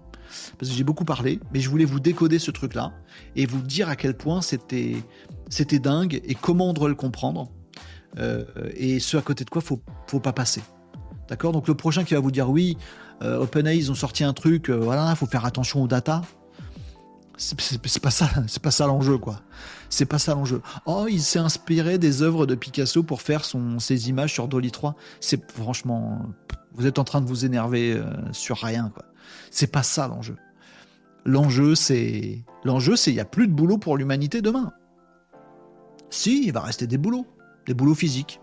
parce 0.57 0.71
que 0.71 0.77
j'ai 0.77 0.83
beaucoup 0.83 1.05
parlé, 1.05 1.39
mais 1.53 1.59
je 1.59 1.69
voulais 1.69 1.85
vous 1.85 1.99
décoder 1.99 2.39
ce 2.39 2.51
truc-là 2.51 2.91
et 3.35 3.45
vous 3.45 3.61
dire 3.61 3.89
à 3.89 3.95
quel 3.95 4.15
point 4.15 4.41
c'était 4.41 4.95
c'était 5.49 5.79
dingue 5.79 6.21
et 6.23 6.35
comment 6.35 6.69
on 6.69 6.73
devrait 6.73 6.89
le 6.89 6.95
comprendre 6.95 7.49
euh, 8.19 8.43
et 8.75 8.99
ce 8.99 9.17
à 9.17 9.21
côté 9.21 9.43
de 9.43 9.49
quoi 9.49 9.61
faut 9.61 9.81
faut 10.07 10.19
pas 10.19 10.33
passer. 10.33 10.61
D'accord? 11.29 11.51
Donc 11.51 11.67
le 11.67 11.75
prochain 11.75 12.03
qui 12.03 12.13
va 12.13 12.19
vous 12.19 12.31
dire 12.31 12.49
oui, 12.49 12.77
euh, 13.21 13.39
OpenAI 13.39 13.77
ils 13.77 13.91
ont 13.91 13.95
sorti 13.95 14.23
un 14.23 14.33
truc, 14.33 14.69
euh, 14.69 14.77
voilà, 14.77 15.13
faut 15.15 15.25
faire 15.25 15.45
attention 15.45 15.83
aux 15.83 15.87
data. 15.87 16.21
C'est 17.37 18.01
pas 18.01 18.11
ça, 18.11 18.29
c'est 18.47 18.61
pas 18.61 18.71
ça 18.71 18.87
l'enjeu 18.87 19.17
quoi. 19.17 19.41
C'est 19.93 20.07
pas 20.07 20.17
ça 20.17 20.33
l'enjeu. 20.33 20.59
Oh, 20.87 21.05
il 21.07 21.21
s'est 21.21 21.37
inspiré 21.37 21.99
des 21.99 22.23
œuvres 22.23 22.47
de 22.47 22.55
Picasso 22.55 23.03
pour 23.03 23.21
faire 23.21 23.45
ses 23.45 24.09
images 24.09 24.33
sur 24.33 24.47
Dolly 24.47 24.71
3. 24.71 24.95
C'est 25.19 25.51
franchement, 25.51 26.25
vous 26.73 26.87
êtes 26.87 26.97
en 26.97 27.03
train 27.03 27.21
de 27.21 27.27
vous 27.27 27.45
énerver 27.45 27.93
euh, 27.93 28.05
sur 28.31 28.57
rien 28.57 28.89
quoi. 28.91 29.05
C'est 29.51 29.71
pas 29.71 29.83
ça 29.83 30.07
l'enjeu. 30.07 30.35
L'enjeu 31.25 31.75
c'est, 31.75 32.43
l'enjeu 32.63 32.95
c'est 32.95 33.11
il 33.11 33.15
y 33.15 33.19
a 33.19 33.25
plus 33.25 33.47
de 33.47 33.53
boulot 33.53 33.77
pour 33.77 33.95
l'humanité 33.95 34.41
demain. 34.41 34.73
Si, 36.09 36.43
il 36.43 36.53
va 36.53 36.61
rester 36.61 36.87
des 36.87 36.97
boulots, 36.97 37.27
des 37.67 37.75
boulots 37.75 37.93
physiques. 37.93 38.41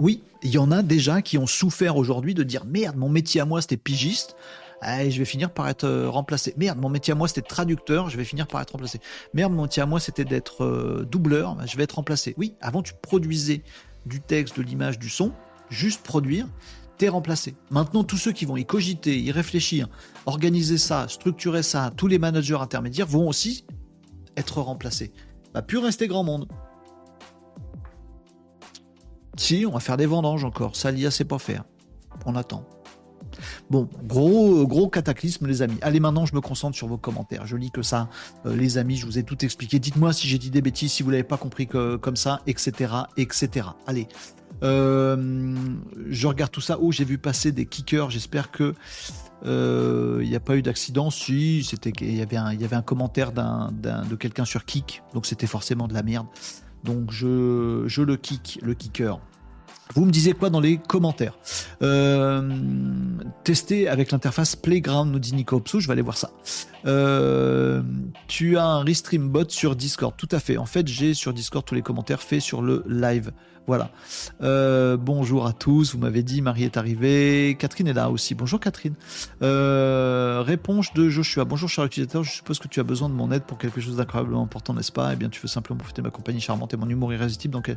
Oui, 0.00 0.24
il 0.42 0.50
y 0.50 0.58
en 0.58 0.72
a 0.72 0.82
déjà 0.82 1.22
qui 1.22 1.38
ont 1.38 1.46
souffert 1.46 1.96
aujourd'hui 1.96 2.34
de 2.34 2.42
dire 2.42 2.64
merde, 2.64 2.96
mon 2.96 3.08
métier 3.08 3.40
à 3.40 3.44
moi 3.44 3.62
c'était 3.62 3.76
pigiste, 3.76 4.34
je 4.82 5.18
vais 5.18 5.24
finir 5.24 5.52
par 5.52 5.68
être 5.68 5.84
euh, 5.84 6.08
remplacé. 6.08 6.54
Merde, 6.56 6.78
mon 6.78 6.88
métier 6.88 7.12
à 7.12 7.14
moi 7.14 7.28
c'était 7.28 7.42
traducteur, 7.42 8.10
je 8.10 8.16
vais 8.16 8.24
finir 8.24 8.46
par 8.46 8.60
être 8.60 8.70
remplacé. 8.70 9.00
Merde, 9.34 9.52
mon 9.52 9.62
métier 9.62 9.82
à 9.82 9.86
moi 9.86 10.00
c'était 10.00 10.24
d'être 10.24 10.64
euh, 10.64 11.06
doubleur, 11.08 11.56
je 11.66 11.76
vais 11.76 11.84
être 11.84 11.96
remplacé. 11.96 12.34
Oui, 12.36 12.54
avant 12.60 12.82
tu 12.82 12.92
produisais 13.00 13.62
du 14.06 14.20
texte, 14.20 14.56
de 14.56 14.62
l'image, 14.62 14.98
du 14.98 15.08
son, 15.08 15.32
juste 15.70 16.02
produire, 16.02 16.46
t'es 16.98 17.08
remplacé. 17.08 17.54
Maintenant, 17.70 18.04
tous 18.04 18.16
ceux 18.16 18.32
qui 18.32 18.44
vont 18.44 18.56
y 18.56 18.66
cogiter, 18.66 19.18
y 19.18 19.30
réfléchir, 19.30 19.88
organiser 20.26 20.78
ça, 20.78 21.06
structurer 21.08 21.62
ça, 21.62 21.92
tous 21.96 22.08
les 22.08 22.18
managers 22.18 22.58
intermédiaires 22.60 23.06
vont 23.06 23.28
aussi 23.28 23.64
être 24.36 24.60
remplacés. 24.60 25.12
Va 25.54 25.62
plus 25.62 25.78
rester 25.78 26.08
grand 26.08 26.24
monde. 26.24 26.48
Si, 29.36 29.64
on 29.66 29.72
va 29.72 29.80
faire 29.80 29.96
des 29.96 30.06
vendanges 30.06 30.44
encore. 30.44 30.76
Ça, 30.76 30.90
l'IA 30.90 31.10
sait 31.10 31.24
pas 31.24 31.38
faire. 31.38 31.64
On 32.26 32.36
attend. 32.36 32.64
Bon, 33.70 33.88
gros, 34.04 34.66
gros 34.66 34.88
cataclysme, 34.88 35.46
les 35.46 35.62
amis. 35.62 35.78
Allez, 35.82 36.00
maintenant, 36.00 36.26
je 36.26 36.34
me 36.34 36.40
concentre 36.40 36.76
sur 36.76 36.88
vos 36.88 36.98
commentaires. 36.98 37.46
Je 37.46 37.56
lis 37.56 37.70
que 37.70 37.82
ça, 37.82 38.08
euh, 38.46 38.56
les 38.56 38.78
amis. 38.78 38.96
Je 38.96 39.06
vous 39.06 39.18
ai 39.18 39.22
tout 39.22 39.44
expliqué. 39.44 39.78
Dites-moi 39.78 40.12
si 40.12 40.28
j'ai 40.28 40.38
dit 40.38 40.50
des 40.50 40.62
bêtises, 40.62 40.92
si 40.92 41.02
vous 41.02 41.10
l'avez 41.10 41.22
pas 41.22 41.36
compris 41.36 41.66
comme 41.66 42.16
ça, 42.16 42.40
etc., 42.46 42.92
etc. 43.16 43.68
Allez. 43.86 44.08
Euh, 44.62 45.54
je 46.08 46.26
regarde 46.26 46.50
tout 46.50 46.60
ça. 46.60 46.78
Oh, 46.80 46.92
j'ai 46.92 47.04
vu 47.04 47.18
passer 47.18 47.52
des 47.52 47.66
kickers. 47.66 48.10
J'espère 48.10 48.50
que 48.50 48.74
il 49.44 49.48
euh, 49.48 50.24
n'y 50.24 50.36
a 50.36 50.40
pas 50.40 50.56
eu 50.56 50.62
d'accident. 50.62 51.10
Si, 51.10 51.64
c'était, 51.64 51.90
il 52.00 52.14
y 52.14 52.22
avait 52.22 52.36
un, 52.76 52.82
commentaire 52.82 53.32
de 53.32 54.14
quelqu'un 54.14 54.44
sur 54.44 54.64
Kick, 54.64 55.02
donc 55.14 55.26
c'était 55.26 55.48
forcément 55.48 55.88
de 55.88 55.94
la 55.94 56.04
merde. 56.04 56.26
Donc 56.84 57.10
je, 57.10 57.84
je 57.86 58.02
le 58.02 58.16
kick, 58.16 58.58
le 58.62 58.74
kicker. 58.74 59.20
Vous 59.94 60.04
me 60.04 60.10
disiez 60.10 60.32
quoi 60.32 60.48
dans 60.48 60.60
les 60.60 60.78
commentaires 60.78 61.38
euh, 61.82 62.48
Tester 63.44 63.88
avec 63.88 64.10
l'interface 64.10 64.56
Playground, 64.56 65.12
nous 65.12 65.18
dit 65.18 65.34
Nico 65.34 65.56
Opso, 65.56 65.80
je 65.80 65.86
vais 65.86 65.92
aller 65.92 66.02
voir 66.02 66.16
ça. 66.16 66.30
Euh, 66.86 67.82
tu 68.26 68.56
as 68.56 68.64
un 68.64 68.84
Restream 68.84 69.28
bot 69.28 69.48
sur 69.48 69.76
Discord, 69.76 70.14
tout 70.16 70.28
à 70.30 70.40
fait. 70.40 70.56
En 70.56 70.66
fait, 70.66 70.88
j'ai 70.88 71.14
sur 71.14 71.32
Discord 71.32 71.64
tous 71.64 71.74
les 71.74 71.82
commentaires 71.82 72.22
faits 72.22 72.40
sur 72.40 72.62
le 72.62 72.84
live. 72.88 73.32
Voilà. 73.66 73.90
Euh, 74.42 74.96
bonjour 74.96 75.46
à 75.46 75.52
tous. 75.52 75.94
Vous 75.94 75.98
m'avez 75.98 76.22
dit 76.22 76.42
Marie 76.42 76.64
est 76.64 76.76
arrivée. 76.76 77.56
Catherine 77.58 77.86
est 77.86 77.92
là 77.92 78.10
aussi. 78.10 78.34
Bonjour 78.34 78.58
Catherine. 78.58 78.94
Euh, 79.42 80.42
réponse 80.44 80.92
de 80.94 81.08
Joshua. 81.08 81.44
Bonjour 81.44 81.68
cher 81.68 81.84
utilisateur. 81.84 82.24
Je 82.24 82.32
suppose 82.32 82.58
que 82.58 82.68
tu 82.68 82.80
as 82.80 82.82
besoin 82.82 83.08
de 83.08 83.14
mon 83.14 83.30
aide 83.30 83.44
pour 83.44 83.58
quelque 83.58 83.80
chose 83.80 83.96
d'incroyablement 83.96 84.42
important, 84.42 84.74
n'est-ce 84.74 84.92
pas? 84.92 85.12
Eh 85.12 85.16
bien, 85.16 85.28
tu 85.28 85.40
veux 85.40 85.48
simplement 85.48 85.78
profiter 85.78 86.02
de 86.02 86.06
ma 86.06 86.10
compagnie 86.10 86.40
charmante 86.40 86.74
et 86.74 86.76
mon 86.76 86.88
humour 86.88 87.12
irrésistible. 87.12 87.52
Donc, 87.52 87.68
euh, 87.68 87.76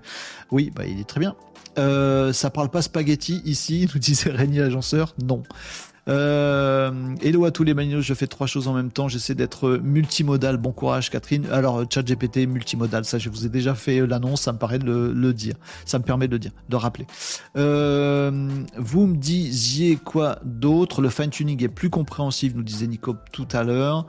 oui, 0.51 0.71
bah, 0.75 0.85
il 0.85 0.99
est 0.99 1.07
très 1.07 1.19
bien. 1.19 1.35
Ça 2.33 2.49
parle 2.49 2.69
pas 2.69 2.81
spaghetti 2.81 3.41
ici, 3.45 3.87
nous 3.93 3.99
disait 3.99 4.31
Régnier 4.31 4.61
l'agenceur. 4.61 5.13
Non. 5.23 5.43
Euh, 6.07 7.15
hello 7.21 7.45
à 7.45 7.51
tous 7.51 7.63
les 7.63 7.73
manios, 7.73 8.01
je 8.01 8.13
fais 8.13 8.27
trois 8.27 8.45
choses 8.45 8.67
en 8.67 8.73
même 8.73 8.91
temps, 8.91 9.07
j'essaie 9.07 9.33
d'être 9.33 9.79
multimodal, 9.81 10.57
bon 10.57 10.71
courage 10.71 11.09
Catherine. 11.09 11.47
Alors 11.51 11.83
chat 11.91 12.03
GPT 12.03 12.47
multimodal, 12.47 13.05
ça 13.05 13.17
je 13.17 13.29
vous 13.29 13.45
ai 13.45 13.49
déjà 13.49 13.73
fait 13.73 13.99
euh, 13.99 14.05
l'annonce, 14.05 14.41
ça 14.41 14.53
me 14.53 14.57
paraît 14.59 14.77
de 14.77 14.85
le, 14.85 15.33
dire, 15.33 15.55
ça 15.85 15.97
me 15.97 16.03
permet 16.03 16.27
de 16.27 16.33
le 16.33 16.39
dire, 16.39 16.51
de 16.69 16.75
rappeler. 16.75 17.07
Euh, 17.57 18.49
vous 18.77 19.07
me 19.07 19.15
disiez 19.15 19.95
quoi 19.95 20.39
d'autre? 20.43 21.01
Le 21.01 21.09
fine 21.09 21.31
tuning 21.31 21.63
est 21.63 21.69
plus 21.69 21.89
compréhensif, 21.89 22.53
nous 22.55 22.63
disait 22.63 22.87
Nicop 22.87 23.17
tout 23.31 23.47
à 23.51 23.63
l'heure. 23.63 24.05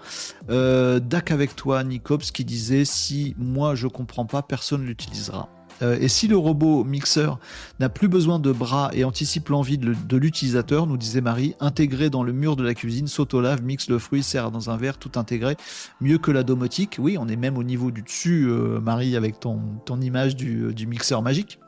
Euh, 0.51 1.01
avec 1.31 1.57
toi 1.57 1.83
Nicops 1.83 2.31
qui 2.31 2.45
disait 2.45 2.85
si 2.85 3.35
moi 3.39 3.75
je 3.75 3.89
comprends 3.89 4.27
pas, 4.27 4.43
personne 4.43 4.85
l'utilisera. 4.85 5.49
Euh, 5.83 5.99
et 6.01 6.09
si 6.09 6.29
le 6.29 6.37
robot 6.37 6.85
mixeur 6.85 7.39
n'a 7.81 7.89
plus 7.89 8.09
besoin 8.09 8.39
de 8.39 8.53
bras 8.53 8.91
et 8.93 9.05
anticipe 9.05 9.49
l'envie 9.49 9.79
de, 9.79 10.17
l'utilisateur, 10.17 10.87
nous 10.87 10.97
disait 10.97 11.21
Marie, 11.21 11.55
intégré 11.61 12.11
dans 12.11 12.23
le 12.23 12.33
mur 12.33 12.57
de 12.57 12.65
la 12.65 12.75
cuisine, 12.75 13.07
s'autolave, 13.07 13.63
mixe 13.63 13.89
le 13.89 13.99
fruit, 13.99 14.23
sert 14.23 14.51
dans 14.51 14.71
un 14.71 14.77
verre, 14.77 14.99
tout 14.99 15.13
intégré, 15.17 15.57
mieux 16.01 16.19
que 16.19 16.31
la 16.31 16.43
domotique. 16.43 16.97
Oui, 16.99 17.17
on 17.19 17.29
est 17.29 17.37
même 17.37 17.59
au 17.59 17.65
niveau 17.65 17.91
du 17.91 18.03
dessus, 18.03 18.47
euh, 18.49 18.81
Marie, 18.81 19.17
avec 19.17 19.41
ton, 19.41 19.61
image 20.01 20.37
du, 20.37 20.87
mixeur 20.87 21.23
magique. 21.23 21.59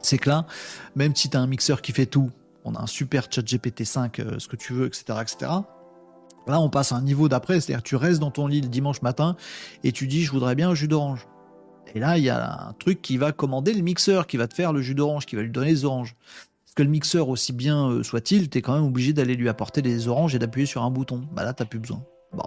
C'est 0.00 0.18
que 0.18 0.30
là, 0.30 0.46
même 0.94 1.14
si 1.14 1.28
tu 1.28 1.36
as 1.36 1.40
un 1.40 1.46
mixeur 1.46 1.82
qui 1.82 1.92
fait 1.92 2.06
tout, 2.06 2.30
on 2.64 2.74
a 2.74 2.82
un 2.82 2.86
super 2.86 3.26
chat 3.30 3.42
GPT-5, 3.42 4.20
euh, 4.20 4.38
ce 4.38 4.48
que 4.48 4.56
tu 4.56 4.72
veux, 4.72 4.86
etc., 4.86 5.04
etc. 5.20 5.50
Là, 6.46 6.60
on 6.60 6.70
passe 6.70 6.92
à 6.92 6.96
un 6.96 7.02
niveau 7.02 7.28
d'après, 7.28 7.60
c'est-à-dire 7.60 7.82
tu 7.82 7.96
restes 7.96 8.20
dans 8.20 8.30
ton 8.30 8.46
lit 8.46 8.62
le 8.62 8.68
dimanche 8.68 9.02
matin 9.02 9.36
et 9.84 9.92
tu 9.92 10.06
dis, 10.06 10.24
je 10.24 10.30
voudrais 10.30 10.54
bien 10.54 10.70
un 10.70 10.74
jus 10.74 10.88
d'orange. 10.88 11.26
Et 11.94 12.00
là, 12.00 12.18
il 12.18 12.24
y 12.24 12.30
a 12.30 12.68
un 12.68 12.72
truc 12.74 13.02
qui 13.02 13.16
va 13.16 13.32
commander 13.32 13.72
le 13.72 13.82
mixeur, 13.82 14.26
qui 14.26 14.36
va 14.36 14.48
te 14.48 14.54
faire 14.54 14.72
le 14.72 14.82
jus 14.82 14.94
d'orange, 14.94 15.26
qui 15.26 15.36
va 15.36 15.42
lui 15.42 15.50
donner 15.50 15.70
les 15.70 15.84
oranges. 15.84 16.14
Parce 16.64 16.74
que 16.74 16.82
le 16.82 16.90
mixeur, 16.90 17.28
aussi 17.28 17.52
bien 17.52 17.88
euh, 17.88 18.02
soit-il, 18.02 18.50
tu 18.50 18.58
quand 18.60 18.74
même 18.74 18.84
obligé 18.84 19.12
d'aller 19.12 19.34
lui 19.34 19.48
apporter 19.48 19.82
des 19.82 20.08
oranges 20.08 20.34
et 20.34 20.38
d'appuyer 20.38 20.66
sur 20.66 20.82
un 20.82 20.90
bouton. 20.90 21.22
Bah 21.32 21.44
là, 21.44 21.52
t'as 21.52 21.64
plus 21.64 21.78
besoin. 21.78 22.02
Bon. 22.32 22.44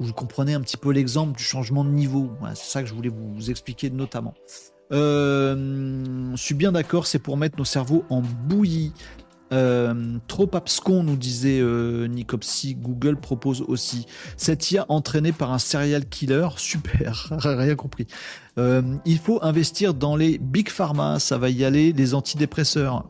Vous 0.00 0.12
comprenez 0.12 0.54
un 0.54 0.60
petit 0.60 0.76
peu 0.76 0.90
l'exemple 0.90 1.36
du 1.36 1.44
changement 1.44 1.84
de 1.84 1.90
niveau. 1.90 2.30
c'est 2.54 2.70
ça 2.70 2.82
que 2.82 2.88
je 2.88 2.94
voulais 2.94 3.10
vous 3.10 3.50
expliquer 3.50 3.88
notamment. 3.90 4.34
Euh, 4.92 6.30
je 6.32 6.42
suis 6.42 6.54
bien 6.54 6.72
d'accord, 6.72 7.06
c'est 7.06 7.18
pour 7.18 7.36
mettre 7.36 7.58
nos 7.58 7.64
cerveaux 7.64 8.04
en 8.10 8.20
bouillie. 8.20 8.92
Euh, 9.52 10.18
trop 10.26 10.50
abscon, 10.54 11.02
nous 11.02 11.16
disait 11.16 11.60
euh, 11.60 12.06
Nicopsy. 12.08 12.74
Google 12.74 13.16
propose 13.16 13.62
aussi. 13.62 14.06
Cette 14.36 14.70
IA 14.70 14.86
entraînée 14.88 15.32
par 15.32 15.52
un 15.52 15.58
serial 15.58 16.06
killer, 16.08 16.48
super, 16.56 17.28
rien 17.30 17.76
compris. 17.76 18.06
Euh, 18.58 18.82
il 19.04 19.18
faut 19.18 19.38
investir 19.42 19.94
dans 19.94 20.16
les 20.16 20.38
big 20.38 20.68
pharma, 20.68 21.18
ça 21.18 21.38
va 21.38 21.50
y 21.50 21.64
aller, 21.64 21.92
les 21.92 22.14
antidépresseurs. 22.14 23.08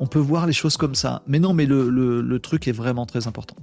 On 0.00 0.06
peut 0.06 0.18
voir 0.18 0.46
les 0.46 0.52
choses 0.52 0.76
comme 0.76 0.94
ça. 0.94 1.22
Mais 1.26 1.38
non, 1.38 1.54
mais 1.54 1.66
le, 1.66 2.38
truc 2.42 2.68
est 2.68 2.72
vraiment 2.72 3.06
très 3.06 3.26
important. 3.26 3.56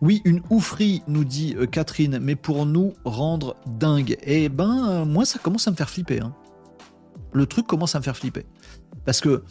Oui, 0.00 0.22
une 0.24 0.42
oufrie, 0.50 1.02
nous 1.08 1.24
dit 1.24 1.56
Catherine, 1.70 2.18
mais 2.20 2.36
pour 2.36 2.66
nous 2.66 2.94
rendre 3.04 3.56
dingue. 3.66 4.16
Eh 4.22 4.48
ben, 4.48 5.04
moi, 5.06 5.24
ça 5.24 5.38
commence 5.38 5.66
à 5.66 5.70
me 5.70 5.76
faire 5.76 5.88
flipper. 5.88 6.20
Hein. 6.20 6.34
Le 7.32 7.46
truc 7.46 7.66
commence 7.66 7.94
à 7.94 7.98
me 7.98 8.04
faire 8.04 8.16
flipper. 8.16 8.44
Parce 9.04 9.20
que 9.20 9.42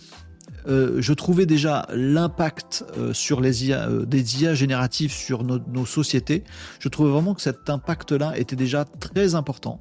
euh, 0.67 1.01
je 1.01 1.13
trouvais 1.13 1.45
déjà 1.45 1.85
l'impact 1.93 2.83
euh, 2.97 3.13
sur 3.13 3.39
les 3.39 3.67
IA, 3.67 3.87
euh, 3.87 4.05
des 4.05 4.43
IA 4.43 4.53
génératives 4.53 5.11
sur 5.11 5.43
nos, 5.43 5.85
sociétés. 5.85 6.43
Je 6.79 6.89
trouvais 6.89 7.09
vraiment 7.09 7.33
que 7.33 7.41
cet 7.41 7.69
impact-là 7.69 8.37
était 8.37 8.57
déjà 8.57 8.83
très 8.83 9.35
important. 9.35 9.79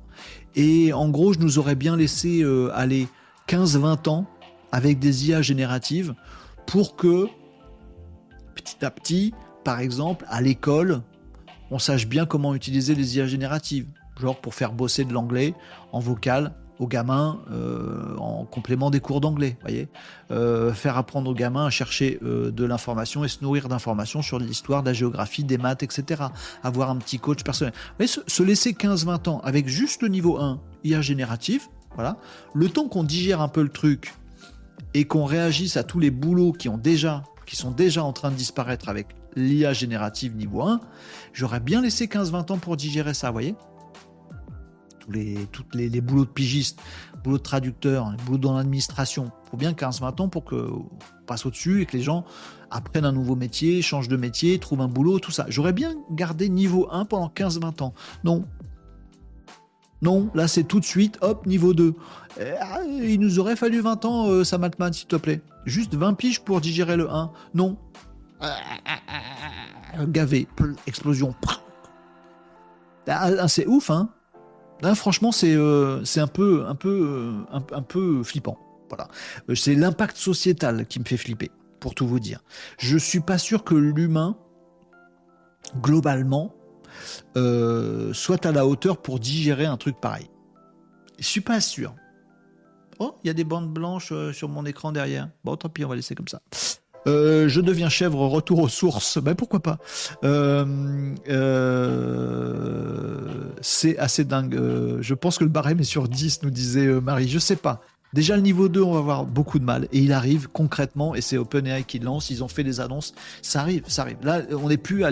Et 0.54 0.92
en 0.92 1.09
gros, 1.09 1.32
je 1.32 1.40
nous 1.40 1.59
aurais 1.59 1.74
bien 1.74 1.96
laissé 1.96 2.44
aller 2.72 3.09
15-20 3.48 4.09
ans 4.09 4.26
avec 4.72 4.98
des 4.98 5.28
IA 5.28 5.42
génératives 5.42 6.14
pour 6.66 6.96
que, 6.96 7.26
petit 8.54 8.84
à 8.84 8.90
petit, 8.90 9.34
par 9.64 9.80
exemple, 9.80 10.24
à 10.28 10.40
l'école, 10.40 11.02
on 11.70 11.78
sache 11.78 12.07
bien 12.07 12.26
comment 12.26 12.54
utiliser 12.54 12.94
les 12.94 13.16
IA 13.16 13.26
génératives. 13.26 13.88
Genre 14.20 14.40
pour 14.40 14.54
faire 14.54 14.72
bosser 14.72 15.04
de 15.04 15.12
l'anglais 15.12 15.54
en 15.92 15.98
vocal 15.98 16.54
aux 16.78 16.86
gamins 16.86 17.40
euh, 17.50 18.16
en 18.18 18.44
complément 18.44 18.90
des 18.90 19.00
cours 19.00 19.20
d'anglais, 19.20 19.56
euh, 20.30 20.72
faire 20.72 20.96
apprendre 20.96 21.30
aux 21.30 21.34
gamins 21.34 21.66
à 21.66 21.70
chercher 21.70 22.18
euh, 22.22 22.50
de 22.50 22.64
l'information 22.64 23.24
et 23.24 23.28
se 23.28 23.38
nourrir 23.42 23.68
d'informations 23.68 24.22
sur 24.22 24.38
l'histoire, 24.38 24.82
la 24.82 24.92
géographie, 24.92 25.44
des 25.44 25.58
maths, 25.58 25.82
etc. 25.82 26.24
Avoir 26.62 26.90
un 26.90 26.96
petit 26.96 27.18
coach 27.18 27.42
personnel. 27.42 27.72
Se, 28.04 28.42
laisser 28.42 28.72
15-20 28.72 29.28
ans 29.28 29.40
avec 29.42 29.68
juste 29.68 30.02
le 30.02 30.08
niveau 30.08 30.38
1 30.38 30.60
IA 30.84 31.00
génératif, 31.00 31.68
voilà, 31.94 32.18
le 32.54 32.68
temps 32.68 32.88
qu'on 32.88 33.04
digère 33.04 33.40
un 33.40 33.48
peu 33.48 33.62
le 33.62 33.70
truc 33.70 34.14
et 34.94 35.04
qu'on 35.04 35.24
réagisse 35.24 35.76
à 35.76 35.82
tous 35.82 35.98
les 35.98 36.10
boulots 36.10 36.52
qui 36.52 36.68
ont 36.68 36.78
déjà, 36.78 37.24
sont 37.50 37.70
déjà 37.70 38.04
en 38.04 38.12
train 38.12 38.30
de 38.30 38.36
disparaître 38.36 38.88
avec 38.88 39.08
l'IA 39.34 39.72
générative 39.72 40.36
niveau 40.36 40.62
1, 40.62 40.80
j'aurais 41.32 41.60
bien 41.60 41.82
laissé 41.82 42.06
15-20 42.06 42.52
ans 42.52 42.58
pour 42.58 42.76
digérer 42.76 43.14
ça, 43.14 43.32
les, 45.09 45.46
toutes 45.52 45.74
les, 45.74 45.88
boulots 46.00 46.24
de 46.24 46.30
pigiste, 46.30 46.80
boulots 47.22 47.38
de 47.38 47.42
traducteur, 47.42 48.11
les 48.11 48.22
boulots 48.24 48.38
dans 48.38 48.57
l'administration. 48.57 49.30
Il 49.46 49.50
faut 49.50 49.57
bien 49.57 49.72
15-20 49.72 50.22
ans 50.22 50.28
pour 50.28 50.45
que 50.45 50.68
passe 51.26 51.46
au-dessus 51.46 51.83
et 51.83 51.87
que 51.87 51.96
les 51.96 52.03
gens 52.03 52.24
apprennent 52.70 53.04
un 53.04 53.12
nouveau 53.12 53.37
métier, 53.37 53.83
changent 53.83 54.08
de 54.08 54.16
métier, 54.16 54.58
trouvent 54.58 54.80
un 54.80 54.88
boulot, 54.88 55.18
tout 55.18 55.30
ça. 55.30 55.46
J'aurais 55.49 55.72
bien 55.72 55.95
gardé 56.11 56.49
niveau 56.49 56.88
1 56.91 57.04
pendant 57.04 57.28
15-20 57.28 57.83
ans. 57.83 57.95
Non. 58.24 58.45
Non, 60.03 60.30
là 60.34 60.46
c'est 60.46 60.64
tout 60.64 60.78
de 60.78 60.84
suite, 60.84 61.18
hop, 61.22 61.46
niveau 61.46 61.72
2. 61.72 61.95
Eh, 62.38 62.53
ah, 62.61 62.80
il 62.84 63.18
nous 63.18 63.38
aurait 63.38 63.57
fallu 63.57 63.80
20 63.80 64.04
ans, 64.04 64.28
euh, 64.28 64.45
s'il 64.45 65.07
te 65.07 65.16
plaît. 65.16 65.41
Juste 65.64 65.95
20 65.95 66.14
piges 66.14 66.41
pour 66.41 66.61
digérer 66.61 66.96
le 66.96 67.11
1. 67.11 67.30
Non. 67.54 67.78
Gavé, 70.08 70.46
explosion. 70.87 71.34
Ah, 73.08 73.49
c'est 73.49 73.66
ouf, 73.66 73.91
hein 73.91 74.11
franchement, 74.94 75.30
euh, 75.44 76.04
c'est 76.04 76.20
un 76.20 76.26
peu, 76.26 76.64
un, 76.66 76.74
peu, 76.74 77.44
euh, 77.50 77.58
un, 77.72 77.82
peu 77.82 78.22
flippant. 78.22 78.58
Voilà. 78.88 79.08
Euh, 79.48 79.54
c'est 79.54 79.74
l'impact 79.74 80.16
sociétal 80.16 80.86
qui 80.86 81.00
me 81.00 81.04
fait 81.04 81.16
flipper, 81.16 81.50
pour 81.80 81.94
tout 81.94 82.07
vous 82.07 82.20
dire. 82.20 82.42
Je 82.78 82.96
suis 82.96 83.20
pas 83.20 83.38
sûr 83.38 83.64
que 83.64 83.74
l'humain, 83.74 84.36
globalement, 85.80 86.54
soit 88.12 88.46
à 88.46 88.53
la 88.53 88.66
hauteur 88.66 89.03
pour 89.03 89.18
digérer 89.18 89.66
un 89.66 89.76
truc 89.76 90.00
pareil. 90.00 90.30
Je 91.18 91.26
suis 91.26 91.40
pas 91.40 91.61
sûr. 91.61 91.94
Oh, 92.98 93.16
il 93.22 93.26
y 93.26 93.30
a 93.30 93.34
des 93.34 93.44
bandes 93.44 93.72
blanches 93.72 94.12
sur 94.32 94.48
mon 94.48 94.64
écran 94.64 94.92
derrière. 94.92 95.28
Bon, 95.44 95.57
tant 95.57 95.68
pis, 95.68 95.84
on 95.84 95.88
va 95.88 95.96
laisser 95.96 96.14
comme 96.14 96.28
ça. 96.28 96.40
Euh, 97.07 97.49
je 97.49 97.61
deviens 97.61 97.88
chèvre, 97.88 98.18
retour 98.26 98.61
aux 98.61 98.68
sources. 98.68 99.18
Ben 99.18 99.34
pourquoi 99.34 99.61
pas 99.61 99.78
euh, 100.24 101.14
euh, 101.28 103.20
C'est 103.61 103.96
assez 103.99 104.24
dingue. 104.24 104.58
je 105.00 105.14
pense 105.14 105.38
que 105.38 105.45
le 105.45 105.50
barème 105.50 105.80
est 105.80 105.84
sur 105.84 106.08
10, 106.08 106.42
nous 106.42 106.50
disait 106.50 106.88
Marie. 107.00 107.28
Je 107.28 107.38
sais 107.38 107.57
pas. 107.57 107.80
Déjà 108.12 108.37
le 108.37 108.42
niveau 108.42 108.68
2, 108.68 108.80
on 108.83 108.92
va 108.92 108.99
avoir 108.99 109.24
beaucoup 109.24 109.58
de 109.58 109.64
mal. 109.64 109.88
Et 109.92 109.99
il 109.99 110.12
arrive 110.12 110.49
concrètement, 110.49 111.14
et 111.14 111.20
c'est 111.20 111.37
OpenAI 111.37 111.84
qui 111.84 111.99
lance, 111.99 112.30
ils 112.30 112.42
ont 112.42 112.49
fait 112.49 112.64
des 112.64 112.80
annonces. 112.80 113.14
Ça 113.42 113.61
arrive, 113.61 113.83
ça 113.88 114.03
arrive. 114.03 114.18
Là, 114.22 114.42
on 114.53 114.68
n'est 114.68 114.76
plus 114.76 115.04
à 115.04 115.11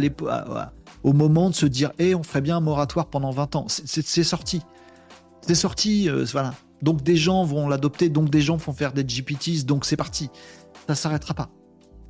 au 1.02 1.12
moment 1.12 1.50
de 1.50 1.54
se 1.54 1.66
dire, 1.66 1.92
hé, 1.98 2.14
on 2.14 2.22
ferait 2.22 2.40
bien 2.40 2.56
un 2.56 2.60
moratoire 2.60 3.06
pendant 3.06 3.30
20 3.30 3.56
ans. 3.56 3.66
C'est 3.68 4.24
sorti. 4.24 4.62
C'est 5.42 5.54
sorti, 5.54 6.08
voilà. 6.32 6.54
Donc 6.82 7.02
des 7.02 7.16
gens 7.16 7.44
vont 7.44 7.68
l'adopter, 7.68 8.08
donc 8.08 8.30
des 8.30 8.40
gens 8.40 8.56
vont 8.56 8.72
faire 8.72 8.92
des 8.92 9.04
GPTs, 9.06 9.64
donc 9.66 9.84
c'est 9.84 9.96
parti. 9.96 10.30
Ça 10.86 10.94
s'arrêtera 10.94 11.34
pas 11.34 11.50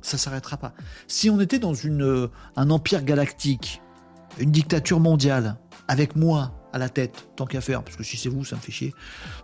ça 0.05 0.17
s'arrêtera 0.17 0.57
pas. 0.57 0.73
Si 1.07 1.29
on 1.29 1.39
était 1.41 1.59
dans 1.59 1.73
une, 1.73 2.03
euh, 2.03 2.27
un 2.55 2.69
empire 2.69 3.03
galactique, 3.03 3.81
une 4.37 4.51
dictature 4.51 4.99
mondiale, 4.99 5.57
avec 5.87 6.15
moi 6.15 6.53
à 6.73 6.77
la 6.77 6.89
tête, 6.89 7.27
tant 7.35 7.45
qu'à 7.45 7.61
faire, 7.61 7.83
parce 7.83 7.95
que 7.95 8.03
si 8.03 8.17
c'est 8.17 8.29
vous, 8.29 8.45
ça 8.45 8.55
me 8.55 8.61
fait 8.61 8.71
chier. 8.71 8.93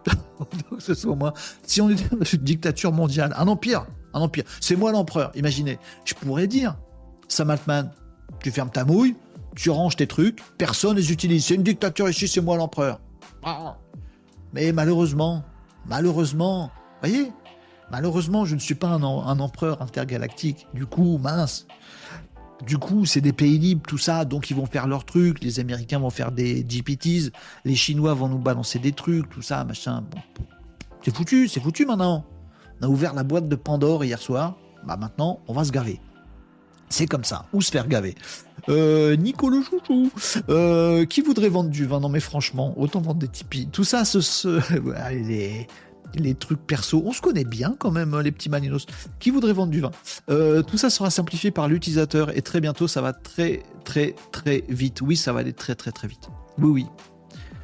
Donc 0.06 0.18
ce 0.80 0.94
soit 0.94 1.16
moi. 1.16 1.34
Si 1.64 1.82
on 1.82 1.90
était 1.90 2.16
dans 2.16 2.24
une 2.24 2.44
dictature 2.44 2.92
mondiale, 2.92 3.34
un 3.38 3.48
empire, 3.48 3.86
un 4.14 4.22
empire, 4.22 4.44
c'est 4.60 4.76
moi 4.76 4.92
l'empereur, 4.92 5.32
imaginez. 5.36 5.80
Je 6.06 6.14
pourrais 6.14 6.48
dire, 6.48 6.78
Sam 7.28 7.50
Altman, 7.50 7.92
tu 8.44 8.52
fermes 8.52 8.72
ta 8.72 8.86
mouille, 8.86 9.16
tu 9.56 9.70
ranges 9.70 9.96
tes 9.96 10.08
trucs, 10.08 10.42
personne 10.58 10.96
les 10.96 11.12
utilise. 11.12 11.46
C'est 11.46 11.56
une 11.56 11.64
dictature 11.64 12.10
ici, 12.10 12.28
c'est 12.28 12.42
moi 12.42 12.58
l'empereur. 12.58 13.00
Mais 14.54 14.72
malheureusement, 14.72 15.44
malheureusement, 15.88 16.72
Voyez 17.02 17.32
Malheureusement, 17.92 18.46
je 18.46 18.56
ne 18.56 18.60
suis 18.60 18.76
pas 18.76 18.88
un, 18.88 19.04
empereur 19.04 19.82
intergalactique. 19.82 20.66
Du 20.74 20.86
coup, 20.86 21.18
mince. 21.18 21.68
Du 22.66 22.78
coup, 22.78 23.06
c'est 23.06 23.22
des 23.22 23.34
pays 23.34 23.58
libres, 23.58 23.82
tout 23.86 23.98
ça, 23.98 24.24
donc 24.24 24.50
ils 24.50 24.56
vont 24.56 24.66
faire 24.66 24.88
leurs 24.88 25.04
trucs. 25.04 25.44
Les 25.44 25.60
Américains 25.60 26.00
vont 26.00 26.10
faire 26.10 26.32
des 26.32 26.64
GPTs, 26.64 27.32
les 27.66 27.76
Chinois 27.76 28.14
vont 28.14 28.30
nous 28.30 28.38
balancer 28.38 28.80
des 28.80 28.92
trucs, 28.94 29.30
tout 29.30 29.42
ça, 29.42 29.66
machin. 29.66 30.04
Bon. 30.10 30.20
C'est 31.04 31.14
foutu, 31.14 31.48
c'est 31.48 31.60
foutu 31.60 31.86
maintenant. 31.86 32.24
On 32.80 32.86
a 32.86 32.90
ouvert 32.90 33.14
la 33.14 33.24
boîte 33.24 33.50
de 33.50 33.56
Pandore 33.56 34.06
hier 34.06 34.20
soir. 34.20 34.56
Bah 34.86 34.96
maintenant, 34.96 35.40
on 35.48 35.54
va 35.54 35.64
se 35.64 35.72
gaver. 35.72 36.00
C'est 36.90 37.08
comme 37.08 37.24
ça, 37.24 37.46
ou 37.52 37.62
se 37.62 37.72
faire 37.72 37.88
gaver? 37.88 38.16
Euh, 38.70 39.16
Nico 39.16 39.50
chouchou, 39.64 40.12
euh, 40.50 41.06
qui 41.06 41.22
voudrait 41.22 41.50
vendre 41.50 41.70
du 41.70 41.86
vin? 41.86 42.00
Non 42.00 42.10
mais 42.10 42.20
franchement, 42.20 42.74
autant 42.78 43.02
vendre 43.02 43.20
des 43.20 43.28
tipis. 43.28 43.68
Tout 43.72 43.84
ça, 43.84 44.06
ce, 44.06 44.22
ce 44.22 44.62
les, 45.12 45.68
les, 46.16 46.36
trucs 46.36 46.66
perso, 46.66 47.04
on 47.06 47.12
se 47.12 47.22
connaît 47.22 47.44
bien 47.44 47.76
quand 47.78 47.92
même, 47.92 48.14
hein, 48.14 48.22
les 48.22 48.32
petits 48.32 48.50
maninos. 48.50 48.86
Qui 49.20 49.30
voudrait 49.30 49.54
vendre 49.54 49.72
du 49.72 49.82
vin 49.82 49.92
euh, 50.30 50.62
Tout 50.62 50.78
ça 50.78 50.90
sera 50.90 51.10
simplifié 51.10 51.52
par 51.52 51.68
l'utilisateur 51.68 52.36
et 52.36 52.42
très 52.42 52.62
bientôt, 52.62 52.88
ça 52.88 53.02
va 53.02 53.14
très 53.14 53.64
très 53.84 54.16
très 54.32 54.64
vite. 54.70 55.02
Oui, 55.02 55.18
ça 55.18 55.34
va 55.34 55.40
aller 55.40 55.54
très 55.54 55.76
très 55.76 55.92
très 55.92 56.08
vite. 56.08 56.30
Oui, 56.58 56.70
oui. 56.70 56.86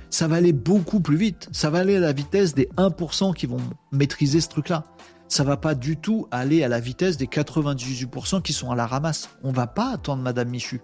Ça 0.09 0.27
va 0.27 0.37
aller 0.37 0.53
beaucoup 0.53 0.99
plus 0.99 1.17
vite. 1.17 1.49
Ça 1.51 1.69
va 1.69 1.79
aller 1.79 1.97
à 1.97 1.99
la 1.99 2.13
vitesse 2.13 2.53
des 2.55 2.69
1% 2.77 3.33
qui 3.33 3.45
vont 3.45 3.59
maîtriser 3.91 4.39
ce 4.41 4.47
truc-là 4.47 4.85
ça 5.29 5.43
va 5.43 5.57
pas 5.57 5.75
du 5.75 5.97
tout 5.97 6.27
aller 6.31 6.63
à 6.63 6.67
la 6.67 6.79
vitesse 6.79 7.17
des 7.17 7.25
98% 7.25 8.41
qui 8.41 8.53
sont 8.53 8.71
à 8.71 8.75
la 8.75 8.87
ramasse. 8.87 9.29
On 9.43 9.51
va 9.51 9.67
pas 9.67 9.91
attendre 9.93 10.23
Madame 10.23 10.49
Michu. 10.49 10.81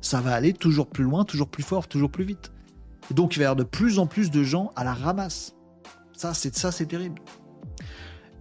Ça 0.00 0.20
va 0.20 0.34
aller 0.34 0.52
toujours 0.52 0.88
plus 0.88 1.04
loin, 1.04 1.24
toujours 1.24 1.48
plus 1.48 1.62
fort, 1.62 1.88
toujours 1.88 2.10
plus 2.10 2.24
vite. 2.24 2.52
Donc 3.10 3.34
il 3.34 3.40
va 3.40 3.42
y 3.42 3.46
avoir 3.46 3.56
de 3.56 3.64
plus 3.64 3.98
en 3.98 4.06
plus 4.06 4.30
de 4.30 4.42
gens 4.44 4.70
à 4.76 4.84
la 4.84 4.94
ramasse. 4.94 5.54
Ça, 6.16 6.34
c'est 6.34 6.54
ça, 6.56 6.72
c'est 6.72 6.86
terrible. 6.86 7.20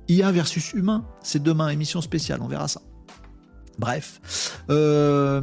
IA 0.07 0.31
versus 0.31 0.73
humain, 0.73 1.05
c'est 1.23 1.41
demain 1.41 1.69
émission 1.69 2.01
spéciale, 2.01 2.41
on 2.41 2.47
verra 2.47 2.67
ça. 2.67 2.81
Bref. 3.79 4.59
Euh, 4.69 5.41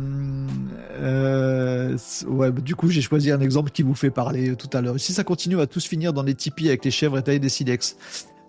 euh, 0.92 1.96
du 2.62 2.76
coup, 2.76 2.88
j'ai 2.88 3.00
choisi 3.00 3.30
un 3.30 3.40
exemple 3.40 3.70
qui 3.70 3.82
vous 3.82 3.94
fait 3.94 4.10
parler 4.10 4.55
tout 4.56 4.68
à 4.76 4.80
l'heure. 4.80 5.00
Si 5.00 5.12
ça 5.12 5.24
continue, 5.24 5.56
on 5.56 5.59
va 5.59 5.66
tous 5.66 5.86
finir 5.86 6.12
dans 6.12 6.22
les 6.22 6.34
tipis 6.34 6.68
avec 6.68 6.84
les 6.84 6.90
chèvres 6.90 7.18
étalées 7.18 7.40
des 7.40 7.48
silex. 7.48 7.96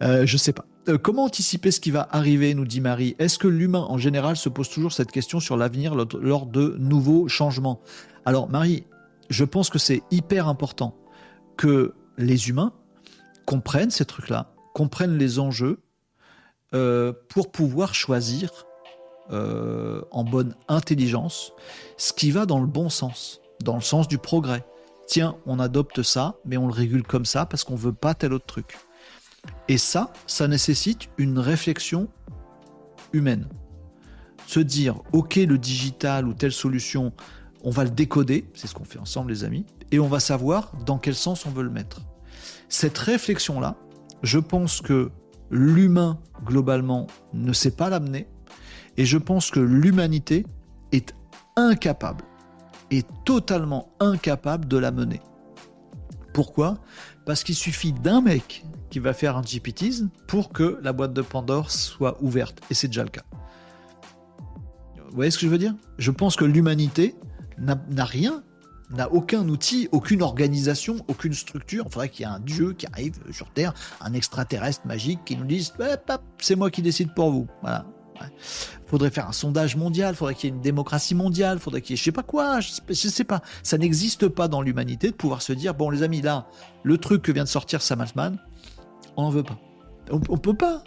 Euh, 0.03 0.26
je 0.26 0.38
sais 0.38 0.53
pas. 0.53 0.65
Euh, 0.88 0.97
comment 0.97 1.26
anticiper 1.26 1.72
ce 1.72 1.80
qui 1.80 1.91
va 1.91 2.07
arriver, 2.11 2.53
nous 2.53 2.65
dit 2.65 2.81
Marie 2.81 3.15
Est-ce 3.19 3.38
que 3.38 3.47
l'humain 3.47 3.85
en 3.89 3.97
général 3.97 4.38
se 4.38 4.49
pose 4.49 4.69
toujours 4.69 4.93
cette 4.93 5.11
question 5.11 5.39
sur 5.39 5.57
l'avenir 5.57 5.95
lors 5.95 6.45
de 6.45 6.76
nouveaux 6.80 7.27
changements? 7.27 7.81
Alors 8.26 8.49
Marie, 8.49 8.85
je 9.30 9.43
pense 9.43 9.69
que 9.69 9.80
c'est 9.80 10.01
hyper 10.11 10.47
important 10.47 10.95
que 11.57 11.93
les 12.18 12.49
humains 12.49 12.73
comprennent 13.49 13.89
ces 13.89 14.05
trucs-là, 14.05 14.53
comprennent 14.76 15.17
les 15.17 15.39
enjeux 15.39 15.81
euh, 16.76 17.13
pour 17.30 17.51
pouvoir 17.51 17.95
choisir 17.95 18.51
en 19.31 20.23
bonne 20.23 20.55
intelligence 20.67 21.53
ce 21.97 22.13
qui 22.13 22.31
va 22.31 22.47
dans 22.47 22.59
le 22.59 22.65
bon 22.65 22.89
sens, 22.89 23.41
dans 23.63 23.76
le 23.76 23.81
sens 23.81 24.07
du 24.07 24.17
progrès. 24.17 24.65
Tiens, 25.05 25.35
on 25.45 25.59
adopte 25.59 26.01
ça, 26.01 26.38
mais 26.45 26.57
on 26.57 26.65
le 26.65 26.73
régule 26.73 27.03
comme 27.03 27.26
ça 27.26 27.45
parce 27.45 27.63
qu'on 27.63 27.76
veut 27.76 27.93
pas 27.93 28.15
tel 28.15 28.34
autre 28.34 28.47
truc. 28.47 28.77
Et 29.67 29.77
ça, 29.77 30.11
ça 30.26 30.47
nécessite 30.47 31.09
une 31.17 31.38
réflexion 31.38 32.07
humaine. 33.13 33.47
Se 34.47 34.59
dire, 34.59 34.95
ok, 35.11 35.35
le 35.35 35.59
digital 35.59 36.27
ou 36.27 36.34
telle 36.34 36.51
solution, 36.51 37.13
on 37.63 37.69
va 37.69 37.84
le 37.84 37.91
décoder, 37.91 38.49
c'est 38.55 38.65
ce 38.65 38.73
qu'on 38.73 38.84
fait 38.84 38.99
ensemble 38.99 39.31
les 39.31 39.43
amis, 39.43 39.65
et 39.91 39.99
on 39.99 40.07
va 40.07 40.19
savoir 40.19 40.71
dans 40.85 40.97
quel 40.97 41.15
sens 41.15 41.45
on 41.45 41.51
veut 41.51 41.63
le 41.63 41.69
mettre. 41.69 42.01
Cette 42.70 42.98
réflexion-là, 42.98 43.76
je 44.22 44.40
pense 44.40 44.82
que 44.82 45.12
l'humain, 45.50 46.20
globalement, 46.46 47.08
ne 47.34 47.52
sait 47.52 47.72
pas 47.72 47.90
l'amener, 47.90 48.28
et 48.96 49.06
je 49.06 49.18
pense 49.18 49.50
que 49.50 49.60
l'humanité 49.60 50.46
est 50.91 51.16
incapable, 51.56 52.24
est 52.91 53.08
totalement 53.26 53.90
incapable 54.00 54.68
de 54.68 54.78
la 54.78 54.91
mener. 54.91 55.20
Pourquoi? 56.34 56.78
Parce 57.26 57.44
qu'il 57.44 57.56
suffit 57.56 57.91
d'un 57.91 58.22
mec 58.22 58.66
qui 58.90 59.00
va 59.00 59.14
faire 59.14 59.36
un 59.36 59.41
GPTs 59.41 60.06
pour 60.28 60.52
que 60.52 60.80
la 60.82 60.94
boîte 60.94 61.14
de 61.14 61.22
Pandore 61.22 61.72
soit 61.72 62.22
ouverte. 62.22 62.62
Et 62.70 62.74
c'est 62.74 62.88
déjà 62.88 63.04
le 63.04 63.10
cas. 63.10 63.24
Vous 65.10 65.16
voyez 65.16 65.32
ce 65.32 65.38
que 65.38 65.46
je 65.46 65.52
veux 65.52 65.58
dire? 65.58 65.76
Je 65.98 66.12
pense 66.12 66.36
que 66.36 66.46
l'humanité 66.46 67.16
n'a 67.58 68.06
rien, 68.06 68.44
n'a 68.91 69.11
aucun 69.11 69.48
outil, 69.48 69.88
aucune 69.91 70.22
organisation, 70.22 70.98
aucune 71.07 71.34
structure. 71.34 71.86
Il 71.88 71.91
faudrait 71.91 72.10
qu'il 72.10 72.26
y 72.26 72.30
ait 72.30 72.32
un 72.32 72.40
dieu 72.40 72.74
qui 72.74 72.88
arrive 72.88 73.16
sur 73.32 73.49
Terre, 73.52 73.74
un 74.02 74.14
extraterrestre 74.14 74.86
magique 74.88 75.20
qui 75.26 75.36
nous 75.36 75.45
dise 75.45 75.74
c'est 76.40 76.56
moi 76.56 76.72
qui 76.72 76.82
décide 76.82 77.14
pour 77.14 77.32
vous. 77.32 77.48
Voilà. 77.61 77.86
Il 78.22 78.90
faudrait 78.90 79.11
faire 79.11 79.30
un 79.30 79.34
sondage 79.34 79.76
mondial, 79.76 80.16
faudrait 80.16 80.36
qu'il 80.36 80.49
y 80.49 80.52
ait 80.52 80.56
une 80.56 80.61
démocratie 80.61 81.16
mondiale, 81.16 81.60
faudrait 81.60 81.82
qu'il 81.82 81.91
y 81.91 81.94
ait 81.94 81.98
je 81.98 82.03
sais 82.03 82.11
pas 82.11 82.24
quoi, 82.24 82.60
je 82.60 82.72
sais, 82.91 83.10
sais 83.10 83.24
pas. 83.24 83.41
Ça 83.64 83.78
n'existe 83.78 84.28
pas 84.28 84.48
dans 84.48 84.61
l'humanité 84.61 85.10
de 85.10 85.16
pouvoir 85.16 85.41
se 85.41 85.53
dire 85.53 85.74
bon 85.74 85.90
les 85.90 86.03
amis 86.03 86.22
là, 86.22 86.48
le 86.84 86.98
truc 86.98 87.22
que 87.22 87.32
vient 87.32 87.44
de 87.44 87.49
sortir 87.49 87.82
Sam 87.82 88.02
Altman, 88.02 88.38
on 89.16 89.24
n'en 89.24 89.30
veut 89.30 89.44
pas. 89.44 89.57
On, 90.11 90.20
on, 90.30 90.38
peut 90.38 90.56
pas. 90.56 90.84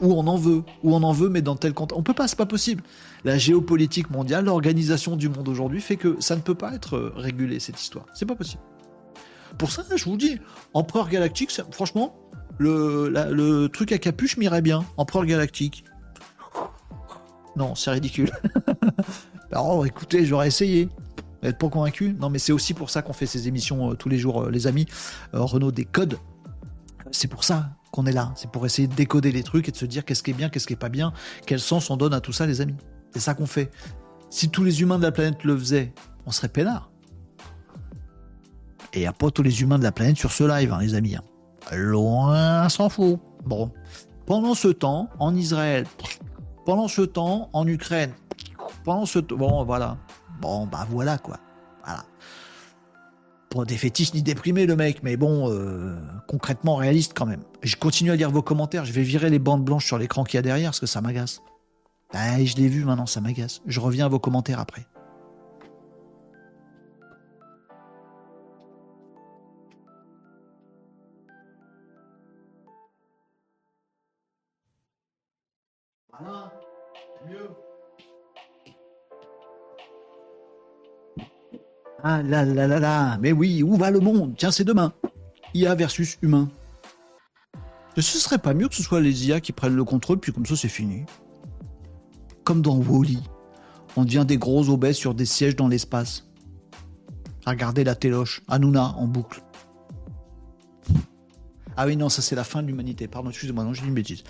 Ou 0.00 0.12
on 0.14 0.26
en 0.26 0.36
veut, 0.36 0.62
on 0.82 1.02
en 1.02 1.12
veut, 1.12 1.28
mais 1.28 1.42
dans 1.42 1.56
tel 1.56 1.74
contexte. 1.74 1.98
On 1.98 2.02
peut 2.02 2.14
pas, 2.14 2.28
c'est 2.28 2.38
pas 2.38 2.46
possible. 2.46 2.82
La 3.24 3.38
géopolitique 3.38 4.10
mondiale, 4.10 4.46
l'organisation 4.46 5.16
du 5.16 5.28
monde 5.28 5.48
aujourd'hui 5.48 5.80
fait 5.80 5.96
que 5.96 6.16
ça 6.20 6.36
ne 6.36 6.40
peut 6.40 6.54
pas 6.54 6.74
être 6.74 6.96
euh, 6.96 7.12
régulé, 7.16 7.60
cette 7.60 7.80
histoire. 7.80 8.06
C'est 8.14 8.26
pas 8.26 8.34
possible. 8.34 8.62
Pour 9.58 9.70
ça, 9.70 9.82
je 9.94 10.04
vous 10.04 10.16
dis, 10.16 10.38
Empereur 10.72 11.08
Galactique, 11.08 11.50
franchement, 11.70 12.16
le, 12.58 13.66
truc 13.68 13.92
à 13.92 13.98
capuche 13.98 14.36
m'irait 14.36 14.62
bien. 14.62 14.84
Empereur 14.96 15.26
Galactique. 15.26 15.84
Non, 17.56 17.74
c'est 17.74 17.90
ridicule. 17.90 18.30
Alors, 19.52 19.84
écoutez, 19.86 20.24
j'aurais 20.24 20.48
essayé. 20.48 20.88
Vous 21.42 21.48
n'êtes 21.48 21.58
pas 21.58 21.68
convaincu? 21.68 22.16
Non, 22.18 22.30
mais 22.30 22.38
c'est 22.38 22.52
aussi 22.52 22.74
pour 22.74 22.90
ça 22.90 23.02
qu'on 23.02 23.12
fait 23.12 23.26
ces 23.26 23.48
émissions 23.48 23.90
euh, 23.90 23.94
tous 23.94 24.08
les 24.08 24.18
jours, 24.18 24.44
euh, 24.44 24.50
les 24.50 24.66
amis. 24.66 24.86
Renault 25.32 25.72
des 25.72 25.84
codes 25.84 26.18
c'est 27.10 27.28
pour 27.28 27.44
ça 27.44 27.70
qu'on 27.90 28.06
est 28.06 28.12
là. 28.12 28.32
C'est 28.36 28.50
pour 28.50 28.66
essayer 28.66 28.88
de 28.88 28.94
décoder 28.94 29.32
les 29.32 29.42
trucs 29.42 29.68
et 29.68 29.72
de 29.72 29.76
se 29.76 29.86
dire 29.86 30.04
qu'est-ce 30.04 30.22
qui 30.22 30.30
est 30.30 30.34
bien, 30.34 30.48
qu'est-ce 30.48 30.66
qui 30.66 30.72
est 30.74 30.76
pas 30.76 30.88
bien, 30.88 31.12
quel 31.46 31.60
sens 31.60 31.90
on 31.90 31.96
donne 31.96 32.14
à 32.14 32.20
tout 32.20 32.32
ça, 32.32 32.46
les 32.46 32.60
amis. 32.60 32.76
C'est 33.12 33.20
ça 33.20 33.34
qu'on 33.34 33.46
fait. 33.46 33.70
Si 34.30 34.48
tous 34.50 34.62
les 34.62 34.82
humains 34.82 34.98
de 34.98 35.02
la 35.02 35.12
planète 35.12 35.42
le 35.44 35.56
faisaient, 35.56 35.92
on 36.26 36.30
serait 36.30 36.48
peinard. 36.48 36.90
Et 38.92 38.98
il 38.98 39.00
n'y 39.00 39.06
a 39.06 39.12
pas 39.12 39.30
tous 39.30 39.42
les 39.42 39.62
humains 39.62 39.78
de 39.78 39.84
la 39.84 39.92
planète 39.92 40.16
sur 40.16 40.32
ce 40.32 40.44
live, 40.44 40.72
hein, 40.72 40.78
les 40.80 40.94
amis. 40.94 41.16
Hein. 41.16 41.22
Loin 41.72 42.68
s'en 42.68 42.88
fout. 42.88 43.18
Bon. 43.44 43.72
Pendant 44.26 44.54
ce 44.54 44.68
temps, 44.68 45.08
en 45.18 45.34
Israël, 45.34 45.86
pendant 46.64 46.88
ce 46.88 47.02
temps, 47.02 47.50
en 47.52 47.66
Ukraine, 47.66 48.12
pendant 48.84 49.06
ce 49.06 49.18
temps, 49.18 49.36
bon, 49.36 49.64
voilà. 49.64 49.98
Bon, 50.40 50.66
bah 50.66 50.86
voilà, 50.88 51.18
quoi. 51.18 51.38
Pas 53.50 53.64
défaitiste 53.64 54.14
ni 54.14 54.22
déprimé 54.22 54.64
le 54.64 54.76
mec, 54.76 55.02
mais 55.02 55.16
bon, 55.16 55.50
euh, 55.50 55.96
concrètement 56.28 56.76
réaliste 56.76 57.12
quand 57.16 57.26
même. 57.26 57.42
Je 57.62 57.76
continue 57.76 58.12
à 58.12 58.16
lire 58.16 58.30
vos 58.30 58.42
commentaires, 58.42 58.84
je 58.84 58.92
vais 58.92 59.02
virer 59.02 59.28
les 59.28 59.40
bandes 59.40 59.64
blanches 59.64 59.86
sur 59.86 59.98
l'écran 59.98 60.24
qu'il 60.24 60.36
y 60.36 60.38
a 60.38 60.42
derrière 60.42 60.70
parce 60.70 60.80
que 60.80 60.86
ça 60.86 61.00
m'agace. 61.00 61.42
Ah, 62.12 62.42
je 62.44 62.56
l'ai 62.56 62.68
vu 62.68 62.84
maintenant, 62.84 63.06
ça 63.06 63.20
m'agace. 63.20 63.60
Je 63.66 63.80
reviens 63.80 64.06
à 64.06 64.08
vos 64.08 64.18
commentaires 64.18 64.60
après. 64.60 64.86
Ah 82.02 82.22
là 82.22 82.44
là 82.44 82.66
là 82.66 82.80
là, 82.80 83.18
mais 83.20 83.32
oui, 83.32 83.62
où 83.62 83.76
va 83.76 83.90
le 83.90 84.00
monde? 84.00 84.34
Tiens, 84.38 84.50
c'est 84.50 84.64
demain. 84.64 84.92
IA 85.54 85.74
versus 85.74 86.18
humain. 86.22 86.48
Ce 87.96 88.18
serait 88.18 88.38
pas 88.38 88.54
mieux 88.54 88.68
que 88.68 88.74
ce 88.74 88.82
soit 88.82 89.00
les 89.00 89.28
IA 89.28 89.40
qui 89.40 89.52
prennent 89.52 89.76
le 89.76 89.84
contrôle, 89.84 90.18
puis 90.18 90.32
comme 90.32 90.46
ça 90.46 90.56
c'est 90.56 90.68
fini. 90.68 91.04
Comme 92.44 92.62
dans 92.62 92.76
Wally, 92.76 93.22
on 93.96 94.04
devient 94.04 94.24
des 94.26 94.38
gros 94.38 94.70
obèses 94.70 94.96
sur 94.96 95.14
des 95.14 95.26
sièges 95.26 95.56
dans 95.56 95.68
l'espace. 95.68 96.30
Regardez 97.46 97.84
la 97.84 97.94
téloche, 97.94 98.42
Hanouna 98.48 98.94
en 98.96 99.06
boucle. 99.06 99.42
Ah 101.76 101.86
oui, 101.86 101.96
non, 101.96 102.08
ça 102.08 102.22
c'est 102.22 102.36
la 102.36 102.44
fin 102.44 102.62
de 102.62 102.68
l'humanité. 102.68 103.08
Pardon, 103.08 103.30
excusez-moi, 103.30 103.64
non, 103.64 103.74
j'ai 103.74 103.82
dit 103.82 103.88
une 103.88 103.94
bêtise. 103.94 104.22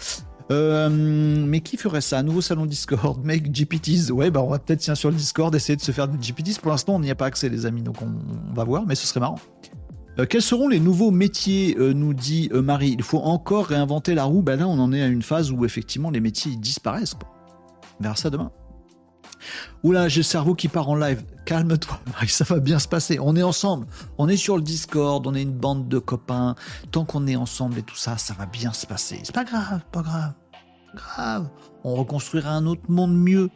Euh, 0.50 0.88
mais 0.90 1.60
qui 1.60 1.76
ferait 1.76 2.00
ça 2.00 2.18
Un 2.18 2.22
nouveau 2.24 2.40
salon 2.40 2.66
Discord 2.66 3.18
Make 3.24 3.52
GPTs. 3.52 4.10
Ouais, 4.10 4.30
bah 4.30 4.42
on 4.42 4.50
va 4.50 4.58
peut-être 4.58 4.80
tiens 4.80 4.94
sur 4.94 5.10
le 5.10 5.16
Discord 5.16 5.54
essayer 5.54 5.76
de 5.76 5.82
se 5.82 5.92
faire 5.92 6.08
des 6.08 6.18
GPTs. 6.18 6.60
Pour 6.60 6.70
l'instant, 6.70 6.96
on 6.96 7.00
n'y 7.00 7.10
a 7.10 7.14
pas 7.14 7.26
accès, 7.26 7.48
les 7.48 7.66
amis, 7.66 7.82
donc 7.82 8.02
on, 8.02 8.54
va 8.54 8.64
voir, 8.64 8.84
mais 8.86 8.94
ce 8.94 9.06
serait 9.06 9.20
marrant. 9.20 9.38
Euh, 10.18 10.26
quels 10.26 10.42
seront 10.42 10.68
les 10.68 10.80
nouveaux 10.80 11.12
métiers 11.12 11.76
euh, 11.78 11.92
nous 11.92 12.14
dit 12.14 12.50
Marie? 12.52 12.96
Il 12.98 13.04
faut 13.04 13.20
encore 13.20 13.66
réinventer 13.66 14.14
la 14.14 14.24
roue. 14.24 14.42
Ben 14.42 14.58
là, 14.58 14.66
on 14.66 14.78
en 14.78 14.92
est 14.92 15.02
à 15.02 15.06
une 15.06 15.22
phase 15.22 15.52
où 15.52 15.64
effectivement 15.64 16.10
les 16.10 16.20
métiers 16.20 16.56
disparaissent. 16.56 17.14
On 18.00 18.02
verra 18.02 18.16
ça 18.16 18.30
demain. 18.30 18.50
Oula, 19.82 20.08
j'ai 20.08 20.20
le 20.20 20.24
cerveau 20.24 20.54
qui 20.54 20.68
part 20.68 20.88
en 20.88 20.96
live. 20.96 21.22
Calme-toi, 21.46 22.00
Marie, 22.12 22.28
ça 22.28 22.44
va 22.44 22.58
bien 22.58 22.78
se 22.78 22.88
passer. 22.88 23.18
On 23.20 23.36
est 23.36 23.42
ensemble. 23.42 23.86
On 24.18 24.28
est 24.28 24.36
sur 24.36 24.56
le 24.56 24.62
Discord, 24.62 25.26
on 25.26 25.34
est 25.34 25.42
une 25.42 25.52
bande 25.52 25.88
de 25.88 25.98
copains. 25.98 26.54
Tant 26.90 27.04
qu'on 27.04 27.26
est 27.26 27.36
ensemble 27.36 27.78
et 27.78 27.82
tout 27.82 27.96
ça, 27.96 28.18
ça 28.18 28.34
va 28.34 28.46
bien 28.46 28.72
se 28.72 28.86
passer. 28.86 29.20
C'est 29.22 29.34
pas 29.34 29.44
grave, 29.44 29.80
pas 29.92 30.02
grave. 30.02 30.32
Grave. 30.94 31.48
On 31.84 31.94
reconstruira 31.94 32.50
un 32.50 32.66
autre 32.66 32.82
monde 32.88 33.16
mieux. 33.16 33.50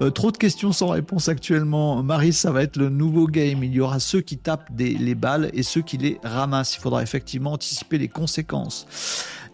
Euh, 0.00 0.10
trop 0.10 0.30
de 0.30 0.36
questions 0.36 0.72
sans 0.72 0.88
réponse 0.88 1.28
actuellement. 1.28 2.02
Marie, 2.02 2.32
ça 2.32 2.52
va 2.52 2.62
être 2.62 2.76
le 2.76 2.88
nouveau 2.88 3.26
game. 3.26 3.64
Il 3.64 3.72
y 3.72 3.80
aura 3.80 3.98
ceux 3.98 4.20
qui 4.20 4.38
tapent 4.38 4.70
les 4.76 5.14
balles 5.14 5.50
et 5.54 5.62
ceux 5.62 5.82
qui 5.82 5.96
les 5.96 6.20
ramassent. 6.22 6.76
Il 6.76 6.80
faudra 6.80 7.02
effectivement 7.02 7.52
anticiper 7.52 7.98
les 7.98 8.08
conséquences. 8.08 8.86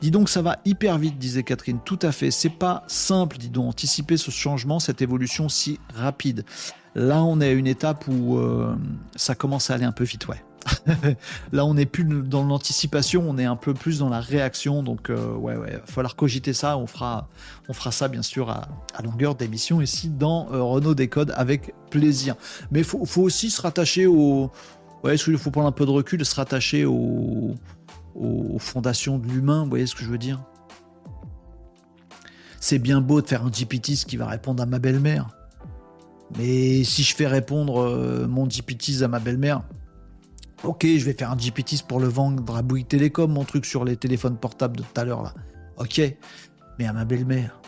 Dis 0.01 0.11
donc, 0.11 0.29
ça 0.29 0.43
va 0.43 0.59
hyper 0.65 0.99
vite, 0.99 1.19
disait 1.19 1.43
Catherine. 1.43 1.79
Tout 1.85 1.99
à 2.03 2.13
fait. 2.13 2.31
C'est 2.31 2.49
pas 2.49 2.85
simple, 2.87 3.37
dis 3.39 3.51
donc, 3.51 3.69
anticiper 3.69 4.17
ce 4.17 4.31
changement, 4.31 4.79
cette 4.79 5.03
évolution 5.03 5.49
si 5.49 5.79
rapide. 5.95 6.45
Là, 6.95 7.23
on 7.23 7.41
est 7.41 7.49
à 7.49 7.53
une 7.53 7.67
étape 7.67 8.07
où 8.09 8.39
euh, 8.39 8.75
ça 9.15 9.35
commence 9.35 9.71
à 9.71 9.75
aller 9.75 9.85
un 9.85 9.93
peu 9.93 10.05
vite, 10.05 10.27
ouais. 10.29 10.43
Là, 11.53 11.65
on 11.65 11.75
n'est 11.75 11.87
plus 11.87 12.05
dans 12.05 12.45
l'anticipation, 12.45 13.25
on 13.29 13.39
est 13.39 13.45
un 13.45 13.57
peu 13.57 13.75
plus 13.75 13.99
dans 13.99 14.09
la 14.09 14.21
réaction. 14.21 14.83
Donc, 14.83 15.11
euh, 15.11 15.35
ouais, 15.35 15.57
ouais, 15.57 15.81
falloir 15.87 16.17
cogiter 16.17 16.53
ça. 16.53 16.77
On 16.77 16.87
fera, 16.87 17.29
on 17.69 17.73
fera 17.73 17.93
ça, 17.93 18.09
bien 18.09 18.23
sûr, 18.23 18.51
à, 18.51 18.69
longueur 19.03 19.35
d'émission 19.35 19.81
ici 19.81 20.09
dans 20.09 20.49
euh, 20.53 20.63
Renault 20.63 20.95
Décode 20.95 21.33
avec 21.37 21.75
plaisir. 21.91 22.37
Mais 22.71 22.83
faut, 22.83 23.05
faut, 23.07 23.23
aussi 23.23 23.51
se 23.51 23.61
rattacher 23.63 24.07
au. 24.07 24.51
Ouais, 25.03 25.17
il 25.17 25.39
faut 25.39 25.51
prendre 25.51 25.69
un 25.69 25.73
peu 25.73 25.87
de 25.87 25.91
recul, 25.91 26.25
se 26.25 26.35
rattacher 26.35 26.85
au, 26.85 27.55
aux 28.15 28.59
fondations 28.59 29.19
de 29.19 29.27
l'humain, 29.27 29.63
vous 29.63 29.71
voyez 29.71 29.87
ce 29.87 29.95
que 29.95 30.05
je 30.05 30.11
veux 30.11 30.19
dire? 30.19 30.43
C'est 32.61 32.79
bien 32.79 33.01
beau 33.01 33.23
de 33.23 33.27
faire 33.27 33.45
un 33.45 33.51
GPTs 33.51 34.05
qui 34.07 34.19
va 34.19 34.27
répondre 34.27 34.63
à 34.63 34.67
ma 34.67 34.79
belle-mère. 34.79 35.29
Mais 36.39 36.85
si 36.85 37.03
je 37.03 37.17
fais 37.17 37.27
répondre 37.27 37.81
euh, 37.81 38.27
mon 38.29 38.47
GPTs 38.47 39.03
à 39.03 39.09
ma 39.09 39.19
belle-mère, 39.19 39.63
ok, 40.65 40.87
je 40.87 41.05
vais 41.05 41.13
faire 41.13 41.31
un 41.31 41.37
GPTs 41.37 41.83
pour 41.87 42.01
le 42.01 42.09
vendre 42.09 42.57
à 42.57 42.63
Télécom, 42.89 43.33
mon 43.33 43.45
truc 43.45 43.65
sur 43.65 43.85
les 43.85 43.97
téléphones 43.97 44.37
portables 44.37 44.77
de 44.77 44.83
tout 44.83 45.01
à 45.01 45.05
l'heure 45.05 45.23
là. 45.23 45.35
Ok, 45.77 46.01
mais 46.79 46.87
à 46.87 46.93
ma 46.93 47.05
belle-mère. 47.05 47.61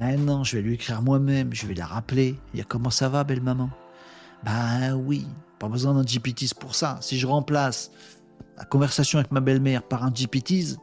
Ah 0.00 0.16
non, 0.16 0.42
je 0.44 0.56
vais 0.56 0.62
lui 0.62 0.74
écrire 0.74 1.00
moi-même, 1.00 1.54
je 1.54 1.66
vais 1.66 1.74
la 1.74 1.86
rappeler. 1.86 2.36
Il 2.54 2.64
comment 2.66 2.90
ça 2.90 3.08
va, 3.08 3.24
belle-maman 3.24 3.70
Bah 4.44 4.96
oui, 4.96 5.26
pas 5.58 5.68
besoin 5.68 5.94
d'un 5.94 6.04
GPTs 6.04 6.54
pour 6.58 6.74
ça. 6.74 6.98
Si 7.00 7.18
je 7.18 7.26
remplace 7.26 7.92
la 8.58 8.64
conversation 8.64 9.18
avec 9.18 9.30
ma 9.30 9.40
belle-mère 9.40 9.82
par 9.82 10.04
un 10.04 10.12
GPTs, 10.12 10.76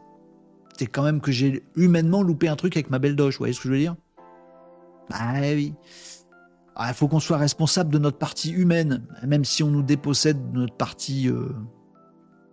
c'est 0.77 0.87
quand 0.87 1.03
même 1.03 1.19
que 1.19 1.31
j'ai 1.31 1.63
humainement 1.75 2.23
loupé 2.23 2.47
un 2.47 2.55
truc 2.55 2.77
avec 2.77 2.89
ma 2.89 2.99
belle 2.99 3.15
doge, 3.15 3.33
vous 3.33 3.39
voyez 3.39 3.53
ce 3.53 3.59
que 3.59 3.67
je 3.67 3.73
veux 3.73 3.79
dire? 3.79 3.95
Bah 5.09 5.41
oui. 5.41 5.73
Ah, 6.81 6.87
il 6.87 6.93
faut 6.93 7.09
qu'on 7.09 7.19
soit 7.19 7.35
responsable 7.35 7.91
de 7.91 7.99
notre 7.99 8.17
partie 8.17 8.51
humaine, 8.51 9.05
même 9.27 9.43
si 9.43 9.63
on 9.63 9.67
nous 9.67 9.83
dépossède 9.83 10.53
de 10.53 10.59
notre 10.59 10.77
partie 10.77 11.27
euh, 11.27 11.49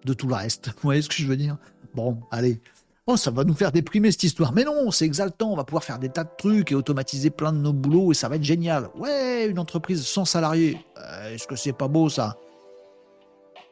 de 0.04 0.12
tout 0.14 0.26
le 0.26 0.34
reste. 0.34 0.66
Vous 0.66 0.82
voyez 0.82 1.00
ce 1.00 1.08
que 1.08 1.14
je 1.14 1.28
veux 1.28 1.36
dire? 1.36 1.58
Bon, 1.94 2.18
allez. 2.32 2.60
Oh, 3.06 3.16
ça 3.16 3.30
va 3.30 3.44
nous 3.44 3.54
faire 3.54 3.70
déprimer 3.70 4.10
cette 4.10 4.24
histoire. 4.24 4.52
Mais 4.52 4.64
non, 4.64 4.90
c'est 4.90 5.04
exaltant. 5.04 5.52
On 5.52 5.56
va 5.56 5.62
pouvoir 5.62 5.84
faire 5.84 6.00
des 6.00 6.08
tas 6.08 6.24
de 6.24 6.30
trucs 6.36 6.72
et 6.72 6.74
automatiser 6.74 7.30
plein 7.30 7.52
de 7.52 7.58
nos 7.58 7.72
boulots 7.72 8.10
et 8.10 8.14
ça 8.16 8.28
va 8.28 8.34
être 8.34 8.42
génial. 8.42 8.88
Ouais, 8.96 9.46
une 9.46 9.60
entreprise 9.60 10.04
sans 10.04 10.24
salariés. 10.24 10.84
Euh, 10.98 11.32
est-ce 11.32 11.46
que 11.46 11.54
c'est 11.54 11.72
pas 11.72 11.86
beau 11.86 12.08
ça? 12.08 12.36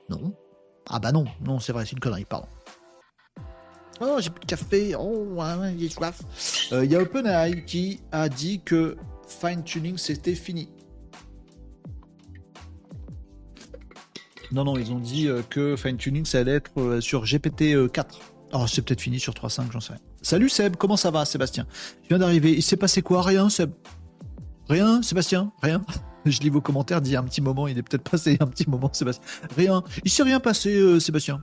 Non. 0.09 0.37
Ah 0.89 1.01
bah 1.01 1.11
non, 1.11 1.25
non, 1.45 1.59
c'est 1.59 1.73
vrai, 1.73 1.85
c'est 1.85 1.95
une 1.95 2.01
connerie, 2.01 2.27
pardon. 2.27 2.47
Oh, 4.01 4.19
j'ai 4.21 4.31
plus 4.31 4.41
de 4.41 4.47
café, 4.47 4.95
oh, 4.95 5.37
j'ai 5.79 5.89
soif. 5.89 6.21
Euh, 6.71 6.85
il 6.85 6.93
y 6.93 6.95
a 6.95 7.01
OpenAI 7.01 7.65
qui 7.65 8.01
a 8.13 8.29
dit 8.29 8.61
que 8.65 8.97
fine-tuning, 9.29 9.97
c'était 9.99 10.35
fini. 10.35 10.69
Non, 14.53 14.65
non, 14.65 14.77
ils 14.77 14.93
ont 14.93 14.99
dit 14.99 15.29
euh, 15.29 15.43
que 15.49 15.77
fine-tuning, 15.77 16.25
ça 16.25 16.39
allait 16.39 16.53
être 16.53 16.71
euh, 16.79 17.01
sur 17.01 17.25
GPT-4. 17.25 18.05
Oh, 18.53 18.67
c'est 18.69 18.83
peut-être 18.83 19.01
fini 19.01 19.19
sur 19.19 19.33
3.5, 19.33 19.73
j'en 19.73 19.81
sais 19.81 19.95
rien. 19.95 20.03
Salut 20.23 20.49
Seb, 20.49 20.77
comment 20.77 20.97
ça 20.97 21.11
va, 21.11 21.25
Sébastien? 21.25 21.67
Je 22.03 22.09
viens 22.09 22.19
d'arriver. 22.19 22.53
Il 22.53 22.63
s'est 22.63 22.77
passé 22.77 23.03
quoi? 23.03 23.23
Rien, 23.23 23.49
Seb? 23.49 23.73
Rien, 24.69 25.03
Sébastien? 25.03 25.53
Rien? 25.63 25.83
Je 26.25 26.41
lis 26.41 26.49
vos 26.49 26.63
commentaires 26.63 27.03
d'il 27.03 27.17
un 27.17 27.23
petit 27.25 27.43
moment, 27.43 27.69
il 27.69 27.77
est 27.77 27.83
peut-être 27.83 28.09
passé 28.09 28.39
un 28.41 28.47
petit 28.47 28.69
moment, 28.69 28.91
Sébastien. 28.93 29.23
Rien. 29.57 29.83
Il 30.05 30.11
s'est 30.11 30.23
rien 30.23 30.41
passé, 30.41 30.75
euh, 30.75 30.99
Sébastien? 30.99 31.43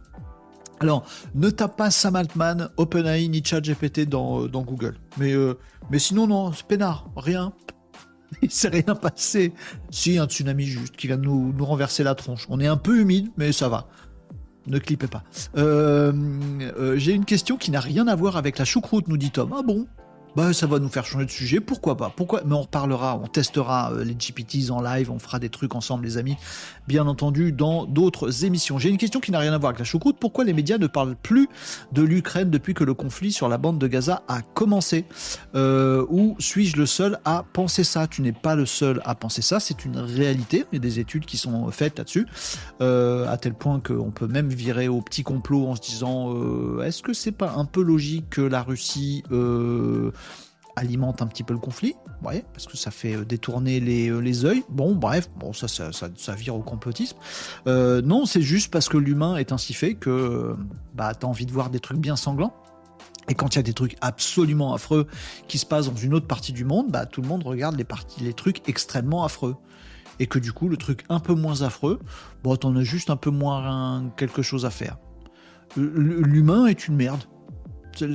Alors, 0.81 1.05
ne 1.35 1.49
tape 1.51 1.77
pas 1.77 1.91
Sam 1.91 2.15
Altman, 2.15 2.69
OpenAI 2.77 3.27
ni 3.27 3.43
ChatGPT 3.43 4.09
dans, 4.09 4.43
euh, 4.43 4.47
dans 4.47 4.63
Google. 4.63 4.95
Mais, 5.17 5.31
euh, 5.31 5.59
mais 5.91 5.99
sinon, 5.99 6.25
non, 6.25 6.51
c'est 6.51 6.65
peinard. 6.65 7.07
Rien. 7.15 7.53
Il 8.41 8.49
s'est 8.49 8.69
rien 8.69 8.95
passé. 8.95 9.53
Si, 9.91 10.17
un 10.17 10.25
tsunami 10.25 10.65
juste 10.65 10.95
qui 10.95 11.05
vient 11.05 11.17
de 11.17 11.23
nous, 11.23 11.53
nous 11.53 11.65
renverser 11.65 12.03
la 12.03 12.15
tronche. 12.15 12.47
On 12.49 12.59
est 12.59 12.67
un 12.67 12.77
peu 12.77 12.99
humide, 12.99 13.29
mais 13.37 13.51
ça 13.51 13.69
va. 13.69 13.89
Ne 14.65 14.79
clipez 14.79 15.07
pas. 15.07 15.23
J'ai 15.55 17.13
une 17.13 17.25
question 17.25 17.57
qui 17.57 17.71
n'a 17.71 17.79
rien 17.79 18.07
à 18.07 18.15
voir 18.15 18.37
avec 18.37 18.57
la 18.57 18.65
choucroute, 18.65 19.07
nous 19.07 19.17
dit 19.17 19.31
Tom. 19.31 19.53
Ah 19.55 19.61
bon? 19.63 19.87
Bah 20.35 20.53
ça 20.53 20.65
va 20.65 20.79
nous 20.79 20.87
faire 20.87 21.05
changer 21.05 21.25
de 21.25 21.31
sujet, 21.31 21.59
pourquoi 21.59 21.97
pas? 21.97 22.11
Pourquoi? 22.15 22.41
Mais 22.45 22.55
on 22.55 22.61
reparlera, 22.61 23.19
on 23.21 23.27
testera 23.27 23.91
euh, 23.91 24.05
les 24.05 24.15
GPTs 24.17 24.71
en 24.71 24.81
live, 24.81 25.11
on 25.11 25.19
fera 25.19 25.39
des 25.39 25.49
trucs 25.49 25.75
ensemble 25.75 26.05
les 26.05 26.17
amis, 26.17 26.37
bien 26.87 27.07
entendu 27.07 27.51
dans 27.51 27.85
d'autres 27.85 28.45
émissions. 28.45 28.77
J'ai 28.77 28.89
une 28.89 28.97
question 28.97 29.19
qui 29.19 29.31
n'a 29.31 29.39
rien 29.39 29.53
à 29.53 29.57
voir 29.57 29.69
avec 29.69 29.79
la 29.79 29.85
choucroute, 29.85 30.17
pourquoi 30.19 30.43
les 30.43 30.53
médias 30.53 30.77
ne 30.77 30.87
parlent 30.87 31.15
plus 31.15 31.47
de 31.91 32.01
l'Ukraine 32.01 32.49
depuis 32.49 32.73
que 32.73 32.83
le 32.83 32.93
conflit 32.93 33.31
sur 33.31 33.49
la 33.49 33.57
bande 33.57 33.79
de 33.79 33.87
Gaza 33.87 34.23
a 34.27 34.41
commencé? 34.41 35.05
Euh, 35.55 36.05
Ou 36.09 36.35
suis-je 36.39 36.77
le 36.77 36.85
seul 36.85 37.19
à 37.25 37.45
penser 37.53 37.83
ça? 37.83 38.07
Tu 38.07 38.21
n'es 38.21 38.31
pas 38.31 38.55
le 38.55 38.65
seul 38.65 39.01
à 39.05 39.15
penser 39.15 39.41
ça, 39.41 39.59
c'est 39.59 39.85
une 39.85 39.97
réalité, 39.97 40.65
il 40.71 40.75
y 40.75 40.77
a 40.77 40.81
des 40.81 40.99
études 40.99 41.25
qui 41.25 41.37
sont 41.37 41.69
faites 41.71 41.97
là-dessus, 41.97 42.27
euh, 42.81 43.27
à 43.31 43.37
tel 43.37 43.53
point 43.53 43.79
qu'on 43.79 44.11
peut 44.11 44.27
même 44.27 44.49
virer 44.49 44.87
au 44.87 45.01
petit 45.01 45.23
complot 45.23 45.67
en 45.67 45.75
se 45.75 45.81
disant 45.81 46.81
est-ce 46.81 47.01
que 47.01 47.13
c'est 47.13 47.31
pas 47.31 47.53
un 47.57 47.65
peu 47.65 47.81
logique 47.81 48.29
que 48.29 48.41
la 48.41 48.63
Russie 48.63 49.23
alimente 50.81 51.21
un 51.21 51.27
petit 51.27 51.43
peu 51.43 51.53
le 51.53 51.59
conflit, 51.59 51.95
ouais, 52.23 52.43
parce 52.53 52.65
que 52.65 52.75
ça 52.75 52.91
fait 52.91 53.15
euh, 53.15 53.23
détourner 53.23 53.79
les, 53.79 54.09
euh, 54.09 54.19
les 54.19 54.43
yeux. 54.43 54.63
Bon, 54.69 54.95
bref, 54.95 55.29
bon, 55.37 55.53
ça, 55.53 55.67
ça, 55.67 55.91
ça, 55.91 56.35
vire 56.35 56.55
au 56.55 56.61
complotisme. 56.61 57.17
Euh, 57.67 58.01
non, 58.01 58.25
c'est 58.25 58.41
juste 58.41 58.71
parce 58.71 58.89
que 58.89 58.97
l'humain 58.97 59.37
est 59.37 59.51
ainsi 59.51 59.73
fait 59.73 59.93
que 59.93 60.55
bah, 60.95 61.13
t'as 61.13 61.27
envie 61.27 61.45
de 61.45 61.51
voir 61.51 61.69
des 61.69 61.79
trucs 61.79 61.99
bien 61.99 62.15
sanglants. 62.15 62.53
Et 63.29 63.35
quand 63.35 63.53
il 63.53 63.57
y 63.57 63.59
a 63.59 63.63
des 63.63 63.73
trucs 63.73 63.95
absolument 64.01 64.73
affreux 64.73 65.07
qui 65.47 65.59
se 65.59 65.65
passent 65.65 65.85
dans 65.85 65.95
une 65.95 66.15
autre 66.15 66.27
partie 66.27 66.51
du 66.51 66.65
monde, 66.65 66.91
bah, 66.91 67.05
tout 67.05 67.21
le 67.21 67.27
monde 67.27 67.43
regarde 67.43 67.77
les, 67.77 67.83
parties, 67.83 68.23
les 68.23 68.33
trucs 68.33 68.67
extrêmement 68.67 69.23
affreux. 69.23 69.55
Et 70.19 70.25
que 70.25 70.39
du 70.39 70.51
coup, 70.51 70.67
le 70.67 70.77
truc 70.77 71.05
un 71.09 71.19
peu 71.19 71.35
moins 71.35 71.61
affreux, 71.61 71.99
bon, 72.43 72.55
t'en 72.55 72.75
as 72.75 72.83
juste 72.83 73.09
un 73.09 73.15
peu 73.15 73.29
moins 73.29 74.11
quelque 74.17 74.41
chose 74.41 74.65
à 74.65 74.69
faire. 74.69 74.97
L'humain 75.77 76.65
est 76.65 76.87
une 76.87 76.95
merde. 76.95 77.21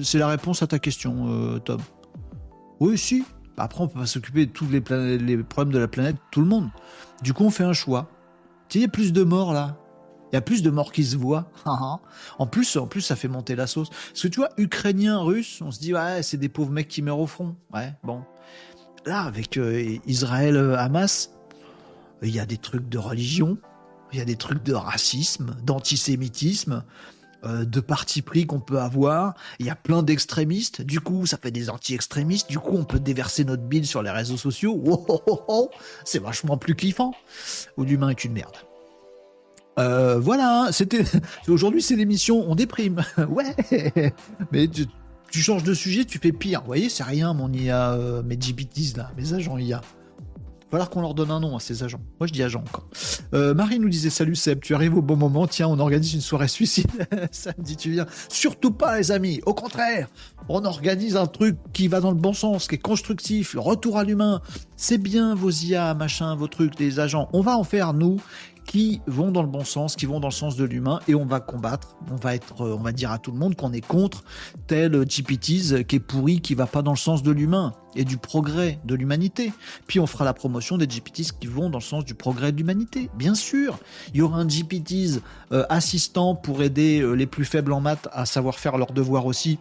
C'est 0.03 0.19
la 0.19 0.29
réponse 0.29 0.63
à 0.63 0.67
ta 0.67 0.79
question, 0.79 1.59
Tom. 1.61 1.81
Oui, 2.81 2.99
si. 2.99 3.25
Après, 3.57 3.83
on 3.83 3.89
peut 3.89 4.01
pas 4.01 4.07
s'occuper 4.07 4.47
de 4.47 4.53
tous 4.53 4.69
les, 4.69 4.81
problèmes 4.81 5.73
de 5.73 5.79
la 5.79 5.89
planète, 5.89 6.17
tout 6.31 6.41
le 6.41 6.47
monde. 6.47 6.69
Du 7.23 7.33
coup, 7.33 7.45
on 7.45 7.51
fait 7.51 7.65
un 7.65 7.73
choix. 7.73 8.11
Tu 8.69 8.79
il 8.79 8.81
y 8.83 8.85
a 8.85 8.89
plus 8.89 9.13
de 9.13 9.23
morts 9.23 9.53
là. 9.53 9.79
Il 10.33 10.35
y 10.35 10.39
a 10.39 10.43
plus 10.43 10.63
de 10.63 10.71
morts 10.71 10.93
qui 10.93 11.05
se 11.05 11.17
voient. 11.17 11.51
en 12.39 12.47
plus, 12.47 12.77
en 12.77 12.87
plus, 12.87 13.01
ça 13.01 13.17
fait 13.17 13.29
monter 13.29 13.57
la 13.57 13.67
sauce. 13.67 13.89
Parce 13.89 14.23
que 14.23 14.29
tu 14.29 14.41
vois, 14.41 14.51
Ukrainiens, 14.59 15.19
Russes, 15.21 15.63
on 15.63 15.71
se 15.71 15.79
dit 15.79 15.95
ouais, 15.95 16.23
c'est 16.23 16.37
des 16.37 16.49
pauvres 16.49 16.73
mecs 16.73 16.89
qui 16.89 17.01
meurent 17.01 17.21
au 17.21 17.27
front. 17.27 17.57
Ouais, 17.73 17.95
bon. 18.03 18.23
Là, 19.07 19.23
avec 19.23 19.57
euh, 19.57 19.97
Israël, 20.07 20.57
euh, 20.57 20.77
Hamas, 20.77 21.31
il 22.23 22.35
y 22.35 22.41
a 22.41 22.47
des 22.47 22.59
trucs 22.59 22.89
de 22.89 22.99
religion, 22.99 23.57
il 24.13 24.19
y 24.19 24.23
a 24.23 24.25
des 24.25 24.37
trucs 24.37 24.65
de 24.65 24.75
racisme, 24.75 25.55
d'antisémitisme. 25.65 26.83
Euh, 27.45 27.65
de 27.65 27.81
parti 27.81 28.23
pris 28.23 28.47
qu'on 28.47 28.61
peut 28.61 28.81
avoir. 28.81 29.35
Il 29.61 29.67
y 29.67 29.71
a 29.71 29.77
plein 29.77 30.03
d'extrémistes. 30.03 30.83
Du 30.83 31.01
coup, 31.01 31.27
ça 31.27 31.37
fait 31.37 31.51
des 31.51 31.71
anti-extrémistes. 31.71 32.49
Du 32.49 32.59
coup, 32.59 32.77
on 32.77 32.85
peut 32.85 32.99
déverser 32.99 33.45
notre 33.45 33.63
bile 33.63 33.87
sur 33.87 34.03
les 34.03 34.11
réseaux 34.11 34.37
sociaux. 34.37 34.83
Oh, 35.09 35.21
oh, 35.27 35.41
oh, 35.49 35.71
c'est 36.05 36.21
vachement 36.21 36.57
plus 36.57 36.75
kiffant. 36.75 37.13
Ou 37.77 37.85
l'humain 37.85 38.09
est 38.09 38.25
une 38.25 38.33
merde. 38.33 38.57
Euh, 39.79 40.19
voilà, 40.19 40.63
hein, 40.63 40.73
c'était 40.73 41.05
aujourd'hui 41.49 41.83
c'est 41.83 41.97
l'émission 41.97 42.51
on 42.51 42.55
déprime. 42.55 43.05
ouais. 43.29 44.13
Mais 44.53 44.69
tu, 44.69 44.87
changes 45.43 45.65
de 45.65 45.75
sujet, 45.75 46.05
tu 46.05 46.19
fais 46.19 46.33
pire. 46.33 46.61
Vous 46.61 46.67
voyez, 46.67 46.89
c'est 46.89 47.05
rien 47.05 47.35
mon 47.35 47.53
IA 47.53 47.93
euh, 47.93 48.23
mes 48.23 48.37
GPTs 48.37 48.97
là, 48.97 49.13
mes 49.17 49.35
agents 49.35 49.59
IA 49.59 49.83
falloir 50.71 50.91
qu'on 50.91 51.01
leur 51.01 51.15
donne 51.15 51.31
un 51.31 51.41
nom 51.41 51.57
à 51.57 51.61
ces 51.61 51.83
agents. 51.83 52.01
Moi, 52.19 52.27
je 52.27 52.33
dis 52.33 52.43
agent 52.43 52.61
encore. 52.61 52.89
Euh, 53.35 53.55
Marie 53.55 53.79
nous 53.79 53.89
disait 53.89 54.11
Salut 54.11 54.35
Seb, 54.35 54.61
tu 54.61 54.75
arrives 54.75 54.97
au 54.97 55.03
bon 55.03 55.17
moment. 55.17 55.47
Tiens, 55.47 55.69
on 55.69 55.79
organise 55.79 56.15
une 56.15 56.21
soirée 56.21 56.49
suicide. 56.49 56.91
Samedi, 57.31 57.77
tu 57.77 57.91
viens. 57.91 58.07
Surtout 58.29 58.73
pas, 58.73 58.99
les 58.99 59.13
amis. 59.13 59.41
Au 59.47 59.55
contraire, 59.55 60.09
on 60.49 60.65
organise 60.65 61.17
un 61.17 61.27
truc 61.27 61.57
qui 61.73 61.89
va 61.89 62.01
dans 62.01 62.11
le 62.11 62.17
bon 62.17 62.33
sens, 62.33 62.69
qui 62.69 62.77
est 62.77 62.79
constructif, 62.79 63.55
le 63.55 63.61
retour 63.61 63.99
à 63.99 64.05
l'humain. 64.05 64.41
C'est 64.77 64.99
bien 64.99 65.35
vos 65.35 65.51
IA, 65.51 65.95
machin, 65.95 66.35
vos 66.35 66.49
trucs, 66.49 66.79
les 66.79 67.01
agents. 67.01 67.29
On 67.33 67.41
va 67.41 67.57
en 67.57 67.65
faire, 67.65 67.93
nous, 67.93 68.21
qui 68.67 69.01
vont 69.07 69.31
dans 69.31 69.43
le 69.43 69.49
bon 69.49 69.65
sens, 69.65 69.97
qui 69.97 70.07
vont 70.07 70.21
dans 70.21 70.29
le 70.29 70.33
sens 70.33 70.57
de 70.57 70.65
l'humain, 70.65 71.01
et 71.09 71.15
on 71.15 71.25
va 71.25 71.41
combattre. 71.41 71.97
On 72.11 72.17
va 72.17 72.35
être, 72.35 72.61
on 72.61 72.83
va 72.83 72.93
dire 72.93 73.13
à 73.13 73.19
tout 73.19 73.31
le 73.31 73.39
monde 73.39 73.55
qu'on 73.55 73.73
est 73.73 73.87
contre 73.87 74.25
tel 74.67 75.05
GPTs 75.05 75.85
qui 75.87 75.97
est 75.97 76.01
pourri, 76.01 76.41
qui 76.41 76.55
va 76.55 76.67
pas 76.67 76.83
dans 76.83 76.93
le 76.93 76.97
sens 76.97 77.23
de 77.23 77.31
l'humain 77.31 77.73
et 77.95 78.05
du 78.05 78.17
progrès 78.19 78.79
de 78.85 78.95
l'humanité. 78.95 79.53
Puis 79.87 80.01
on 80.01 80.07
fera 80.07 80.25
la 80.25 80.35
promotion 80.35 80.77
des 80.77 80.87
GPTs 80.87 81.33
qui 81.41 81.47
vont 81.47 81.71
dans 81.71 81.79
le 81.79 81.85
sens 81.85 82.05
du 82.05 82.15
progrès 82.15 82.53
de 82.53 82.59
l'humanité. 82.59 83.09
Bien 83.17 83.35
sûr, 83.35 83.79
il 84.13 84.19
y 84.19 84.23
aura 84.23 84.39
un 84.39 84.49
GPTs 84.49 85.21
euh, 85.53 85.65
assistant 85.69 86.35
pour 86.35 86.63
aider 86.63 87.01
euh, 87.01 87.13
les 87.13 87.27
plus 87.27 87.45
faibles 87.45 87.73
en 87.73 87.81
maths 87.81 88.09
à 88.13 88.27
savoir 88.27 88.59
faire 88.59 88.77
leurs 88.77 88.93
devoirs 88.93 89.27
aussi 89.27 89.59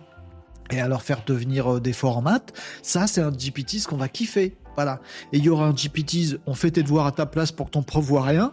et 0.71 0.79
à 0.79 0.87
leur 0.87 1.03
faire 1.03 1.23
devenir 1.25 1.75
euh, 1.75 1.79
des 1.79 1.93
forts 1.93 2.17
en 2.17 2.21
maths. 2.21 2.53
Ça, 2.81 3.07
c'est 3.07 3.21
un 3.21 3.31
GPTs 3.31 3.85
qu'on 3.87 3.97
va 3.97 4.09
kiffer. 4.09 4.57
Voilà. 4.75 4.99
Et 5.31 5.37
il 5.37 5.43
y 5.43 5.49
aura 5.49 5.67
un 5.67 5.73
GPTs, 5.73 6.39
on 6.45 6.53
fait 6.53 6.71
tes 6.71 6.83
devoirs 6.83 7.05
à 7.05 7.11
ta 7.11 7.25
place 7.25 7.51
pour 7.51 7.67
que 7.67 7.71
ton 7.71 7.83
prof 7.83 8.03
voit 8.03 8.23
rien. 8.23 8.51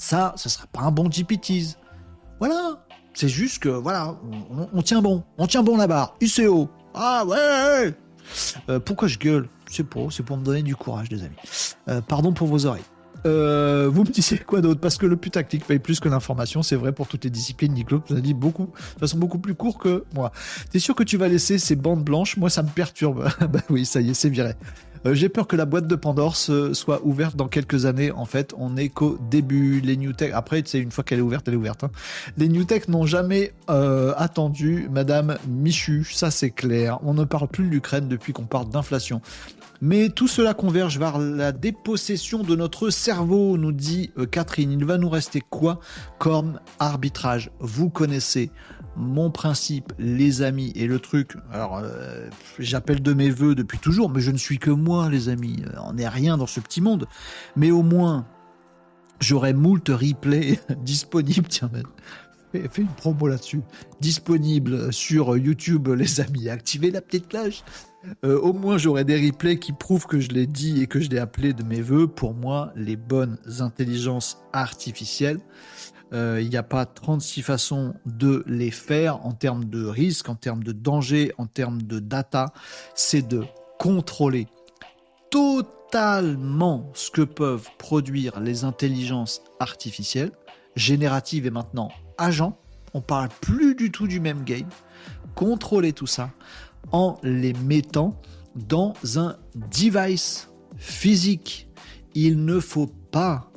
Ça, 0.00 0.32
ce 0.36 0.48
sera 0.48 0.66
pas 0.66 0.80
un 0.80 0.90
bon 0.90 1.10
GPTs. 1.10 1.76
Voilà. 2.38 2.82
C'est 3.12 3.28
juste 3.28 3.58
que, 3.62 3.68
voilà, 3.68 4.16
on, 4.72 4.80
tient 4.80 5.02
bon. 5.02 5.22
On 5.36 5.46
tient 5.46 5.62
bon 5.62 5.76
là-bas. 5.76 6.14
UCO. 6.22 6.70
Ah 6.94 7.22
ouais 7.26 7.94
euh, 8.70 8.80
Pourquoi 8.80 9.08
je 9.08 9.18
gueule? 9.18 9.50
C'est 9.70 9.84
pour, 9.84 10.10
c'est 10.10 10.22
pour 10.22 10.38
me 10.38 10.42
donner 10.42 10.62
du 10.62 10.74
courage, 10.74 11.08
les 11.10 11.22
amis. 11.22 11.36
Euh, 11.88 12.00
pardon 12.00 12.32
pour 12.32 12.48
vos 12.48 12.64
oreilles. 12.64 12.82
Euh, 13.26 13.90
vous 13.92 14.04
me 14.04 14.08
disiez 14.08 14.38
quoi 14.38 14.62
d'autre? 14.62 14.80
Parce 14.80 14.96
que 14.96 15.04
le 15.04 15.16
putaclic 15.16 15.66
paye 15.66 15.78
plus 15.78 16.00
que 16.00 16.08
l'information, 16.08 16.62
c'est 16.62 16.76
vrai 16.76 16.92
pour 16.92 17.06
toutes 17.06 17.24
les 17.24 17.30
disciplines. 17.30 17.74
Nico 17.74 18.02
vous 18.08 18.16
a 18.16 18.20
dit 18.22 18.32
beaucoup, 18.32 18.70
de 18.94 19.00
façon 19.00 19.18
beaucoup 19.18 19.38
plus 19.38 19.54
court 19.54 19.76
que 19.76 20.04
moi. 20.14 20.32
T'es 20.70 20.78
sûr 20.78 20.94
que 20.94 21.02
tu 21.02 21.18
vas 21.18 21.28
laisser 21.28 21.58
ces 21.58 21.76
bandes 21.76 22.04
blanches? 22.04 22.38
Moi, 22.38 22.48
ça 22.48 22.62
me 22.62 22.70
perturbe. 22.70 23.28
bah 23.52 23.60
oui, 23.68 23.84
ça 23.84 24.00
y 24.00 24.08
est, 24.08 24.14
c'est 24.14 24.30
viré. 24.30 24.54
Euh, 25.06 25.14
j'ai 25.14 25.28
peur 25.28 25.46
que 25.46 25.56
la 25.56 25.64
boîte 25.64 25.86
de 25.86 25.96
Pandore 25.96 26.36
soit 26.36 27.00
ouverte 27.04 27.36
dans 27.36 27.48
quelques 27.48 27.86
années. 27.86 28.10
En 28.10 28.24
fait, 28.24 28.54
on 28.56 28.76
est 28.76 28.88
qu'au 28.88 29.18
début. 29.30 29.80
Les 29.80 29.96
New 29.96 30.12
Tech, 30.12 30.32
après, 30.34 30.62
tu 30.62 30.70
sais, 30.70 30.78
une 30.78 30.90
fois 30.90 31.04
qu'elle 31.04 31.18
est 31.18 31.22
ouverte, 31.22 31.48
elle 31.48 31.54
est 31.54 31.58
ouverte. 31.58 31.84
Hein. 31.84 31.90
Les 32.36 32.48
New 32.48 32.64
Tech 32.64 32.88
n'ont 32.88 33.06
jamais 33.06 33.52
euh, 33.70 34.12
attendu 34.16 34.88
Madame 34.90 35.38
Michu, 35.48 36.04
ça 36.04 36.30
c'est 36.30 36.50
clair. 36.50 36.98
On 37.02 37.14
ne 37.14 37.24
parle 37.24 37.48
plus 37.48 37.64
de 37.64 37.70
l'Ukraine 37.70 38.08
depuis 38.08 38.32
qu'on 38.32 38.44
parle 38.44 38.68
d'inflation. 38.68 39.22
Mais 39.82 40.10
tout 40.10 40.28
cela 40.28 40.52
converge 40.52 40.98
vers 40.98 41.18
la 41.18 41.52
dépossession 41.52 42.42
de 42.42 42.54
notre 42.54 42.90
cerveau, 42.90 43.56
nous 43.56 43.72
dit 43.72 44.10
euh, 44.18 44.26
Catherine. 44.26 44.70
Il 44.72 44.84
va 44.84 44.98
nous 44.98 45.08
rester 45.08 45.40
quoi 45.40 45.80
comme 46.18 46.60
arbitrage? 46.78 47.50
Vous 47.60 47.88
connaissez 47.88 48.50
mon 48.96 49.30
principe, 49.30 49.92
les 49.98 50.42
amis, 50.42 50.72
et 50.74 50.86
le 50.86 50.98
truc. 50.98 51.36
Alors, 51.52 51.78
euh, 51.78 52.28
j'appelle 52.58 53.02
de 53.02 53.12
mes 53.12 53.30
voeux 53.30 53.54
depuis 53.54 53.78
toujours, 53.78 54.10
mais 54.10 54.20
je 54.20 54.30
ne 54.30 54.36
suis 54.36 54.58
que 54.58 54.70
moi, 54.70 55.08
les 55.08 55.28
amis. 55.28 55.62
On 55.84 55.94
n'est 55.94 56.08
rien 56.08 56.36
dans 56.36 56.46
ce 56.46 56.60
petit 56.60 56.80
monde. 56.80 57.06
Mais 57.56 57.70
au 57.70 57.82
moins, 57.82 58.26
j'aurai 59.20 59.52
moult 59.52 59.88
replays 59.88 60.58
disponibles. 60.82 61.48
Tiens, 61.48 61.70
fais 62.52 62.82
une 62.82 62.88
promo 62.88 63.28
là-dessus. 63.28 63.62
Disponible 64.00 64.92
sur 64.92 65.36
YouTube, 65.36 65.88
les 65.88 66.20
amis. 66.20 66.48
Activez 66.48 66.90
la 66.90 67.00
petite 67.00 67.28
cloche. 67.28 67.62
Euh, 68.24 68.38
au 68.40 68.52
moins, 68.52 68.78
j'aurai 68.78 69.04
des 69.04 69.20
replays 69.26 69.58
qui 69.58 69.72
prouvent 69.72 70.06
que 70.06 70.20
je 70.20 70.30
l'ai 70.30 70.46
dit 70.46 70.82
et 70.82 70.86
que 70.86 71.00
je 71.00 71.10
l'ai 71.10 71.18
appelé 71.18 71.52
de 71.52 71.62
mes 71.62 71.82
voeux. 71.82 72.06
Pour 72.06 72.34
moi, 72.34 72.72
les 72.74 72.96
bonnes 72.96 73.38
intelligences 73.60 74.38
artificielles. 74.52 75.40
Euh, 76.12 76.40
il 76.42 76.48
n'y 76.48 76.56
a 76.56 76.62
pas 76.62 76.86
36 76.86 77.42
façons 77.42 77.94
de 78.04 78.42
les 78.46 78.70
faire 78.70 79.24
en 79.24 79.32
termes 79.32 79.64
de 79.64 79.84
risque, 79.84 80.28
en 80.28 80.34
termes 80.34 80.64
de 80.64 80.72
danger, 80.72 81.32
en 81.38 81.46
termes 81.46 81.82
de 81.82 81.98
data. 81.98 82.52
C'est 82.94 83.26
de 83.26 83.44
contrôler 83.78 84.48
totalement 85.30 86.90
ce 86.94 87.10
que 87.10 87.22
peuvent 87.22 87.68
produire 87.78 88.40
les 88.40 88.64
intelligences 88.64 89.42
artificielles, 89.60 90.32
génératives 90.76 91.46
et 91.46 91.50
maintenant 91.50 91.90
agents. 92.18 92.58
On 92.92 93.00
parle 93.00 93.28
plus 93.40 93.74
du 93.74 93.92
tout 93.92 94.08
du 94.08 94.20
même 94.20 94.42
game. 94.44 94.68
Contrôler 95.36 95.92
tout 95.92 96.08
ça 96.08 96.30
en 96.92 97.18
les 97.22 97.52
mettant 97.52 98.20
dans 98.56 98.94
un 99.16 99.36
device 99.54 100.48
physique. 100.76 101.68
Il 102.14 102.44
ne 102.44 102.58
faut 102.58 102.88
pas 103.10 103.49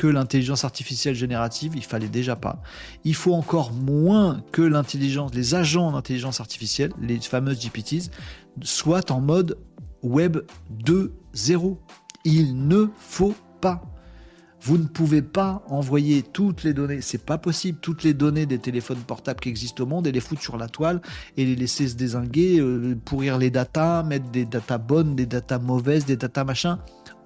que 0.00 0.06
l'intelligence 0.06 0.64
artificielle 0.64 1.14
générative, 1.14 1.72
il 1.76 1.84
fallait 1.84 2.08
déjà 2.08 2.34
pas. 2.34 2.62
Il 3.04 3.14
faut 3.14 3.34
encore 3.34 3.74
moins 3.74 4.42
que 4.50 4.62
l'intelligence, 4.62 5.34
les 5.34 5.54
agents 5.54 5.92
d'intelligence 5.92 6.40
artificielle, 6.40 6.90
les 7.02 7.20
fameuses 7.20 7.60
GPTs, 7.60 8.10
soient 8.62 9.12
en 9.12 9.20
mode 9.20 9.58
Web 10.02 10.38
2.0. 10.86 11.76
Il 12.24 12.66
ne 12.66 12.86
faut 12.98 13.34
pas. 13.60 13.82
Vous 14.62 14.78
ne 14.78 14.86
pouvez 14.86 15.20
pas 15.20 15.62
envoyer 15.68 16.22
toutes 16.22 16.64
les 16.64 16.72
données, 16.72 17.02
c'est 17.02 17.26
pas 17.26 17.36
possible, 17.36 17.78
toutes 17.82 18.02
les 18.02 18.14
données 18.14 18.46
des 18.46 18.58
téléphones 18.58 19.02
portables 19.06 19.40
qui 19.40 19.50
existent 19.50 19.84
au 19.84 19.86
monde 19.86 20.06
et 20.06 20.12
les 20.12 20.20
foutre 20.20 20.40
sur 20.40 20.56
la 20.56 20.68
toile 20.68 21.02
et 21.36 21.44
les 21.44 21.56
laisser 21.56 21.88
se 21.88 21.94
désinguer, 21.94 22.58
euh, 22.58 22.96
pourrir 23.04 23.36
les 23.36 23.50
datas, 23.50 24.02
mettre 24.02 24.30
des 24.30 24.46
datas 24.46 24.78
bonnes, 24.78 25.14
des 25.14 25.26
datas 25.26 25.58
mauvaises, 25.58 26.06
des 26.06 26.16
datas 26.16 26.44
machin 26.44 26.78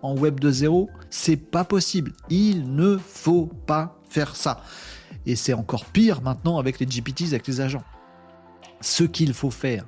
en 0.04 0.14
web 0.14 0.38
de 0.38 0.50
zéro, 0.50 0.90
c'est 1.08 1.36
pas 1.38 1.64
possible. 1.64 2.12
Il 2.28 2.74
ne 2.74 2.98
faut 2.98 3.46
pas 3.66 3.98
faire 4.10 4.36
ça. 4.36 4.62
Et 5.24 5.34
c'est 5.34 5.54
encore 5.54 5.86
pire 5.86 6.20
maintenant 6.20 6.58
avec 6.58 6.78
les 6.78 6.86
GPTs, 6.86 7.28
avec 7.28 7.46
les 7.46 7.62
agents. 7.62 7.82
Ce 8.82 9.02
qu'il 9.02 9.32
faut 9.32 9.50
faire, 9.50 9.86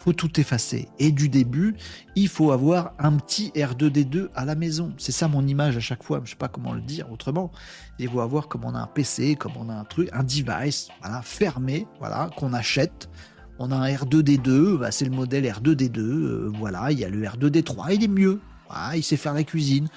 faut 0.00 0.14
tout 0.14 0.40
effacer. 0.40 0.88
Et 0.98 1.12
du 1.12 1.28
début, 1.28 1.76
il 2.16 2.28
faut 2.28 2.52
avoir 2.52 2.94
un 2.98 3.18
petit 3.18 3.50
R2D2 3.50 4.30
à 4.34 4.46
la 4.46 4.54
maison. 4.54 4.94
C'est 4.96 5.12
ça 5.12 5.28
mon 5.28 5.46
image 5.46 5.76
à 5.76 5.80
chaque 5.80 6.02
fois. 6.02 6.22
Je 6.24 6.30
sais 6.30 6.36
pas 6.36 6.48
comment 6.48 6.72
le 6.72 6.80
dire 6.80 7.12
autrement. 7.12 7.52
Il 7.98 8.08
faut 8.08 8.20
avoir 8.20 8.48
comme 8.48 8.64
on 8.64 8.74
a 8.74 8.78
un 8.78 8.86
PC, 8.86 9.36
comme 9.36 9.52
on 9.58 9.68
a 9.68 9.74
un 9.74 9.84
truc, 9.84 10.08
un 10.14 10.22
device, 10.22 10.88
voilà, 11.02 11.20
fermé, 11.20 11.86
voilà, 11.98 12.30
qu'on 12.34 12.54
achète. 12.54 13.10
On 13.58 13.70
a 13.72 13.76
un 13.76 13.92
R2D2, 13.92 14.78
bah, 14.78 14.90
c'est 14.90 15.04
le 15.04 15.10
modèle 15.10 15.44
R2D2, 15.44 15.98
euh, 15.98 16.50
voilà, 16.54 16.90
il 16.92 16.98
y 16.98 17.04
a 17.04 17.10
le 17.10 17.22
R2D3, 17.22 17.94
il 17.94 18.04
est 18.04 18.08
mieux, 18.08 18.40
il 18.94 19.02
sait 19.02 19.16
faire 19.16 19.34
la 19.34 19.44
cuisine. 19.44 19.88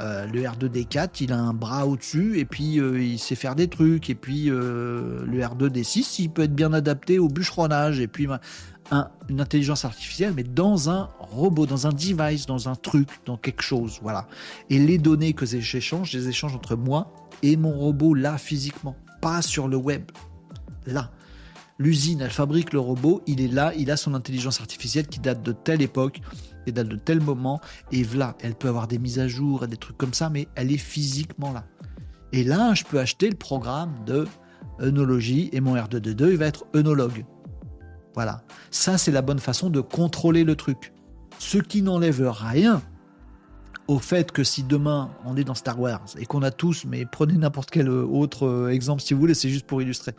Euh, 0.00 0.26
le 0.26 0.42
R2D4, 0.42 1.10
il 1.20 1.32
a 1.32 1.38
un 1.38 1.52
bras 1.52 1.86
au-dessus 1.86 2.38
et 2.38 2.46
puis 2.46 2.80
euh, 2.80 3.02
il 3.02 3.18
sait 3.18 3.34
faire 3.34 3.54
des 3.54 3.68
trucs. 3.68 4.08
Et 4.10 4.14
puis 4.14 4.46
le 4.46 5.26
R2D6, 5.30 6.16
il 6.20 6.30
peut 6.30 6.42
être 6.42 6.54
bien 6.54 6.72
adapté 6.72 7.18
au 7.18 7.28
bûcheronnage. 7.28 8.00
Et 8.00 8.08
puis 8.08 8.26
une 9.28 9.40
intelligence 9.40 9.84
artificielle, 9.84 10.32
mais 10.34 10.42
dans 10.42 10.90
un 10.90 11.08
robot, 11.18 11.66
dans 11.66 11.86
un 11.86 11.90
device, 11.90 12.46
dans 12.46 12.68
un 12.68 12.74
truc, 12.74 13.08
dans 13.24 13.36
quelque 13.36 13.62
chose, 13.62 14.00
voilà. 14.02 14.26
Et 14.68 14.78
les 14.78 14.98
données 14.98 15.32
que 15.32 15.46
j'échange, 15.46 16.10
je 16.10 16.18
les 16.18 16.28
échange 16.28 16.54
entre 16.54 16.76
moi 16.76 17.12
et 17.42 17.56
mon 17.56 17.72
robot 17.72 18.14
là 18.14 18.36
physiquement, 18.38 18.96
pas 19.20 19.42
sur 19.42 19.68
le 19.68 19.76
web, 19.76 20.10
là. 20.86 21.10
L'usine, 21.78 22.20
elle 22.20 22.30
fabrique 22.30 22.74
le 22.74 22.78
robot, 22.78 23.22
il 23.26 23.40
est 23.40 23.48
là, 23.48 23.72
il 23.74 23.90
a 23.90 23.96
son 23.96 24.12
intelligence 24.12 24.60
artificielle 24.60 25.06
qui 25.06 25.18
date 25.18 25.42
de 25.42 25.52
telle 25.52 25.80
époque, 25.80 26.20
et 26.70 26.72
date 26.72 26.88
de 26.88 26.96
tel 26.96 27.20
moment, 27.20 27.60
et 27.92 28.02
voilà, 28.02 28.36
elle 28.40 28.54
peut 28.54 28.68
avoir 28.68 28.88
des 28.88 28.98
mises 28.98 29.18
à 29.18 29.28
jour 29.28 29.64
et 29.64 29.66
des 29.66 29.76
trucs 29.76 29.98
comme 29.98 30.14
ça, 30.14 30.30
mais 30.30 30.48
elle 30.54 30.72
est 30.72 30.78
physiquement 30.78 31.52
là. 31.52 31.64
Et 32.32 32.44
là, 32.44 32.74
je 32.74 32.84
peux 32.84 32.98
acheter 32.98 33.28
le 33.28 33.36
programme 33.36 33.92
de 34.06 34.26
œnologie 34.80 35.50
et 35.52 35.60
mon 35.60 35.76
R2D2, 35.76 36.30
il 36.30 36.36
va 36.36 36.46
être 36.46 36.64
œnologue. 36.74 37.24
Voilà. 38.14 38.42
Ça, 38.70 38.98
c'est 38.98 39.12
la 39.12 39.22
bonne 39.22 39.38
façon 39.38 39.70
de 39.70 39.80
contrôler 39.80 40.44
le 40.44 40.56
truc. 40.56 40.92
Ce 41.38 41.58
qui 41.58 41.82
n'enlève 41.82 42.28
rien 42.28 42.82
au 43.88 43.98
fait 43.98 44.30
que 44.30 44.44
si 44.44 44.62
demain 44.62 45.10
on 45.24 45.36
est 45.36 45.42
dans 45.42 45.54
Star 45.54 45.80
Wars 45.80 46.04
et 46.18 46.24
qu'on 46.24 46.42
a 46.42 46.52
tous, 46.52 46.84
mais 46.84 47.06
prenez 47.06 47.36
n'importe 47.36 47.70
quel 47.70 47.88
autre 47.88 48.46
euh, 48.46 48.68
exemple 48.68 49.02
si 49.02 49.14
vous 49.14 49.20
voulez, 49.20 49.34
c'est 49.34 49.48
juste 49.48 49.66
pour 49.66 49.82
illustrer. 49.82 50.14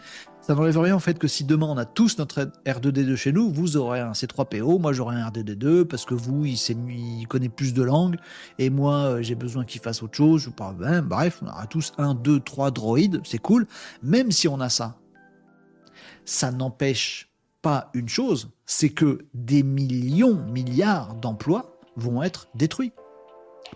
Ça 0.52 0.56
n'enlève 0.56 0.80
rien 0.80 0.98
au 0.98 1.00
fait 1.00 1.18
que 1.18 1.30
si 1.30 1.46
demain 1.46 1.68
on 1.68 1.78
a 1.78 1.86
tous 1.86 2.18
notre 2.18 2.52
R2D2 2.66 3.16
chez 3.16 3.32
nous, 3.32 3.50
vous 3.50 3.78
aurez 3.78 4.02
un 4.02 4.12
C3PO, 4.12 4.82
moi 4.82 4.92
j'aurai 4.92 5.16
un 5.16 5.30
R2D2 5.30 5.86
parce 5.86 6.04
que 6.04 6.14
vous, 6.14 6.44
il, 6.44 6.58
il 6.90 7.26
connaît 7.30 7.48
plus 7.48 7.74
de 7.74 7.82
langues 7.82 8.18
et 8.60 8.70
moi 8.70 8.96
euh, 8.96 9.22
j'ai 9.22 9.36
besoin 9.36 9.64
qu'il 9.64 9.80
fasse 9.80 10.04
autre 10.04 10.18
chose. 10.18 10.50
Ou 10.50 10.52
pas, 10.52 10.74
ben, 10.74 11.02
bref, 11.04 11.40
on 11.42 11.48
aura 11.48 11.68
tous 11.68 11.94
un, 11.98 12.16
deux, 12.16 12.42
trois 12.42 12.70
droïdes, 12.70 13.22
c'est 13.24 13.38
cool. 13.38 13.66
Même 14.04 14.30
si 14.34 14.50
on 14.50 14.60
a 14.60 14.68
ça, 14.68 14.98
ça 16.26 16.52
n'empêche 16.52 17.32
pas 17.62 17.90
une 17.94 18.10
chose, 18.10 18.50
c'est 18.66 18.90
que 18.90 19.20
des 19.34 19.64
millions, 19.64 20.36
milliards 20.36 21.16
d'emplois 21.16 21.80
vont 21.96 22.24
être 22.24 22.50
détruits. 22.56 22.92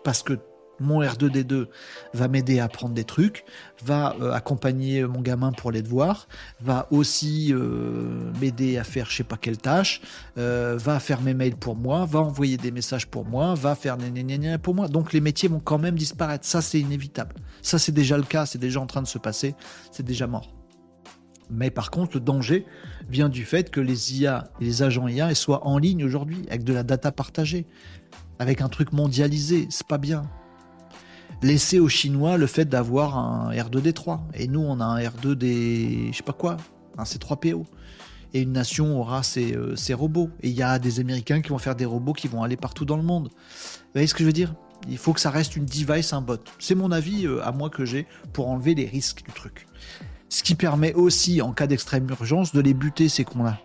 Parce 0.03 0.23
que 0.23 0.39
mon 0.79 1.01
R2D2 1.01 1.67
va 2.13 2.27
m'aider 2.27 2.59
à 2.59 2.65
apprendre 2.65 2.93
des 2.93 3.03
trucs, 3.03 3.45
va 3.83 4.15
euh, 4.21 4.31
accompagner 4.31 5.05
mon 5.05 5.21
gamin 5.21 5.51
pour 5.51 5.71
les 5.71 5.81
devoirs, 5.81 6.27
va 6.61 6.87
aussi 6.91 7.53
euh, 7.53 8.31
m'aider 8.39 8.77
à 8.77 8.83
faire 8.83 9.09
je 9.09 9.17
sais 9.17 9.23
pas 9.23 9.37
quelle 9.37 9.57
tâche, 9.57 10.01
euh, 10.37 10.77
va 10.77 10.99
faire 10.99 11.21
mes 11.21 11.33
mails 11.33 11.55
pour 11.55 11.75
moi, 11.75 12.05
va 12.05 12.19
envoyer 12.19 12.57
des 12.57 12.71
messages 12.71 13.07
pour 13.07 13.25
moi, 13.25 13.53
va 13.55 13.75
faire 13.75 13.97
pour 14.61 14.75
moi. 14.75 14.87
Donc 14.87 15.13
les 15.13 15.21
métiers 15.21 15.49
vont 15.49 15.59
quand 15.59 15.77
même 15.77 15.95
disparaître. 15.95 16.45
Ça 16.45 16.61
c'est 16.61 16.79
inévitable. 16.79 17.35
Ça 17.61 17.79
c'est 17.79 17.91
déjà 17.91 18.17
le 18.17 18.23
cas, 18.23 18.45
c'est 18.45 18.59
déjà 18.59 18.79
en 18.79 18.85
train 18.85 19.01
de 19.01 19.07
se 19.07 19.17
passer, 19.17 19.55
c'est 19.91 20.03
déjà 20.03 20.27
mort. 20.27 20.53
Mais 21.49 21.69
par 21.69 21.91
contre, 21.91 22.15
le 22.15 22.21
danger 22.21 22.65
vient 23.09 23.29
du 23.29 23.45
fait 23.45 23.69
que 23.69 23.79
les 23.79 24.19
IA 24.19 24.49
et 24.59 24.65
les 24.65 24.83
agents 24.83 25.07
IA 25.07 25.33
soient 25.35 25.67
en 25.67 25.77
ligne 25.77 26.03
aujourd'hui, 26.03 26.43
avec 26.47 26.63
de 26.63 26.73
la 26.73 26.83
data 26.83 27.11
partagée, 27.11 27.67
avec 28.39 28.61
un 28.61 28.69
truc 28.69 28.93
mondialisé. 28.93 29.67
C'est 29.69 29.87
pas 29.87 29.97
bien. 29.97 30.23
Laisser 31.41 31.79
aux 31.79 31.89
Chinois 31.89 32.37
le 32.37 32.47
fait 32.47 32.65
d'avoir 32.65 33.17
un 33.17 33.51
R2D3. 33.51 34.19
Et 34.33 34.47
nous, 34.47 34.61
on 34.61 34.79
a 34.79 34.85
un 34.85 34.99
R2D, 34.99 36.11
je 36.11 36.17
sais 36.17 36.23
pas 36.23 36.33
quoi, 36.33 36.57
un 36.97 37.03
C3PO. 37.03 37.65
Et 38.33 38.41
une 38.41 38.51
nation 38.51 38.99
aura 38.99 39.23
ses, 39.23 39.55
euh, 39.55 39.75
ses 39.75 39.93
robots. 39.93 40.29
Et 40.41 40.49
il 40.49 40.55
y 40.55 40.63
a 40.63 40.77
des 40.77 40.99
Américains 40.99 41.41
qui 41.41 41.49
vont 41.49 41.57
faire 41.57 41.75
des 41.75 41.85
robots 41.85 42.13
qui 42.13 42.27
vont 42.27 42.43
aller 42.43 42.57
partout 42.57 42.83
dans 42.83 42.97
le 42.97 43.03
monde. 43.03 43.29
Vous 43.29 43.91
voyez 43.93 44.07
ce 44.07 44.13
que 44.13 44.19
je 44.19 44.25
veux 44.25 44.33
dire? 44.33 44.53
Il 44.89 44.97
faut 44.97 45.13
que 45.13 45.19
ça 45.19 45.29
reste 45.29 45.55
une 45.55 45.65
device, 45.65 46.13
un 46.13 46.21
bot. 46.21 46.37
C'est 46.59 46.75
mon 46.75 46.91
avis 46.91 47.25
euh, 47.25 47.45
à 47.45 47.51
moi 47.51 47.69
que 47.69 47.85
j'ai 47.85 48.07
pour 48.33 48.49
enlever 48.49 48.75
les 48.75 48.85
risques 48.85 49.23
du 49.25 49.31
truc. 49.31 49.67
Ce 50.29 50.43
qui 50.43 50.55
permet 50.55 50.93
aussi, 50.93 51.41
en 51.41 51.53
cas 51.53 51.67
d'extrême 51.67 52.09
urgence, 52.09 52.53
de 52.53 52.59
les 52.59 52.73
buter, 52.73 53.07
ces 53.07 53.23
cons-là. 53.23 53.59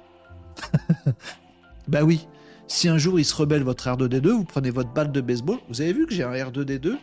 bah 1.89 2.05
oui. 2.05 2.29
Si 2.69 2.89
un 2.89 2.99
jour 2.99 3.19
il 3.19 3.25
se 3.25 3.35
rebelle 3.35 3.65
votre 3.65 3.89
R2D2, 3.89 4.29
vous 4.29 4.45
prenez 4.45 4.71
votre 4.71 4.93
balle 4.93 5.11
de 5.11 5.21
baseball. 5.21 5.59
Vous 5.69 5.81
avez 5.81 5.93
vu 5.93 6.07
que 6.07 6.15
j'ai 6.15 6.23
un 6.23 6.33
R2D2 6.33 6.97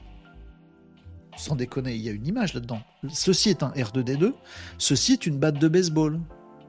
Sans 1.38 1.55
déconner, 1.55 1.93
il 1.93 2.01
y 2.01 2.09
a 2.09 2.11
une 2.11 2.26
image 2.26 2.53
là-dedans. 2.53 2.81
Ceci 3.09 3.49
est 3.49 3.64
un 3.64 3.69
R2D2. 3.69 4.34
Ceci 4.77 5.14
est 5.14 5.26
une 5.27 5.38
batte 5.38 5.59
de 5.59 5.68
baseball. 5.68 6.19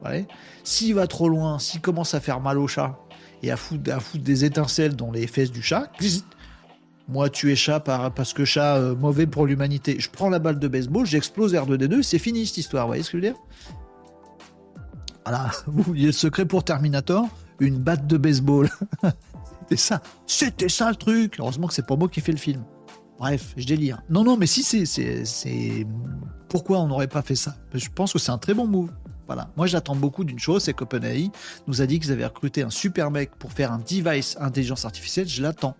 Ouais. 0.05 0.27
S'il 0.63 0.95
va 0.95 1.07
trop 1.07 1.27
loin, 1.27 1.59
s'il 1.59 1.81
commence 1.81 2.13
à 2.13 2.19
faire 2.19 2.39
mal 2.39 2.57
au 2.57 2.67
chat 2.67 2.97
et 3.41 3.51
à 3.51 3.57
foutre, 3.57 3.83
des 4.15 4.45
étincelles 4.45 4.95
dans 4.95 5.11
les 5.11 5.27
fesses 5.27 5.51
du 5.51 5.61
chat, 5.61 5.91
moi 7.07 7.29
tu 7.29 7.51
es 7.51 7.55
chat 7.55 7.79
parce 7.79 8.33
que 8.33 8.45
chat 8.45 8.77
euh, 8.77 8.95
mauvais 8.95 9.27
pour 9.27 9.45
l'humanité. 9.45 9.97
Je 9.99 10.09
prends 10.09 10.29
la 10.29 10.39
balle 10.39 10.59
de 10.59 10.67
baseball, 10.67 11.05
j'explose 11.05 11.53
R2D2, 11.53 12.01
c'est 12.03 12.19
fini 12.19 12.45
cette 12.45 12.57
histoire. 12.57 12.85
Vous 12.85 12.91
voyez 12.91 13.03
ce 13.03 13.11
que 13.11 13.17
je 13.19 13.25
veux 13.25 13.33
dire? 13.33 13.41
Voilà, 15.25 15.51
vous 15.67 15.83
voyez 15.83 16.05
le 16.05 16.11
secret 16.11 16.45
pour 16.45 16.63
Terminator? 16.63 17.27
Une 17.59 17.77
batte 17.77 18.07
de 18.07 18.17
baseball. 18.17 18.69
C'était 19.61 19.77
ça. 19.77 20.01
C'était 20.25 20.69
ça 20.69 20.89
le 20.89 20.95
truc. 20.95 21.35
Heureusement 21.39 21.67
que 21.67 21.73
c'est 21.73 21.85
pas 21.85 21.95
moi 21.95 22.07
qui 22.07 22.21
fais 22.21 22.31
le 22.31 22.37
film. 22.37 22.63
Bref, 23.19 23.53
je 23.57 23.65
délire. 23.65 24.01
Non, 24.09 24.23
non, 24.23 24.37
mais 24.37 24.47
si 24.47 24.63
c'est. 24.63 25.85
Pourquoi 26.47 26.79
on 26.79 26.87
n'aurait 26.87 27.07
pas 27.07 27.21
fait 27.21 27.35
ça? 27.35 27.55
Je 27.73 27.89
pense 27.93 28.13
que 28.13 28.19
c'est 28.19 28.31
un 28.31 28.37
très 28.37 28.53
bon 28.53 28.65
move. 28.65 28.89
Voilà. 29.27 29.51
Moi, 29.57 29.67
j'attends 29.67 29.95
beaucoup 29.95 30.23
d'une 30.23 30.39
chose, 30.39 30.63
c'est 30.63 30.73
qu'OpenAI 30.73 31.29
nous 31.67 31.83
a 31.83 31.85
dit 31.85 31.99
qu'ils 31.99 32.11
avaient 32.11 32.25
recruté 32.25 32.63
un 32.63 32.71
super 32.71 33.11
mec 33.11 33.35
pour 33.37 33.51
faire 33.51 33.71
un 33.71 33.77
device 33.77 34.35
intelligence 34.39 34.85
artificielle. 34.85 35.27
Je 35.27 35.43
l'attends. 35.43 35.75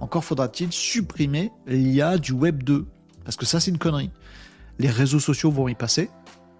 Encore 0.00 0.24
faudra-t-il 0.24 0.70
supprimer 0.72 1.50
l'IA 1.66 2.18
du 2.18 2.32
Web 2.32 2.62
2. 2.62 2.84
Parce 3.24 3.36
que 3.36 3.46
ça, 3.46 3.60
c'est 3.60 3.70
une 3.70 3.78
connerie. 3.78 4.10
Les 4.78 4.90
réseaux 4.90 5.20
sociaux 5.20 5.50
vont 5.50 5.68
y 5.68 5.74
passer. 5.74 6.10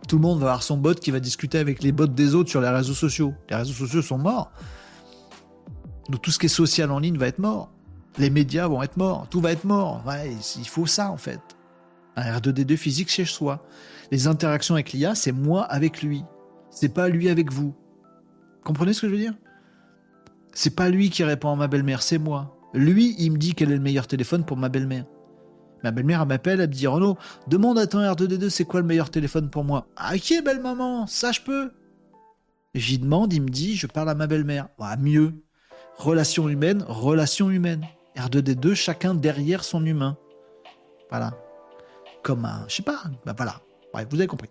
Tout 0.08 0.16
le 0.16 0.22
monde 0.22 0.38
va 0.38 0.46
avoir 0.46 0.62
son 0.62 0.78
bot 0.78 0.94
qui 0.94 1.10
va 1.10 1.20
discuter 1.20 1.58
avec 1.58 1.82
les 1.82 1.92
bots 1.92 2.06
des 2.06 2.34
autres 2.34 2.48
sur 2.48 2.62
les 2.62 2.68
réseaux 2.68 2.94
sociaux. 2.94 3.34
Les 3.50 3.56
réseaux 3.56 3.74
sociaux 3.74 4.00
sont 4.00 4.18
morts. 4.18 4.52
Donc 6.08 6.22
tout 6.22 6.30
ce 6.30 6.38
qui 6.38 6.46
est 6.46 6.48
social 6.48 6.90
en 6.90 6.98
ligne 6.98 7.18
va 7.18 7.26
être 7.26 7.40
mort. 7.40 7.70
Les 8.18 8.30
médias 8.30 8.68
vont 8.68 8.82
être 8.82 8.96
morts. 8.96 9.26
Tout 9.30 9.40
va 9.40 9.52
être 9.52 9.64
mort. 9.64 10.02
Ouais, 10.06 10.32
il 10.58 10.68
faut 10.68 10.86
ça, 10.86 11.10
en 11.10 11.16
fait. 11.16 11.40
Un 12.16 12.38
R2D2 12.38 12.76
physique 12.76 13.10
chez 13.10 13.24
soi. 13.24 13.64
Les 14.10 14.26
interactions 14.26 14.74
avec 14.74 14.92
l'IA, 14.92 15.14
c'est 15.14 15.32
moi 15.32 15.64
avec 15.64 16.02
lui. 16.02 16.22
C'est 16.70 16.92
pas 16.92 17.08
lui 17.08 17.28
avec 17.28 17.50
vous. 17.50 17.74
Comprenez 18.64 18.92
ce 18.92 19.02
que 19.02 19.08
je 19.08 19.12
veux 19.12 19.18
dire? 19.18 19.34
C'est 20.52 20.76
pas 20.76 20.90
lui 20.90 21.10
qui 21.10 21.24
répond 21.24 21.52
à 21.52 21.56
ma 21.56 21.68
belle-mère, 21.68 22.02
c'est 22.02 22.18
moi. 22.18 22.56
Lui, 22.74 23.14
il 23.18 23.32
me 23.32 23.38
dit 23.38 23.54
quel 23.54 23.70
est 23.70 23.76
le 23.76 23.80
meilleur 23.80 24.06
téléphone 24.06 24.44
pour 24.44 24.56
ma 24.56 24.68
belle-mère. 24.68 25.06
Ma 25.82 25.90
belle-mère, 25.90 26.24
m'appelle, 26.26 26.60
elle 26.60 26.68
me 26.68 26.74
dit 26.74 26.86
Renaud, 26.86 27.16
demande 27.48 27.78
à 27.78 27.86
ton 27.86 27.98
R2D2 28.00 28.50
c'est 28.50 28.64
quoi 28.64 28.80
le 28.80 28.86
meilleur 28.86 29.10
téléphone 29.10 29.50
pour 29.50 29.64
moi? 29.64 29.86
Ah, 29.96 30.12
ok, 30.14 30.44
belle 30.44 30.60
maman, 30.60 31.06
ça 31.06 31.32
je 31.32 31.40
peux. 31.40 31.72
J'y 32.74 32.98
demande, 32.98 33.32
il 33.32 33.42
me 33.42 33.48
dit 33.48 33.76
je 33.76 33.86
parle 33.86 34.10
à 34.10 34.14
ma 34.14 34.26
belle-mère. 34.26 34.68
Ah, 34.78 34.96
mieux. 34.96 35.34
Relation 35.96 36.48
humaine, 36.48 36.84
relation 36.86 37.50
humaine. 37.50 37.86
R2D2, 38.16 38.74
chacun 38.74 39.14
derrière 39.14 39.64
son 39.64 39.84
humain. 39.84 40.16
Voilà 41.10 41.32
comme 42.22 42.44
un. 42.44 42.64
Je 42.68 42.76
sais 42.76 42.82
pas, 42.82 43.02
bah 43.26 43.34
voilà. 43.36 43.60
Bref, 43.92 44.06
vous 44.10 44.16
avez 44.16 44.26
compris. 44.26 44.48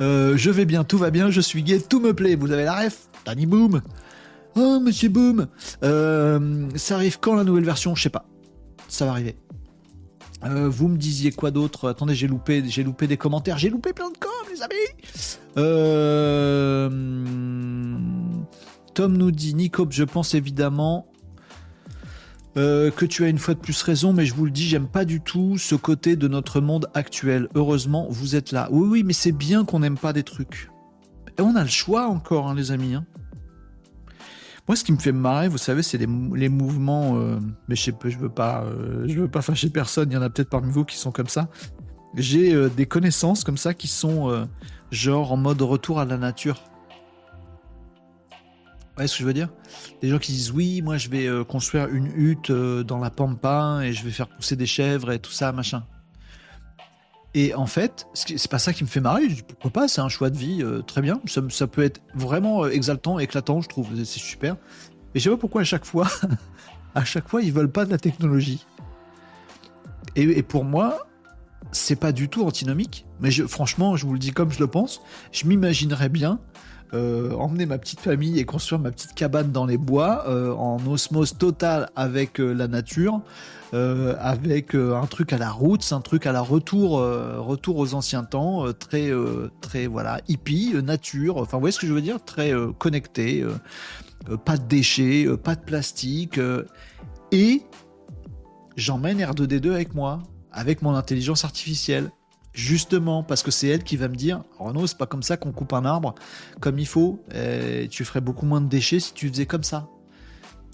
Euh, 0.00 0.36
je 0.36 0.50
vais 0.50 0.64
bien, 0.64 0.82
tout 0.84 0.98
va 0.98 1.10
bien, 1.10 1.30
je 1.30 1.40
suis 1.40 1.62
gay, 1.62 1.80
tout 1.80 2.00
me 2.00 2.12
plaît. 2.14 2.34
Vous 2.34 2.50
avez 2.50 2.64
la 2.64 2.74
ref 2.74 3.08
Danny 3.24 3.46
Boom 3.46 3.80
Oh, 4.56 4.80
monsieur 4.80 5.08
Boom 5.08 5.46
euh, 5.82 6.68
Ça 6.74 6.96
arrive 6.96 7.18
quand 7.20 7.34
la 7.34 7.44
nouvelle 7.44 7.64
version? 7.64 7.94
Je 7.94 8.02
sais 8.02 8.10
pas. 8.10 8.26
Ça 8.88 9.04
va 9.04 9.12
arriver. 9.12 9.36
Euh, 10.44 10.68
vous 10.68 10.88
me 10.88 10.96
disiez 10.96 11.32
quoi 11.32 11.50
d'autre? 11.50 11.88
Attendez, 11.88 12.14
j'ai 12.14 12.26
loupé, 12.26 12.62
j'ai 12.66 12.82
loupé 12.82 13.06
des 13.06 13.16
commentaires. 13.16 13.58
J'ai 13.58 13.70
loupé 13.70 13.92
plein 13.92 14.10
de 14.10 14.18
com, 14.18 14.30
les 14.52 14.62
amis. 14.62 14.74
Tom 18.94 19.16
nous 19.16 19.30
dit 19.30 19.54
Nicob, 19.54 19.92
je 19.92 20.04
pense 20.04 20.34
évidemment 20.34 21.06
euh, 22.56 22.90
que 22.90 23.04
tu 23.04 23.24
as 23.24 23.28
une 23.28 23.38
fois 23.38 23.54
de 23.54 23.58
plus 23.58 23.82
raison, 23.82 24.12
mais 24.12 24.26
je 24.26 24.34
vous 24.34 24.44
le 24.44 24.50
dis, 24.50 24.68
j'aime 24.68 24.86
pas 24.86 25.04
du 25.04 25.20
tout 25.20 25.58
ce 25.58 25.74
côté 25.74 26.14
de 26.14 26.28
notre 26.28 26.60
monde 26.60 26.88
actuel. 26.94 27.48
Heureusement, 27.54 28.06
vous 28.10 28.36
êtes 28.36 28.52
là. 28.52 28.68
Oui, 28.70 28.86
oui, 28.88 29.02
mais 29.02 29.12
c'est 29.12 29.32
bien 29.32 29.64
qu'on 29.64 29.80
n'aime 29.80 29.98
pas 29.98 30.12
des 30.12 30.22
trucs. 30.22 30.70
Et 31.36 31.42
on 31.42 31.56
a 31.56 31.62
le 31.62 31.68
choix 31.68 32.06
encore, 32.06 32.48
hein, 32.48 32.54
les 32.54 32.70
amis. 32.70 32.94
Hein. 32.94 33.04
Moi, 34.68 34.76
ce 34.76 34.84
qui 34.84 34.92
me 34.92 34.98
fait 34.98 35.12
marrer, 35.12 35.48
vous 35.48 35.58
savez, 35.58 35.82
c'est 35.82 35.98
les, 35.98 36.06
mouvements. 36.48 37.16
Euh, 37.16 37.38
mais 37.68 37.74
je 37.74 37.90
je 38.04 38.18
veux 38.18 38.28
pas, 38.28 38.62
euh, 38.64 39.04
veux 39.08 39.28
pas 39.28 39.42
fâcher 39.42 39.68
personne. 39.68 40.10
Il 40.10 40.14
y 40.14 40.16
en 40.16 40.22
a 40.22 40.30
peut-être 40.30 40.50
parmi 40.50 40.70
vous 40.70 40.84
qui 40.84 40.96
sont 40.96 41.10
comme 41.10 41.28
ça. 41.28 41.48
J'ai 42.16 42.70
des 42.70 42.86
connaissances 42.86 43.42
comme 43.42 43.56
ça 43.56 43.74
qui 43.74 43.88
sont 43.88 44.46
genre 44.92 45.32
en 45.32 45.36
mode 45.36 45.60
retour 45.62 45.98
à 45.98 46.04
la 46.04 46.16
nature 46.16 46.62
voyez 48.94 49.08
ce 49.08 49.14
que 49.14 49.20
je 49.20 49.26
veux 49.26 49.34
dire 49.34 49.48
Des 50.00 50.08
gens 50.08 50.18
qui 50.18 50.32
disent 50.32 50.52
oui, 50.52 50.82
moi 50.82 50.96
je 50.96 51.08
vais 51.08 51.26
euh, 51.26 51.44
construire 51.44 51.88
une 51.88 52.06
hutte 52.14 52.50
euh, 52.50 52.82
dans 52.82 52.98
la 52.98 53.10
pampa 53.10 53.80
et 53.82 53.92
je 53.92 54.04
vais 54.04 54.10
faire 54.10 54.28
pousser 54.28 54.56
des 54.56 54.66
chèvres 54.66 55.12
et 55.12 55.18
tout 55.18 55.32
ça, 55.32 55.52
machin. 55.52 55.84
Et 57.36 57.52
en 57.54 57.66
fait, 57.66 58.06
c'est 58.14 58.50
pas 58.50 58.60
ça 58.60 58.72
qui 58.72 58.84
me 58.84 58.88
fait 58.88 59.00
marrer. 59.00 59.28
Je 59.28 59.34
dis, 59.34 59.42
pourquoi 59.42 59.72
pas 59.72 59.88
C'est 59.88 60.00
un 60.00 60.08
choix 60.08 60.30
de 60.30 60.38
vie, 60.38 60.62
euh, 60.62 60.82
très 60.82 61.02
bien. 61.02 61.20
Ça, 61.26 61.66
peut 61.66 61.82
être 61.82 62.00
vraiment 62.14 62.64
exaltant, 62.66 63.18
éclatant, 63.18 63.60
je 63.60 63.68
trouve. 63.68 63.88
C'est 63.96 64.20
super. 64.20 64.54
Mais 65.12 65.20
je 65.20 65.24
sais 65.24 65.30
pas 65.30 65.36
pourquoi 65.36 65.62
à 65.62 65.64
chaque 65.64 65.84
fois, 65.84 66.06
à 66.94 67.04
chaque 67.04 67.28
fois, 67.28 67.42
ils 67.42 67.52
veulent 67.52 67.72
pas 67.72 67.84
de 67.84 67.90
la 67.90 67.98
technologie. 67.98 68.64
Et, 70.14 70.44
pour 70.44 70.64
moi, 70.64 71.08
c'est 71.72 71.96
pas 71.96 72.12
du 72.12 72.28
tout 72.28 72.44
antinomique. 72.44 73.04
Mais 73.18 73.32
franchement, 73.32 73.96
je 73.96 74.06
vous 74.06 74.12
le 74.12 74.20
dis 74.20 74.30
comme 74.30 74.52
je 74.52 74.60
le 74.60 74.68
pense. 74.68 75.02
Je 75.32 75.44
m'imaginerais 75.46 76.08
bien 76.08 76.38
euh, 76.94 77.32
emmener 77.32 77.66
ma 77.66 77.78
petite 77.78 77.98
famille 77.98 78.38
et 78.38 78.44
construire 78.44 78.80
ma 78.80 78.92
petite 78.92 79.14
cabane 79.14 79.50
dans 79.50 79.66
les 79.66 79.78
bois 79.78 80.24
euh, 80.28 80.52
en 80.54 80.78
osmose 80.86 81.36
totale 81.36 81.90
avec 81.96 82.40
euh, 82.40 82.52
la 82.52 82.68
nature, 82.68 83.20
avec 83.72 84.76
un 84.76 85.04
truc 85.06 85.32
à 85.32 85.38
la 85.38 85.50
route, 85.50 85.84
un 85.90 86.00
truc 86.00 86.26
à 86.26 86.32
la 86.32 86.42
retour, 86.42 87.00
retour 87.00 87.76
aux 87.78 87.94
anciens 87.94 88.22
temps, 88.22 88.72
très, 88.72 89.10
très 89.60 89.88
voilà, 89.88 90.20
hippie, 90.28 90.74
nature. 90.80 91.38
Enfin, 91.38 91.56
vous 91.56 91.62
voyez 91.62 91.72
ce 91.72 91.80
que 91.80 91.88
je 91.88 91.92
veux 91.92 92.00
dire 92.00 92.24
Très 92.24 92.52
connecté, 92.78 93.44
pas 94.44 94.58
de 94.58 94.62
déchets, 94.68 95.26
pas 95.42 95.56
de 95.56 95.60
plastique, 95.60 96.38
et 97.32 97.62
j'emmène 98.76 99.18
R2D2 99.18 99.72
avec 99.72 99.92
moi, 99.92 100.22
avec 100.52 100.80
mon 100.80 100.94
intelligence 100.94 101.44
artificielle 101.44 102.12
justement 102.54 103.22
parce 103.22 103.42
que 103.42 103.50
c'est 103.50 103.68
elle 103.68 103.82
qui 103.82 103.96
va 103.96 104.08
me 104.08 104.14
dire 104.14 104.42
Renaud 104.58 104.86
c'est 104.86 104.96
pas 104.96 105.06
comme 105.06 105.22
ça 105.22 105.36
qu'on 105.36 105.52
coupe 105.52 105.74
un 105.74 105.84
arbre. 105.84 106.14
Comme 106.60 106.78
il 106.78 106.86
faut 106.86 107.22
tu 107.90 108.04
ferais 108.04 108.22
beaucoup 108.22 108.46
moins 108.46 108.62
de 108.62 108.68
déchets 108.68 109.00
si 109.00 109.12
tu 109.12 109.28
faisais 109.28 109.46
comme 109.46 109.64
ça. 109.64 109.88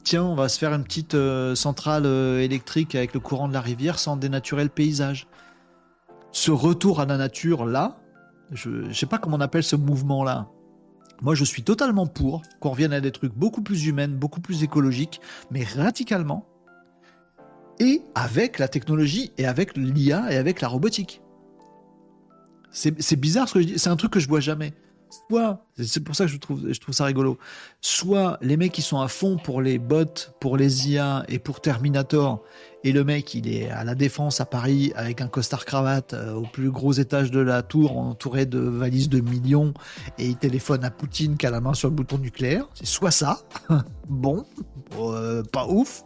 Tiens 0.05 0.24
on 0.24 0.35
va 0.35 0.48
se 0.48 0.59
faire 0.59 0.73
une 0.73 0.85
petite 0.85 1.15
euh, 1.15 1.55
centrale 1.55 2.05
euh, 2.07 2.40
électrique 2.40 2.94
avec 2.94 3.12
le 3.12 3.20
courant 3.20 3.48
de 3.48 3.52
la 3.52 3.61
rivière 3.61 3.98
sans 3.98 4.16
dénaturer 4.16 4.62
le 4.62 4.70
paysage. 4.70 5.27
Ce 6.32 6.51
retour 6.51 7.01
à 7.01 7.07
la 7.07 7.16
nature 7.16 7.66
là 7.66 7.98
je, 8.52 8.69
ne 8.69 8.93
sais 8.93 9.07
pas 9.07 9.19
comment 9.19 9.36
on 9.36 9.40
appelle 9.40 9.62
ce 9.62 9.77
mouvement 9.77 10.24
là 10.24 10.48
moi 11.23 11.35
je 11.35 11.44
suis 11.44 11.62
totalement 11.62 12.07
pour 12.07 12.43
qu'on 12.61 12.70
revienne 12.70 12.93
à 12.93 13.01
des 13.01 13.12
trucs 13.12 13.35
beaucoup 13.35 13.62
plus 13.62 13.86
humains 13.86 14.09
beaucoup 14.09 14.40
plus 14.40 14.62
écologiques 14.62 15.20
mais 15.51 15.65
radicalement 15.65 16.47
et 17.78 18.02
avec 18.15 18.59
la 18.59 18.69
technologie 18.69 19.32
et 19.39 19.47
avec 19.47 19.77
l'IA 19.77 20.32
et 20.32 20.36
avec 20.36 20.61
la 20.61 20.69
robotique 20.69 21.20
c'est 22.72 23.16
bizarre 23.16 23.48
ce 23.48 23.55
que 23.55 23.60
je 23.60 23.66
dis. 23.66 23.78
C'est 23.78 23.90
un 23.90 23.97
truc 23.97 24.12
que 24.12 24.20
je 24.20 24.28
vois 24.28 24.40
jamais. 24.40 24.72
Soit, 25.28 25.66
c'est 25.76 26.05
pour 26.05 26.14
ça 26.14 26.26
que 26.26 26.30
je 26.30 26.38
trouve, 26.38 26.92
ça 26.92 27.05
rigolo. 27.05 27.36
Soit 27.80 28.38
les 28.42 28.56
mecs 28.56 28.70
qui 28.70 28.82
sont 28.82 29.01
à 29.01 29.09
fond 29.09 29.38
pour 29.38 29.60
les 29.60 29.78
bots, 29.78 30.05
pour 30.38 30.56
les 30.56 30.90
IA 30.90 31.24
et 31.28 31.40
pour 31.40 31.60
Terminator, 31.60 32.44
et 32.84 32.92
le 32.92 33.02
mec 33.02 33.34
il 33.34 33.52
est 33.52 33.68
à 33.70 33.82
la 33.82 33.97
défense 33.97 34.40
à 34.40 34.47
Paris 34.47 34.92
avec 34.94 35.20
un 35.20 35.26
costard 35.26 35.64
cravate 35.64 36.14
euh, 36.14 36.34
au 36.34 36.42
plus 36.42 36.70
gros 36.70 36.92
étage 36.92 37.32
de 37.32 37.40
la 37.40 37.62
tour, 37.62 37.98
entouré 37.98 38.47
de 38.47 38.60
valises 38.60 39.09
de 39.09 39.20
millions, 39.20 39.74
et 40.18 40.28
il 40.28 40.36
téléphone 40.36 40.84
à 40.84 40.90
Poutine 40.90 41.36
qui 41.36 41.47
a 41.47 41.51
la 41.51 41.60
main 41.60 41.74
sur 41.74 41.88
le 41.88 41.94
bouton 41.94 42.18
nucléaire. 42.18 42.68
C'est 42.74 42.86
soit 42.86 43.10
ça, 43.10 43.40
bon, 44.09 44.44
euh, 44.97 45.42
pas 45.42 45.66
ouf, 45.66 46.05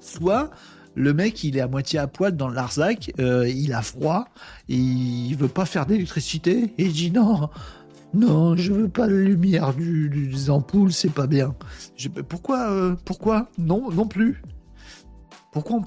soit 0.00 0.50
le 0.96 1.12
mec, 1.12 1.44
il 1.44 1.56
est 1.56 1.60
à 1.60 1.68
moitié 1.68 1.98
à 1.98 2.06
poil 2.06 2.36
dans 2.36 2.48
Larzac, 2.48 3.12
euh, 3.20 3.46
il 3.48 3.74
a 3.74 3.82
froid, 3.82 4.28
il 4.68 5.34
veut 5.36 5.46
pas 5.48 5.66
faire 5.66 5.84
d'électricité, 5.84 6.72
et 6.78 6.86
il 6.86 6.92
dit 6.92 7.10
non, 7.10 7.50
non, 8.14 8.56
je 8.56 8.72
veux 8.72 8.88
pas 8.88 9.06
la 9.06 9.18
lumière 9.18 9.74
du, 9.74 10.08
des 10.08 10.50
ampoules, 10.50 10.92
c'est 10.92 11.12
pas 11.12 11.26
bien. 11.26 11.54
pourquoi, 12.28 12.70
euh, 12.70 12.96
pourquoi? 13.04 13.50
Non, 13.58 13.90
non 13.90 14.06
plus. 14.06 14.42
Pourquoi 15.52 15.80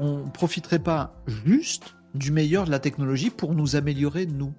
on 0.00 0.24
profiterait 0.30 0.78
pas 0.78 1.14
juste 1.46 1.94
du 2.14 2.32
meilleur 2.32 2.64
de 2.64 2.70
la 2.70 2.78
technologie 2.78 3.30
pour 3.30 3.54
nous 3.54 3.76
améliorer, 3.76 4.26
nous? 4.26 4.54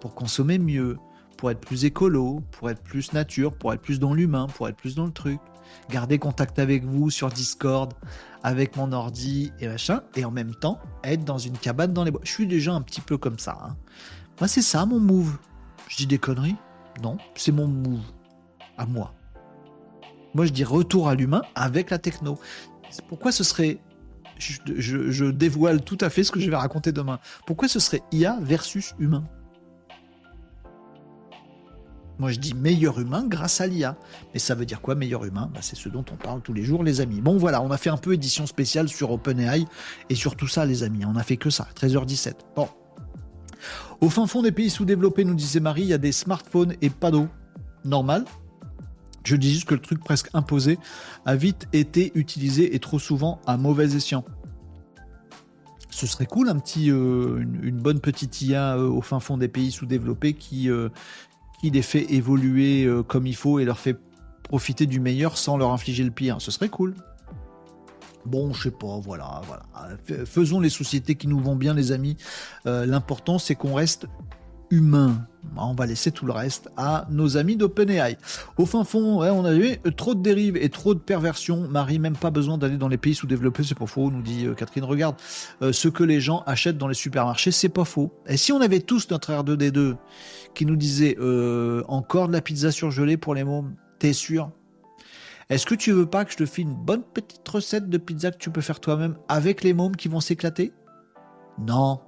Pour 0.00 0.14
consommer 0.14 0.58
mieux, 0.58 0.98
pour 1.38 1.50
être 1.50 1.60
plus 1.60 1.86
écolo, 1.86 2.42
pour 2.52 2.70
être 2.70 2.82
plus 2.82 3.12
nature, 3.14 3.56
pour 3.56 3.72
être 3.72 3.80
plus 3.80 3.98
dans 3.98 4.12
l'humain, 4.12 4.46
pour 4.54 4.68
être 4.68 4.76
plus 4.76 4.94
dans 4.94 5.06
le 5.06 5.12
truc. 5.12 5.40
Garder 5.90 6.18
contact 6.18 6.58
avec 6.58 6.84
vous 6.84 7.10
sur 7.10 7.28
Discord, 7.28 7.92
avec 8.42 8.76
mon 8.76 8.92
ordi 8.92 9.52
et 9.60 9.68
machin, 9.68 10.02
et 10.16 10.24
en 10.24 10.30
même 10.30 10.54
temps 10.54 10.78
être 11.02 11.24
dans 11.24 11.38
une 11.38 11.56
cabane 11.56 11.92
dans 11.92 12.04
les 12.04 12.10
bois. 12.10 12.20
Je 12.24 12.30
suis 12.30 12.46
déjà 12.46 12.72
un 12.72 12.82
petit 12.82 13.00
peu 13.00 13.16
comme 13.16 13.38
ça. 13.38 13.58
Hein. 13.62 13.76
Moi, 14.40 14.48
c'est 14.48 14.62
ça 14.62 14.84
mon 14.86 15.00
move. 15.00 15.36
Je 15.88 15.96
dis 15.96 16.06
des 16.06 16.18
conneries? 16.18 16.56
Non, 17.02 17.18
c'est 17.34 17.52
mon 17.52 17.66
move. 17.66 18.00
À 18.76 18.86
moi. 18.86 19.14
Moi, 20.34 20.46
je 20.46 20.52
dis 20.52 20.64
retour 20.64 21.08
à 21.08 21.14
l'humain 21.14 21.42
avec 21.54 21.90
la 21.90 21.98
techno. 21.98 22.38
Pourquoi 23.08 23.32
ce 23.32 23.44
serait. 23.44 23.78
Je, 24.38 25.30
dévoile 25.30 25.82
tout 25.82 25.98
à 26.00 26.10
fait 26.10 26.24
ce 26.24 26.32
que 26.32 26.40
je 26.40 26.50
vais 26.50 26.56
raconter 26.56 26.90
demain. 26.90 27.20
Pourquoi 27.46 27.68
ce 27.68 27.78
serait 27.78 28.02
IA 28.10 28.38
versus 28.40 28.94
humain? 28.98 29.24
Moi, 32.18 32.30
je 32.30 32.38
dis 32.38 32.54
meilleur 32.54 33.00
humain 33.00 33.24
grâce 33.26 33.60
à 33.60 33.66
l'IA. 33.66 33.96
Mais 34.32 34.38
ça 34.38 34.54
veut 34.54 34.66
dire 34.66 34.80
quoi, 34.80 34.94
meilleur 34.94 35.24
humain? 35.24 35.50
Bah, 35.52 35.60
C'est 35.62 35.76
ce 35.76 35.88
dont 35.88 36.04
on 36.12 36.16
parle 36.16 36.40
tous 36.42 36.52
les 36.52 36.62
jours, 36.62 36.84
les 36.84 37.00
amis. 37.00 37.20
Bon, 37.20 37.36
voilà, 37.36 37.60
on 37.62 37.70
a 37.70 37.76
fait 37.76 37.90
un 37.90 37.96
peu 37.96 38.12
édition 38.12 38.46
spéciale 38.46 38.88
sur 38.88 39.10
OpenAI 39.10 39.66
et 40.10 40.14
sur 40.14 40.36
tout 40.36 40.46
ça, 40.46 40.64
les 40.64 40.82
amis. 40.82 41.04
On 41.04 41.16
a 41.16 41.22
fait 41.22 41.36
que 41.36 41.50
ça, 41.50 41.66
13h17. 41.74 42.34
Bon. 42.54 42.68
Au 44.00 44.10
fin 44.10 44.26
fond 44.26 44.42
des 44.42 44.52
pays 44.52 44.70
sous-développés, 44.70 45.24
nous 45.24 45.34
disait 45.34 45.60
Marie, 45.60 45.82
il 45.82 45.88
y 45.88 45.94
a 45.94 45.98
des 45.98 46.12
smartphones 46.12 46.74
et 46.82 46.90
pas 46.90 47.10
d'eau. 47.10 47.28
Normal. 47.84 48.24
Je 49.24 49.36
dis 49.36 49.52
juste 49.52 49.66
que 49.66 49.74
le 49.74 49.80
truc 49.80 50.00
presque 50.00 50.28
imposé 50.34 50.78
a 51.24 51.34
vite 51.34 51.66
été 51.72 52.12
utilisé 52.14 52.74
et 52.74 52.78
trop 52.78 52.98
souvent 52.98 53.40
à 53.46 53.56
mauvais 53.56 53.96
escient. 53.96 54.24
Ce 55.90 56.06
serait 56.06 56.26
cool, 56.26 56.48
un 56.48 56.58
petit, 56.58 56.90
euh, 56.90 57.38
une, 57.62 57.78
bonne 57.78 58.00
petite 58.00 58.42
IA 58.42 58.76
euh, 58.76 58.88
au 58.88 59.00
fin 59.00 59.20
fond 59.20 59.38
des 59.38 59.48
pays 59.48 59.70
sous-développés 59.70 60.34
qui, 60.34 60.68
euh, 60.68 60.88
qui 61.64 61.70
les 61.70 61.80
fait 61.80 62.12
évoluer 62.12 62.86
comme 63.08 63.26
il 63.26 63.34
faut 63.34 63.58
et 63.58 63.64
leur 63.64 63.78
fait 63.78 63.96
profiter 64.42 64.84
du 64.84 65.00
meilleur 65.00 65.38
sans 65.38 65.56
leur 65.56 65.70
infliger 65.70 66.04
le 66.04 66.10
pire. 66.10 66.36
Ce 66.42 66.50
serait 66.50 66.68
cool. 66.68 66.94
Bon, 68.26 68.52
je 68.52 68.64
sais 68.64 68.70
pas, 68.70 69.00
voilà, 69.00 69.40
voilà. 69.46 69.64
Faisons 70.26 70.60
les 70.60 70.68
sociétés 70.68 71.14
qui 71.14 71.26
nous 71.26 71.40
vont 71.40 71.56
bien, 71.56 71.72
les 71.72 71.90
amis. 71.90 72.18
L'important, 72.66 73.38
c'est 73.38 73.54
qu'on 73.54 73.72
reste 73.72 74.06
humain. 74.70 75.26
On 75.56 75.74
va 75.74 75.86
laisser 75.86 76.10
tout 76.10 76.26
le 76.26 76.32
reste 76.32 76.68
à 76.76 77.06
nos 77.10 77.36
amis 77.36 77.56
d'OpenAI. 77.56 78.18
Au 78.56 78.66
fin 78.66 78.84
fond, 78.84 79.22
on 79.22 79.44
a 79.44 79.54
eu 79.54 79.78
trop 79.96 80.14
de 80.14 80.20
dérives 80.20 80.56
et 80.56 80.68
trop 80.68 80.94
de 80.94 80.98
perversions. 80.98 81.68
Marie, 81.68 81.98
même 81.98 82.16
pas 82.16 82.30
besoin 82.30 82.58
d'aller 82.58 82.76
dans 82.76 82.88
les 82.88 82.96
pays 82.96 83.14
sous-développés, 83.14 83.62
c'est 83.62 83.78
pas 83.78 83.86
faux, 83.86 84.10
nous 84.10 84.22
dit 84.22 84.46
euh, 84.46 84.54
Catherine. 84.54 84.84
Regarde, 84.84 85.16
euh, 85.62 85.72
ce 85.72 85.88
que 85.88 86.02
les 86.02 86.20
gens 86.20 86.42
achètent 86.46 86.78
dans 86.78 86.88
les 86.88 86.94
supermarchés, 86.94 87.52
c'est 87.52 87.68
pas 87.68 87.84
faux. 87.84 88.12
Et 88.26 88.36
si 88.36 88.52
on 88.52 88.60
avait 88.60 88.80
tous 88.80 89.08
notre 89.10 89.32
R2D2 89.32 89.96
qui 90.54 90.66
nous 90.66 90.76
disait 90.76 91.16
euh, 91.18 91.82
encore 91.88 92.28
de 92.28 92.32
la 92.32 92.40
pizza 92.40 92.70
surgelée 92.70 93.16
pour 93.16 93.34
les 93.34 93.44
mômes, 93.44 93.76
t'es 93.98 94.12
sûr? 94.12 94.50
Est-ce 95.50 95.66
que 95.66 95.74
tu 95.74 95.92
veux 95.92 96.06
pas 96.06 96.24
que 96.24 96.32
je 96.32 96.38
te 96.38 96.46
file 96.46 96.68
une 96.68 96.74
bonne 96.74 97.02
petite 97.02 97.46
recette 97.46 97.88
de 97.90 97.98
pizza 97.98 98.30
que 98.30 98.38
tu 98.38 98.50
peux 98.50 98.62
faire 98.62 98.80
toi-même 98.80 99.16
avec 99.28 99.62
les 99.62 99.74
mômes 99.74 99.96
qui 99.96 100.08
vont 100.08 100.20
s'éclater? 100.20 100.72
Non. 101.58 102.00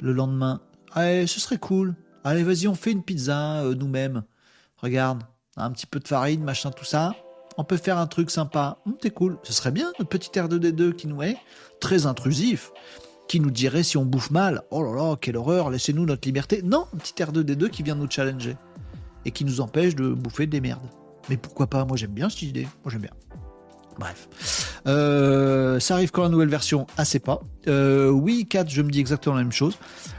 Le 0.00 0.12
lendemain, 0.12 0.60
Allez, 0.96 1.26
ce 1.26 1.40
serait 1.40 1.58
cool. 1.58 1.96
Allez, 2.22 2.44
vas-y, 2.44 2.68
on 2.68 2.76
fait 2.76 2.92
une 2.92 3.02
pizza 3.02 3.62
euh, 3.62 3.74
nous-mêmes. 3.74 4.22
Regarde, 4.76 5.24
un 5.56 5.72
petit 5.72 5.86
peu 5.86 5.98
de 5.98 6.06
farine, 6.06 6.44
machin, 6.44 6.70
tout 6.70 6.84
ça. 6.84 7.16
On 7.56 7.64
peut 7.64 7.76
faire 7.76 7.98
un 7.98 8.06
truc 8.06 8.30
sympa. 8.30 8.78
Hum, 8.86 8.96
t'es 8.96 9.10
cool. 9.10 9.38
Ce 9.42 9.52
serait 9.52 9.72
bien, 9.72 9.92
notre 9.98 10.08
petit 10.08 10.30
R2D2 10.30 10.92
qui 10.92 11.08
nous 11.08 11.20
est 11.22 11.36
très 11.80 12.06
intrusif, 12.06 12.70
qui 13.28 13.40
nous 13.40 13.50
dirait 13.50 13.82
si 13.82 13.96
on 13.96 14.04
bouffe 14.04 14.30
mal. 14.30 14.62
Oh 14.70 14.82
là 14.82 14.92
là, 14.92 15.16
quelle 15.20 15.36
horreur, 15.36 15.70
laissez-nous 15.70 16.04
notre 16.04 16.26
liberté. 16.26 16.62
Non, 16.62 16.86
un 16.94 16.98
petit 16.98 17.14
R2D2 17.14 17.68
qui 17.70 17.82
vient 17.82 17.94
nous 17.94 18.10
challenger 18.10 18.56
et 19.24 19.30
qui 19.30 19.44
nous 19.44 19.60
empêche 19.60 19.94
de 19.94 20.08
bouffer 20.08 20.46
des 20.46 20.60
merdes. 20.60 20.88
Mais 21.28 21.36
pourquoi 21.36 21.66
pas 21.66 21.84
Moi, 21.84 21.96
j'aime 21.96 22.10
bien 22.12 22.28
cette 22.28 22.42
idée. 22.42 22.68
Moi, 22.84 22.90
j'aime 22.90 23.02
bien. 23.02 23.10
Bref. 23.98 24.80
Euh, 24.86 25.78
ça 25.78 25.94
arrive 25.94 26.10
quand 26.10 26.22
la 26.22 26.28
nouvelle 26.28 26.48
version 26.48 26.86
assez 26.96 27.20
pas. 27.20 27.40
Euh, 27.68 28.10
oui, 28.10 28.46
4, 28.48 28.68
je 28.68 28.82
me 28.82 28.90
dis 28.90 29.00
exactement 29.00 29.36
la 29.36 29.42
même 29.42 29.52
chose. 29.52 29.78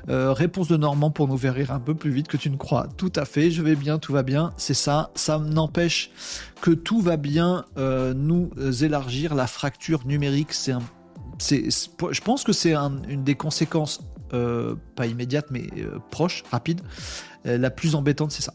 Euh, 0.09 0.33
réponse 0.33 0.67
de 0.67 0.77
Normand 0.77 1.11
pour 1.11 1.27
nous 1.27 1.37
faire 1.37 1.53
rire 1.53 1.71
un 1.71 1.79
peu 1.79 1.93
plus 1.93 2.11
vite 2.11 2.27
que 2.27 2.37
tu 2.37 2.49
ne 2.49 2.57
crois. 2.57 2.87
Tout 2.97 3.11
à 3.15 3.25
fait, 3.25 3.51
je 3.51 3.61
vais 3.61 3.75
bien, 3.75 3.99
tout 3.99 4.13
va 4.13 4.23
bien. 4.23 4.53
C'est 4.57 4.73
ça. 4.73 5.11
Ça 5.15 5.39
n'empêche 5.39 6.09
que 6.61 6.71
tout 6.71 7.01
va 7.01 7.17
bien 7.17 7.65
nous 8.15 8.49
élargir 8.81 9.35
la 9.35 9.47
fracture 9.47 10.05
numérique. 10.05 10.53
C'est 10.53 10.71
un. 10.71 10.81
Je 11.39 12.21
pense 12.21 12.43
que 12.43 12.53
c'est 12.53 12.75
une 12.75 13.23
des 13.23 13.35
conséquences, 13.35 14.01
pas 14.29 15.05
immédiates, 15.07 15.51
mais 15.51 15.67
proches, 16.11 16.43
rapides. 16.51 16.81
la 17.43 17.69
plus 17.69 17.95
embêtante, 17.95 18.31
c'est 18.31 18.43
ça. 18.43 18.53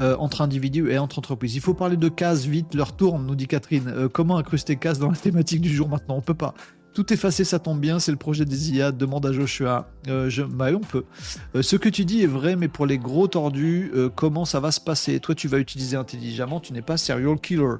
Euh, 0.00 0.16
entre 0.16 0.40
individus 0.40 0.90
et 0.90 0.96
entre 0.96 1.18
entreprises. 1.18 1.56
Il 1.56 1.60
faut 1.60 1.74
parler 1.74 1.98
de 1.98 2.08
cases 2.08 2.46
vite, 2.46 2.74
leur 2.74 2.96
tourne, 2.96 3.26
nous 3.26 3.34
dit 3.34 3.46
Catherine. 3.46 3.86
Euh, 3.88 4.08
comment 4.08 4.38
incruster 4.38 4.76
cases 4.76 4.98
dans 4.98 5.10
la 5.10 5.16
thématique 5.16 5.60
du 5.60 5.68
jour 5.68 5.90
maintenant? 5.90 6.16
On 6.16 6.22
peut 6.22 6.32
pas. 6.32 6.54
Tout 7.00 7.14
effacé, 7.14 7.44
ça 7.44 7.58
tombe 7.58 7.80
bien, 7.80 7.98
c'est 7.98 8.10
le 8.10 8.18
projet 8.18 8.44
des 8.44 8.72
IA, 8.72 8.92
demande 8.92 9.24
à 9.24 9.32
Joshua. 9.32 9.88
Euh, 10.08 10.28
je, 10.28 10.42
on 10.42 10.80
peut. 10.80 11.04
ce 11.62 11.76
que 11.76 11.88
tu 11.88 12.04
dis 12.04 12.22
est 12.22 12.26
vrai, 12.26 12.56
mais 12.56 12.68
pour 12.68 12.84
les 12.84 12.98
gros 12.98 13.26
tordus, 13.26 13.90
comment 14.14 14.44
ça 14.44 14.60
va 14.60 14.70
se 14.70 14.82
passer? 14.82 15.18
Toi, 15.18 15.34
tu 15.34 15.48
vas 15.48 15.56
utiliser 15.60 15.96
intelligemment, 15.96 16.60
tu 16.60 16.74
n'es 16.74 16.82
pas 16.82 16.98
serial 16.98 17.40
killer. 17.40 17.76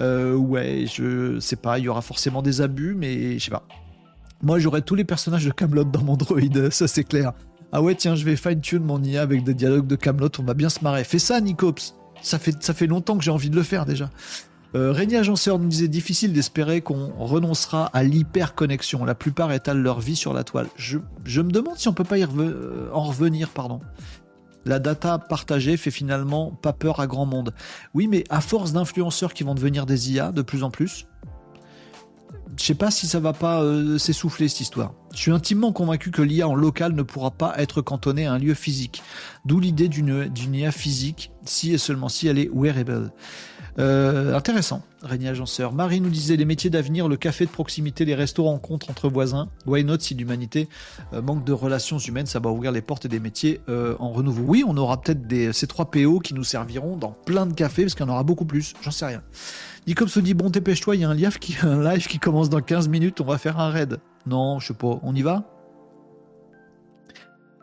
ouais, 0.00 0.86
je 0.92 1.38
sais 1.38 1.54
pas, 1.54 1.78
il 1.78 1.84
y 1.84 1.88
aura 1.88 2.02
forcément 2.02 2.42
des 2.42 2.60
abus, 2.60 2.96
mais 2.98 3.38
je 3.38 3.44
sais 3.44 3.52
pas. 3.52 3.62
Moi, 4.42 4.58
j'aurais 4.58 4.82
tous 4.82 4.96
les 4.96 5.04
personnages 5.04 5.44
de 5.44 5.52
Camelot 5.52 5.84
dans 5.84 6.02
mon 6.02 6.16
droid, 6.16 6.70
ça 6.72 6.88
c'est 6.88 7.04
clair. 7.04 7.34
Ah 7.70 7.80
ouais, 7.80 7.94
tiens, 7.94 8.16
je 8.16 8.24
vais 8.24 8.34
fine-tune 8.34 8.82
mon 8.82 9.00
IA 9.00 9.22
avec 9.22 9.44
des 9.44 9.54
dialogues 9.54 9.86
de 9.86 9.94
Camelot, 9.94 10.30
on 10.40 10.42
va 10.42 10.54
bien 10.54 10.68
se 10.68 10.82
marrer. 10.82 11.04
Fais 11.04 11.20
ça, 11.20 11.40
Nicops. 11.40 11.94
Ça 12.22 12.40
fait, 12.40 12.60
ça 12.60 12.74
fait 12.74 12.88
longtemps 12.88 13.16
que 13.16 13.22
j'ai 13.22 13.30
envie 13.30 13.50
de 13.50 13.54
le 13.54 13.62
faire 13.62 13.86
déjà. 13.86 14.10
Euh, 14.74 14.92
Régnier 14.92 15.16
Agenceur 15.16 15.58
nous 15.58 15.68
disait 15.68 15.88
difficile 15.88 16.32
d'espérer 16.32 16.82
qu'on 16.82 17.10
renoncera 17.18 17.86
à 17.86 18.02
l'hyperconnexion. 18.02 19.04
La 19.04 19.14
plupart 19.14 19.52
étalent 19.52 19.80
leur 19.80 20.00
vie 20.00 20.16
sur 20.16 20.34
la 20.34 20.44
toile. 20.44 20.68
Je, 20.76 20.98
me 21.40 21.50
demande 21.50 21.78
si 21.78 21.88
on 21.88 21.94
peut 21.94 22.04
pas 22.04 22.18
y 22.18 22.24
euh, 22.24 22.90
en 22.92 23.02
revenir, 23.02 23.48
pardon. 23.48 23.80
La 24.66 24.78
data 24.78 25.18
partagée 25.18 25.78
fait 25.78 25.90
finalement 25.90 26.50
pas 26.50 26.74
peur 26.74 27.00
à 27.00 27.06
grand 27.06 27.24
monde. 27.24 27.54
Oui, 27.94 28.08
mais 28.08 28.24
à 28.28 28.42
force 28.42 28.72
d'influenceurs 28.72 29.32
qui 29.32 29.42
vont 29.42 29.54
devenir 29.54 29.86
des 29.86 30.12
IA 30.12 30.32
de 30.32 30.42
plus 30.42 30.62
en 30.62 30.70
plus, 30.70 31.06
je 32.58 32.64
sais 32.64 32.74
pas 32.74 32.90
si 32.90 33.06
ça 33.06 33.20
va 33.20 33.32
pas 33.32 33.62
euh, 33.62 33.98
s'essouffler 33.98 34.48
cette 34.48 34.60
histoire. 34.60 34.92
Je 35.14 35.18
suis 35.18 35.30
intimement 35.30 35.72
convaincu 35.72 36.10
que 36.10 36.22
l'IA 36.22 36.48
en 36.48 36.54
local 36.54 36.92
ne 36.92 37.02
pourra 37.02 37.30
pas 37.30 37.54
être 37.58 37.80
cantonnée 37.80 38.26
à 38.26 38.32
un 38.32 38.38
lieu 38.38 38.54
physique. 38.54 39.02
D'où 39.44 39.60
l'idée 39.60 39.88
d'une 39.88 40.54
IA 40.54 40.72
physique, 40.72 41.30
si 41.44 41.72
et 41.72 41.78
seulement 41.78 42.08
si 42.08 42.26
elle 42.26 42.38
est 42.38 42.50
wearable. 42.52 43.12
Euh, 43.78 44.34
intéressant, 44.34 44.82
Régnier 45.02 45.28
Agenceur. 45.28 45.72
Marie 45.72 46.00
nous 46.00 46.10
disait 46.10 46.36
les 46.36 46.44
métiers 46.44 46.70
d'avenir, 46.70 47.08
le 47.08 47.16
café 47.16 47.46
de 47.46 47.50
proximité, 47.50 48.04
les 48.04 48.14
restos 48.14 48.44
rencontres 48.44 48.90
entre 48.90 49.08
voisins. 49.08 49.48
Why 49.66 49.84
not 49.84 50.00
si 50.00 50.14
l'humanité 50.14 50.68
euh, 51.12 51.22
manque 51.22 51.44
de 51.44 51.52
relations 51.52 51.98
humaines, 51.98 52.26
ça 52.26 52.40
va 52.40 52.50
ouvrir 52.50 52.72
les 52.72 52.82
portes 52.82 53.06
des 53.06 53.20
métiers 53.20 53.60
en 53.68 54.10
renouveau. 54.10 54.42
Oui, 54.46 54.64
on 54.66 54.76
aura 54.76 55.00
peut-être 55.00 55.26
des 55.26 55.52
ces 55.52 55.66
trois 55.66 55.90
PO 55.90 56.20
qui 56.20 56.34
nous 56.34 56.44
serviront 56.44 56.96
dans 56.96 57.12
plein 57.12 57.46
de 57.46 57.52
cafés 57.52 57.82
parce 57.82 57.94
qu'il 57.94 58.06
y 58.06 58.08
en 58.08 58.12
aura 58.12 58.22
beaucoup 58.22 58.44
plus. 58.44 58.74
J'en 58.82 58.90
sais 58.90 59.06
rien. 59.06 59.22
Nicops 59.86 60.12
se 60.12 60.20
dit 60.20 60.34
Bon, 60.34 60.50
dépêche-toi, 60.50 60.96
il 60.96 61.02
y 61.02 61.04
a 61.04 61.08
un 61.08 61.14
live, 61.14 61.38
qui, 61.38 61.56
un 61.62 61.82
live 61.82 62.06
qui 62.06 62.18
commence 62.18 62.50
dans 62.50 62.60
15 62.60 62.88
minutes, 62.88 63.20
on 63.20 63.24
va 63.24 63.38
faire 63.38 63.58
un 63.58 63.70
raid. 63.70 63.98
Non, 64.26 64.58
je 64.58 64.68
sais 64.68 64.74
pas, 64.74 65.00
on 65.02 65.14
y 65.14 65.22
va? 65.22 65.57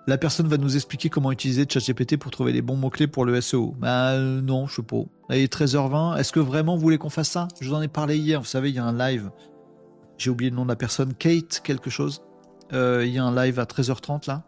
La 0.07 0.19
personne 0.19 0.47
va 0.47 0.57
nous 0.57 0.75
expliquer 0.75 1.09
comment 1.09 1.31
utiliser 1.31 1.65
ChatGPT 1.67 2.17
pour 2.17 2.29
trouver 2.29 2.53
les 2.53 2.61
bons 2.61 2.75
mots-clés 2.75 3.07
pour 3.07 3.25
le 3.25 3.41
SEO. 3.41 3.73
Bah 3.79 4.11
euh, 4.11 4.39
non, 4.39 4.67
je 4.67 4.75
sais 4.75 4.83
pas. 4.83 5.03
Allez, 5.29 5.47
13h20, 5.47 6.17
est-ce 6.17 6.31
que 6.31 6.39
vraiment 6.39 6.75
vous 6.75 6.81
voulez 6.81 6.99
qu'on 6.99 7.09
fasse 7.09 7.29
ça? 7.29 7.47
Je 7.59 7.67
vous 7.67 7.75
en 7.75 7.81
ai 7.81 7.87
parlé 7.87 8.17
hier, 8.17 8.39
vous 8.39 8.45
savez, 8.45 8.69
il 8.69 8.75
y 8.75 8.79
a 8.79 8.85
un 8.85 8.95
live. 8.95 9.31
J'ai 10.19 10.29
oublié 10.29 10.51
le 10.51 10.55
nom 10.55 10.63
de 10.63 10.69
la 10.69 10.75
personne, 10.75 11.13
Kate, 11.15 11.61
quelque 11.63 11.89
chose. 11.89 12.21
Euh, 12.73 13.03
il 13.05 13.13
y 13.13 13.17
a 13.17 13.23
un 13.23 13.35
live 13.35 13.59
à 13.59 13.63
13h30 13.63 14.27
là. 14.27 14.43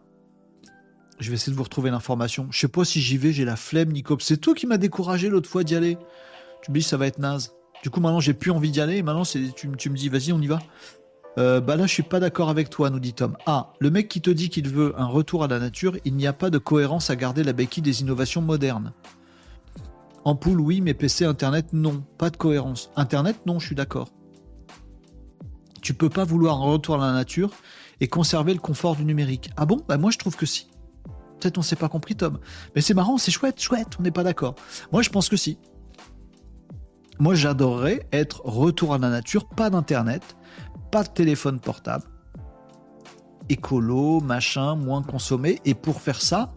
Je 1.18 1.30
vais 1.30 1.34
essayer 1.34 1.52
de 1.52 1.56
vous 1.56 1.64
retrouver 1.64 1.90
l'information. 1.90 2.46
Je 2.52 2.60
sais 2.60 2.68
pas 2.68 2.84
si 2.84 3.00
j'y 3.00 3.16
vais, 3.16 3.32
j'ai 3.32 3.44
la 3.44 3.56
flemme, 3.56 3.90
Nicops. 3.90 4.24
C'est 4.24 4.36
toi 4.36 4.54
qui 4.54 4.68
m'as 4.68 4.76
découragé 4.76 5.28
l'autre 5.28 5.48
fois 5.48 5.64
d'y 5.64 5.74
aller. 5.74 5.98
Tu 6.62 6.70
me 6.70 6.76
dis 6.76 6.82
ça 6.82 6.96
va 6.96 7.08
être 7.08 7.18
naze. 7.18 7.52
Du 7.82 7.90
coup, 7.90 8.00
maintenant, 8.00 8.20
j'ai 8.20 8.34
plus 8.34 8.50
envie 8.50 8.70
d'y 8.70 8.80
aller. 8.80 9.02
Maintenant, 9.02 9.24
tu, 9.24 9.52
tu, 9.76 9.90
me 9.90 9.96
dis, 9.96 10.08
vas-y, 10.08 10.32
on 10.32 10.40
y 10.40 10.46
va. 10.46 10.58
Euh, 11.36 11.60
bah 11.60 11.76
là, 11.76 11.86
je 11.86 11.92
suis 11.92 12.02
pas 12.02 12.20
d'accord 12.20 12.48
avec 12.48 12.70
toi, 12.70 12.90
nous 12.90 12.98
dit 12.98 13.12
Tom. 13.12 13.36
Ah, 13.46 13.72
le 13.78 13.90
mec 13.90 14.08
qui 14.08 14.20
te 14.20 14.30
dit 14.30 14.48
qu'il 14.48 14.68
veut 14.68 14.94
un 14.98 15.06
retour 15.06 15.44
à 15.44 15.48
la 15.48 15.58
nature, 15.58 15.96
il 16.04 16.14
n'y 16.14 16.26
a 16.26 16.32
pas 16.32 16.50
de 16.50 16.58
cohérence 16.58 17.10
à 17.10 17.16
garder 17.16 17.44
la 17.44 17.52
béquille 17.52 17.82
des 17.82 18.00
innovations 18.00 18.40
modernes. 18.40 18.92
Ampoule, 20.24 20.60
oui, 20.60 20.80
mais 20.80 20.94
PC, 20.94 21.24
Internet, 21.24 21.72
non. 21.72 22.02
Pas 22.18 22.30
de 22.30 22.36
cohérence. 22.36 22.90
Internet, 22.96 23.36
non, 23.46 23.58
je 23.58 23.66
suis 23.66 23.74
d'accord. 23.74 24.08
Tu 25.80 25.94
peux 25.94 26.10
pas 26.10 26.24
vouloir 26.24 26.56
un 26.60 26.72
retour 26.72 26.96
à 26.96 27.06
la 27.06 27.12
nature 27.12 27.50
et 28.00 28.08
conserver 28.08 28.52
le 28.52 28.60
confort 28.60 28.96
du 28.96 29.04
numérique. 29.04 29.50
Ah 29.56 29.64
bon? 29.64 29.78
Bah 29.88 29.96
moi, 29.96 30.10
je 30.10 30.18
trouve 30.18 30.36
que 30.36 30.46
si. 30.46 30.68
Peut-être 31.40 31.58
on 31.58 31.62
s'est 31.62 31.76
pas 31.76 31.88
compris, 31.88 32.16
Tom. 32.16 32.40
Mais 32.74 32.80
c'est 32.80 32.94
marrant, 32.94 33.16
c'est 33.16 33.30
chouette, 33.30 33.60
chouette, 33.60 33.96
on 33.98 34.02
n'est 34.02 34.10
pas 34.10 34.24
d'accord. 34.24 34.56
Moi, 34.92 35.02
je 35.02 35.10
pense 35.10 35.28
que 35.28 35.36
si. 35.36 35.58
Moi, 37.20 37.34
j'adorerais 37.34 38.06
être 38.12 38.42
retour 38.44 38.94
à 38.94 38.98
la 38.98 39.10
nature, 39.10 39.48
pas 39.48 39.70
d'internet, 39.70 40.36
pas 40.90 41.02
de 41.02 41.08
téléphone 41.08 41.60
portable, 41.60 42.04
écolo, 43.48 44.20
machin, 44.20 44.74
moins 44.74 45.02
consommé. 45.02 45.60
Et 45.64 45.74
pour 45.74 46.00
faire 46.00 46.20
ça, 46.20 46.50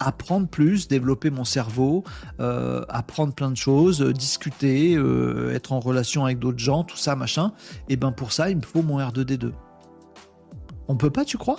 apprendre 0.00 0.48
plus, 0.48 0.88
développer 0.88 1.30
mon 1.30 1.44
cerveau, 1.44 2.04
euh, 2.40 2.84
apprendre 2.88 3.34
plein 3.34 3.50
de 3.50 3.56
choses, 3.56 4.02
euh, 4.02 4.12
discuter, 4.12 4.94
euh, 4.96 5.52
être 5.54 5.72
en 5.72 5.80
relation 5.80 6.24
avec 6.24 6.38
d'autres 6.38 6.58
gens, 6.58 6.84
tout 6.84 6.96
ça, 6.96 7.16
machin. 7.16 7.52
Et 7.88 7.96
ben 7.96 8.12
pour 8.12 8.32
ça, 8.32 8.50
il 8.50 8.56
me 8.56 8.62
faut 8.62 8.82
mon 8.82 8.98
R2D2. 8.98 9.52
On 10.88 10.96
peut 10.96 11.10
pas, 11.10 11.24
tu 11.24 11.36
crois? 11.36 11.58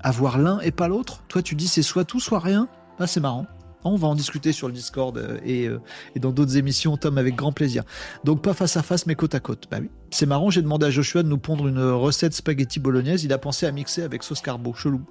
Avoir 0.00 0.38
l'un 0.38 0.60
et 0.60 0.70
pas 0.70 0.88
l'autre? 0.88 1.24
Toi, 1.28 1.42
tu 1.42 1.54
dis 1.54 1.66
c'est 1.66 1.82
soit 1.82 2.04
tout, 2.04 2.20
soit 2.20 2.40
rien 2.40 2.68
Ah, 2.98 3.06
c'est 3.06 3.20
marrant. 3.20 3.46
On 3.84 3.96
va 3.96 4.08
en 4.08 4.14
discuter 4.14 4.52
sur 4.52 4.66
le 4.68 4.74
Discord 4.74 5.40
et, 5.44 5.68
et 6.14 6.18
dans 6.18 6.32
d'autres 6.32 6.56
émissions, 6.56 6.96
Tom, 6.96 7.18
avec 7.18 7.36
grand 7.36 7.52
plaisir. 7.52 7.84
Donc 8.24 8.42
pas 8.42 8.54
face 8.54 8.76
à 8.76 8.82
face, 8.82 9.06
mais 9.06 9.14
côte 9.14 9.34
à 9.34 9.40
côte. 9.40 9.68
Bah 9.70 9.78
oui. 9.80 9.90
C'est 10.10 10.26
marrant, 10.26 10.50
j'ai 10.50 10.62
demandé 10.62 10.86
à 10.86 10.90
Joshua 10.90 11.22
de 11.22 11.28
nous 11.28 11.38
pondre 11.38 11.68
une 11.68 11.80
recette 11.80 12.34
spaghetti 12.34 12.80
bolognaise. 12.80 13.24
Il 13.24 13.32
a 13.32 13.38
pensé 13.38 13.66
à 13.66 13.72
mixer 13.72 14.02
avec 14.02 14.22
sauce 14.22 14.40
carbo. 14.40 14.72
Chelou. 14.72 15.02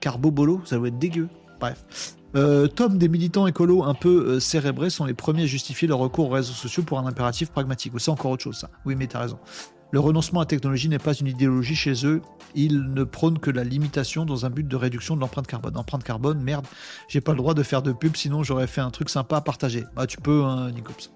Carbo 0.00 0.30
bolo, 0.30 0.60
ça 0.64 0.76
doit 0.76 0.88
être 0.88 0.98
dégueu. 0.98 1.28
Bref. 1.60 2.16
Euh, 2.36 2.66
Tom, 2.66 2.98
des 2.98 3.08
militants 3.08 3.46
écolos 3.46 3.84
un 3.84 3.94
peu 3.94 4.26
euh, 4.26 4.40
cérébrés 4.40 4.90
sont 4.90 5.04
les 5.04 5.14
premiers 5.14 5.44
à 5.44 5.46
justifier 5.46 5.86
leur 5.86 5.98
recours 5.98 6.26
aux 6.26 6.32
réseaux 6.34 6.52
sociaux 6.52 6.82
pour 6.82 6.98
un 6.98 7.06
impératif 7.06 7.50
pragmatique. 7.50 7.92
C'est 7.98 8.10
encore 8.10 8.32
autre 8.32 8.42
chose, 8.42 8.56
ça. 8.56 8.70
Oui, 8.84 8.96
mais 8.96 9.06
t'as 9.06 9.20
raison. 9.20 9.38
Le 9.94 10.00
renoncement 10.00 10.40
à 10.40 10.42
la 10.42 10.46
technologie 10.46 10.88
n'est 10.88 10.98
pas 10.98 11.12
une 11.14 11.28
idéologie 11.28 11.76
chez 11.76 12.04
eux. 12.04 12.20
Ils 12.56 12.82
ne 12.94 13.04
prônent 13.04 13.38
que 13.38 13.52
la 13.52 13.62
limitation 13.62 14.24
dans 14.24 14.44
un 14.44 14.50
but 14.50 14.66
de 14.66 14.74
réduction 14.74 15.14
de 15.14 15.20
l'empreinte 15.20 15.46
carbone. 15.46 15.76
Empreinte 15.76 16.02
carbone, 16.02 16.42
merde, 16.42 16.66
j'ai 17.06 17.20
pas 17.20 17.30
le 17.30 17.38
droit 17.38 17.54
de 17.54 17.62
faire 17.62 17.80
de 17.80 17.92
pub, 17.92 18.16
sinon 18.16 18.42
j'aurais 18.42 18.66
fait 18.66 18.80
un 18.80 18.90
truc 18.90 19.08
sympa 19.08 19.36
à 19.36 19.40
partager. 19.40 19.84
Bah, 19.94 20.08
tu 20.08 20.16
peux, 20.16 20.42
hein, 20.42 20.72
Nicops. 20.72 21.12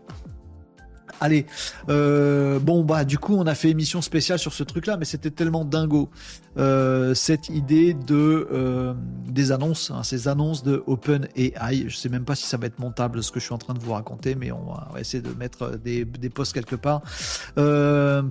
Allez, 1.20 1.46
euh, 1.88 2.60
bon 2.60 2.84
bah 2.84 3.04
du 3.04 3.18
coup 3.18 3.34
on 3.34 3.48
a 3.48 3.56
fait 3.56 3.70
émission 3.70 4.00
spéciale 4.00 4.38
sur 4.38 4.52
ce 4.52 4.62
truc-là, 4.62 4.96
mais 4.96 5.04
c'était 5.04 5.32
tellement 5.32 5.64
dingo 5.64 6.10
euh, 6.58 7.14
cette 7.14 7.48
idée 7.48 7.94
de 7.94 8.48
euh, 8.52 8.94
des 9.28 9.52
annonces, 9.52 9.90
hein, 9.90 10.02
ces 10.02 10.26
annonces 10.26 10.62
de 10.62 10.82
Open 10.86 11.28
AI. 11.36 11.84
Je 11.86 11.96
sais 11.96 12.08
même 12.08 12.24
pas 12.24 12.34
si 12.34 12.46
ça 12.46 12.56
va 12.56 12.66
être 12.66 12.78
montable 12.78 13.22
ce 13.22 13.30
que 13.30 13.38
je 13.38 13.44
suis 13.44 13.54
en 13.54 13.58
train 13.58 13.74
de 13.74 13.78
vous 13.78 13.92
raconter, 13.92 14.34
mais 14.34 14.50
on 14.50 14.64
va, 14.64 15.00
essayer 15.00 15.22
de 15.22 15.32
mettre 15.34 15.76
des, 15.76 16.04
des 16.04 16.30
posts 16.30 16.52
quelque 16.52 16.76
part 16.76 17.02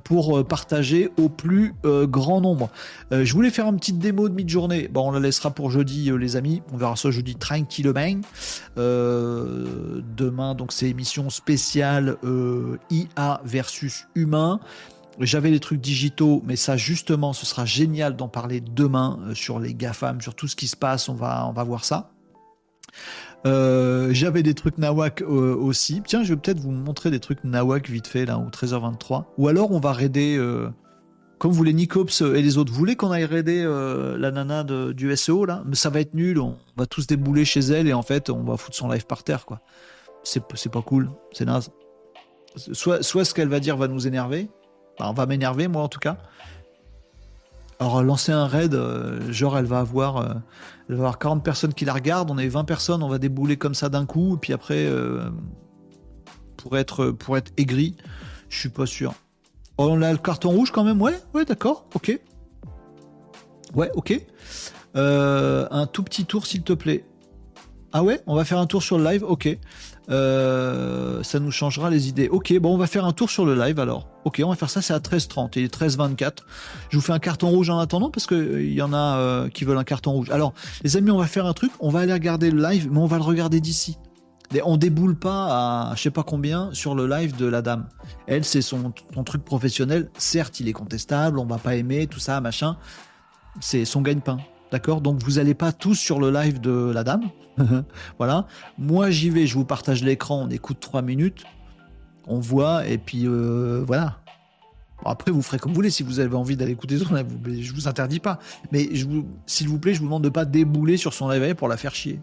pour 0.04 0.45
partager 0.45 1.10
au 1.18 1.30
plus 1.30 1.74
grand 1.84 2.41
nombre. 2.41 2.70
je 3.12 3.32
voulais 3.34 3.49
faire 3.49 3.68
une 3.68 3.78
petite 3.78 3.99
démo 3.99 4.28
de 4.30 4.34
mid-journée. 4.34 4.90
Bon, 4.91 5.10
on 5.10 5.12
la 5.12 5.20
laissera 5.20 5.52
pour 5.52 5.72
jeudi, 5.72 6.12
les 6.18 6.36
amis. 6.36 6.62
On 6.74 6.78
verra 6.78 6.95
ça 6.95 7.12
jeudi 7.12 7.36
tranquillement. 7.36 8.22
demain, 8.76 10.56
donc 10.56 10.72
c'est 10.74 10.90
émission 10.90 11.30
spéciale. 11.30 12.18
IA 12.90 13.41
versus 13.45 14.08
humain. 14.16 14.60
J'avais 15.19 15.49
les 15.49 15.60
trucs 15.60 15.81
digitaux, 15.81 16.44
mais 16.45 16.56
ça 16.56 16.77
justement, 16.77 17.34
ce 17.34 17.45
sera 17.45 17.65
génial 17.65 18.15
d'en 18.15 18.27
parler 18.27 18.61
demain 18.61 19.19
euh, 19.23 19.34
sur 19.34 19.60
les 19.60 19.73
GAFAM, 19.73 20.22
sur 20.22 20.35
tout 20.35 20.48
ce 20.48 20.56
qui 20.56 20.68
se 20.68 20.76
passe, 20.76 21.10
on 21.10 21.15
va, 21.15 21.48
on 21.48 21.53
va 21.53 21.64
voir 21.64 21.85
ça. 21.85 22.11
Euh, 23.45 24.10
j'avais 24.11 24.44
des 24.44 24.53
trucs 24.53 24.77
Nawak 24.77 25.22
euh, 25.22 25.56
aussi. 25.56 26.02
Tiens, 26.06 26.23
je 26.23 26.34
vais 26.34 26.39
peut-être 26.39 26.60
vous 26.60 26.72
montrer 26.72 27.10
des 27.10 27.19
trucs 27.19 27.44
Nawak 27.44 27.89
vite 27.89 28.07
fait, 28.07 28.26
là, 28.26 28.38
au 28.38 28.49
13h23. 28.49 29.26
Ou 29.38 29.48
alors 29.48 29.72
on 29.72 29.80
va 29.80 29.91
raider, 29.91 30.39
comme 31.39 31.52
vous 31.52 31.57
voulez, 31.57 31.73
Nicops 31.73 32.22
et 32.22 32.41
les 32.41 32.57
autres. 32.57 32.72
Vous 32.72 32.77
voulez 32.77 32.95
qu'on 32.95 33.11
aille 33.11 33.26
raider 33.26 33.64
la 34.18 34.31
nana 34.31 34.64
du 34.64 35.15
SEO, 35.15 35.45
là? 35.45 35.64
Mais 35.65 35.76
ça 35.76 35.89
va 35.89 35.99
être 35.99 36.14
nul, 36.14 36.39
on 36.39 36.57
va 36.76 36.85
tous 36.85 37.07
débouler 37.07 37.45
chez 37.45 37.61
elle 37.61 37.88
et 37.88 37.94
en 37.94 38.03
fait, 38.03 38.30
on 38.30 38.44
va 38.44 38.57
foutre 38.57 38.76
son 38.76 38.89
live 38.89 39.06
par 39.06 39.23
terre, 39.23 39.45
quoi. 39.45 39.61
C'est 40.23 40.72
pas 40.72 40.81
cool, 40.81 41.10
c'est 41.31 41.45
naze 41.45 41.72
soit, 42.57 43.03
ce 43.03 43.34
qu'elle 43.34 43.49
va 43.49 43.60
dire 43.60 43.77
va 43.77 43.88
nous 43.88 44.07
énerver, 44.07 44.49
on 44.99 45.14
va 45.14 45.26
m'énerver 45.26 45.68
moi 45.68 45.84
en 45.84 45.88
tout 45.88 45.99
cas. 45.99 46.18
Alors 47.80 48.02
lancer 48.03 48.32
un 48.32 48.48
raid, 48.48 48.74
euh, 48.74 49.32
genre 49.32 49.57
elle 49.57 49.65
va 49.65 49.80
avoir, 49.80 50.18
euh, 50.18 50.34
elle 50.90 50.95
va 50.95 51.02
avoir 51.02 51.19
40 51.19 51.44
personnes 51.44 51.74
qui 51.74 51.86
la 51.86 51.94
regardent, 51.94 52.32
on 52.32 52.38
est 52.40 52.48
20 52.48 52.64
personnes, 52.64 53.03
on 53.03 53.07
va 53.07 53.19
débouler 53.19 53.57
comme 53.57 53.76
ça 53.76 53.90
d'un 53.90 54.06
coup, 54.06 54.36
et 54.36 54.38
puis 54.40 54.52
après, 54.52 54.86
euh, 54.88 55.30
pour, 56.57 56.76
être, 56.78 57.11
pour 57.11 57.38
être 57.38 57.52
aigri, 57.57 57.95
je 58.49 58.60
suis 58.60 58.69
pas 58.69 58.88
sûr. 58.88 59.14
Oh, 59.78 59.90
on 59.91 60.02
a 60.02 60.11
le 60.11 60.18
carton 60.18 60.49
rouge 60.49 60.72
quand 60.72 60.84
même, 60.84 60.99
ouais, 61.02 61.19
ouais, 61.36 61.45
d'accord, 61.45 61.86
ok. 61.94 62.19
Ouais, 63.76 63.91
ok. 63.94 64.26
un 64.95 65.86
tout 65.86 66.02
petit 66.02 66.26
tour 66.26 66.48
s'il 66.48 66.64
te 66.64 66.74
plaît. 66.74 67.06
Ah 67.94 68.03
ouais, 68.03 68.22
on 68.26 68.36
va 68.36 68.44
faire 68.44 68.57
un 68.57 68.65
tour 68.65 68.82
sur 68.82 68.98
le 68.98 69.03
live, 69.03 69.24
ok. 69.24 69.56
Euh, 70.10 71.22
ça 71.24 71.40
nous 71.40 71.52
changera 71.52 71.90
les 71.90 72.08
idées. 72.08 72.30
Ok, 72.30 72.54
bon, 72.60 72.74
on 72.74 72.78
va 72.78 72.88
faire 72.88 73.06
un 73.06 73.12
tour 73.12 73.30
sur 73.30 73.46
le 73.46 73.56
live 73.56 73.80
alors. 73.80 74.08
Ok, 74.24 74.42
on 74.44 74.50
va 74.50 74.56
faire 74.56 74.70
ça, 74.70 74.82
c'est 74.82 74.94
à 74.94 75.00
13h30. 75.00 75.52
Il 75.56 75.64
est 75.64 75.74
13h24. 75.74 76.40
Je 76.90 76.98
vous 76.98 77.02
fais 77.02 77.14
un 77.14 77.20
carton 77.20 77.50
rouge 77.50 77.70
en 77.70 77.80
attendant 77.80 78.10
parce 78.10 78.26
qu'il 78.26 78.38
euh, 78.38 78.64
y 78.64 78.82
en 78.82 78.94
a 78.94 79.18
euh, 79.18 79.50
qui 79.50 79.66
veulent 79.66 79.78
un 79.78 79.84
carton 79.84 80.12
rouge. 80.12 80.30
Alors, 80.30 80.54
les 80.84 80.98
amis, 80.98 81.12
on 81.12 81.18
va 81.18 81.28
faire 81.28 81.46
un 81.46 81.54
truc. 81.54 81.72
On 81.80 81.90
va 81.90 82.00
aller 82.00 82.14
regarder 82.14 82.52
le 82.52 82.62
live, 82.62 82.88
mais 82.92 83.00
on 83.00 83.06
va 83.06 83.18
le 83.18 83.24
regarder 83.24 83.60
d'ici. 83.60 83.98
On 84.64 84.78
déboule 84.78 85.16
pas 85.16 85.90
à 85.90 85.96
je 85.96 86.04
sais 86.04 86.12
pas 86.12 86.24
combien 86.24 86.70
sur 86.72 86.96
le 86.96 87.06
live 87.06 87.36
de 87.36 87.46
la 87.46 87.62
dame. 87.62 87.90
Elle, 88.28 88.46
c'est 88.46 88.62
son, 88.62 88.94
son 89.14 89.24
truc 89.26 89.44
professionnel. 89.44 90.10
Certes, 90.18 90.62
il 90.62 90.70
est 90.70 90.74
contestable, 90.74 91.38
on 91.38 91.46
va 91.46 91.58
pas 91.58 91.76
aimer, 91.76 92.08
tout 92.08 92.20
ça, 92.20 92.40
machin. 92.40 92.78
C'est 93.60 93.84
son 93.84 94.02
gagne-pain. 94.02 94.38
D'accord? 94.72 95.02
Donc 95.02 95.23
vous 95.23 95.34
n'allez 95.34 95.53
pas 95.53 95.72
tous 95.72 95.95
sur 95.95 96.19
le 96.19 96.31
live 96.31 96.60
de 96.60 96.91
la 96.94 97.03
dame. 97.03 97.23
voilà. 98.18 98.48
Moi 98.77 99.10
j'y 99.10 99.30
vais, 99.30 99.48
je 99.48 99.56
vous 99.56 99.65
partage 99.65 100.03
l'écran, 100.03 100.44
on 100.44 100.49
écoute 100.49 100.80
trois 100.80 101.02
minutes, 101.02 101.44
on 102.27 102.39
voit, 102.39 102.85
et 102.88 102.98
puis 102.98 103.26
euh, 103.26 103.84
voilà. 103.85 104.19
après, 105.06 105.31
vous 105.31 105.41
ferez 105.41 105.57
comme 105.57 105.72
vous 105.72 105.76
voulez. 105.76 105.89
Si 105.89 106.03
vous 106.03 106.19
avez 106.19 106.35
envie 106.35 106.57
d'aller 106.57 106.73
écouter 106.73 106.98
ça, 106.99 107.06
je 107.06 107.73
vous 107.73 107.88
interdis 107.88 108.19
pas. 108.19 108.39
Mais 108.72 108.89
s'il 109.45 109.69
vous 109.69 109.80
plaît, 109.80 109.94
je 109.94 109.99
vous 109.99 110.06
demande 110.06 110.23
de 110.23 110.30
pas 110.30 110.45
débouler 110.45 110.98
sur 110.98 111.14
son 111.14 111.30
live 111.30 111.56
pour 111.56 111.68
la 111.68 111.77
faire 111.77 111.95
chier. 111.95 112.19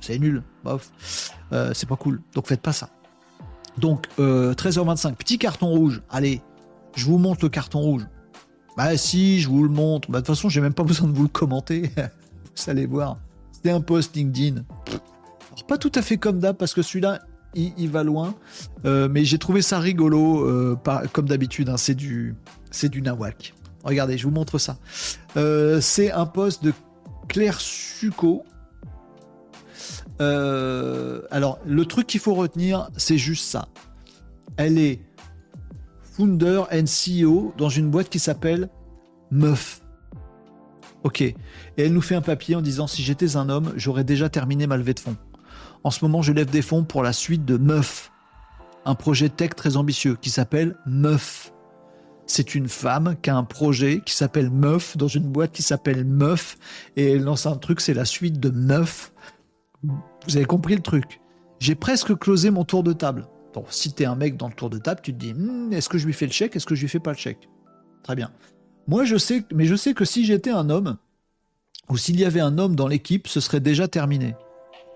C'est 0.00 0.18
nul. 0.18 0.42
Bof. 0.64 0.90
Euh, 1.52 1.72
c'est 1.74 1.88
pas 1.88 1.96
cool. 1.96 2.20
Donc 2.34 2.46
faites 2.46 2.62
pas 2.62 2.72
ça. 2.72 2.90
Donc 3.78 4.06
13h25, 4.18 5.08
euh, 5.08 5.12
petit 5.12 5.38
carton 5.38 5.68
rouge. 5.68 6.02
Allez, 6.10 6.42
je 6.96 7.06
vous 7.06 7.18
montre 7.18 7.44
le 7.44 7.48
carton 7.48 7.80
rouge. 7.80 8.06
Bah 8.82 8.96
si, 8.96 9.40
je 9.40 9.48
vous 9.50 9.62
le 9.62 9.68
montre. 9.68 10.10
Bah, 10.10 10.20
de 10.20 10.26
toute 10.26 10.34
façon, 10.34 10.48
j'ai 10.48 10.62
même 10.62 10.72
pas 10.72 10.84
besoin 10.84 11.06
de 11.06 11.12
vous 11.12 11.24
le 11.24 11.28
commenter. 11.28 11.90
vous 12.56 12.70
allez 12.70 12.86
voir. 12.86 13.18
C'était 13.52 13.72
un 13.72 13.82
post 13.82 14.16
LinkedIn. 14.16 14.62
Alors, 14.86 15.66
pas 15.68 15.76
tout 15.76 15.92
à 15.94 16.00
fait 16.00 16.16
comme 16.16 16.38
d'hab, 16.38 16.56
parce 16.56 16.72
que 16.72 16.80
celui-là, 16.80 17.20
il, 17.54 17.90
va 17.90 18.04
loin. 18.04 18.34
Euh, 18.86 19.06
mais 19.10 19.26
j'ai 19.26 19.36
trouvé 19.36 19.60
ça 19.60 19.80
rigolo, 19.80 20.46
euh, 20.46 20.78
comme 21.12 21.28
d'habitude. 21.28 21.68
Hein, 21.68 21.76
c'est 21.76 21.94
du, 21.94 22.34
nawak. 23.02 23.52
Regardez, 23.84 24.16
je 24.16 24.24
vous 24.24 24.32
montre 24.32 24.56
ça. 24.56 24.78
Euh, 25.36 25.82
c'est 25.82 26.10
un 26.10 26.24
post 26.24 26.64
de 26.64 26.72
Claire 27.28 27.60
Succo. 27.60 28.44
alors, 30.18 31.58
le 31.66 31.84
truc 31.84 32.06
qu'il 32.06 32.20
faut 32.20 32.34
retenir, 32.34 32.88
c'est 32.96 33.18
juste 33.18 33.44
ça. 33.44 33.68
Elle 34.56 34.78
est 34.78 35.00
founder 36.20 36.64
and 36.70 36.84
CEO 36.84 37.54
dans 37.56 37.70
une 37.70 37.90
boîte 37.90 38.10
qui 38.10 38.18
s'appelle 38.18 38.68
Meuf. 39.30 39.80
Ok. 41.02 41.22
Et 41.22 41.34
elle 41.78 41.94
nous 41.94 42.02
fait 42.02 42.14
un 42.14 42.20
papier 42.20 42.56
en 42.56 42.60
disant 42.60 42.86
si 42.86 43.02
j'étais 43.02 43.36
un 43.36 43.48
homme, 43.48 43.72
j'aurais 43.76 44.04
déjà 44.04 44.28
terminé 44.28 44.66
ma 44.66 44.76
levée 44.76 44.92
de 44.92 45.00
fonds. 45.00 45.16
En 45.82 45.90
ce 45.90 46.04
moment, 46.04 46.20
je 46.20 46.34
lève 46.34 46.50
des 46.50 46.60
fonds 46.60 46.84
pour 46.84 47.02
la 47.02 47.14
suite 47.14 47.46
de 47.46 47.56
Meuf, 47.56 48.12
un 48.84 48.94
projet 48.94 49.30
tech 49.30 49.52
très 49.56 49.78
ambitieux 49.78 50.18
qui 50.20 50.28
s'appelle 50.28 50.76
Meuf. 50.84 51.54
C'est 52.26 52.54
une 52.54 52.68
femme 52.68 53.16
qui 53.22 53.30
a 53.30 53.36
un 53.36 53.44
projet 53.44 54.02
qui 54.04 54.14
s'appelle 54.14 54.50
Meuf 54.50 54.98
dans 54.98 55.08
une 55.08 55.24
boîte 55.24 55.52
qui 55.52 55.62
s'appelle 55.62 56.04
Meuf 56.04 56.58
et 56.96 57.12
elle 57.12 57.24
lance 57.24 57.46
un 57.46 57.56
truc, 57.56 57.80
c'est 57.80 57.94
la 57.94 58.04
suite 58.04 58.38
de 58.38 58.50
Meuf. 58.50 59.14
Vous 59.82 60.36
avez 60.36 60.44
compris 60.44 60.74
le 60.74 60.82
truc. 60.82 61.22
J'ai 61.60 61.74
presque 61.74 62.14
closé 62.18 62.50
mon 62.50 62.64
tour 62.64 62.82
de 62.82 62.92
table. 62.92 63.26
Donc, 63.54 63.66
si 63.70 63.92
tu 63.92 64.02
es 64.02 64.06
un 64.06 64.14
mec 64.14 64.36
dans 64.36 64.48
le 64.48 64.54
tour 64.54 64.70
de 64.70 64.78
table, 64.78 65.00
tu 65.02 65.12
te 65.12 65.18
dis 65.18 65.34
hmm, 65.34 65.72
est-ce 65.72 65.88
que 65.88 65.98
je 65.98 66.06
lui 66.06 66.12
fais 66.12 66.26
le 66.26 66.32
chèque 66.32 66.56
Est-ce 66.56 66.66
que 66.66 66.74
je 66.74 66.82
lui 66.82 66.88
fais 66.88 67.00
pas 67.00 67.12
le 67.12 67.18
chèque? 67.18 67.48
Très 68.02 68.14
bien. 68.14 68.30
Moi, 68.86 69.04
je 69.04 69.16
sais, 69.16 69.44
mais 69.52 69.66
je 69.66 69.74
sais 69.74 69.94
que 69.94 70.04
si 70.04 70.24
j'étais 70.24 70.50
un 70.50 70.70
homme, 70.70 70.96
ou 71.88 71.96
s'il 71.96 72.18
y 72.18 72.24
avait 72.24 72.40
un 72.40 72.58
homme 72.58 72.76
dans 72.76 72.86
l'équipe, 72.86 73.26
ce 73.26 73.40
serait 73.40 73.60
déjà 73.60 73.88
terminé. 73.88 74.34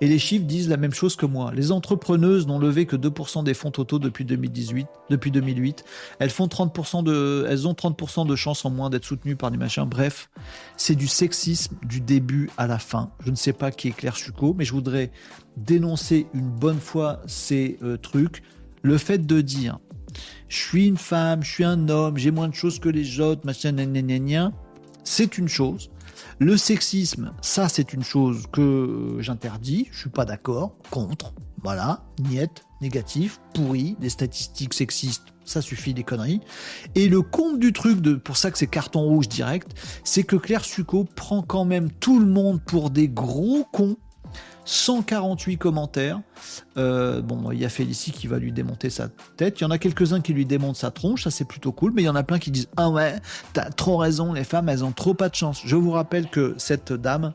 Et 0.00 0.08
les 0.08 0.18
chiffres 0.18 0.44
disent 0.44 0.68
la 0.68 0.76
même 0.76 0.92
chose 0.92 1.16
que 1.16 1.24
moi. 1.24 1.52
Les 1.54 1.70
entrepreneuses 1.70 2.46
n'ont 2.46 2.58
levé 2.58 2.84
que 2.84 2.96
2% 2.96 3.44
des 3.44 3.54
fonds 3.54 3.70
totaux 3.70 3.98
depuis 3.98 4.24
2018, 4.24 4.86
depuis 5.08 5.30
2008. 5.30 5.84
Elles 6.18 6.30
font 6.30 6.46
30% 6.46 7.04
de, 7.04 7.46
elles 7.48 7.68
ont 7.68 7.72
30% 7.72 8.26
de 8.26 8.36
chances 8.36 8.64
en 8.64 8.70
moins 8.70 8.90
d'être 8.90 9.04
soutenues 9.04 9.36
par 9.36 9.50
des 9.50 9.56
machins. 9.56 9.84
Bref, 9.84 10.30
c'est 10.76 10.96
du 10.96 11.06
sexisme 11.06 11.76
du 11.84 12.00
début 12.00 12.50
à 12.56 12.66
la 12.66 12.78
fin. 12.78 13.10
Je 13.24 13.30
ne 13.30 13.36
sais 13.36 13.52
pas 13.52 13.70
qui 13.70 13.88
est 13.88 13.92
Claire 13.92 14.16
Succo, 14.16 14.54
mais 14.56 14.64
je 14.64 14.72
voudrais 14.72 15.12
dénoncer 15.56 16.26
une 16.34 16.50
bonne 16.50 16.80
fois 16.80 17.20
ces 17.26 17.78
euh, 17.82 17.96
trucs. 17.96 18.42
Le 18.82 18.98
fait 18.98 19.24
de 19.24 19.40
dire, 19.40 19.78
je 20.48 20.56
suis 20.56 20.86
une 20.86 20.96
femme, 20.96 21.42
je 21.42 21.50
suis 21.50 21.64
un 21.64 21.88
homme, 21.88 22.16
j'ai 22.16 22.30
moins 22.30 22.48
de 22.48 22.54
choses 22.54 22.78
que 22.78 22.88
les 22.88 23.20
autres, 23.20 23.46
machin, 23.46 23.74
c'est 25.04 25.38
une 25.38 25.48
chose. 25.48 25.90
Le 26.38 26.56
sexisme, 26.56 27.32
ça 27.40 27.68
c'est 27.68 27.92
une 27.92 28.02
chose 28.02 28.46
que 28.52 29.16
j'interdis, 29.20 29.88
je 29.92 30.00
suis 30.00 30.10
pas 30.10 30.24
d'accord, 30.24 30.76
contre, 30.90 31.32
voilà, 31.62 32.02
niette, 32.18 32.64
négatif, 32.80 33.40
pourri, 33.54 33.96
des 34.00 34.08
statistiques 34.08 34.74
sexistes, 34.74 35.34
ça 35.44 35.62
suffit 35.62 35.94
des 35.94 36.02
conneries. 36.02 36.40
Et 36.94 37.08
le 37.08 37.22
compte 37.22 37.58
du 37.58 37.72
truc, 37.72 38.00
pour 38.18 38.36
ça 38.36 38.50
que 38.50 38.58
c'est 38.58 38.66
carton 38.66 39.02
rouge 39.02 39.28
direct, 39.28 39.72
c'est 40.02 40.24
que 40.24 40.36
Claire 40.36 40.64
Succo 40.64 41.04
prend 41.04 41.42
quand 41.42 41.64
même 41.64 41.90
tout 41.90 42.18
le 42.18 42.26
monde 42.26 42.60
pour 42.62 42.90
des 42.90 43.08
gros 43.08 43.64
cons 43.72 43.96
148 44.64 45.58
commentaires. 45.58 46.20
Euh, 46.76 47.20
bon, 47.20 47.50
il 47.52 47.60
y 47.60 47.64
a 47.64 47.68
Félicie 47.68 48.12
qui 48.12 48.26
va 48.26 48.38
lui 48.38 48.52
démonter 48.52 48.90
sa 48.90 49.08
tête. 49.36 49.60
Il 49.60 49.64
y 49.64 49.66
en 49.66 49.70
a 49.70 49.78
quelques-uns 49.78 50.20
qui 50.20 50.32
lui 50.32 50.46
démontent 50.46 50.76
sa 50.76 50.90
tronche, 50.90 51.24
ça 51.24 51.30
c'est 51.30 51.44
plutôt 51.44 51.72
cool. 51.72 51.92
Mais 51.94 52.02
il 52.02 52.06
y 52.06 52.08
en 52.08 52.16
a 52.16 52.22
plein 52.22 52.38
qui 52.38 52.50
disent 52.50 52.68
Ah 52.76 52.90
ouais, 52.90 53.20
t'as 53.52 53.70
trop 53.70 53.96
raison, 53.96 54.32
les 54.32 54.44
femmes, 54.44 54.68
elles 54.68 54.84
ont 54.84 54.92
trop 54.92 55.14
pas 55.14 55.28
de 55.28 55.34
chance. 55.34 55.60
Je 55.64 55.76
vous 55.76 55.90
rappelle 55.90 56.28
que 56.28 56.54
cette 56.58 56.92
dame 56.92 57.34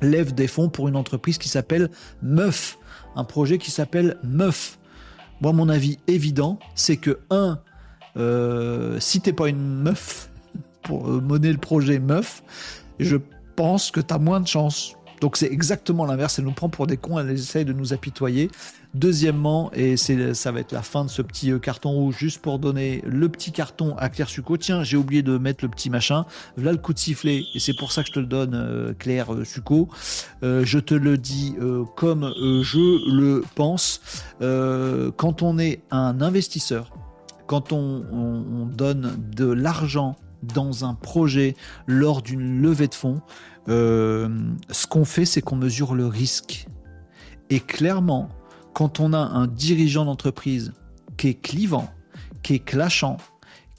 lève 0.00 0.34
des 0.34 0.46
fonds 0.46 0.68
pour 0.68 0.88
une 0.88 0.96
entreprise 0.96 1.38
qui 1.38 1.48
s'appelle 1.48 1.90
Meuf. 2.22 2.78
Un 3.16 3.24
projet 3.24 3.58
qui 3.58 3.70
s'appelle 3.70 4.18
Meuf. 4.22 4.78
Moi, 5.40 5.52
mon 5.52 5.68
avis 5.68 5.98
évident, 6.06 6.58
c'est 6.74 6.96
que, 6.96 7.18
un, 7.30 7.60
euh, 8.16 9.00
si 9.00 9.20
t'es 9.20 9.32
pas 9.32 9.48
une 9.48 9.82
meuf 9.82 10.30
pour 10.82 11.08
euh, 11.08 11.20
mener 11.20 11.50
le 11.50 11.58
projet 11.58 11.98
Meuf, 11.98 12.42
je 13.00 13.16
pense 13.56 13.90
que 13.90 14.00
t'as 14.00 14.18
moins 14.18 14.40
de 14.40 14.46
chance 14.46 14.94
donc 15.22 15.36
c'est 15.36 15.52
exactement 15.52 16.04
l'inverse, 16.04 16.40
elle 16.40 16.46
nous 16.46 16.52
prend 16.52 16.68
pour 16.68 16.88
des 16.88 16.96
cons, 16.96 17.16
elle 17.16 17.30
essaye 17.30 17.64
de 17.64 17.72
nous 17.72 17.92
apitoyer. 17.92 18.50
Deuxièmement, 18.92 19.70
et 19.72 19.96
ça 19.96 20.50
va 20.50 20.58
être 20.58 20.72
la 20.72 20.82
fin 20.82 21.04
de 21.04 21.10
ce 21.10 21.22
petit 21.22 21.52
euh, 21.52 21.60
carton 21.60 21.92
rouge, 21.92 22.16
juste 22.18 22.42
pour 22.42 22.58
donner 22.58 23.04
le 23.06 23.28
petit 23.28 23.52
carton 23.52 23.94
à 23.98 24.08
Claire 24.08 24.28
Succo. 24.28 24.56
Tiens, 24.56 24.82
j'ai 24.82 24.96
oublié 24.96 25.22
de 25.22 25.38
mettre 25.38 25.64
le 25.64 25.70
petit 25.70 25.90
machin. 25.90 26.26
Voilà 26.56 26.72
le 26.72 26.78
coup 26.78 26.92
de 26.92 26.98
sifflet, 26.98 27.44
et 27.54 27.60
c'est 27.60 27.76
pour 27.76 27.92
ça 27.92 28.02
que 28.02 28.08
je 28.08 28.14
te 28.14 28.18
le 28.18 28.26
donne, 28.26 28.54
euh, 28.56 28.94
Claire 28.98 29.32
euh, 29.32 29.44
Succo. 29.44 29.88
je 30.42 30.78
te 30.80 30.94
le 30.94 31.16
dis 31.16 31.54
comme 31.94 32.32
je 32.36 33.14
le 33.14 33.44
pense. 33.54 34.00
quand 34.40 35.42
on 35.42 35.58
est 35.60 35.82
un 35.92 36.20
investisseur, 36.20 36.90
quand 37.46 37.72
on 37.72 38.66
donne 38.74 39.14
de 39.36 39.46
l'argent 39.46 40.16
dans 40.42 40.84
un 40.84 40.94
projet 40.94 41.54
lors 41.86 42.22
d'une 42.22 42.60
levée 42.60 42.88
de 42.88 42.94
fonds, 42.94 43.20
euh, 43.68 44.28
ce 44.70 44.86
qu'on 44.86 45.04
fait, 45.04 45.24
c'est 45.24 45.42
qu'on 45.42 45.56
mesure 45.56 45.94
le 45.94 46.06
risque. 46.06 46.66
Et 47.50 47.60
clairement, 47.60 48.28
quand 48.72 49.00
on 49.00 49.12
a 49.12 49.18
un 49.18 49.46
dirigeant 49.46 50.04
d'entreprise 50.04 50.72
qui 51.16 51.28
est 51.28 51.40
clivant, 51.40 51.88
qui 52.42 52.54
est 52.54 52.64
clashant, 52.64 53.18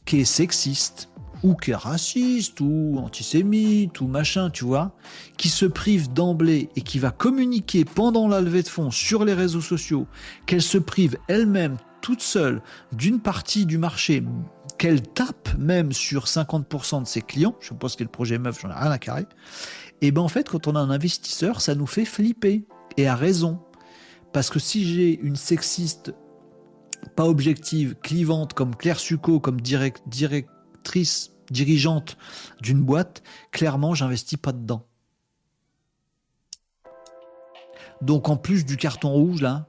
qui 0.06 0.20
est 0.20 0.26
sexiste, 0.26 1.10
ou 1.44 1.56
qui 1.56 1.72
est 1.72 1.76
raciste, 1.76 2.62
ou 2.62 2.98
antisémite, 2.98 4.00
ou 4.00 4.08
machin, 4.08 4.50
tu 4.50 4.64
vois, 4.64 4.96
qui 5.38 5.50
se 5.50 5.66
prive 5.66 6.12
d'emblée 6.14 6.70
et 6.76 6.82
qui 6.82 7.00
va 7.00 7.12
communiquer 7.12 7.84
pendant 7.84 8.28
la 8.28 8.40
levée 8.40 8.64
de 8.64 8.70
fonds 8.70 8.92
sur 8.92 9.26
les 9.26 9.34
réseaux 9.34 9.62
sociaux, 9.62 10.08
qu'elle 10.46 10.62
se 10.62 10.78
prive 10.78 11.18
elle-même 11.28 11.78
toute 12.02 12.22
seule 12.22 12.62
d'une 12.94 13.20
partie 13.20 13.66
du 13.66 13.78
marché 13.78 14.24
qu'elle 14.84 15.02
tape 15.02 15.58
même 15.58 15.94
sur 15.94 16.26
50% 16.26 17.04
de 17.04 17.08
ses 17.08 17.22
clients, 17.22 17.56
je 17.62 17.74
pense 17.74 17.96
que 17.96 18.04
le 18.04 18.10
projet 18.10 18.38
meuf, 18.38 18.60
j'en 18.60 18.70
ai 18.70 18.74
rien 18.74 18.92
à 18.92 19.00
carrer, 19.00 19.26
et 20.02 20.12
ben 20.12 20.20
en 20.22 20.28
fait, 20.28 20.50
quand 20.50 20.68
on 20.68 20.76
a 20.76 20.80
un 20.82 20.90
investisseur, 20.90 21.62
ça 21.62 21.74
nous 21.74 21.88
fait 21.88 22.04
flipper. 22.04 22.68
Et 22.98 23.08
à 23.08 23.16
raison. 23.16 23.62
Parce 24.34 24.50
que 24.50 24.60
si 24.60 24.84
j'ai 24.84 25.18
une 25.22 25.38
sexiste 25.38 26.14
pas 27.16 27.26
objective, 27.26 27.96
clivante, 28.04 28.52
comme 28.52 28.76
Claire 28.76 29.00
Succo, 29.00 29.40
comme 29.40 29.62
directrice, 29.62 31.32
dirigeante 31.50 32.18
d'une 32.60 32.82
boîte, 32.82 33.24
clairement, 33.52 33.96
j'investis 33.96 34.38
pas 34.38 34.52
dedans. 34.52 34.86
Donc 38.02 38.28
en 38.28 38.36
plus 38.36 38.66
du 38.66 38.76
carton 38.76 39.14
rouge, 39.14 39.42
là, 39.42 39.66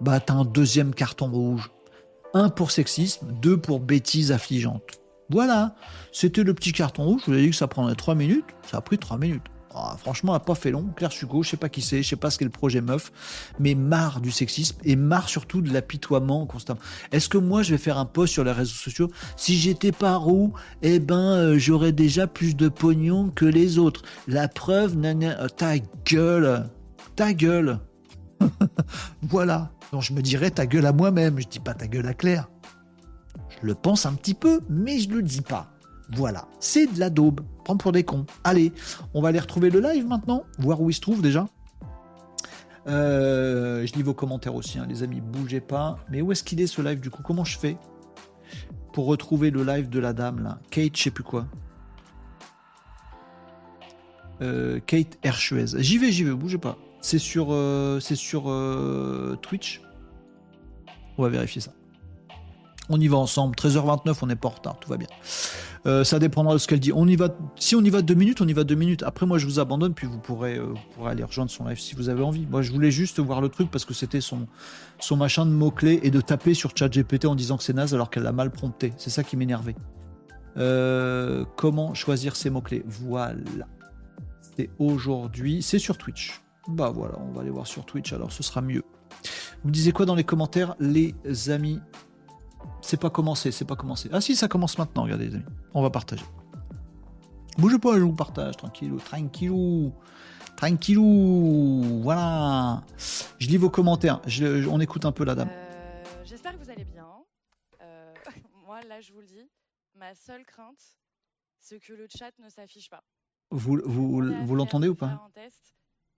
bah 0.00 0.20
t'as 0.20 0.34
un 0.34 0.44
deuxième 0.44 0.94
carton 0.94 1.32
rouge. 1.32 1.72
Un 2.34 2.48
pour 2.48 2.70
sexisme, 2.70 3.26
deux 3.40 3.56
pour 3.56 3.80
bêtises 3.80 4.32
affligeantes. 4.32 4.82
Voilà, 5.30 5.74
c'était 6.12 6.42
le 6.42 6.54
petit 6.54 6.72
carton 6.72 7.04
rouge. 7.04 7.22
Je 7.26 7.30
vous 7.30 7.38
ai 7.38 7.42
dit 7.42 7.50
que 7.50 7.56
ça 7.56 7.68
prendrait 7.68 7.94
trois 7.94 8.14
minutes. 8.14 8.46
Ça 8.70 8.78
a 8.78 8.80
pris 8.80 8.98
trois 8.98 9.18
minutes. 9.18 9.44
Ah, 9.74 9.96
franchement, 9.98 10.32
elle 10.32 10.40
n'a 10.40 10.44
pas 10.44 10.54
fait 10.54 10.70
long. 10.70 10.90
Claire 10.96 11.12
Succo, 11.12 11.42
je 11.42 11.50
sais 11.50 11.56
pas 11.56 11.68
qui 11.68 11.80
c'est, 11.80 12.02
je 12.02 12.08
sais 12.10 12.16
pas 12.16 12.30
ce 12.30 12.38
qu'est 12.38 12.44
le 12.44 12.50
projet 12.50 12.80
meuf, 12.80 13.10
mais 13.58 13.74
marre 13.74 14.20
du 14.20 14.30
sexisme 14.30 14.76
et 14.84 14.96
marre 14.96 15.28
surtout 15.28 15.62
de 15.62 15.72
l'apitoiement 15.72 16.44
constant. 16.44 16.76
Est-ce 17.10 17.28
que 17.28 17.38
moi, 17.38 17.62
je 17.62 17.72
vais 17.72 17.78
faire 17.78 17.96
un 17.96 18.04
post 18.04 18.34
sur 18.34 18.44
les 18.44 18.52
réseaux 18.52 18.74
sociaux? 18.74 19.10
Si 19.36 19.56
j'étais 19.56 19.92
pas 19.92 20.16
roux, 20.16 20.52
eh 20.82 20.98
ben, 21.00 21.32
euh, 21.32 21.58
j'aurais 21.58 21.92
déjà 21.92 22.26
plus 22.26 22.54
de 22.54 22.68
pognon 22.68 23.30
que 23.30 23.46
les 23.46 23.78
autres. 23.78 24.02
La 24.28 24.48
preuve, 24.48 24.96
euh, 25.02 25.48
ta 25.48 25.78
gueule, 26.04 26.68
ta 27.16 27.32
gueule. 27.32 27.78
voilà. 29.22 29.70
Donc 29.92 30.00
je 30.02 30.14
me 30.14 30.22
dirais 30.22 30.50
ta 30.50 30.66
gueule 30.66 30.86
à 30.86 30.92
moi-même, 30.92 31.38
je 31.38 31.46
dis 31.46 31.60
pas 31.60 31.74
ta 31.74 31.86
gueule 31.86 32.06
à 32.06 32.14
Claire. 32.14 32.48
Je 33.60 33.66
le 33.66 33.74
pense 33.74 34.06
un 34.06 34.14
petit 34.14 34.34
peu, 34.34 34.60
mais 34.68 34.98
je 34.98 35.10
le 35.10 35.22
dis 35.22 35.42
pas. 35.42 35.68
Voilà, 36.14 36.48
c'est 36.60 36.92
de 36.92 36.98
la 36.98 37.10
daube. 37.10 37.42
Prends 37.64 37.76
pour 37.76 37.92
des 37.92 38.02
cons. 38.02 38.26
Allez, 38.42 38.72
on 39.14 39.22
va 39.22 39.28
aller 39.28 39.38
retrouver 39.38 39.70
le 39.70 39.80
live 39.80 40.06
maintenant, 40.06 40.44
voir 40.58 40.80
où 40.80 40.90
il 40.90 40.94
se 40.94 41.00
trouve 41.00 41.22
déjà. 41.22 41.46
Euh, 42.88 43.86
je 43.86 43.92
lis 43.92 44.02
vos 44.02 44.14
commentaires 44.14 44.54
aussi, 44.54 44.78
hein, 44.78 44.86
les 44.88 45.02
amis, 45.02 45.20
bougez 45.20 45.60
pas. 45.60 45.98
Mais 46.10 46.22
où 46.22 46.32
est-ce 46.32 46.42
qu'il 46.42 46.60
est 46.60 46.66
ce 46.66 46.82
live 46.82 47.00
du 47.00 47.10
coup? 47.10 47.22
Comment 47.22 47.44
je 47.44 47.58
fais 47.58 47.76
pour 48.92 49.06
retrouver 49.06 49.50
le 49.50 49.62
live 49.62 49.88
de 49.88 50.00
la 50.00 50.12
dame 50.12 50.42
là? 50.42 50.58
Kate, 50.70 50.96
je 50.96 51.02
sais 51.04 51.10
plus 51.10 51.22
quoi. 51.22 51.46
Euh, 54.40 54.80
Kate 54.86 55.18
Herchuez. 55.22 55.78
J'y 55.78 55.98
vais, 55.98 56.10
j'y 56.10 56.24
vais, 56.24 56.32
bougez 56.32 56.58
pas. 56.58 56.76
C'est 57.02 57.18
sur, 57.18 57.48
euh, 57.50 57.98
c'est 57.98 58.14
sur 58.14 58.44
euh, 58.46 59.36
Twitch. 59.42 59.82
On 61.18 61.24
va 61.24 61.28
vérifier 61.28 61.60
ça. 61.60 61.72
On 62.88 63.00
y 63.00 63.08
va 63.08 63.16
ensemble. 63.16 63.56
13h29, 63.56 64.18
on 64.22 64.26
n'est 64.28 64.36
pas 64.36 64.48
en 64.48 64.52
retard, 64.52 64.78
tout 64.78 64.88
va 64.88 64.96
bien. 64.96 65.08
Euh, 65.84 66.04
ça 66.04 66.20
dépendra 66.20 66.52
de 66.52 66.58
ce 66.58 66.68
qu'elle 66.68 66.78
dit. 66.78 66.92
On 66.94 67.08
y 67.08 67.16
va. 67.16 67.36
Si 67.56 67.74
on 67.74 67.80
y 67.82 67.90
va 67.90 68.02
deux 68.02 68.14
minutes, 68.14 68.40
on 68.40 68.46
y 68.46 68.52
va 68.52 68.62
deux 68.62 68.76
minutes. 68.76 69.02
Après, 69.02 69.26
moi, 69.26 69.38
je 69.38 69.46
vous 69.46 69.58
abandonne, 69.58 69.94
puis 69.94 70.06
vous 70.06 70.18
pourrez, 70.18 70.60
aller 71.04 71.24
rejoindre 71.24 71.50
son 71.50 71.64
live 71.66 71.80
si 71.80 71.96
vous 71.96 72.08
avez 72.08 72.22
envie. 72.22 72.46
Moi, 72.48 72.62
je 72.62 72.70
voulais 72.70 72.92
juste 72.92 73.18
voir 73.18 73.40
le 73.40 73.48
truc 73.48 73.68
parce 73.68 73.84
que 73.84 73.94
c'était 73.94 74.20
son, 74.20 74.46
son 75.00 75.16
machin 75.16 75.44
de 75.44 75.50
mots-clés 75.50 75.98
et 76.04 76.12
de 76.12 76.20
taper 76.20 76.54
sur 76.54 76.70
ChatGPT 76.76 77.24
en 77.24 77.34
disant 77.34 77.56
que 77.56 77.64
c'est 77.64 77.72
naze 77.72 77.94
alors 77.94 78.10
qu'elle 78.10 78.22
l'a 78.22 78.32
mal 78.32 78.52
prompté. 78.52 78.92
C'est 78.96 79.10
ça 79.10 79.24
qui 79.24 79.36
m'énervait. 79.36 79.74
comment 81.56 81.94
choisir 81.94 82.36
ses 82.36 82.50
mots-clés? 82.50 82.84
Voilà. 82.86 83.66
C'est 84.56 84.70
aujourd'hui. 84.78 85.62
C'est 85.62 85.80
sur 85.80 85.98
Twitch. 85.98 86.42
Bah 86.68 86.90
voilà, 86.90 87.18
on 87.18 87.32
va 87.32 87.40
aller 87.40 87.50
voir 87.50 87.66
sur 87.66 87.84
Twitch 87.84 88.12
alors, 88.12 88.30
ce 88.32 88.42
sera 88.42 88.60
mieux. 88.60 88.84
Vous 89.62 89.68
me 89.68 89.72
disiez 89.72 89.92
quoi 89.92 90.06
dans 90.06 90.14
les 90.14 90.24
commentaires, 90.24 90.74
les 90.78 91.14
amis? 91.50 91.80
C'est 92.80 93.00
pas 93.00 93.10
commencé, 93.10 93.52
c'est 93.52 93.64
pas 93.64 93.76
commencé. 93.76 94.08
Ah 94.12 94.20
si, 94.20 94.36
ça 94.36 94.48
commence 94.48 94.78
maintenant, 94.78 95.02
regardez 95.04 95.28
les 95.28 95.34
amis. 95.36 95.44
On 95.74 95.82
va 95.82 95.90
partager. 95.90 96.24
Bougez 97.58 97.78
pas, 97.78 97.94
je 97.98 98.02
vous 98.02 98.14
partage, 98.14 98.56
tranquillou, 98.56 98.98
tranquillou, 98.98 99.92
tranquillou, 100.56 102.00
voilà. 102.02 102.82
Je 103.38 103.48
lis 103.48 103.58
vos 103.58 103.70
commentaires, 103.70 104.20
on 104.70 104.80
écoute 104.80 105.04
un 105.04 105.12
peu 105.12 105.24
la 105.24 105.34
dame. 105.34 105.50
Euh, 105.50 106.04
j'espère 106.24 106.58
que 106.58 106.64
vous 106.64 106.70
allez 106.70 106.84
bien. 106.84 107.06
Euh, 107.82 108.14
moi, 108.66 108.82
là, 108.88 109.00
je 109.00 109.12
vous 109.12 109.20
le 109.20 109.26
dis, 109.26 109.50
ma 109.94 110.14
seule 110.14 110.44
crainte, 110.44 110.80
c'est 111.58 111.78
que 111.78 111.92
le 111.92 112.06
chat 112.08 112.32
ne 112.38 112.48
s'affiche 112.48 112.88
pas. 112.88 113.02
Vous, 113.50 113.80
vous, 113.84 114.22
vous 114.44 114.54
l'entendez 114.54 114.88
ou 114.88 114.94
pas? 114.94 115.28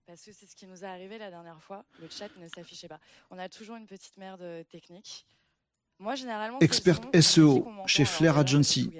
Parce 0.06 0.22
que 0.22 0.32
c'est 0.32 0.46
ce 0.46 0.54
qui 0.54 0.66
nous 0.66 0.84
est 0.84 0.86
arrivé 0.86 1.18
la 1.18 1.30
dernière 1.30 1.62
fois. 1.62 1.84
Le 2.00 2.08
chat 2.08 2.28
ne 2.36 2.48
s'affichait 2.48 2.88
pas. 2.88 3.00
On 3.30 3.38
a 3.38 3.48
toujours 3.48 3.76
une 3.76 3.86
petite 3.86 4.16
merde 4.16 4.66
technique. 4.68 5.26
Moi, 5.98 6.14
généralement. 6.14 6.58
Expert 6.60 7.00
SEO 7.20 7.66
chez 7.86 8.04
Flair 8.04 8.38
Agency. 8.38 8.90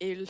Et 0.00 0.14
le 0.14 0.26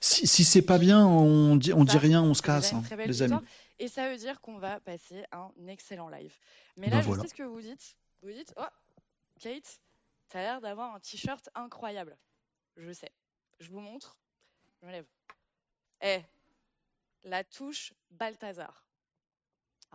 Si, 0.00 0.26
si 0.26 0.44
c'est 0.44 0.62
pas 0.62 0.78
bien, 0.78 1.06
on 1.06 1.56
dit, 1.56 1.72
on 1.72 1.84
dit 1.84 1.98
rien, 1.98 2.22
on 2.22 2.34
se 2.34 2.42
casse, 2.42 2.72
hein, 2.72 2.82
les 3.06 3.22
amis. 3.22 3.36
Et 3.78 3.88
ça 3.88 4.10
veut 4.10 4.16
dire 4.16 4.40
qu'on 4.40 4.58
va 4.58 4.80
passer 4.80 5.24
un 5.32 5.50
excellent 5.68 6.08
live. 6.08 6.34
Mais 6.76 6.88
là, 6.88 7.00
ben 7.00 7.14
je 7.14 7.20
sais 7.20 7.28
ce 7.28 7.34
que 7.34 7.42
vous 7.42 7.60
dites. 7.60 7.96
Vous 8.22 8.32
dites, 8.32 8.52
oh, 8.56 8.62
Kate, 9.40 9.80
t'as 10.28 10.40
l'air 10.40 10.60
d'avoir 10.60 10.94
un 10.94 11.00
t-shirt 11.00 11.48
incroyable. 11.54 12.16
Je 12.76 12.92
sais. 12.92 13.12
Je 13.60 13.70
vous 13.70 13.80
montre. 13.80 14.16
Je 14.80 14.86
me 14.86 14.92
lève. 14.92 15.06
Eh, 16.02 16.20
la 17.24 17.44
touche 17.44 17.92
Balthazar. 18.10 18.83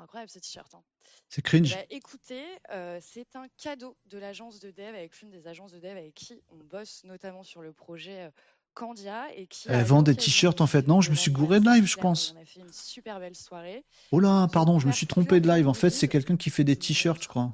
Incroyable 0.01 0.29
ce 0.29 0.39
t-shirt. 0.39 0.73
Hein. 0.73 0.81
C'est 1.27 1.41
cringe. 1.41 1.73
Bah, 1.73 1.83
écoutez, 1.89 2.43
euh, 2.71 2.99
c'est 3.01 3.35
un 3.35 3.47
cadeau 3.61 3.97
de 4.09 4.17
l'agence 4.17 4.59
de 4.59 4.71
dev 4.71 4.95
avec 4.95 5.19
l'une 5.19 5.29
des 5.29 5.47
agences 5.47 5.73
de 5.73 5.79
dev 5.79 5.97
avec 5.97 6.13
qui 6.13 6.41
on 6.51 6.63
bosse 6.63 7.03
notamment 7.03 7.43
sur 7.43 7.61
le 7.61 7.73
projet 7.73 8.23
euh, 8.23 8.29
Candia 8.73 9.25
et 9.35 9.45
qui. 9.47 9.67
Elle 9.67 9.83
vend 9.83 10.01
des 10.01 10.15
t-shirts 10.15 10.61
en 10.61 10.67
fait. 10.67 10.87
Non, 10.87 11.01
je 11.01 11.09
me 11.11 11.15
suis 11.15 11.31
gouré 11.31 11.59
de 11.59 11.65
live, 11.65 11.85
je 11.85 11.97
pense. 11.97 12.33
On 12.37 12.41
a 12.41 12.45
fait 12.45 12.61
une 12.61 12.71
super 12.71 13.19
belle 13.19 13.35
soirée. 13.35 13.83
Oh 14.11 14.19
là, 14.19 14.47
pardon, 14.47 14.79
je 14.79 14.87
me 14.87 14.93
suis 14.93 15.07
trompé 15.07 15.41
de 15.41 15.47
live. 15.47 15.67
En 15.67 15.73
fait, 15.73 15.89
c'est 15.89 16.07
quelqu'un 16.07 16.37
qui 16.37 16.49
fait 16.49 16.63
des 16.63 16.77
t-shirts, 16.77 17.21
je 17.21 17.27
crois. 17.27 17.51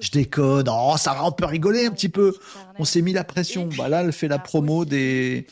je 0.00 0.10
décode. 0.10 0.68
Oh, 0.70 0.96
ça 0.98 1.14
va, 1.14 1.24
on 1.24 1.32
peut 1.32 1.46
rigoler 1.46 1.86
un 1.86 1.90
petit 1.90 2.10
peu. 2.10 2.36
On 2.78 2.84
s'est 2.84 3.00
mis 3.00 3.14
la 3.14 3.24
pression. 3.24 3.68
Bah 3.78 3.88
là, 3.88 4.02
elle 4.02 4.12
fait 4.12 4.28
la 4.28 4.38
promo 4.38 4.84
des 4.84 5.46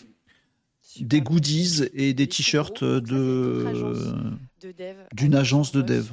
des 1.00 1.20
goodies 1.20 1.84
et 1.94 2.14
des 2.14 2.26
t-shirts 2.26 2.82
de 2.82 3.66
d'une 5.12 5.34
agence 5.34 5.72
de 5.72 5.82
dev. 5.82 6.10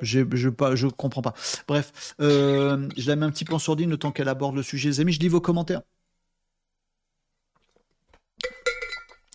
Je 0.00 0.20
je 0.32 0.48
pas 0.48 0.74
je 0.74 0.86
comprends 0.86 1.22
pas. 1.22 1.34
Bref, 1.68 2.14
euh, 2.20 2.88
je 2.96 3.08
la 3.08 3.16
mets 3.16 3.26
un 3.26 3.30
petit 3.30 3.44
peu 3.44 3.54
en 3.54 3.58
sourdine 3.58 3.90
le 3.90 3.96
temps 3.96 4.12
qu'elle 4.12 4.28
aborde 4.28 4.54
le 4.54 4.62
sujet. 4.62 4.88
Les 4.88 5.00
amis, 5.00 5.12
je 5.12 5.20
lis 5.20 5.28
vos 5.28 5.40
commentaires. 5.40 5.82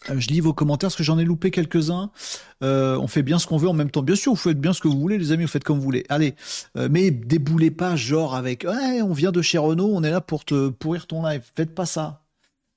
Euh, 0.10 0.20
je 0.20 0.28
lis 0.30 0.40
vos 0.40 0.54
commentaires 0.54 0.88
parce 0.88 0.96
que 0.96 1.04
j'en 1.04 1.20
ai 1.20 1.26
loupé 1.26 1.52
quelques-uns. 1.52 2.12
Euh, 2.64 2.98
on 2.98 3.08
fait 3.08 3.24
bien 3.24 3.40
ce 3.40 3.48
qu'on 3.48 3.58
veut 3.58 3.70
en 3.70 3.74
même 3.74 3.92
temps. 3.92 4.02
Bien 4.02 4.16
sûr, 4.16 4.32
vous 4.32 4.38
faites 4.38 4.60
bien 4.60 4.74
ce 4.74 4.82
que 4.82 4.88
vous 4.88 5.00
voulez, 5.00 5.18
les 5.18 5.32
amis, 5.32 5.44
vous 5.44 5.50
faites 5.50 5.64
comme 5.64 5.78
vous 5.78 5.84
voulez. 5.84 6.06
Allez, 6.10 6.36
euh, 6.78 6.88
mais 6.90 7.12
déboulez 7.12 7.72
pas 7.72 7.96
genre 7.96 8.36
avec 8.36 8.64
ouais, 8.64 9.02
on 9.02 9.14
vient 9.14 9.32
de 9.32 9.42
chez 9.42 9.58
Renault, 9.58 9.92
on 9.94 10.04
est 10.04 10.12
là 10.12 10.22
pour 10.22 10.46
te 10.46 10.70
pourrir 10.70 11.08
ton 11.08 11.24
live. 11.24 11.44
Faites 11.56 11.76
pas 11.76 11.86
ça. 11.86 12.24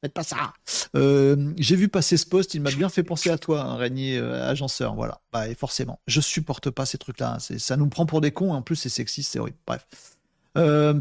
Faites 0.02 0.14
pas 0.14 0.22
ça. 0.22 0.52
J'ai 0.94 1.76
vu 1.76 1.88
passer 1.88 2.16
ce 2.16 2.26
post, 2.26 2.54
il 2.54 2.62
m'a 2.62 2.70
bien 2.70 2.88
fait 2.88 3.02
penser 3.02 3.30
à 3.30 3.38
toi, 3.38 3.62
un 3.62 3.76
Régnier 3.76 4.18
agenceur. 4.18 4.94
Voilà. 4.94 5.20
Bah, 5.32 5.44
forcément, 5.54 6.00
je 6.06 6.20
supporte 6.20 6.70
pas 6.70 6.86
ces 6.86 6.98
trucs-là. 6.98 7.38
Ça 7.38 7.76
nous 7.76 7.88
prend 7.88 8.06
pour 8.06 8.20
des 8.20 8.30
cons. 8.30 8.54
Et 8.54 8.56
en 8.56 8.62
plus, 8.62 8.76
c'est 8.76 8.88
sexiste, 8.88 9.32
c'est 9.32 9.38
horrible. 9.38 9.58
Bref. 9.66 9.86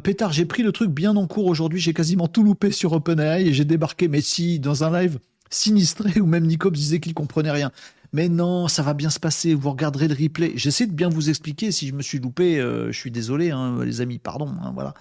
Pétard, 0.03 0.33
j'ai 0.33 0.45
pris 0.45 0.63
le 0.63 0.71
truc 0.71 0.91
bien 0.91 1.15
en 1.15 1.27
cours 1.27 1.45
aujourd'hui. 1.45 1.79
J'ai 1.79 1.93
quasiment 1.93 2.27
tout 2.27 2.43
loupé 2.43 2.71
sur 2.71 2.91
OpenAI 2.93 3.47
et 3.47 3.53
j'ai 3.53 3.65
débarqué. 3.65 4.07
Mais 4.07 4.21
si, 4.21 4.59
dans 4.59 4.83
un 4.83 5.01
live 5.01 5.19
sinistré, 5.49 6.19
ou 6.19 6.25
même 6.25 6.45
Nicops 6.45 6.75
disait 6.75 6.99
qu'il 6.99 7.13
comprenait 7.13 7.51
rien. 7.51 7.71
Mais 8.11 8.27
non, 8.27 8.67
ça 8.67 8.81
va 8.81 8.93
bien 8.93 9.09
se 9.11 9.19
passer, 9.19 9.53
vous 9.53 9.69
regarderez 9.69 10.07
le 10.07 10.15
replay. 10.15 10.53
J'essaie 10.55 10.87
de 10.87 10.93
bien 10.93 11.09
vous 11.09 11.29
expliquer, 11.29 11.71
si 11.71 11.87
je 11.87 11.93
me 11.93 12.01
suis 12.01 12.19
loupé, 12.19 12.59
euh, 12.59 12.91
je 12.91 12.97
suis 12.97 13.11
désolé, 13.11 13.51
hein, 13.51 13.83
les 13.83 14.01
amis, 14.01 14.17
pardon, 14.17 14.51
hein, 14.63 14.71
voilà. 14.73 14.95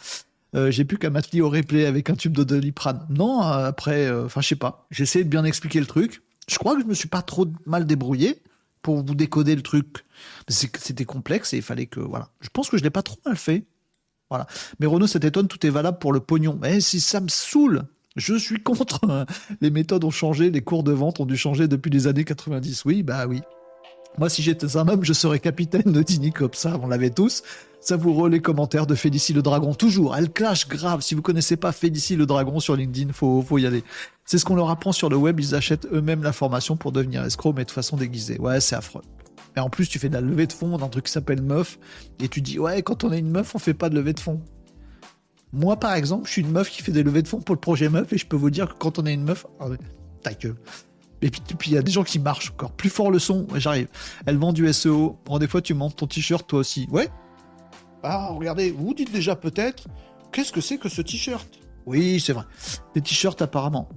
Euh, 0.54 0.70
j'ai 0.70 0.84
plus 0.84 0.98
qu'à 0.98 1.10
m'atteler 1.10 1.40
au 1.40 1.50
replay 1.50 1.84
avec 1.86 2.08
un 2.10 2.14
tube 2.14 2.32
de 2.32 2.44
Doliprane. 2.44 3.06
Non, 3.10 3.40
après, 3.40 4.06
euh, 4.06 4.26
enfin, 4.26 4.40
je 4.40 4.48
sais 4.48 4.56
pas. 4.56 4.86
J'essaie 4.90 5.24
de 5.24 5.28
bien 5.28 5.44
expliquer 5.44 5.80
le 5.80 5.86
truc. 5.86 6.22
Je 6.48 6.56
crois 6.58 6.74
que 6.74 6.82
je 6.82 6.86
me 6.86 6.94
suis 6.94 7.08
pas 7.08 7.22
trop 7.22 7.46
mal 7.66 7.86
débrouillé 7.86 8.42
pour 8.80 9.04
vous 9.04 9.14
décoder 9.14 9.54
le 9.54 9.62
truc. 9.62 10.04
C'était 10.48 11.04
complexe 11.04 11.52
et 11.52 11.58
il 11.58 11.62
fallait 11.62 11.86
que, 11.86 12.00
voilà. 12.00 12.30
Je 12.40 12.48
pense 12.48 12.70
que 12.70 12.78
je 12.78 12.82
l'ai 12.82 12.90
pas 12.90 13.02
trop 13.02 13.18
mal 13.26 13.36
fait. 13.36 13.66
Voilà. 14.30 14.46
Mais 14.80 14.86
Renault, 14.86 15.06
cette 15.06 15.24
étonne, 15.24 15.48
tout 15.48 15.64
est 15.66 15.70
valable 15.70 15.98
pour 15.98 16.12
le 16.12 16.20
pognon. 16.20 16.58
Mais 16.60 16.80
si 16.80 17.00
ça 17.00 17.20
me 17.20 17.28
saoule, 17.28 17.84
je 18.16 18.34
suis 18.34 18.62
contre. 18.62 19.00
Les 19.60 19.70
méthodes 19.70 20.04
ont 20.04 20.10
changé, 20.10 20.50
les 20.50 20.62
cours 20.62 20.82
de 20.82 20.92
vente 20.92 21.20
ont 21.20 21.26
dû 21.26 21.36
changer 21.36 21.68
depuis 21.68 21.90
les 21.90 22.06
années 22.06 22.24
90. 22.24 22.84
Oui, 22.84 23.02
bah 23.02 23.26
oui. 23.26 23.42
Moi, 24.18 24.28
si 24.28 24.42
j'étais 24.42 24.76
un 24.76 24.88
homme, 24.88 25.04
je 25.04 25.12
serais 25.12 25.38
capitaine 25.38 25.92
de 25.92 26.02
Dini 26.02 26.32
ça, 26.52 26.78
on 26.82 26.88
l'avait 26.88 27.10
tous. 27.10 27.42
Savoureux 27.80 28.28
les 28.28 28.40
commentaires 28.40 28.86
de 28.86 28.96
Félicie 28.96 29.32
le 29.32 29.42
Dragon, 29.42 29.74
toujours. 29.74 30.16
Elle 30.16 30.30
clash 30.30 30.66
grave. 30.66 31.02
Si 31.02 31.14
vous 31.14 31.22
connaissez 31.22 31.56
pas 31.56 31.70
Félicie 31.70 32.16
le 32.16 32.26
Dragon 32.26 32.58
sur 32.58 32.74
LinkedIn, 32.74 33.12
faut, 33.12 33.42
faut 33.42 33.58
y 33.58 33.66
aller. 33.66 33.84
C'est 34.24 34.38
ce 34.38 34.44
qu'on 34.44 34.56
leur 34.56 34.70
apprend 34.70 34.90
sur 34.90 35.08
le 35.08 35.16
web. 35.16 35.38
Ils 35.38 35.54
achètent 35.54 35.86
eux-mêmes 35.92 36.24
la 36.24 36.32
formation 36.32 36.76
pour 36.76 36.90
devenir 36.90 37.22
escrocs, 37.22 37.54
mais 37.56 37.64
de 37.64 37.70
façon 37.70 37.96
déguisée. 37.96 38.38
Ouais, 38.40 38.60
c'est 38.60 38.74
affreux. 38.74 39.02
Et 39.56 39.60
en 39.60 39.70
plus, 39.70 39.88
tu 39.88 40.00
fais 40.00 40.08
de 40.08 40.14
la 40.14 40.20
levée 40.20 40.48
de 40.48 40.52
fonds 40.52 40.76
d'un 40.76 40.88
truc 40.88 41.04
qui 41.04 41.12
s'appelle 41.12 41.40
meuf. 41.40 41.78
Et 42.20 42.28
tu 42.28 42.40
dis, 42.40 42.58
ouais, 42.58 42.82
quand 42.82 43.04
on 43.04 43.12
est 43.12 43.20
une 43.20 43.30
meuf, 43.30 43.54
on 43.54 43.60
fait 43.60 43.74
pas 43.74 43.88
de 43.88 43.94
levée 43.94 44.14
de 44.14 44.20
fonds. 44.20 44.40
Moi, 45.52 45.76
par 45.76 45.94
exemple, 45.94 46.26
je 46.26 46.32
suis 46.32 46.42
une 46.42 46.50
meuf 46.50 46.70
qui 46.70 46.82
fait 46.82 46.92
des 46.92 47.04
levées 47.04 47.22
de 47.22 47.28
fonds 47.28 47.40
pour 47.40 47.54
le 47.54 47.60
projet 47.60 47.88
meuf 47.88 48.12
et 48.12 48.18
je 48.18 48.26
peux 48.26 48.36
vous 48.36 48.50
dire 48.50 48.68
que 48.68 48.78
quand 48.78 48.98
on 48.98 49.06
est 49.06 49.14
une 49.14 49.24
meuf, 49.24 49.46
oh, 49.60 49.70
ta 50.22 50.32
gueule. 50.34 50.56
Et 51.22 51.30
puis, 51.30 51.70
il 51.70 51.74
y 51.74 51.78
a 51.78 51.82
des 51.82 51.90
gens 51.90 52.04
qui 52.04 52.18
marchent 52.18 52.50
encore 52.52 52.72
plus 52.72 52.90
fort 52.90 53.10
le 53.10 53.18
son. 53.18 53.46
J'arrive. 53.54 53.88
Elle 54.26 54.36
vend 54.36 54.52
du 54.52 54.72
SEO. 54.72 55.18
Bon, 55.24 55.38
des 55.38 55.48
fois, 55.48 55.60
tu 55.60 55.74
montes 55.74 55.96
ton 55.96 56.06
t-shirt 56.06 56.46
toi 56.46 56.60
aussi. 56.60 56.86
Ouais. 56.90 57.08
Ah, 58.02 58.28
regardez, 58.30 58.70
vous 58.70 58.94
dites 58.94 59.12
déjà 59.12 59.34
peut-être, 59.34 59.88
qu'est-ce 60.30 60.52
que 60.52 60.60
c'est 60.60 60.78
que 60.78 60.88
ce 60.88 61.02
t-shirt? 61.02 61.48
Oui, 61.86 62.20
c'est 62.20 62.32
vrai. 62.32 62.44
Des 62.94 63.00
t-shirts 63.00 63.42
apparemment. 63.42 63.88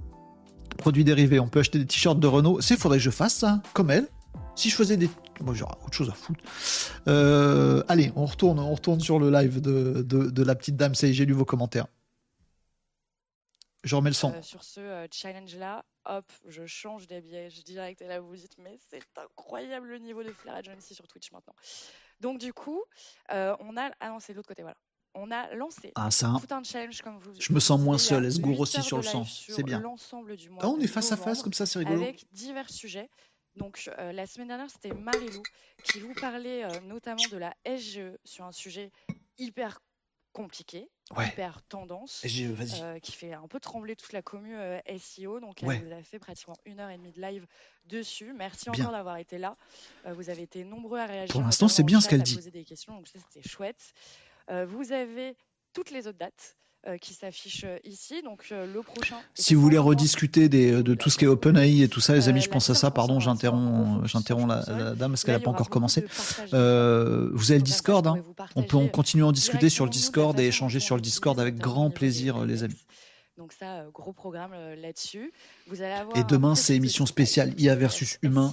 Produits 0.77 1.03
dérivés. 1.03 1.39
On 1.39 1.47
peut 1.47 1.59
acheter 1.59 1.77
des 1.77 1.85
t-shirts 1.85 2.19
de 2.19 2.27
Renault. 2.27 2.61
C'est, 2.61 2.77
faudrait 2.77 2.97
que 2.97 3.03
je 3.03 3.11
fasse 3.11 3.35
ça, 3.35 3.61
comme 3.73 3.91
elle. 3.91 4.07
Si 4.55 4.69
je 4.69 4.75
faisais 4.75 4.97
des 4.97 5.09
moi, 5.41 5.53
j'aurais 5.53 5.75
autre 5.83 5.93
chose 5.93 6.09
à 6.09 6.13
foutre. 6.13 6.43
Euh, 7.07 7.83
allez, 7.87 8.11
on 8.15 8.25
retourne, 8.25 8.59
on 8.59 8.73
retourne 8.73 8.99
sur 8.99 9.19
le 9.19 9.31
live 9.31 9.59
de, 9.61 10.01
de, 10.01 10.43
la 10.43 10.55
petite 10.55 10.75
dame. 10.75 10.95
Ça 10.95 11.11
j'ai 11.11 11.25
lu 11.25 11.33
vos 11.33 11.45
commentaires. 11.45 11.87
Je 13.83 13.95
remets 13.95 14.11
le 14.11 14.15
son. 14.15 14.31
Euh, 14.31 14.41
sur 14.41 14.63
ce 14.63 14.79
euh, 14.79 15.07
challenge-là, 15.11 15.83
hop, 16.05 16.31
je 16.47 16.65
change 16.65 17.07
d'habillage 17.07 17.63
direct. 17.63 18.01
Et 18.01 18.07
là, 18.07 18.19
vous 18.19 18.29
vous 18.29 18.35
dites, 18.35 18.57
mais 18.57 18.77
c'est 18.89 19.03
incroyable 19.17 19.87
le 19.87 19.97
niveau 19.99 20.23
de 20.23 20.31
Flair 20.31 20.55
Agency 20.55 20.95
sur 20.95 21.07
Twitch 21.07 21.31
maintenant. 21.31 21.55
Donc, 22.19 22.39
du 22.39 22.53
coup, 22.53 22.83
on 23.29 23.77
a. 23.77 23.91
Ah 23.99 24.09
non, 24.09 24.19
c'est 24.19 24.33
de 24.33 24.37
l'autre 24.37 24.49
côté, 24.49 24.61
voilà. 24.61 24.77
On 25.13 25.29
a 25.31 25.53
lancé 25.55 25.91
ah, 25.95 26.09
ça, 26.09 26.33
tout 26.39 26.53
un 26.53 26.63
challenge 26.63 27.01
comme 27.01 27.19
vous. 27.19 27.33
Je 27.37 27.51
me 27.51 27.59
sens 27.59 27.79
moins 27.79 27.97
seul. 27.97 28.25
Est-ce 28.25 28.41
aussi 28.41 28.81
sur 28.81 28.97
le 28.97 29.03
son 29.03 29.25
C'est 29.25 29.63
bien. 29.63 29.79
Du 29.79 30.49
ah, 30.59 30.69
on 30.69 30.79
est 30.79 30.87
face 30.87 31.11
à 31.11 31.17
face 31.17 31.43
comme 31.43 31.53
ça, 31.53 31.65
c'est 31.65 31.79
rigolo. 31.79 32.01
Avec 32.01 32.25
divers 32.31 32.69
sujets. 32.69 33.09
Donc 33.55 33.89
euh, 33.99 34.13
la 34.13 34.25
semaine 34.27 34.47
dernière, 34.47 34.69
c'était 34.69 34.93
Marilou 34.93 35.43
qui 35.83 35.99
vous 35.99 36.13
parlait 36.13 36.63
euh, 36.63 36.79
notamment 36.85 37.23
de 37.29 37.37
la 37.37 37.53
SGE 37.65 38.17
sur 38.23 38.45
un 38.45 38.53
sujet 38.53 38.91
hyper 39.37 39.81
compliqué, 40.33 40.89
hyper 41.17 41.61
tendance, 41.63 42.23
euh, 42.25 42.99
qui 42.99 43.11
fait 43.11 43.33
un 43.33 43.47
peu 43.47 43.59
trembler 43.59 43.95
toute 43.95 44.13
la 44.13 44.21
commu 44.21 44.55
SEO. 44.97 45.39
Donc 45.39 45.63
elle 45.63 45.83
vous 45.83 45.91
a 45.93 46.03
fait 46.03 46.19
pratiquement 46.19 46.55
une 46.65 46.79
heure 46.79 46.89
et 46.89 46.97
demie 46.97 47.11
de 47.11 47.21
live 47.21 47.45
dessus. 47.85 48.33
Merci 48.33 48.69
encore 48.69 48.91
d'avoir 48.91 49.17
été 49.17 49.37
là. 49.37 49.57
vous 50.05 50.29
avez 50.29 50.43
été 50.43 50.63
nombreux 50.63 50.99
à 50.99 51.05
réagir. 51.05 51.33
Pour 51.33 51.41
l'instant, 51.41 51.67
c'est 51.67 51.83
bien 51.83 52.01
ce 52.01 52.09
qu'elle 52.09 52.23
dit. 52.23 52.35
Poser 52.35 52.51
des 52.51 52.65
questions, 52.65 52.95
donc 52.95 53.07
c'était 53.07 53.47
chouette. 53.47 53.93
vous 54.49 54.91
avez 54.91 55.35
toutes 55.73 55.91
les 55.91 56.07
autres 56.07 56.17
dates. 56.17 56.57
Euh, 56.87 56.97
qui 56.97 57.13
s'affiche 57.13 57.63
euh, 57.63 57.77
ici. 57.83 58.23
Donc 58.23 58.45
euh, 58.51 58.65
le 58.65 58.81
prochain. 58.81 59.17
Si 59.35 59.53
vous 59.53 59.61
voulez 59.61 59.77
rediscuter 59.77 60.49
des, 60.49 60.81
de 60.81 60.95
tout 60.95 61.11
ce 61.11 61.19
qui 61.19 61.25
est 61.25 61.27
OpenAI 61.27 61.83
et 61.83 61.87
tout 61.87 61.99
ça, 61.99 62.15
les 62.15 62.27
amis, 62.27 62.41
je 62.41 62.49
pense 62.49 62.71
à 62.71 62.73
ça. 62.73 62.89
Pardon, 62.89 63.19
j'interromps, 63.19 64.07
j'interromps 64.09 64.47
la, 64.47 64.95
dame 64.95 65.11
parce 65.11 65.23
qu'elle 65.23 65.35
n'a 65.35 65.39
pas 65.39 65.51
encore 65.51 65.69
commencé. 65.69 66.03
vous 66.51 66.55
avez 66.55 67.57
le 67.57 67.61
Discord. 67.61 68.07
Hein. 68.07 68.23
On 68.55 68.63
peut 68.63 68.79
continuer 68.87 69.23
à 69.23 69.27
en 69.27 69.31
discuter 69.31 69.69
sur 69.69 69.85
le 69.85 69.91
Discord 69.91 70.39
et 70.39 70.47
échanger 70.47 70.79
sur 70.79 70.95
le 70.95 71.03
Discord 71.03 71.39
avec 71.39 71.57
grand 71.57 71.91
plaisir, 71.91 72.45
les 72.45 72.63
amis. 72.63 72.83
Donc 73.37 73.53
ça, 73.53 73.85
gros 73.93 74.11
programme 74.11 74.53
là-dessus. 74.81 75.31
Et 76.15 76.23
demain, 76.23 76.55
c'est 76.55 76.75
émission 76.75 77.05
spéciale 77.05 77.53
IA 77.59 77.75
versus 77.75 78.17
humain. 78.23 78.51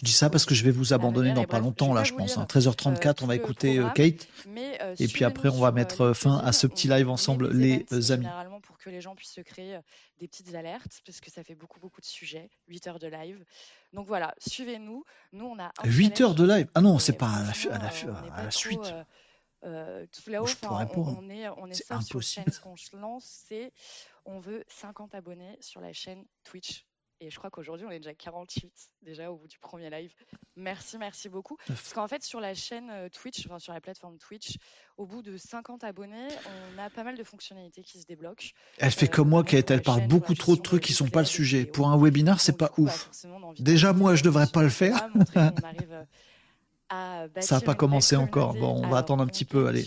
Je 0.00 0.04
dis 0.04 0.12
ça 0.12 0.30
parce 0.30 0.44
que 0.44 0.54
je 0.54 0.64
vais 0.64 0.70
vous 0.70 0.92
abandonner 0.92 1.32
dans 1.32 1.44
pas 1.44 1.60
longtemps, 1.60 1.94
là, 1.94 2.04
je 2.04 2.14
pense. 2.14 2.36
13h34, 2.36 3.08
hein. 3.08 3.14
on 3.22 3.26
va 3.26 3.36
écouter 3.36 3.78
euh, 3.78 3.88
Kate. 3.90 4.28
Euh, 4.46 4.94
et 4.98 5.08
puis 5.08 5.24
après, 5.24 5.48
on 5.48 5.60
va 5.60 5.72
mettre 5.72 6.02
euh, 6.02 6.14
fin 6.14 6.38
à 6.38 6.52
ce 6.52 6.66
petit 6.66 6.88
live 6.88 7.08
ensemble, 7.08 7.50
les 7.52 7.84
amis. 8.10 8.24
Généralement, 8.24 8.60
pour 8.60 8.78
que 8.78 8.90
les 8.90 9.00
gens 9.00 9.14
puissent 9.14 9.34
se 9.34 9.40
créer 9.40 9.78
des 10.18 10.28
petites 10.28 10.54
alertes, 10.54 11.02
parce 11.06 11.20
que 11.20 11.30
ça 11.30 11.42
fait 11.42 11.54
beaucoup, 11.54 11.80
beaucoup 11.80 12.00
de 12.00 12.06
sujets. 12.06 12.50
8 12.68 12.86
heures 12.86 12.98
de 12.98 13.06
live. 13.06 13.44
Donc 13.92 14.06
voilà, 14.06 14.34
suivez-nous. 14.38 15.04
Nous, 15.32 15.44
on 15.44 15.58
a. 15.58 15.72
8 15.84 16.20
heures 16.20 16.34
de 16.34 16.46
live? 16.46 16.68
Ah 16.74 16.80
non, 16.80 16.98
c'est 16.98 17.18
pas 17.18 17.30
à 17.30 17.44
la, 17.44 18.50
suite. 18.50 18.80
tout 19.62 20.30
là-haut, 20.30 20.46
on, 20.96 21.30
est, 21.30 21.48
on 21.48 21.66
est, 21.68 22.02
sur 22.02 22.22
chaîne. 22.22 22.44
Ce 22.50 22.60
qu'on 22.60 22.74
lance, 22.98 23.44
c'est 23.48 23.72
on 24.26 24.40
veut 24.40 24.64
50 24.68 25.14
abonnés 25.14 25.56
sur 25.60 25.80
la 25.80 25.92
chaîne 25.92 26.24
Twitch 26.44 26.86
et 27.20 27.30
je 27.30 27.38
crois 27.38 27.50
qu'aujourd'hui, 27.50 27.86
on 27.86 27.90
est 27.90 27.98
déjà 27.98 28.14
48 28.14 28.72
déjà 29.02 29.30
au 29.30 29.36
bout 29.36 29.46
du 29.46 29.58
premier 29.58 29.90
live. 29.90 30.12
Merci, 30.56 30.98
merci 30.98 31.28
beaucoup. 31.28 31.56
Parce 31.66 31.92
qu'en 31.92 32.08
fait, 32.08 32.22
sur 32.22 32.40
la 32.40 32.54
chaîne 32.54 32.90
euh, 32.90 33.08
Twitch, 33.08 33.46
enfin 33.46 33.58
sur 33.58 33.72
la 33.72 33.80
plateforme 33.80 34.18
Twitch, 34.18 34.56
au 34.96 35.06
bout 35.06 35.22
de 35.22 35.36
50 35.36 35.84
abonnés, 35.84 36.28
on 36.74 36.78
a 36.78 36.90
pas 36.90 37.04
mal 37.04 37.16
de 37.16 37.24
fonctionnalités 37.24 37.82
qui 37.82 38.00
se 38.00 38.06
débloquent. 38.06 38.50
Elle 38.78 38.90
fait 38.90 39.08
comme 39.08 39.28
moi, 39.28 39.44
Kate, 39.44 39.70
elle 39.70 39.82
parle 39.82 40.06
beaucoup 40.06 40.34
trop 40.34 40.56
de 40.56 40.60
trucs 40.62 40.82
qui 40.82 40.92
sont 40.92 41.08
pas 41.08 41.20
le 41.20 41.26
sujet. 41.26 41.64
Pour 41.64 41.88
un 41.88 41.98
webinar, 41.98 42.40
c'est 42.40 42.58
pas 42.58 42.72
ouf. 42.78 43.10
Déjà, 43.58 43.92
moi, 43.92 44.14
je 44.14 44.22
devrais 44.22 44.46
pas 44.46 44.62
le 44.62 44.68
faire. 44.68 45.08
Ça 47.40 47.56
n'a 47.56 47.60
pas 47.60 47.74
commencé 47.74 48.14
encore. 48.14 48.54
Bon, 48.54 48.82
on 48.84 48.88
va 48.88 48.98
attendre 48.98 49.22
un 49.22 49.26
petit 49.26 49.44
peu. 49.44 49.66
Allez. 49.66 49.84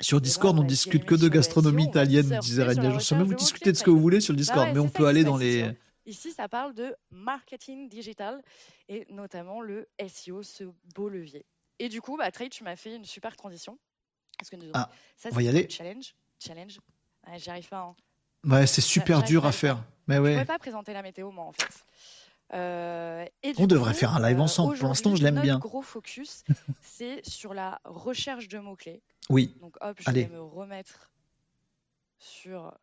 Sur 0.00 0.20
Discord, 0.20 0.58
on 0.58 0.62
discute 0.62 1.04
que 1.04 1.14
de 1.14 1.28
gastronomie 1.28 1.84
italienne, 1.84 2.38
disait 2.40 2.64
Rania. 2.64 2.90
Je 2.90 2.98
sais 2.98 3.14
vous 3.14 3.34
discutez 3.34 3.72
de 3.72 3.76
ce 3.76 3.84
que 3.84 3.90
vous 3.90 4.00
voulez 4.00 4.20
sur 4.20 4.32
le 4.32 4.38
Discord, 4.38 4.68
mais 4.72 4.80
on 4.80 4.88
peut 4.88 5.06
aller 5.06 5.24
dans 5.24 5.36
les. 5.36 5.66
Ici, 6.06 6.32
ça 6.32 6.48
parle 6.48 6.74
de 6.74 6.94
marketing 7.10 7.88
digital 7.88 8.42
et 8.88 9.06
notamment 9.10 9.60
le 9.60 9.88
SEO, 10.06 10.42
ce 10.42 10.64
beau 10.94 11.08
levier. 11.08 11.46
Et 11.78 11.88
du 11.88 12.00
coup, 12.00 12.16
bah, 12.16 12.30
Trey, 12.30 12.48
tu 12.48 12.62
m'as 12.62 12.76
fait 12.76 12.94
une 12.94 13.04
super 13.04 13.36
transition. 13.36 13.78
Parce 14.38 14.50
que 14.50 14.56
ah, 14.74 14.90
ça, 15.16 15.30
on 15.32 15.34
va 15.34 15.42
y 15.42 15.48
aller. 15.48 15.68
Challenge. 15.68 16.14
Challenge. 16.38 16.78
J'y 17.36 17.50
arrive 17.50 17.68
pas. 17.68 17.80
Hein. 17.80 17.96
Ouais, 18.44 18.66
c'est 18.66 18.80
super 18.80 19.22
dur 19.22 19.46
à 19.46 19.52
faire. 19.52 19.82
Mais 20.06 20.18
ouais. 20.18 20.34
Je 20.34 20.40
ne 20.40 20.44
pas 20.44 20.58
présenter 20.58 20.92
la 20.92 21.02
météo, 21.02 21.30
moi, 21.30 21.44
en 21.44 21.52
fait. 21.52 21.84
Euh, 22.52 23.24
on 23.56 23.66
devrait 23.66 23.94
faire 23.94 24.14
un 24.14 24.28
live 24.28 24.38
euh, 24.38 24.42
ensemble. 24.42 24.78
Pour 24.78 24.88
l'instant, 24.88 25.16
je 25.16 25.22
l'aime 25.22 25.40
bien. 25.40 25.58
gros 25.58 25.82
focus, 25.82 26.44
c'est 26.82 27.26
sur 27.26 27.54
la 27.54 27.80
recherche 27.84 28.48
de 28.48 28.58
mots-clés. 28.58 29.02
Oui. 29.30 29.54
Donc, 29.60 29.76
hop, 29.80 29.96
je 29.98 30.10
vais 30.10 30.28
me 30.28 30.42
remettre 30.42 31.10
sur 32.18 32.76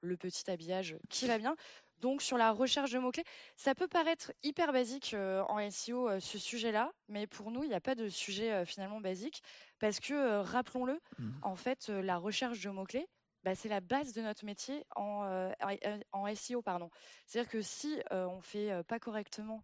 le 0.00 0.16
petit 0.16 0.50
habillage 0.50 0.96
qui 1.08 1.26
va 1.26 1.38
bien. 1.38 1.56
Donc 2.00 2.20
sur 2.22 2.36
la 2.36 2.52
recherche 2.52 2.90
de 2.90 2.98
mots-clés, 2.98 3.24
ça 3.56 3.74
peut 3.74 3.88
paraître 3.88 4.32
hyper 4.42 4.72
basique 4.72 5.14
euh, 5.14 5.42
en 5.48 5.70
SEO 5.70 6.08
euh, 6.08 6.20
ce 6.20 6.38
sujet-là, 6.38 6.92
mais 7.08 7.26
pour 7.26 7.50
nous, 7.50 7.62
il 7.62 7.68
n'y 7.68 7.74
a 7.74 7.80
pas 7.80 7.94
de 7.94 8.08
sujet 8.08 8.52
euh, 8.52 8.64
finalement 8.64 9.00
basique 9.00 9.42
parce 9.78 10.00
que, 10.00 10.40
rappelons-le, 10.40 11.00
mmh. 11.18 11.30
en 11.42 11.56
fait, 11.56 11.88
la 11.88 12.16
recherche 12.18 12.60
de 12.60 12.70
mots-clés, 12.70 13.08
bah, 13.44 13.54
c'est 13.54 13.68
la 13.68 13.80
base 13.80 14.12
de 14.12 14.22
notre 14.22 14.44
métier 14.44 14.84
en, 14.96 15.24
euh, 15.24 15.52
en 16.12 16.34
SEO. 16.34 16.62
pardon. 16.62 16.90
C'est-à-dire 17.26 17.50
que 17.50 17.62
si 17.62 18.00
on 18.10 18.36
ne 18.36 18.40
fait 18.40 18.82
pas 18.88 18.98
correctement 18.98 19.62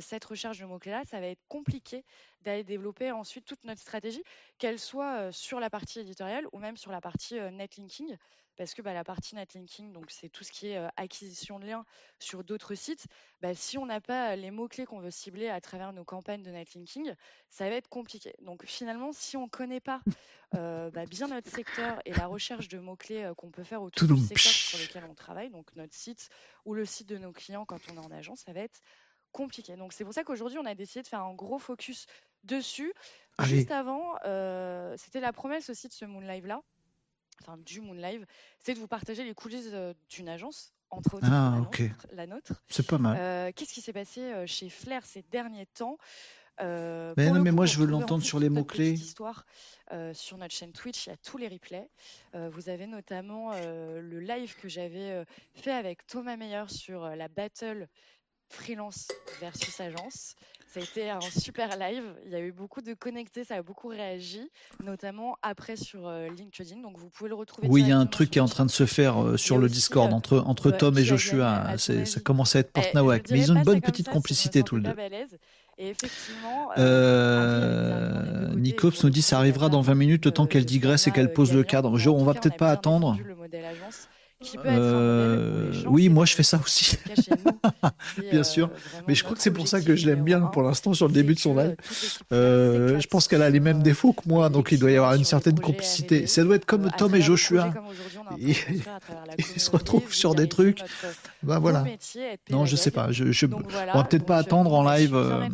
cette 0.00 0.24
recherche 0.24 0.60
de 0.60 0.66
mots-clés-là, 0.66 1.02
ça 1.04 1.18
va 1.18 1.26
être 1.26 1.42
compliqué 1.48 2.04
d'aller 2.42 2.62
développer 2.62 3.10
ensuite 3.10 3.44
toute 3.44 3.64
notre 3.64 3.80
stratégie, 3.80 4.22
qu'elle 4.58 4.78
soit 4.78 5.32
sur 5.32 5.58
la 5.58 5.68
partie 5.68 5.98
éditoriale 5.98 6.46
ou 6.52 6.58
même 6.58 6.76
sur 6.76 6.92
la 6.92 7.00
partie 7.00 7.40
netlinking 7.50 8.16
parce 8.56 8.74
que 8.74 8.82
bah, 8.82 8.94
la 8.94 9.04
partie 9.04 9.34
netlinking, 9.34 9.92
donc 9.92 10.10
c'est 10.10 10.28
tout 10.28 10.44
ce 10.44 10.52
qui 10.52 10.68
est 10.68 10.88
acquisition 10.96 11.58
de 11.58 11.66
liens 11.66 11.84
sur 12.18 12.44
d'autres 12.44 12.74
sites. 12.74 13.06
Bah, 13.40 13.54
si 13.54 13.78
on 13.78 13.86
n'a 13.86 14.00
pas 14.00 14.36
les 14.36 14.50
mots-clés 14.50 14.86
qu'on 14.86 15.00
veut 15.00 15.10
cibler 15.10 15.48
à 15.48 15.60
travers 15.60 15.92
nos 15.92 16.04
campagnes 16.04 16.42
de 16.42 16.50
netlinking, 16.50 17.14
ça 17.48 17.68
va 17.68 17.76
être 17.76 17.88
compliqué. 17.88 18.34
Donc 18.40 18.64
finalement, 18.64 19.12
si 19.12 19.36
on 19.36 19.44
ne 19.44 19.48
connaît 19.48 19.80
pas 19.80 20.00
bah, 20.52 21.06
bien 21.10 21.28
notre 21.28 21.50
secteur 21.50 22.00
et 22.04 22.12
la 22.12 22.26
recherche 22.26 22.68
de 22.68 22.78
mots-clés 22.78 23.32
qu'on 23.36 23.50
peut 23.50 23.64
faire 23.64 23.82
autour 23.82 24.08
du 24.08 24.20
secteur 24.20 24.52
sur 24.52 24.78
lequel 24.78 25.04
on 25.10 25.14
travaille, 25.14 25.50
donc 25.50 25.74
notre 25.74 25.94
site 25.94 26.28
ou 26.64 26.74
le 26.74 26.84
site 26.84 27.08
de 27.08 27.18
nos 27.18 27.32
clients 27.32 27.64
quand 27.64 27.80
on 27.90 27.96
est 27.96 28.06
en 28.06 28.10
agence, 28.10 28.40
ça 28.46 28.52
va 28.52 28.60
être 28.60 28.80
compliqué. 29.32 29.74
Donc 29.76 29.92
c'est 29.92 30.04
pour 30.04 30.14
ça 30.14 30.22
qu'aujourd'hui, 30.22 30.58
on 30.58 30.66
a 30.66 30.76
décidé 30.76 31.02
de 31.02 31.08
faire 31.08 31.22
un 31.22 31.34
gros 31.34 31.58
focus 31.58 32.06
dessus. 32.44 32.94
Juste 33.40 33.72
avant, 33.72 34.14
c'était 34.96 35.20
la 35.20 35.32
promesse 35.32 35.70
aussi 35.70 35.88
de 35.88 35.92
ce 35.92 36.04
Moon 36.04 36.20
Live 36.20 36.46
là 36.46 36.62
enfin 37.40 37.58
du 37.58 37.80
Moon 37.80 37.94
Live, 37.94 38.26
c'est 38.58 38.74
de 38.74 38.78
vous 38.78 38.88
partager 38.88 39.24
les 39.24 39.34
coulisses 39.34 39.70
euh, 39.72 39.94
d'une 40.08 40.28
agence, 40.28 40.72
entre 40.90 41.14
autres 41.14 41.26
ah, 41.30 41.60
la, 42.12 42.26
nôtre, 42.26 42.62
C'est 42.68 42.86
pas 42.86 42.98
mal. 42.98 43.16
Euh, 43.18 43.52
qu'est-ce 43.54 43.72
qui 43.72 43.80
s'est 43.80 43.92
passé 43.92 44.20
euh, 44.20 44.46
chez 44.46 44.68
Flair 44.68 45.04
ces 45.04 45.22
derniers 45.30 45.66
temps? 45.66 45.98
Mais 46.60 47.30
non, 47.30 47.40
mais 47.40 47.50
moi 47.50 47.66
je 47.66 47.78
veux 47.78 47.86
l'entendre 47.86 48.22
sur 48.22 48.38
les 48.38 48.48
mots-clés. 48.48 48.92
Histoire, 48.92 49.44
sur 50.12 50.38
notre 50.38 50.54
chaîne 50.54 50.70
Twitch, 50.70 51.06
il 51.06 51.10
y 51.10 51.12
a 51.12 51.16
tous 51.16 51.36
les 51.36 51.48
replays. 51.48 51.90
vous 52.32 52.68
avez 52.68 52.86
notamment 52.86 53.50
le 53.50 54.20
live 54.20 54.54
que 54.54 54.68
j'avais 54.68 55.24
fait 55.54 55.72
avec 55.72 56.06
Thomas 56.06 56.36
Meyer 56.36 56.66
sur 56.68 57.08
la 57.08 57.26
battle 57.26 57.88
freelance 58.48 59.08
versus 59.40 59.80
agence. 59.80 60.36
Ça 60.74 60.80
a 60.80 60.82
été 60.82 61.08
un 61.08 61.20
super 61.20 61.78
live. 61.78 62.02
Il 62.26 62.32
y 62.32 62.34
a 62.34 62.40
eu 62.40 62.50
beaucoup 62.50 62.80
de 62.80 62.94
connectés, 62.94 63.44
ça 63.44 63.54
a 63.54 63.62
beaucoup 63.62 63.86
réagi, 63.86 64.50
notamment 64.82 65.36
après 65.40 65.76
sur 65.76 66.08
euh, 66.08 66.28
LinkedIn. 66.36 66.80
Donc 66.80 66.98
vous 66.98 67.08
pouvez 67.08 67.28
le 67.28 67.36
retrouver. 67.36 67.68
Oui, 67.70 67.82
il 67.82 67.88
y 67.88 67.92
a 67.92 67.98
un 67.98 68.06
truc 68.06 68.30
qui 68.30 68.38
est 68.38 68.42
en 68.42 68.48
train 68.48 68.66
de 68.66 68.72
se 68.72 68.84
faire 68.84 69.22
euh, 69.22 69.36
sur 69.36 69.58
le 69.58 69.68
Discord 69.68 70.10
euh, 70.10 70.16
entre, 70.16 70.38
entre 70.38 70.72
Tom 70.72 70.98
et 70.98 71.04
Joshua. 71.04 71.76
ça 71.78 72.20
commence 72.24 72.56
à 72.56 72.58
être 72.58 72.72
porte 72.72 72.92
Mais 73.30 73.38
ils 73.38 73.52
ont 73.52 73.54
une 73.54 73.62
bonne 73.62 73.82
petite 73.82 74.08
complicité 74.08 74.64
tous 74.64 74.76
les 74.76 74.82
deux. 74.82 74.96
Et 75.78 75.90
effectivement, 75.90 76.70
euh, 76.78 78.54
Nicops 78.56 79.02
nous 79.04 79.10
dit 79.10 79.22
ça 79.22 79.38
arrivera 79.38 79.68
dans 79.68 79.80
20 79.80 79.94
minutes, 79.94 80.26
le 80.26 80.32
temps 80.32 80.46
qu'elle 80.46 80.64
digresse 80.64 81.06
et 81.06 81.12
qu'elle 81.12 81.32
pose 81.32 81.52
le 81.52 81.62
cadre. 81.62 81.92
on 82.08 82.24
va 82.24 82.34
peut-être 82.34 82.56
pas 82.56 82.72
attendre. 82.72 83.16
Euh, 84.64 85.72
oui, 85.86 86.08
moi 86.08 86.24
je 86.24 86.34
fais 86.34 86.42
ça 86.42 86.58
aussi. 86.62 86.96
bien 88.30 88.42
sûr. 88.42 88.70
Mais 89.06 89.14
je 89.14 89.24
crois 89.24 89.36
que 89.36 89.42
c'est 89.42 89.52
pour 89.52 89.68
ça 89.68 89.80
que 89.80 89.96
je 89.96 90.06
l'aime 90.06 90.22
bien 90.22 90.40
pour 90.40 90.62
l'instant 90.62 90.94
sur 90.94 91.08
le 91.08 91.12
début 91.12 91.34
de 91.34 91.38
son 91.38 91.54
live. 91.54 91.76
Euh, 92.32 92.98
je 93.00 93.06
pense 93.06 93.28
qu'elle 93.28 93.42
a 93.42 93.50
les 93.50 93.60
mêmes 93.60 93.82
défauts 93.82 94.12
que 94.12 94.28
moi, 94.28 94.48
donc 94.48 94.72
il 94.72 94.78
doit 94.78 94.90
y 94.90 94.96
avoir 94.96 95.14
une 95.14 95.24
certaine 95.24 95.58
complicité. 95.60 96.26
Ça 96.26 96.42
doit 96.44 96.56
être 96.56 96.64
comme 96.64 96.90
Tom 96.96 97.14
et 97.14 97.20
Joshua. 97.20 97.72
Ils, 98.38 98.54
se 99.56 99.70
retrouvent 99.70 100.12
sur 100.12 100.34
des 100.34 100.48
trucs. 100.48 100.80
Ben 101.42 101.58
voilà. 101.58 101.84
Non, 102.50 102.66
je 102.66 102.76
sais 102.76 102.90
pas. 102.90 103.12
Je, 103.12 103.32
je... 103.32 103.46
on 103.46 103.98
va 103.98 104.04
peut-être 104.04 104.26
pas 104.26 104.36
attendre 104.36 104.72
en 104.72 104.84
live 104.88 105.14
euh, 105.14 105.48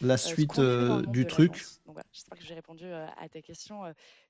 la 0.00 0.16
suite 0.16 0.60
du 1.08 1.26
truc. 1.26 1.64
J'espère 2.12 2.38
que 2.38 2.44
j'ai 2.44 2.54
répondu 2.54 2.86
à 2.92 3.28
ta 3.28 3.40
question, 3.40 3.82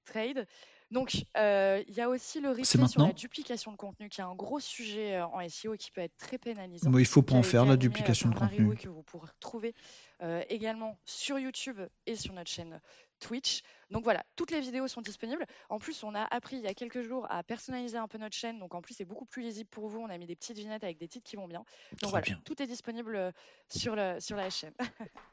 Trade. 0.04 0.46
Donc, 0.92 1.24
euh, 1.38 1.82
il 1.88 1.94
y 1.94 2.02
a 2.02 2.08
aussi 2.10 2.40
le 2.40 2.50
risque 2.50 2.86
sur 2.86 3.02
la 3.02 3.12
duplication 3.14 3.72
de 3.72 3.78
contenu, 3.78 4.10
qui 4.10 4.20
est 4.20 4.24
un 4.24 4.34
gros 4.34 4.60
sujet 4.60 5.16
euh, 5.16 5.26
en 5.26 5.48
SEO 5.48 5.72
et 5.72 5.78
qui 5.78 5.90
peut 5.90 6.02
être 6.02 6.16
très 6.18 6.36
pénalisant. 6.36 6.90
il 6.90 6.98
ne 6.98 7.04
faut 7.04 7.22
pas 7.22 7.34
en 7.34 7.42
faire, 7.42 7.64
la 7.64 7.78
duplication 7.78 8.28
de 8.28 8.34
contenu. 8.34 8.76
Que 8.76 8.90
vous 8.90 9.02
pourrez 9.02 9.28
retrouver 9.28 9.74
euh, 10.20 10.42
également 10.50 10.98
sur 11.06 11.38
YouTube 11.38 11.80
et 12.04 12.14
sur 12.14 12.34
notre 12.34 12.50
chaîne 12.50 12.78
Twitch. 13.20 13.62
Donc 13.90 14.04
voilà, 14.04 14.22
toutes 14.36 14.50
les 14.50 14.60
vidéos 14.60 14.86
sont 14.86 15.00
disponibles. 15.00 15.46
En 15.70 15.78
plus, 15.78 16.04
on 16.04 16.14
a 16.14 16.24
appris 16.24 16.56
il 16.56 16.62
y 16.62 16.66
a 16.68 16.74
quelques 16.74 17.00
jours 17.00 17.26
à 17.30 17.42
personnaliser 17.42 17.96
un 17.96 18.06
peu 18.06 18.18
notre 18.18 18.36
chaîne. 18.36 18.58
Donc 18.58 18.74
en 18.74 18.82
plus, 18.82 18.92
c'est 18.92 19.06
beaucoup 19.06 19.24
plus 19.24 19.42
lisible 19.42 19.70
pour 19.70 19.88
vous. 19.88 19.98
On 19.98 20.10
a 20.10 20.18
mis 20.18 20.26
des 20.26 20.36
petites 20.36 20.58
vignettes 20.58 20.84
avec 20.84 20.98
des 20.98 21.08
titres 21.08 21.24
qui 21.24 21.36
vont 21.36 21.48
bien. 21.48 21.64
Donc 22.02 22.10
voilà, 22.10 22.26
tout 22.44 22.62
est 22.62 22.66
disponible 22.66 23.32
sur, 23.70 23.96
le, 23.96 24.20
sur 24.20 24.36
la 24.36 24.50
chaîne. 24.50 24.74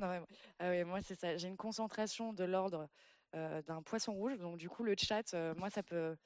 non, 0.00 0.24
ah 0.58 0.70
oui, 0.70 0.84
moi, 0.84 1.00
c'est 1.02 1.18
ça. 1.18 1.36
J'ai 1.36 1.48
une 1.48 1.56
concentration 1.56 2.32
de 2.32 2.44
l'ordre 2.44 2.80
euh, 2.80 2.86
d'un 3.34 3.82
poisson 3.82 4.12
rouge. 4.12 4.38
Donc 4.38 4.56
du 4.56 4.68
coup, 4.68 4.82
le 4.82 4.94
chat, 4.98 5.34
euh, 5.34 5.54
moi, 5.56 5.70
ça 5.70 5.82
peut... 5.82 6.16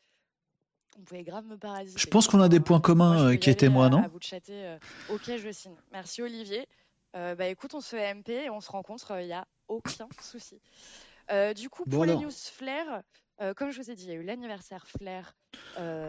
On 0.97 1.03
pouvait 1.03 1.25
grave 1.25 1.45
me 1.47 1.57
parasiter. 1.57 1.99
Je 1.99 2.07
pense 2.07 2.29
qu'on 2.29 2.41
a 2.41 2.49
des 2.49 2.61
points 2.61 2.81
communs 2.81 3.33
euh, 3.33 3.37
qui 3.37 3.51
étaient 3.51 3.69
moi, 3.69 3.89
non 3.89 4.07
vous 4.13 4.21
chatter. 4.21 4.79
ok, 5.09 5.37
je 5.37 5.51
signe. 5.51 5.75
Merci 5.91 6.23
Olivier. 6.23 6.69
bah 7.13 7.47
écoute, 7.49 7.75
on 7.75 7.81
se 7.81 7.97
fait 7.97 8.15
MP 8.15 8.31
et 8.31 8.51
on 8.51 8.61
se 8.61 8.71
rencontre. 8.71 9.19
Il 9.21 9.27
n'y 9.27 9.33
a 9.33 9.47
aucun 9.67 10.09
souci. 10.21 10.61
du 11.57 11.69
coup, 11.69 11.85
pour 11.85 12.05
les 12.05 12.15
news 12.15 12.31
flair, 12.31 13.03
comme 13.56 13.70
je 13.70 13.81
vous 13.81 13.90
ai 13.90 13.94
dit, 13.94 14.05
il 14.05 14.09
y 14.09 14.12
a 14.12 14.16
eu 14.16 14.23
l'anniversaire 14.23 14.86
Flair. 14.86 15.35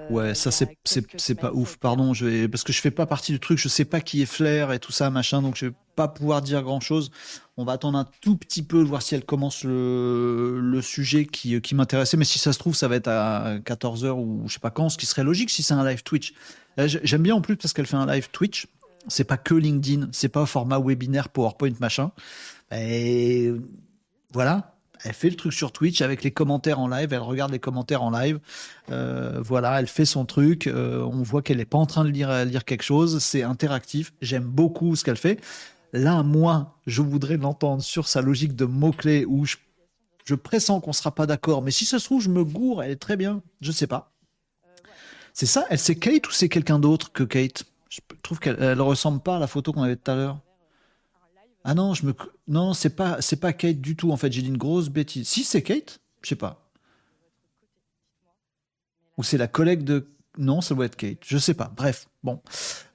ouais, 0.10 0.36
ça 0.36 0.52
c'est 0.52 0.78
c'est 0.86 1.36
pas 1.36 1.52
ouf. 1.52 1.78
Pardon, 1.78 2.14
je 2.14 2.26
vais, 2.26 2.48
parce 2.48 2.64
que 2.64 2.72
je 2.74 2.82
fais 2.82 2.92
pas 2.92 3.06
partie 3.06 3.32
du 3.32 3.40
truc. 3.40 3.58
Je 3.58 3.68
sais 3.68 3.86
pas 3.86 4.02
qui 4.02 4.22
est 4.22 4.26
Flair 4.26 4.72
et 4.72 4.80
tout 4.80 4.92
ça 4.92 5.10
machin, 5.10 5.42
donc 5.42 5.56
je 5.56 5.68
vais 5.68 5.74
pas 5.96 6.08
pouvoir 6.08 6.42
dire 6.42 6.62
grand 6.62 6.80
chose. 6.80 7.12
On 7.58 7.66
va 7.66 7.74
attendre 7.74 7.98
un 7.98 8.08
tout 8.22 8.36
petit 8.38 8.64
peu, 8.64 8.82
voir 8.82 9.02
si 9.02 9.16
elle 9.16 9.26
commence 9.26 9.64
le, 9.64 10.80
sujet 10.82 11.26
qui, 11.26 11.60
qui 11.62 11.76
m'intéressait. 11.76 12.18
Mais 12.18 12.26
si 12.26 12.38
ça 12.38 12.54
se 12.54 12.60
trouve, 12.60 12.76
ça 12.76 12.88
va 12.88 12.96
être 12.96 13.08
à 13.08 13.58
14h 13.60 14.12
ou 14.12 14.44
je 14.48 14.54
sais 14.54 14.60
pas 14.60 14.72
quand, 14.72 14.90
ce 14.90 14.98
qui 14.98 15.06
serait 15.06 15.24
logique 15.24 15.50
si 15.50 15.64
c'est 15.64 15.74
un 15.74 15.88
live 15.88 16.04
Twitch. 16.04 16.34
J'aime 16.78 17.24
bien 17.24 17.36
en 17.36 17.42
plus 17.42 17.56
parce 17.56 17.74
qu'elle 17.74 17.88
fait 17.88 17.96
un 17.96 18.06
live 18.06 18.30
Twitch. 18.32 18.68
C'est 19.08 19.24
pas 19.24 19.38
que 19.38 19.54
LinkedIn, 19.54 20.10
c'est 20.12 20.30
pas 20.30 20.46
format 20.46 20.80
webinaire, 20.80 21.30
PowerPoint, 21.30 21.74
machin. 21.80 22.12
Et 22.72 23.54
voilà, 24.34 24.75
elle 25.06 25.14
fait 25.14 25.30
le 25.30 25.36
truc 25.36 25.54
sur 25.54 25.72
Twitch 25.72 26.02
avec 26.02 26.24
les 26.24 26.32
commentaires 26.32 26.80
en 26.80 26.88
live, 26.88 27.14
elle 27.14 27.20
regarde 27.20 27.52
les 27.52 27.60
commentaires 27.60 28.02
en 28.02 28.10
live, 28.10 28.40
euh, 28.92 29.40
voilà, 29.40 29.80
elle 29.80 29.88
fait 29.88 30.06
son 30.06 30.26
truc, 30.26 30.66
euh, 30.66 31.04
on 31.04 31.22
voit 31.22 31.44
qu'elle 31.44 31.58
n'est 31.58 31.66
pas 31.66 31.78
en 31.78 31.86
train 31.86 32.04
de 32.04 32.10
lire, 32.10 32.46
lire 32.46 32.66
quelque 32.66 32.84
chose, 32.84 33.20
c'est 33.20 33.44
interactif, 33.44 34.14
j'aime 34.22 34.44
beaucoup 34.44 34.96
ce 34.96 35.04
qu'elle 35.04 35.18
fait. 35.18 35.40
Là, 35.94 36.24
moi, 36.24 36.76
je 36.88 37.02
voudrais 37.02 37.38
l'entendre 37.38 37.84
sur 37.84 38.08
sa 38.08 38.22
logique 38.22 38.56
de 38.56 38.66
mots-clés 38.66 39.26
où 39.26 39.46
je, 39.46 39.56
pressens 40.36 40.82
qu'on 40.82 40.90
ne 40.90 40.96
sera 40.96 41.14
pas 41.14 41.26
d'accord. 41.26 41.62
Mais 41.62 41.72
si 41.72 41.86
ça 41.86 42.00
se 42.00 42.06
trouve, 42.06 42.22
je 42.22 42.30
me 42.30 42.44
gourre, 42.44 42.84
elle 42.84 42.92
est 42.92 42.98
très 42.98 43.16
bien. 43.16 43.42
Je 43.62 43.70
ne 43.70 43.74
sais 43.74 43.88
pas. 43.88 44.12
C'est 45.34 45.46
ça? 45.46 45.66
Elle 45.70 45.80
c'est 45.80 45.96
Kate 45.96 46.28
ou 46.28 46.32
c'est 46.32 46.50
quelqu'un 46.50 46.80
d'autre 46.80 47.14
que 47.14 47.24
Kate? 47.24 47.64
Je 47.90 48.00
trouve 48.24 48.40
qu'elle 48.40 48.60
ne 48.60 48.82
ressemble 48.82 49.22
pas 49.22 49.38
à 49.38 49.40
la 49.40 49.48
photo 49.48 49.72
qu'on 49.72 49.84
avait 49.84 49.96
tout 49.96 50.12
à 50.12 50.16
l'heure. 50.16 50.40
Ah 51.68 51.74
non, 51.74 51.96
je 51.96 52.06
me 52.06 52.14
non, 52.48 52.76
c'est 52.76 52.96
pas 52.96 53.18
c'est 53.22 53.40
pas 53.40 53.52
Kate 53.52 53.82
du 53.82 53.96
tout 53.96 54.12
en 54.12 54.18
fait, 54.18 54.32
j'ai 54.32 54.44
dit 54.44 54.50
une 54.50 54.58
grosse 54.58 54.90
bêtise. 54.90 55.28
Si 55.28 55.44
c'est 55.44 55.64
Kate, 55.64 56.00
je 56.22 56.30
sais 56.30 56.36
pas. 56.36 56.70
Ou 59.18 59.24
c'est 59.24 59.40
la 59.40 59.48
collègue 59.48 59.84
de 59.84 60.08
non, 60.38 60.62
ça 60.62 60.76
doit 60.76 60.86
être 60.86 60.96
Kate. 60.96 61.18
Je 61.26 61.38
sais 61.38 61.56
pas. 61.56 61.72
Bref, 61.76 62.08
bon. 62.24 62.42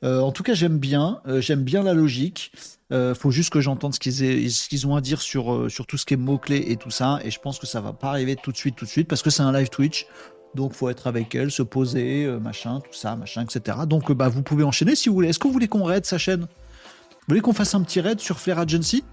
Euh, 0.05 0.21
en 0.21 0.31
tout 0.31 0.43
cas, 0.43 0.55
j'aime 0.55 0.79
bien. 0.79 1.21
Euh, 1.27 1.41
j'aime 1.41 1.65
bien 1.65 1.83
la 1.83 1.95
logique. 1.95 2.53
Euh, 2.93 3.15
faut 3.15 3.31
juste 3.31 3.51
que 3.51 3.61
j'entende 3.61 3.95
ce 3.95 3.99
qu'ils 3.99 4.87
ont 4.87 4.95
à 4.95 5.01
dire 5.01 5.21
sur, 5.21 5.53
euh, 5.53 5.69
sur 5.69 5.87
tout 5.87 5.97
ce 5.97 6.05
qui 6.05 6.15
est 6.15 6.19
mots-clés 6.19 6.67
et 6.69 6.77
tout 6.77 6.91
ça. 6.91 7.19
Et 7.25 7.31
je 7.31 7.41
pense 7.41 7.59
que 7.59 7.67
ça 7.67 7.81
va 7.81 7.93
pas 7.93 8.11
arriver 8.11 8.37
tout 8.37 8.53
de 8.53 8.57
suite, 8.57 8.77
tout 8.77 8.85
de 8.85 8.91
suite, 8.91 9.09
parce 9.09 9.23
que 9.23 9.31
c'est 9.31 9.43
un 9.43 9.53
live 9.53 9.71
Twitch. 9.71 10.07
Donc, 10.55 10.75
faut 10.75 10.89
être 10.91 11.07
avec 11.07 11.35
elle, 11.35 11.51
se 11.51 11.63
poser, 11.63 12.27
machin, 12.41 12.81
tout 12.81 12.93
ça, 12.93 13.17
machin, 13.17 13.43
etc. 13.43 13.79
Donc, 13.87 14.13
bah, 14.13 14.29
vous 14.29 14.43
pouvez 14.43 14.65
enchaîner 14.65 14.97
si 14.97 15.09
vous 15.09 15.15
voulez. 15.15 15.29
Est-ce 15.29 15.39
que 15.39 15.47
vous 15.47 15.53
voulez 15.53 15.69
qu'on 15.69 15.85
raid 15.85 16.05
sa 16.05 16.19
chaîne? 16.19 16.47
Voulez 17.31 17.40
qu'on 17.40 17.52
fasse 17.52 17.74
un 17.74 17.82
petit 17.82 18.01
raid 18.01 18.20
sur 18.20 18.39
Flair 18.39 18.59
Agency? 18.59 19.05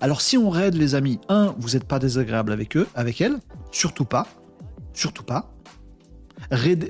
Alors, 0.00 0.20
si 0.20 0.36
on 0.36 0.50
raid, 0.50 0.74
les 0.74 0.94
amis, 0.94 1.18
un, 1.28 1.54
vous 1.58 1.70
n'êtes 1.70 1.84
pas 1.84 1.98
désagréable 1.98 2.52
avec 2.52 2.76
eux, 2.76 2.86
avec 2.94 3.20
elle, 3.20 3.38
surtout 3.72 4.04
pas, 4.04 4.26
surtout 4.92 5.24
pas 5.24 5.50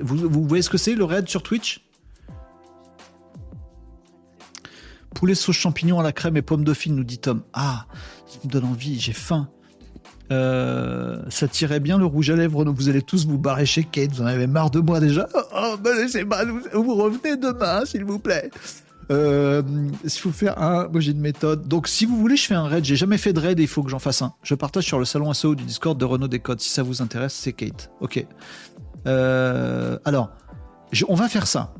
vous, 0.02 0.46
voyez 0.46 0.62
ce 0.62 0.70
que 0.70 0.78
c'est 0.78 0.94
le 0.94 1.04
raid 1.04 1.28
sur 1.28 1.42
Twitch? 1.42 1.80
Poulet 5.14 5.34
sauce 5.34 5.56
champignon 5.56 6.00
à 6.00 6.02
la 6.02 6.12
crème 6.12 6.36
et 6.36 6.42
pommes 6.42 6.64
dauphine, 6.64 6.96
nous 6.96 7.04
dit 7.04 7.18
Tom. 7.18 7.42
Ah, 7.52 7.86
ça 8.26 8.38
me 8.44 8.50
donne 8.50 8.64
envie, 8.64 8.98
j'ai 8.98 9.12
faim. 9.12 9.48
Euh, 10.32 11.22
ça 11.28 11.46
tirait 11.46 11.80
bien 11.80 11.98
le 11.98 12.06
rouge 12.06 12.30
à 12.30 12.36
lèvres. 12.36 12.64
Vous 12.64 12.88
allez 12.88 13.02
tous 13.02 13.26
vous 13.26 13.38
barrer 13.38 13.66
chez 13.66 13.84
Kate. 13.84 14.10
Vous 14.10 14.22
en 14.22 14.26
avez 14.26 14.46
marre 14.46 14.70
de 14.70 14.80
moi 14.80 14.98
déjà? 14.98 15.28
Oh, 15.34 15.40
oh 15.54 15.76
ben 15.82 15.96
laissez-moi. 15.96 16.44
Vous 16.72 16.94
revenez 16.96 17.36
demain, 17.36 17.84
s'il 17.84 18.04
vous 18.04 18.18
plaît. 18.18 18.50
Euh, 19.10 19.62
S'il 20.04 20.20
faut 20.20 20.32
faire 20.32 20.60
un, 20.60 20.88
moi 20.88 21.00
j'ai 21.00 21.12
une 21.12 21.20
méthode. 21.20 21.68
Donc 21.68 21.88
si 21.88 22.06
vous 22.06 22.16
voulez, 22.16 22.36
je 22.36 22.46
fais 22.46 22.54
un 22.54 22.66
raid. 22.66 22.84
J'ai 22.84 22.96
jamais 22.96 23.18
fait 23.18 23.32
de 23.32 23.40
raid 23.40 23.58
et 23.58 23.62
il 23.62 23.68
faut 23.68 23.82
que 23.82 23.90
j'en 23.90 23.98
fasse 23.98 24.22
un. 24.22 24.34
Je 24.42 24.54
partage 24.54 24.84
sur 24.84 24.98
le 24.98 25.04
salon 25.04 25.32
SEO 25.32 25.54
du 25.54 25.64
Discord 25.64 25.98
de 25.98 26.04
Renault 26.04 26.28
Décode. 26.28 26.60
Si 26.60 26.70
ça 26.70 26.82
vous 26.82 27.02
intéresse, 27.02 27.34
c'est 27.34 27.52
Kate. 27.52 27.90
Ok. 28.00 28.24
Euh, 29.06 29.98
alors, 30.04 30.30
on 31.08 31.14
va 31.14 31.28
faire 31.28 31.46
ça. 31.46 31.74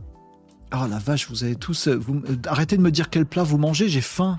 Oh 0.72 0.86
la 0.90 0.98
vache, 0.98 1.28
vous 1.30 1.44
avez 1.44 1.56
tous. 1.56 1.88
Vous, 1.88 2.22
arrêtez 2.46 2.76
de 2.76 2.82
me 2.82 2.90
dire 2.90 3.10
quel 3.10 3.26
plat 3.26 3.42
vous 3.42 3.58
mangez, 3.58 3.88
j'ai 3.88 4.00
faim. 4.00 4.38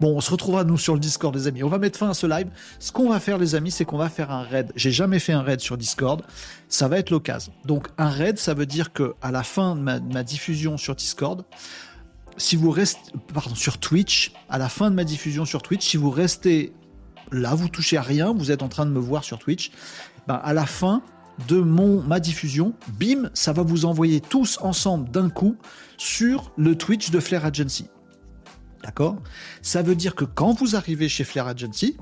Bon, 0.00 0.16
on 0.16 0.20
se 0.20 0.30
retrouvera 0.30 0.64
nous 0.64 0.78
sur 0.78 0.94
le 0.94 1.00
Discord, 1.00 1.34
les 1.34 1.46
amis. 1.46 1.62
On 1.62 1.68
va 1.68 1.78
mettre 1.78 1.98
fin 1.98 2.10
à 2.10 2.14
ce 2.14 2.26
live. 2.26 2.48
Ce 2.78 2.92
qu'on 2.92 3.10
va 3.10 3.20
faire, 3.20 3.38
les 3.38 3.54
amis, 3.54 3.70
c'est 3.70 3.84
qu'on 3.84 3.98
va 3.98 4.08
faire 4.08 4.30
un 4.30 4.42
raid. 4.42 4.72
J'ai 4.76 4.90
jamais 4.90 5.18
fait 5.18 5.32
un 5.32 5.42
raid 5.42 5.60
sur 5.60 5.76
Discord. 5.76 6.22
Ça 6.68 6.88
va 6.88 6.98
être 6.98 7.10
l'occasion. 7.10 7.52
Donc, 7.64 7.88
un 7.98 8.08
raid, 8.08 8.38
ça 8.38 8.54
veut 8.54 8.66
dire 8.66 8.92
que 8.92 9.14
à 9.22 9.30
la 9.30 9.42
fin 9.42 9.76
de 9.76 9.80
ma, 9.80 10.22
diffusion 10.22 10.76
sur 10.76 10.94
Discord, 10.94 11.44
si 12.36 12.56
vous 12.56 12.70
restez, 12.70 13.00
pardon, 13.32 13.54
sur 13.54 13.78
Twitch, 13.78 14.32
à 14.48 14.58
la 14.58 14.68
fin 14.68 14.90
de 14.90 14.94
ma 14.94 15.04
diffusion 15.04 15.44
sur 15.44 15.62
Twitch, 15.62 15.86
si 15.86 15.96
vous 15.96 16.10
restez 16.10 16.72
là, 17.32 17.54
vous 17.54 17.68
touchez 17.68 17.96
à 17.96 18.02
rien, 18.02 18.32
vous 18.32 18.50
êtes 18.50 18.62
en 18.62 18.68
train 18.68 18.86
de 18.86 18.90
me 18.90 19.00
voir 19.00 19.24
sur 19.24 19.38
Twitch, 19.38 19.70
ben 20.26 20.40
à 20.42 20.52
la 20.52 20.66
fin 20.66 21.02
de 21.46 21.58
mon 21.58 22.02
ma 22.02 22.20
diffusion, 22.20 22.74
bim, 22.98 23.30
ça 23.34 23.52
va 23.52 23.62
vous 23.62 23.84
envoyer 23.84 24.20
tous 24.20 24.58
ensemble 24.60 25.10
d'un 25.10 25.30
coup 25.30 25.56
sur 25.96 26.52
le 26.56 26.76
Twitch 26.76 27.10
de 27.10 27.20
Flair 27.20 27.44
Agency. 27.44 27.86
D'accord? 28.88 29.16
Ça 29.60 29.82
veut 29.82 29.94
dire 29.94 30.14
que 30.14 30.24
quand 30.24 30.54
vous 30.54 30.74
arrivez 30.74 31.10
chez 31.10 31.22
Flair 31.22 31.46
Agency, 31.46 31.98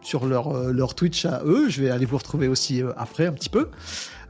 sur 0.00 0.24
leur, 0.24 0.56
euh, 0.56 0.72
leur 0.72 0.94
Twitch 0.94 1.26
à 1.26 1.42
eux, 1.44 1.68
je 1.68 1.82
vais 1.82 1.90
aller 1.90 2.06
vous 2.06 2.16
retrouver 2.16 2.48
aussi 2.48 2.82
euh, 2.82 2.92
après 2.96 3.26
un 3.26 3.32
petit 3.32 3.50
peu, 3.50 3.68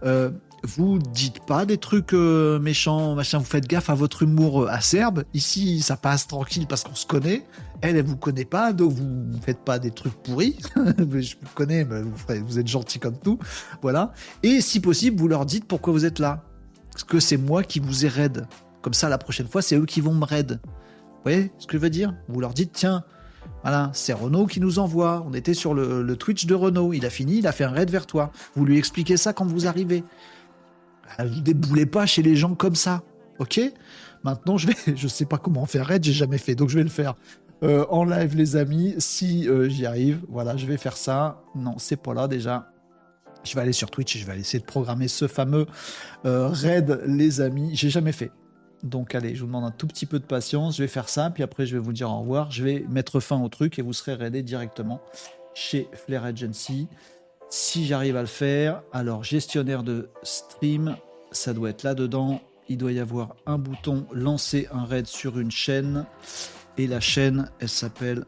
euh, 0.03 0.29
vous 0.65 0.99
dites 0.99 1.39
pas 1.47 1.67
des 1.67 1.79
trucs 1.79 2.13
méchants, 2.13 3.15
machin, 3.15 3.39
vous 3.39 3.45
faites 3.45 3.69
gaffe 3.69 3.91
à 3.91 3.95
votre 3.95 4.25
humour 4.25 4.69
acerbe. 4.69 5.23
Ici, 5.35 5.83
ça 5.83 5.97
passe 5.97 6.27
tranquille 6.27 6.67
parce 6.67 6.83
qu'on 6.83 6.97
se 6.97 7.07
connaît. 7.07 7.47
Elle, 7.81 7.97
elle 7.97 8.05
vous 8.05 8.17
connaît 8.17 8.45
pas, 8.45 8.73
donc 8.73 8.91
vous 8.91 9.41
faites 9.41 9.61
pas 9.61 9.79
des 9.79 9.93
trucs 9.93 10.21
pourris. 10.25 10.59
je 10.77 11.37
vous 11.41 11.55
connais, 11.55 11.85
mais 11.85 12.03
vous, 12.03 12.13
vous 12.45 12.59
êtes 12.59 12.67
gentil 12.67 12.99
comme 12.99 13.19
tout. 13.19 13.39
Voilà. 13.83 14.13
Et 14.43 14.61
si 14.61 14.81
possible, 14.81 15.17
vous 15.17 15.29
leur 15.29 15.47
dites 15.47 15.65
pourquoi 15.65 15.93
vous 15.93 16.05
êtes 16.05 16.19
là. 16.19 16.43
Parce 16.91 17.05
que 17.05 17.21
c'est 17.21 17.37
moi 17.37 17.63
qui 17.63 17.79
vous 17.79 18.05
ai 18.05 18.09
raid. 18.09 18.49
Comme 18.83 18.95
ça, 18.95 19.09
la 19.09 19.19
prochaine 19.19 19.47
fois, 19.47 19.63
c'est 19.63 19.77
eux 19.77 19.87
qui 19.87 20.01
vont 20.01 20.15
me 20.15 20.25
raid. 20.25 20.61
Vous 21.21 21.31
voyez 21.31 21.53
ce 21.59 21.67
que 21.67 21.77
je 21.77 21.83
veux 21.83 21.91
dire? 21.91 22.15
Vous 22.29 22.41
leur 22.41 22.55
dites, 22.55 22.73
tiens, 22.73 23.05
voilà, 23.63 23.91
c'est 23.93 24.15
Renault 24.15 24.47
qui 24.47 24.59
nous 24.59 24.79
envoie. 24.79 25.23
On 25.27 25.35
était 25.35 25.53
sur 25.53 25.75
le, 25.75 26.17
Twitch 26.17 26.47
de 26.47 26.55
Renault. 26.55 26.95
Il 26.95 27.05
a 27.05 27.11
fini, 27.11 27.39
il 27.39 27.47
a 27.47 27.53
fait 27.53 27.65
un 27.65 27.71
raid 27.71 27.91
vers 27.91 28.07
toi. 28.07 28.33
Vous 28.55 28.65
lui 28.65 28.79
expliquez 28.79 29.19
ça 29.19 29.35
quand 29.35 29.45
vous 29.45 29.67
arrivez. 29.67 30.03
Ah, 31.19 31.27
vous 31.27 31.41
déboulez 31.41 31.85
pas 31.85 32.07
chez 32.07 32.23
les 32.23 32.37
gens 32.37 32.55
comme 32.55 32.75
ça. 32.75 33.03
Ok? 33.39 33.61
Maintenant, 34.25 34.57
je 34.57 34.69
vais, 34.69 34.77
je 34.97 35.09
sais 35.09 35.27
pas 35.27 35.37
comment 35.37 35.67
faire 35.67 35.87
raid, 35.87 36.03
j'ai 36.03 36.13
jamais 36.13 36.39
fait, 36.39 36.55
donc 36.55 36.71
je 36.71 36.79
vais 36.79 36.85
le 36.85 36.91
faire. 36.91 37.15
Euh, 37.63 37.85
en 37.91 38.05
live, 38.05 38.35
les 38.37 38.57
amis, 38.57 38.95
si 38.97 39.47
euh, 39.47 39.69
j'y 39.69 39.85
arrive, 39.85 40.21
voilà, 40.31 40.57
je 40.57 40.65
vais 40.65 40.79
faire 40.79 40.97
ça. 40.97 41.43
Non, 41.55 41.75
c'est 41.77 41.97
pas 41.97 42.15
là 42.15 42.29
déjà. 42.29 42.73
Je 43.45 43.55
vais 43.55 43.61
aller 43.61 43.73
sur 43.73 43.91
Twitch 43.91 44.17
et 44.17 44.19
je 44.19 44.27
vais 44.27 44.39
essayer 44.39 44.61
de 44.61 44.65
programmer 44.65 45.09
ce 45.09 45.27
fameux 45.27 45.67
euh, 46.25 46.49
raid, 46.49 47.03
les 47.07 47.41
amis. 47.43 47.71
J'ai 47.75 47.91
jamais 47.91 48.13
fait. 48.13 48.31
Donc 48.83 49.15
allez, 49.15 49.35
je 49.35 49.41
vous 49.41 49.47
demande 49.47 49.65
un 49.65 49.71
tout 49.71 49.87
petit 49.87 50.07
peu 50.07 50.19
de 50.19 50.25
patience, 50.25 50.77
je 50.77 50.83
vais 50.83 50.89
faire 50.89 51.09
ça, 51.09 51.31
puis 51.31 51.43
après 51.43 51.67
je 51.67 51.77
vais 51.77 51.83
vous 51.83 51.93
dire 51.93 52.11
au 52.11 52.21
revoir, 52.21 52.51
je 52.51 52.65
vais 52.65 52.85
mettre 52.89 53.21
fin 53.21 53.41
au 53.41 53.49
truc 53.49 53.79
et 53.79 53.83
vous 53.83 53.93
serez 53.93 54.15
raidé 54.15 54.43
directement 54.43 55.01
chez 55.55 55.89
Flair 55.93 56.25
Agency. 56.25 56.89
Si 57.51 57.85
j'arrive 57.85 58.17
à 58.17 58.21
le 58.21 58.27
faire, 58.27 58.83
alors 58.93 59.25
gestionnaire 59.25 59.83
de 59.83 60.09
stream, 60.23 60.97
ça 61.33 61.53
doit 61.53 61.71
être 61.71 61.83
là-dedans. 61.83 62.41
Il 62.69 62.79
doit 62.79 62.93
y 62.93 63.01
avoir 63.01 63.35
un 63.47 63.59
bouton 63.59 64.07
lancer 64.13 64.69
un 64.71 64.85
raid 64.85 65.07
sur 65.07 65.39
une 65.39 65.51
chaîne. 65.51 66.07
Et 66.79 66.87
la 66.87 67.01
chaîne, 67.01 67.51
elle 67.59 67.69
s'appelle 67.69 68.25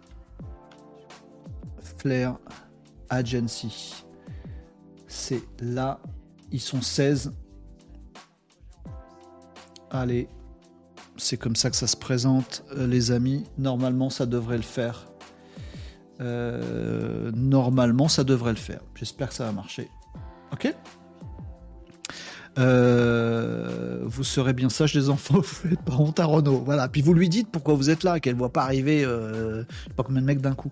Flair 1.99 2.37
Agency. 3.09 4.05
C'est 5.07 5.43
là, 5.61 6.01
ils 6.51 6.61
sont 6.61 6.83
16. 6.83 7.33
Allez, 9.91 10.29
c'est 11.17 11.37
comme 11.37 11.57
ça 11.57 11.71
que 11.71 11.77
ça 11.77 11.87
se 11.87 11.97
présente, 11.97 12.65
euh, 12.77 12.87
les 12.87 13.13
amis. 13.13 13.45
Normalement, 13.59 14.11
ça 14.11 14.27
devrait 14.27 14.57
le 14.57 14.63
faire. 14.63 15.07
Euh, 16.21 17.31
normalement, 17.35 18.09
ça 18.09 18.25
devrait 18.25 18.53
le 18.53 18.59
faire. 18.59 18.81
J'espère 18.95 19.29
que 19.29 19.35
ça 19.35 19.45
va 19.45 19.53
marcher. 19.53 19.89
Ok? 20.53 20.75
Euh, 22.59 24.01
vous 24.05 24.25
serez 24.25 24.53
bien 24.53 24.69
sages 24.69 24.93
les 24.93 25.09
enfants, 25.09 25.35
vous 25.37 25.43
faites 25.43 25.81
pas 25.81 25.95
honte 25.95 26.21
à 26.21 26.27
Renault. 26.27 26.63
Voilà. 26.65 26.89
Puis 26.89 27.01
vous 27.01 27.15
lui 27.15 27.29
dites 27.29 27.49
pourquoi 27.51 27.75
vous 27.75 27.89
êtes 27.91 28.05
là, 28.05 28.21
qu'elle 28.21 28.35
voit 28.35 28.53
pas 28.53 28.63
arriver, 28.63 29.05
euh, 29.05 29.63
je 29.63 29.85
sais 29.85 29.95
pas 29.97 30.03
combien 30.03 30.21
de 30.21 30.27
mecs 30.27 30.41
d'un 30.41 30.55
coup. 30.55 30.71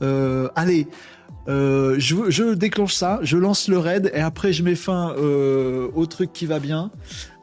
Allez, 0.00 0.88
euh, 1.48 1.96
je, 1.98 2.54
déclenche 2.54 2.94
ça, 2.94 3.18
je 3.22 3.36
lance 3.36 3.68
le 3.68 3.78
raid 3.78 4.10
et 4.14 4.20
après 4.20 4.52
je 4.52 4.62
mets 4.62 4.74
fin 4.74 5.14
euh, 5.16 5.88
au 5.94 6.06
truc 6.06 6.32
qui 6.32 6.46
va 6.46 6.58
bien. 6.58 6.90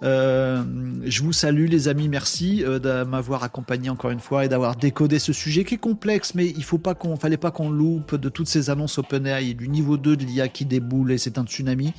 Euh, 0.04 0.64
je 1.04 1.24
vous 1.24 1.34
salue 1.34 1.68
les 1.68 1.88
amis, 1.88 2.08
merci 2.08 2.64
de 2.64 3.04
m'avoir 3.04 3.44
accompagné 3.44 3.90
encore 3.90 4.12
une 4.12 4.20
fois 4.20 4.46
et 4.46 4.48
d'avoir 4.48 4.76
décodé 4.76 5.18
ce 5.18 5.34
sujet 5.34 5.64
qui 5.64 5.76
est 5.76 5.80
complexe, 5.80 6.36
mais 6.36 6.46
il 6.46 6.64
faut 6.64 6.78
pas 6.78 6.94
qu'on, 6.94 7.16
fallait 7.16 7.38
pas 7.38 7.52
qu'on 7.52 7.70
loupe 7.70 8.16
de 8.16 8.30
toutes 8.30 8.48
ces 8.48 8.70
annonces 8.70 8.98
OpenAI 8.98 9.56
du 9.56 9.68
niveau 9.68 9.98
2 9.98 10.16
de 10.16 10.26
l'IA 10.26 10.48
qui 10.48 10.66
déboule 10.66 11.12
et 11.12 11.18
c'est 11.18 11.38
un 11.38 11.46
tsunami. 11.46 11.94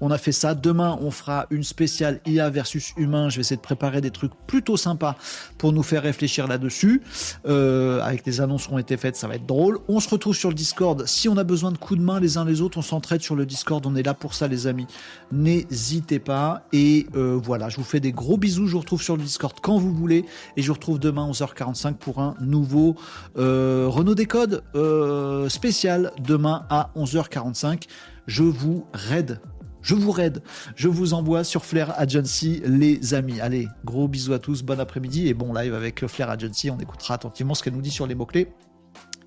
On 0.00 0.10
a 0.10 0.18
fait 0.18 0.32
ça. 0.32 0.54
Demain, 0.54 0.98
on 1.00 1.10
fera 1.10 1.46
une 1.50 1.64
spéciale 1.64 2.20
IA 2.26 2.50
versus 2.50 2.92
humain. 2.96 3.28
Je 3.28 3.36
vais 3.36 3.40
essayer 3.40 3.56
de 3.56 3.62
préparer 3.62 4.00
des 4.00 4.10
trucs 4.10 4.32
plutôt 4.46 4.76
sympas 4.76 5.16
pour 5.58 5.72
nous 5.72 5.82
faire 5.82 6.02
réfléchir 6.02 6.46
là-dessus. 6.46 7.02
Euh, 7.46 8.00
avec 8.02 8.24
des 8.24 8.40
annonces 8.40 8.66
qui 8.66 8.72
ont 8.72 8.78
été 8.78 8.96
faites, 8.96 9.16
ça 9.16 9.28
va 9.28 9.36
être 9.36 9.46
drôle. 9.46 9.78
On 9.88 10.00
se 10.00 10.08
retrouve 10.08 10.34
sur 10.34 10.48
le 10.48 10.54
Discord. 10.54 11.06
Si 11.06 11.28
on 11.28 11.36
a 11.36 11.44
besoin 11.44 11.72
de 11.72 11.78
coups 11.78 11.98
de 12.00 12.04
main 12.04 12.20
les 12.20 12.36
uns 12.38 12.44
les 12.44 12.60
autres, 12.60 12.78
on 12.78 12.82
s'entraide 12.82 13.22
sur 13.22 13.36
le 13.36 13.46
Discord. 13.46 13.84
On 13.86 13.96
est 13.96 14.02
là 14.02 14.14
pour 14.14 14.34
ça, 14.34 14.48
les 14.48 14.66
amis. 14.66 14.86
N'hésitez 15.32 16.18
pas. 16.18 16.66
Et 16.72 17.06
euh, 17.14 17.38
voilà, 17.42 17.68
je 17.68 17.76
vous 17.76 17.84
fais 17.84 18.00
des 18.00 18.12
gros 18.12 18.36
bisous. 18.36 18.66
Je 18.66 18.72
vous 18.72 18.80
retrouve 18.80 19.02
sur 19.02 19.16
le 19.16 19.22
Discord 19.22 19.56
quand 19.62 19.78
vous 19.78 19.94
voulez. 19.94 20.24
Et 20.56 20.62
je 20.62 20.68
vous 20.68 20.74
retrouve 20.74 20.98
demain 20.98 21.30
11h45 21.30 21.94
pour 21.94 22.20
un 22.20 22.34
nouveau 22.40 22.96
euh, 23.36 23.86
Renault 23.88 24.14
Décode 24.14 24.62
spécial. 25.48 26.12
Demain 26.20 26.66
à 26.70 26.90
11h45. 26.96 27.84
Je 28.26 28.42
vous 28.42 28.86
raide 28.94 29.40
je 29.84 29.94
vous 29.94 30.10
raide. 30.10 30.42
Je 30.74 30.88
vous 30.88 31.14
envoie 31.14 31.44
sur 31.44 31.64
Flair 31.64 31.94
Agency, 32.00 32.62
les 32.64 33.14
amis. 33.14 33.40
Allez, 33.40 33.68
gros 33.84 34.08
bisous 34.08 34.32
à 34.32 34.38
tous, 34.38 34.62
bon 34.62 34.80
après-midi 34.80 35.28
et 35.28 35.34
bon 35.34 35.52
live 35.52 35.74
avec 35.74 36.06
Flair 36.06 36.30
Agency. 36.30 36.70
On 36.70 36.78
écoutera 36.78 37.14
attentivement 37.14 37.54
ce 37.54 37.62
qu'elle 37.62 37.74
nous 37.74 37.82
dit 37.82 37.90
sur 37.90 38.06
les 38.06 38.14
mots-clés. 38.14 38.48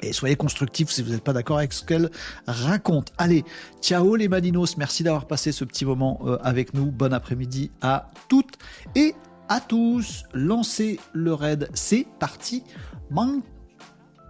Et 0.02 0.14
soyez 0.14 0.36
constructifs 0.36 0.90
si 0.90 1.02
vous 1.02 1.12
n'êtes 1.12 1.24
pas 1.24 1.34
d'accord 1.34 1.60
avec 1.60 1.74
ce 1.74 1.86
qu'elle 1.86 2.10
raconte. 2.48 3.14
Allez, 3.18 3.46
ciao 3.82 4.16
les 4.16 4.28
Malinos, 4.28 4.78
merci 4.78 5.04
d'avoir 5.04 5.26
passé 5.26 5.52
ce 5.52 5.64
petit 5.64 5.86
moment 5.86 6.20
euh, 6.26 6.38
avec 6.44 6.74
nous. 6.74 6.92
Bon 6.92 7.14
après-midi 7.14 7.72
à 7.82 8.12
toutes 8.28 8.58
et 8.96 9.14
à 9.50 9.60
tous. 9.60 10.24
Lancez 10.34 11.00
le 11.14 11.34
raid, 11.34 11.70
c'est 11.74 12.08
parti. 12.20 12.64
Man 13.10 13.42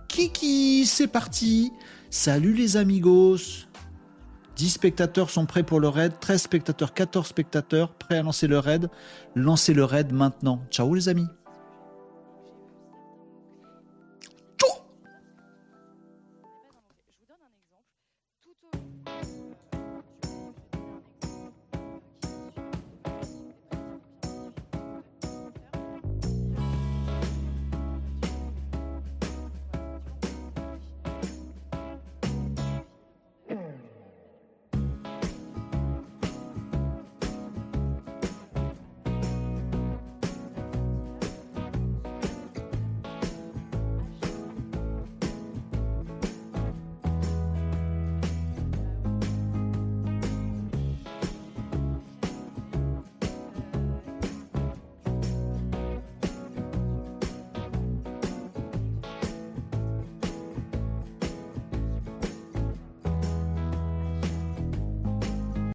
Kiki, 0.09 0.85
c'est 0.85 1.07
parti. 1.07 1.71
Salut 2.09 2.53
les 2.53 2.77
amigos. 2.77 3.66
10 4.57 4.71
spectateurs 4.71 5.29
sont 5.29 5.45
prêts 5.45 5.61
pour 5.61 5.79
le 5.79 5.87
raid, 5.87 6.13
13 6.19 6.41
spectateurs, 6.41 6.95
14 6.95 7.27
spectateurs 7.27 7.93
prêts 7.93 8.17
à 8.17 8.23
lancer 8.23 8.47
le 8.47 8.57
raid. 8.57 8.89
Lancez 9.35 9.75
le 9.75 9.83
raid 9.83 10.11
maintenant. 10.11 10.63
Ciao 10.71 10.91
les 10.95 11.09
amis 11.09 11.27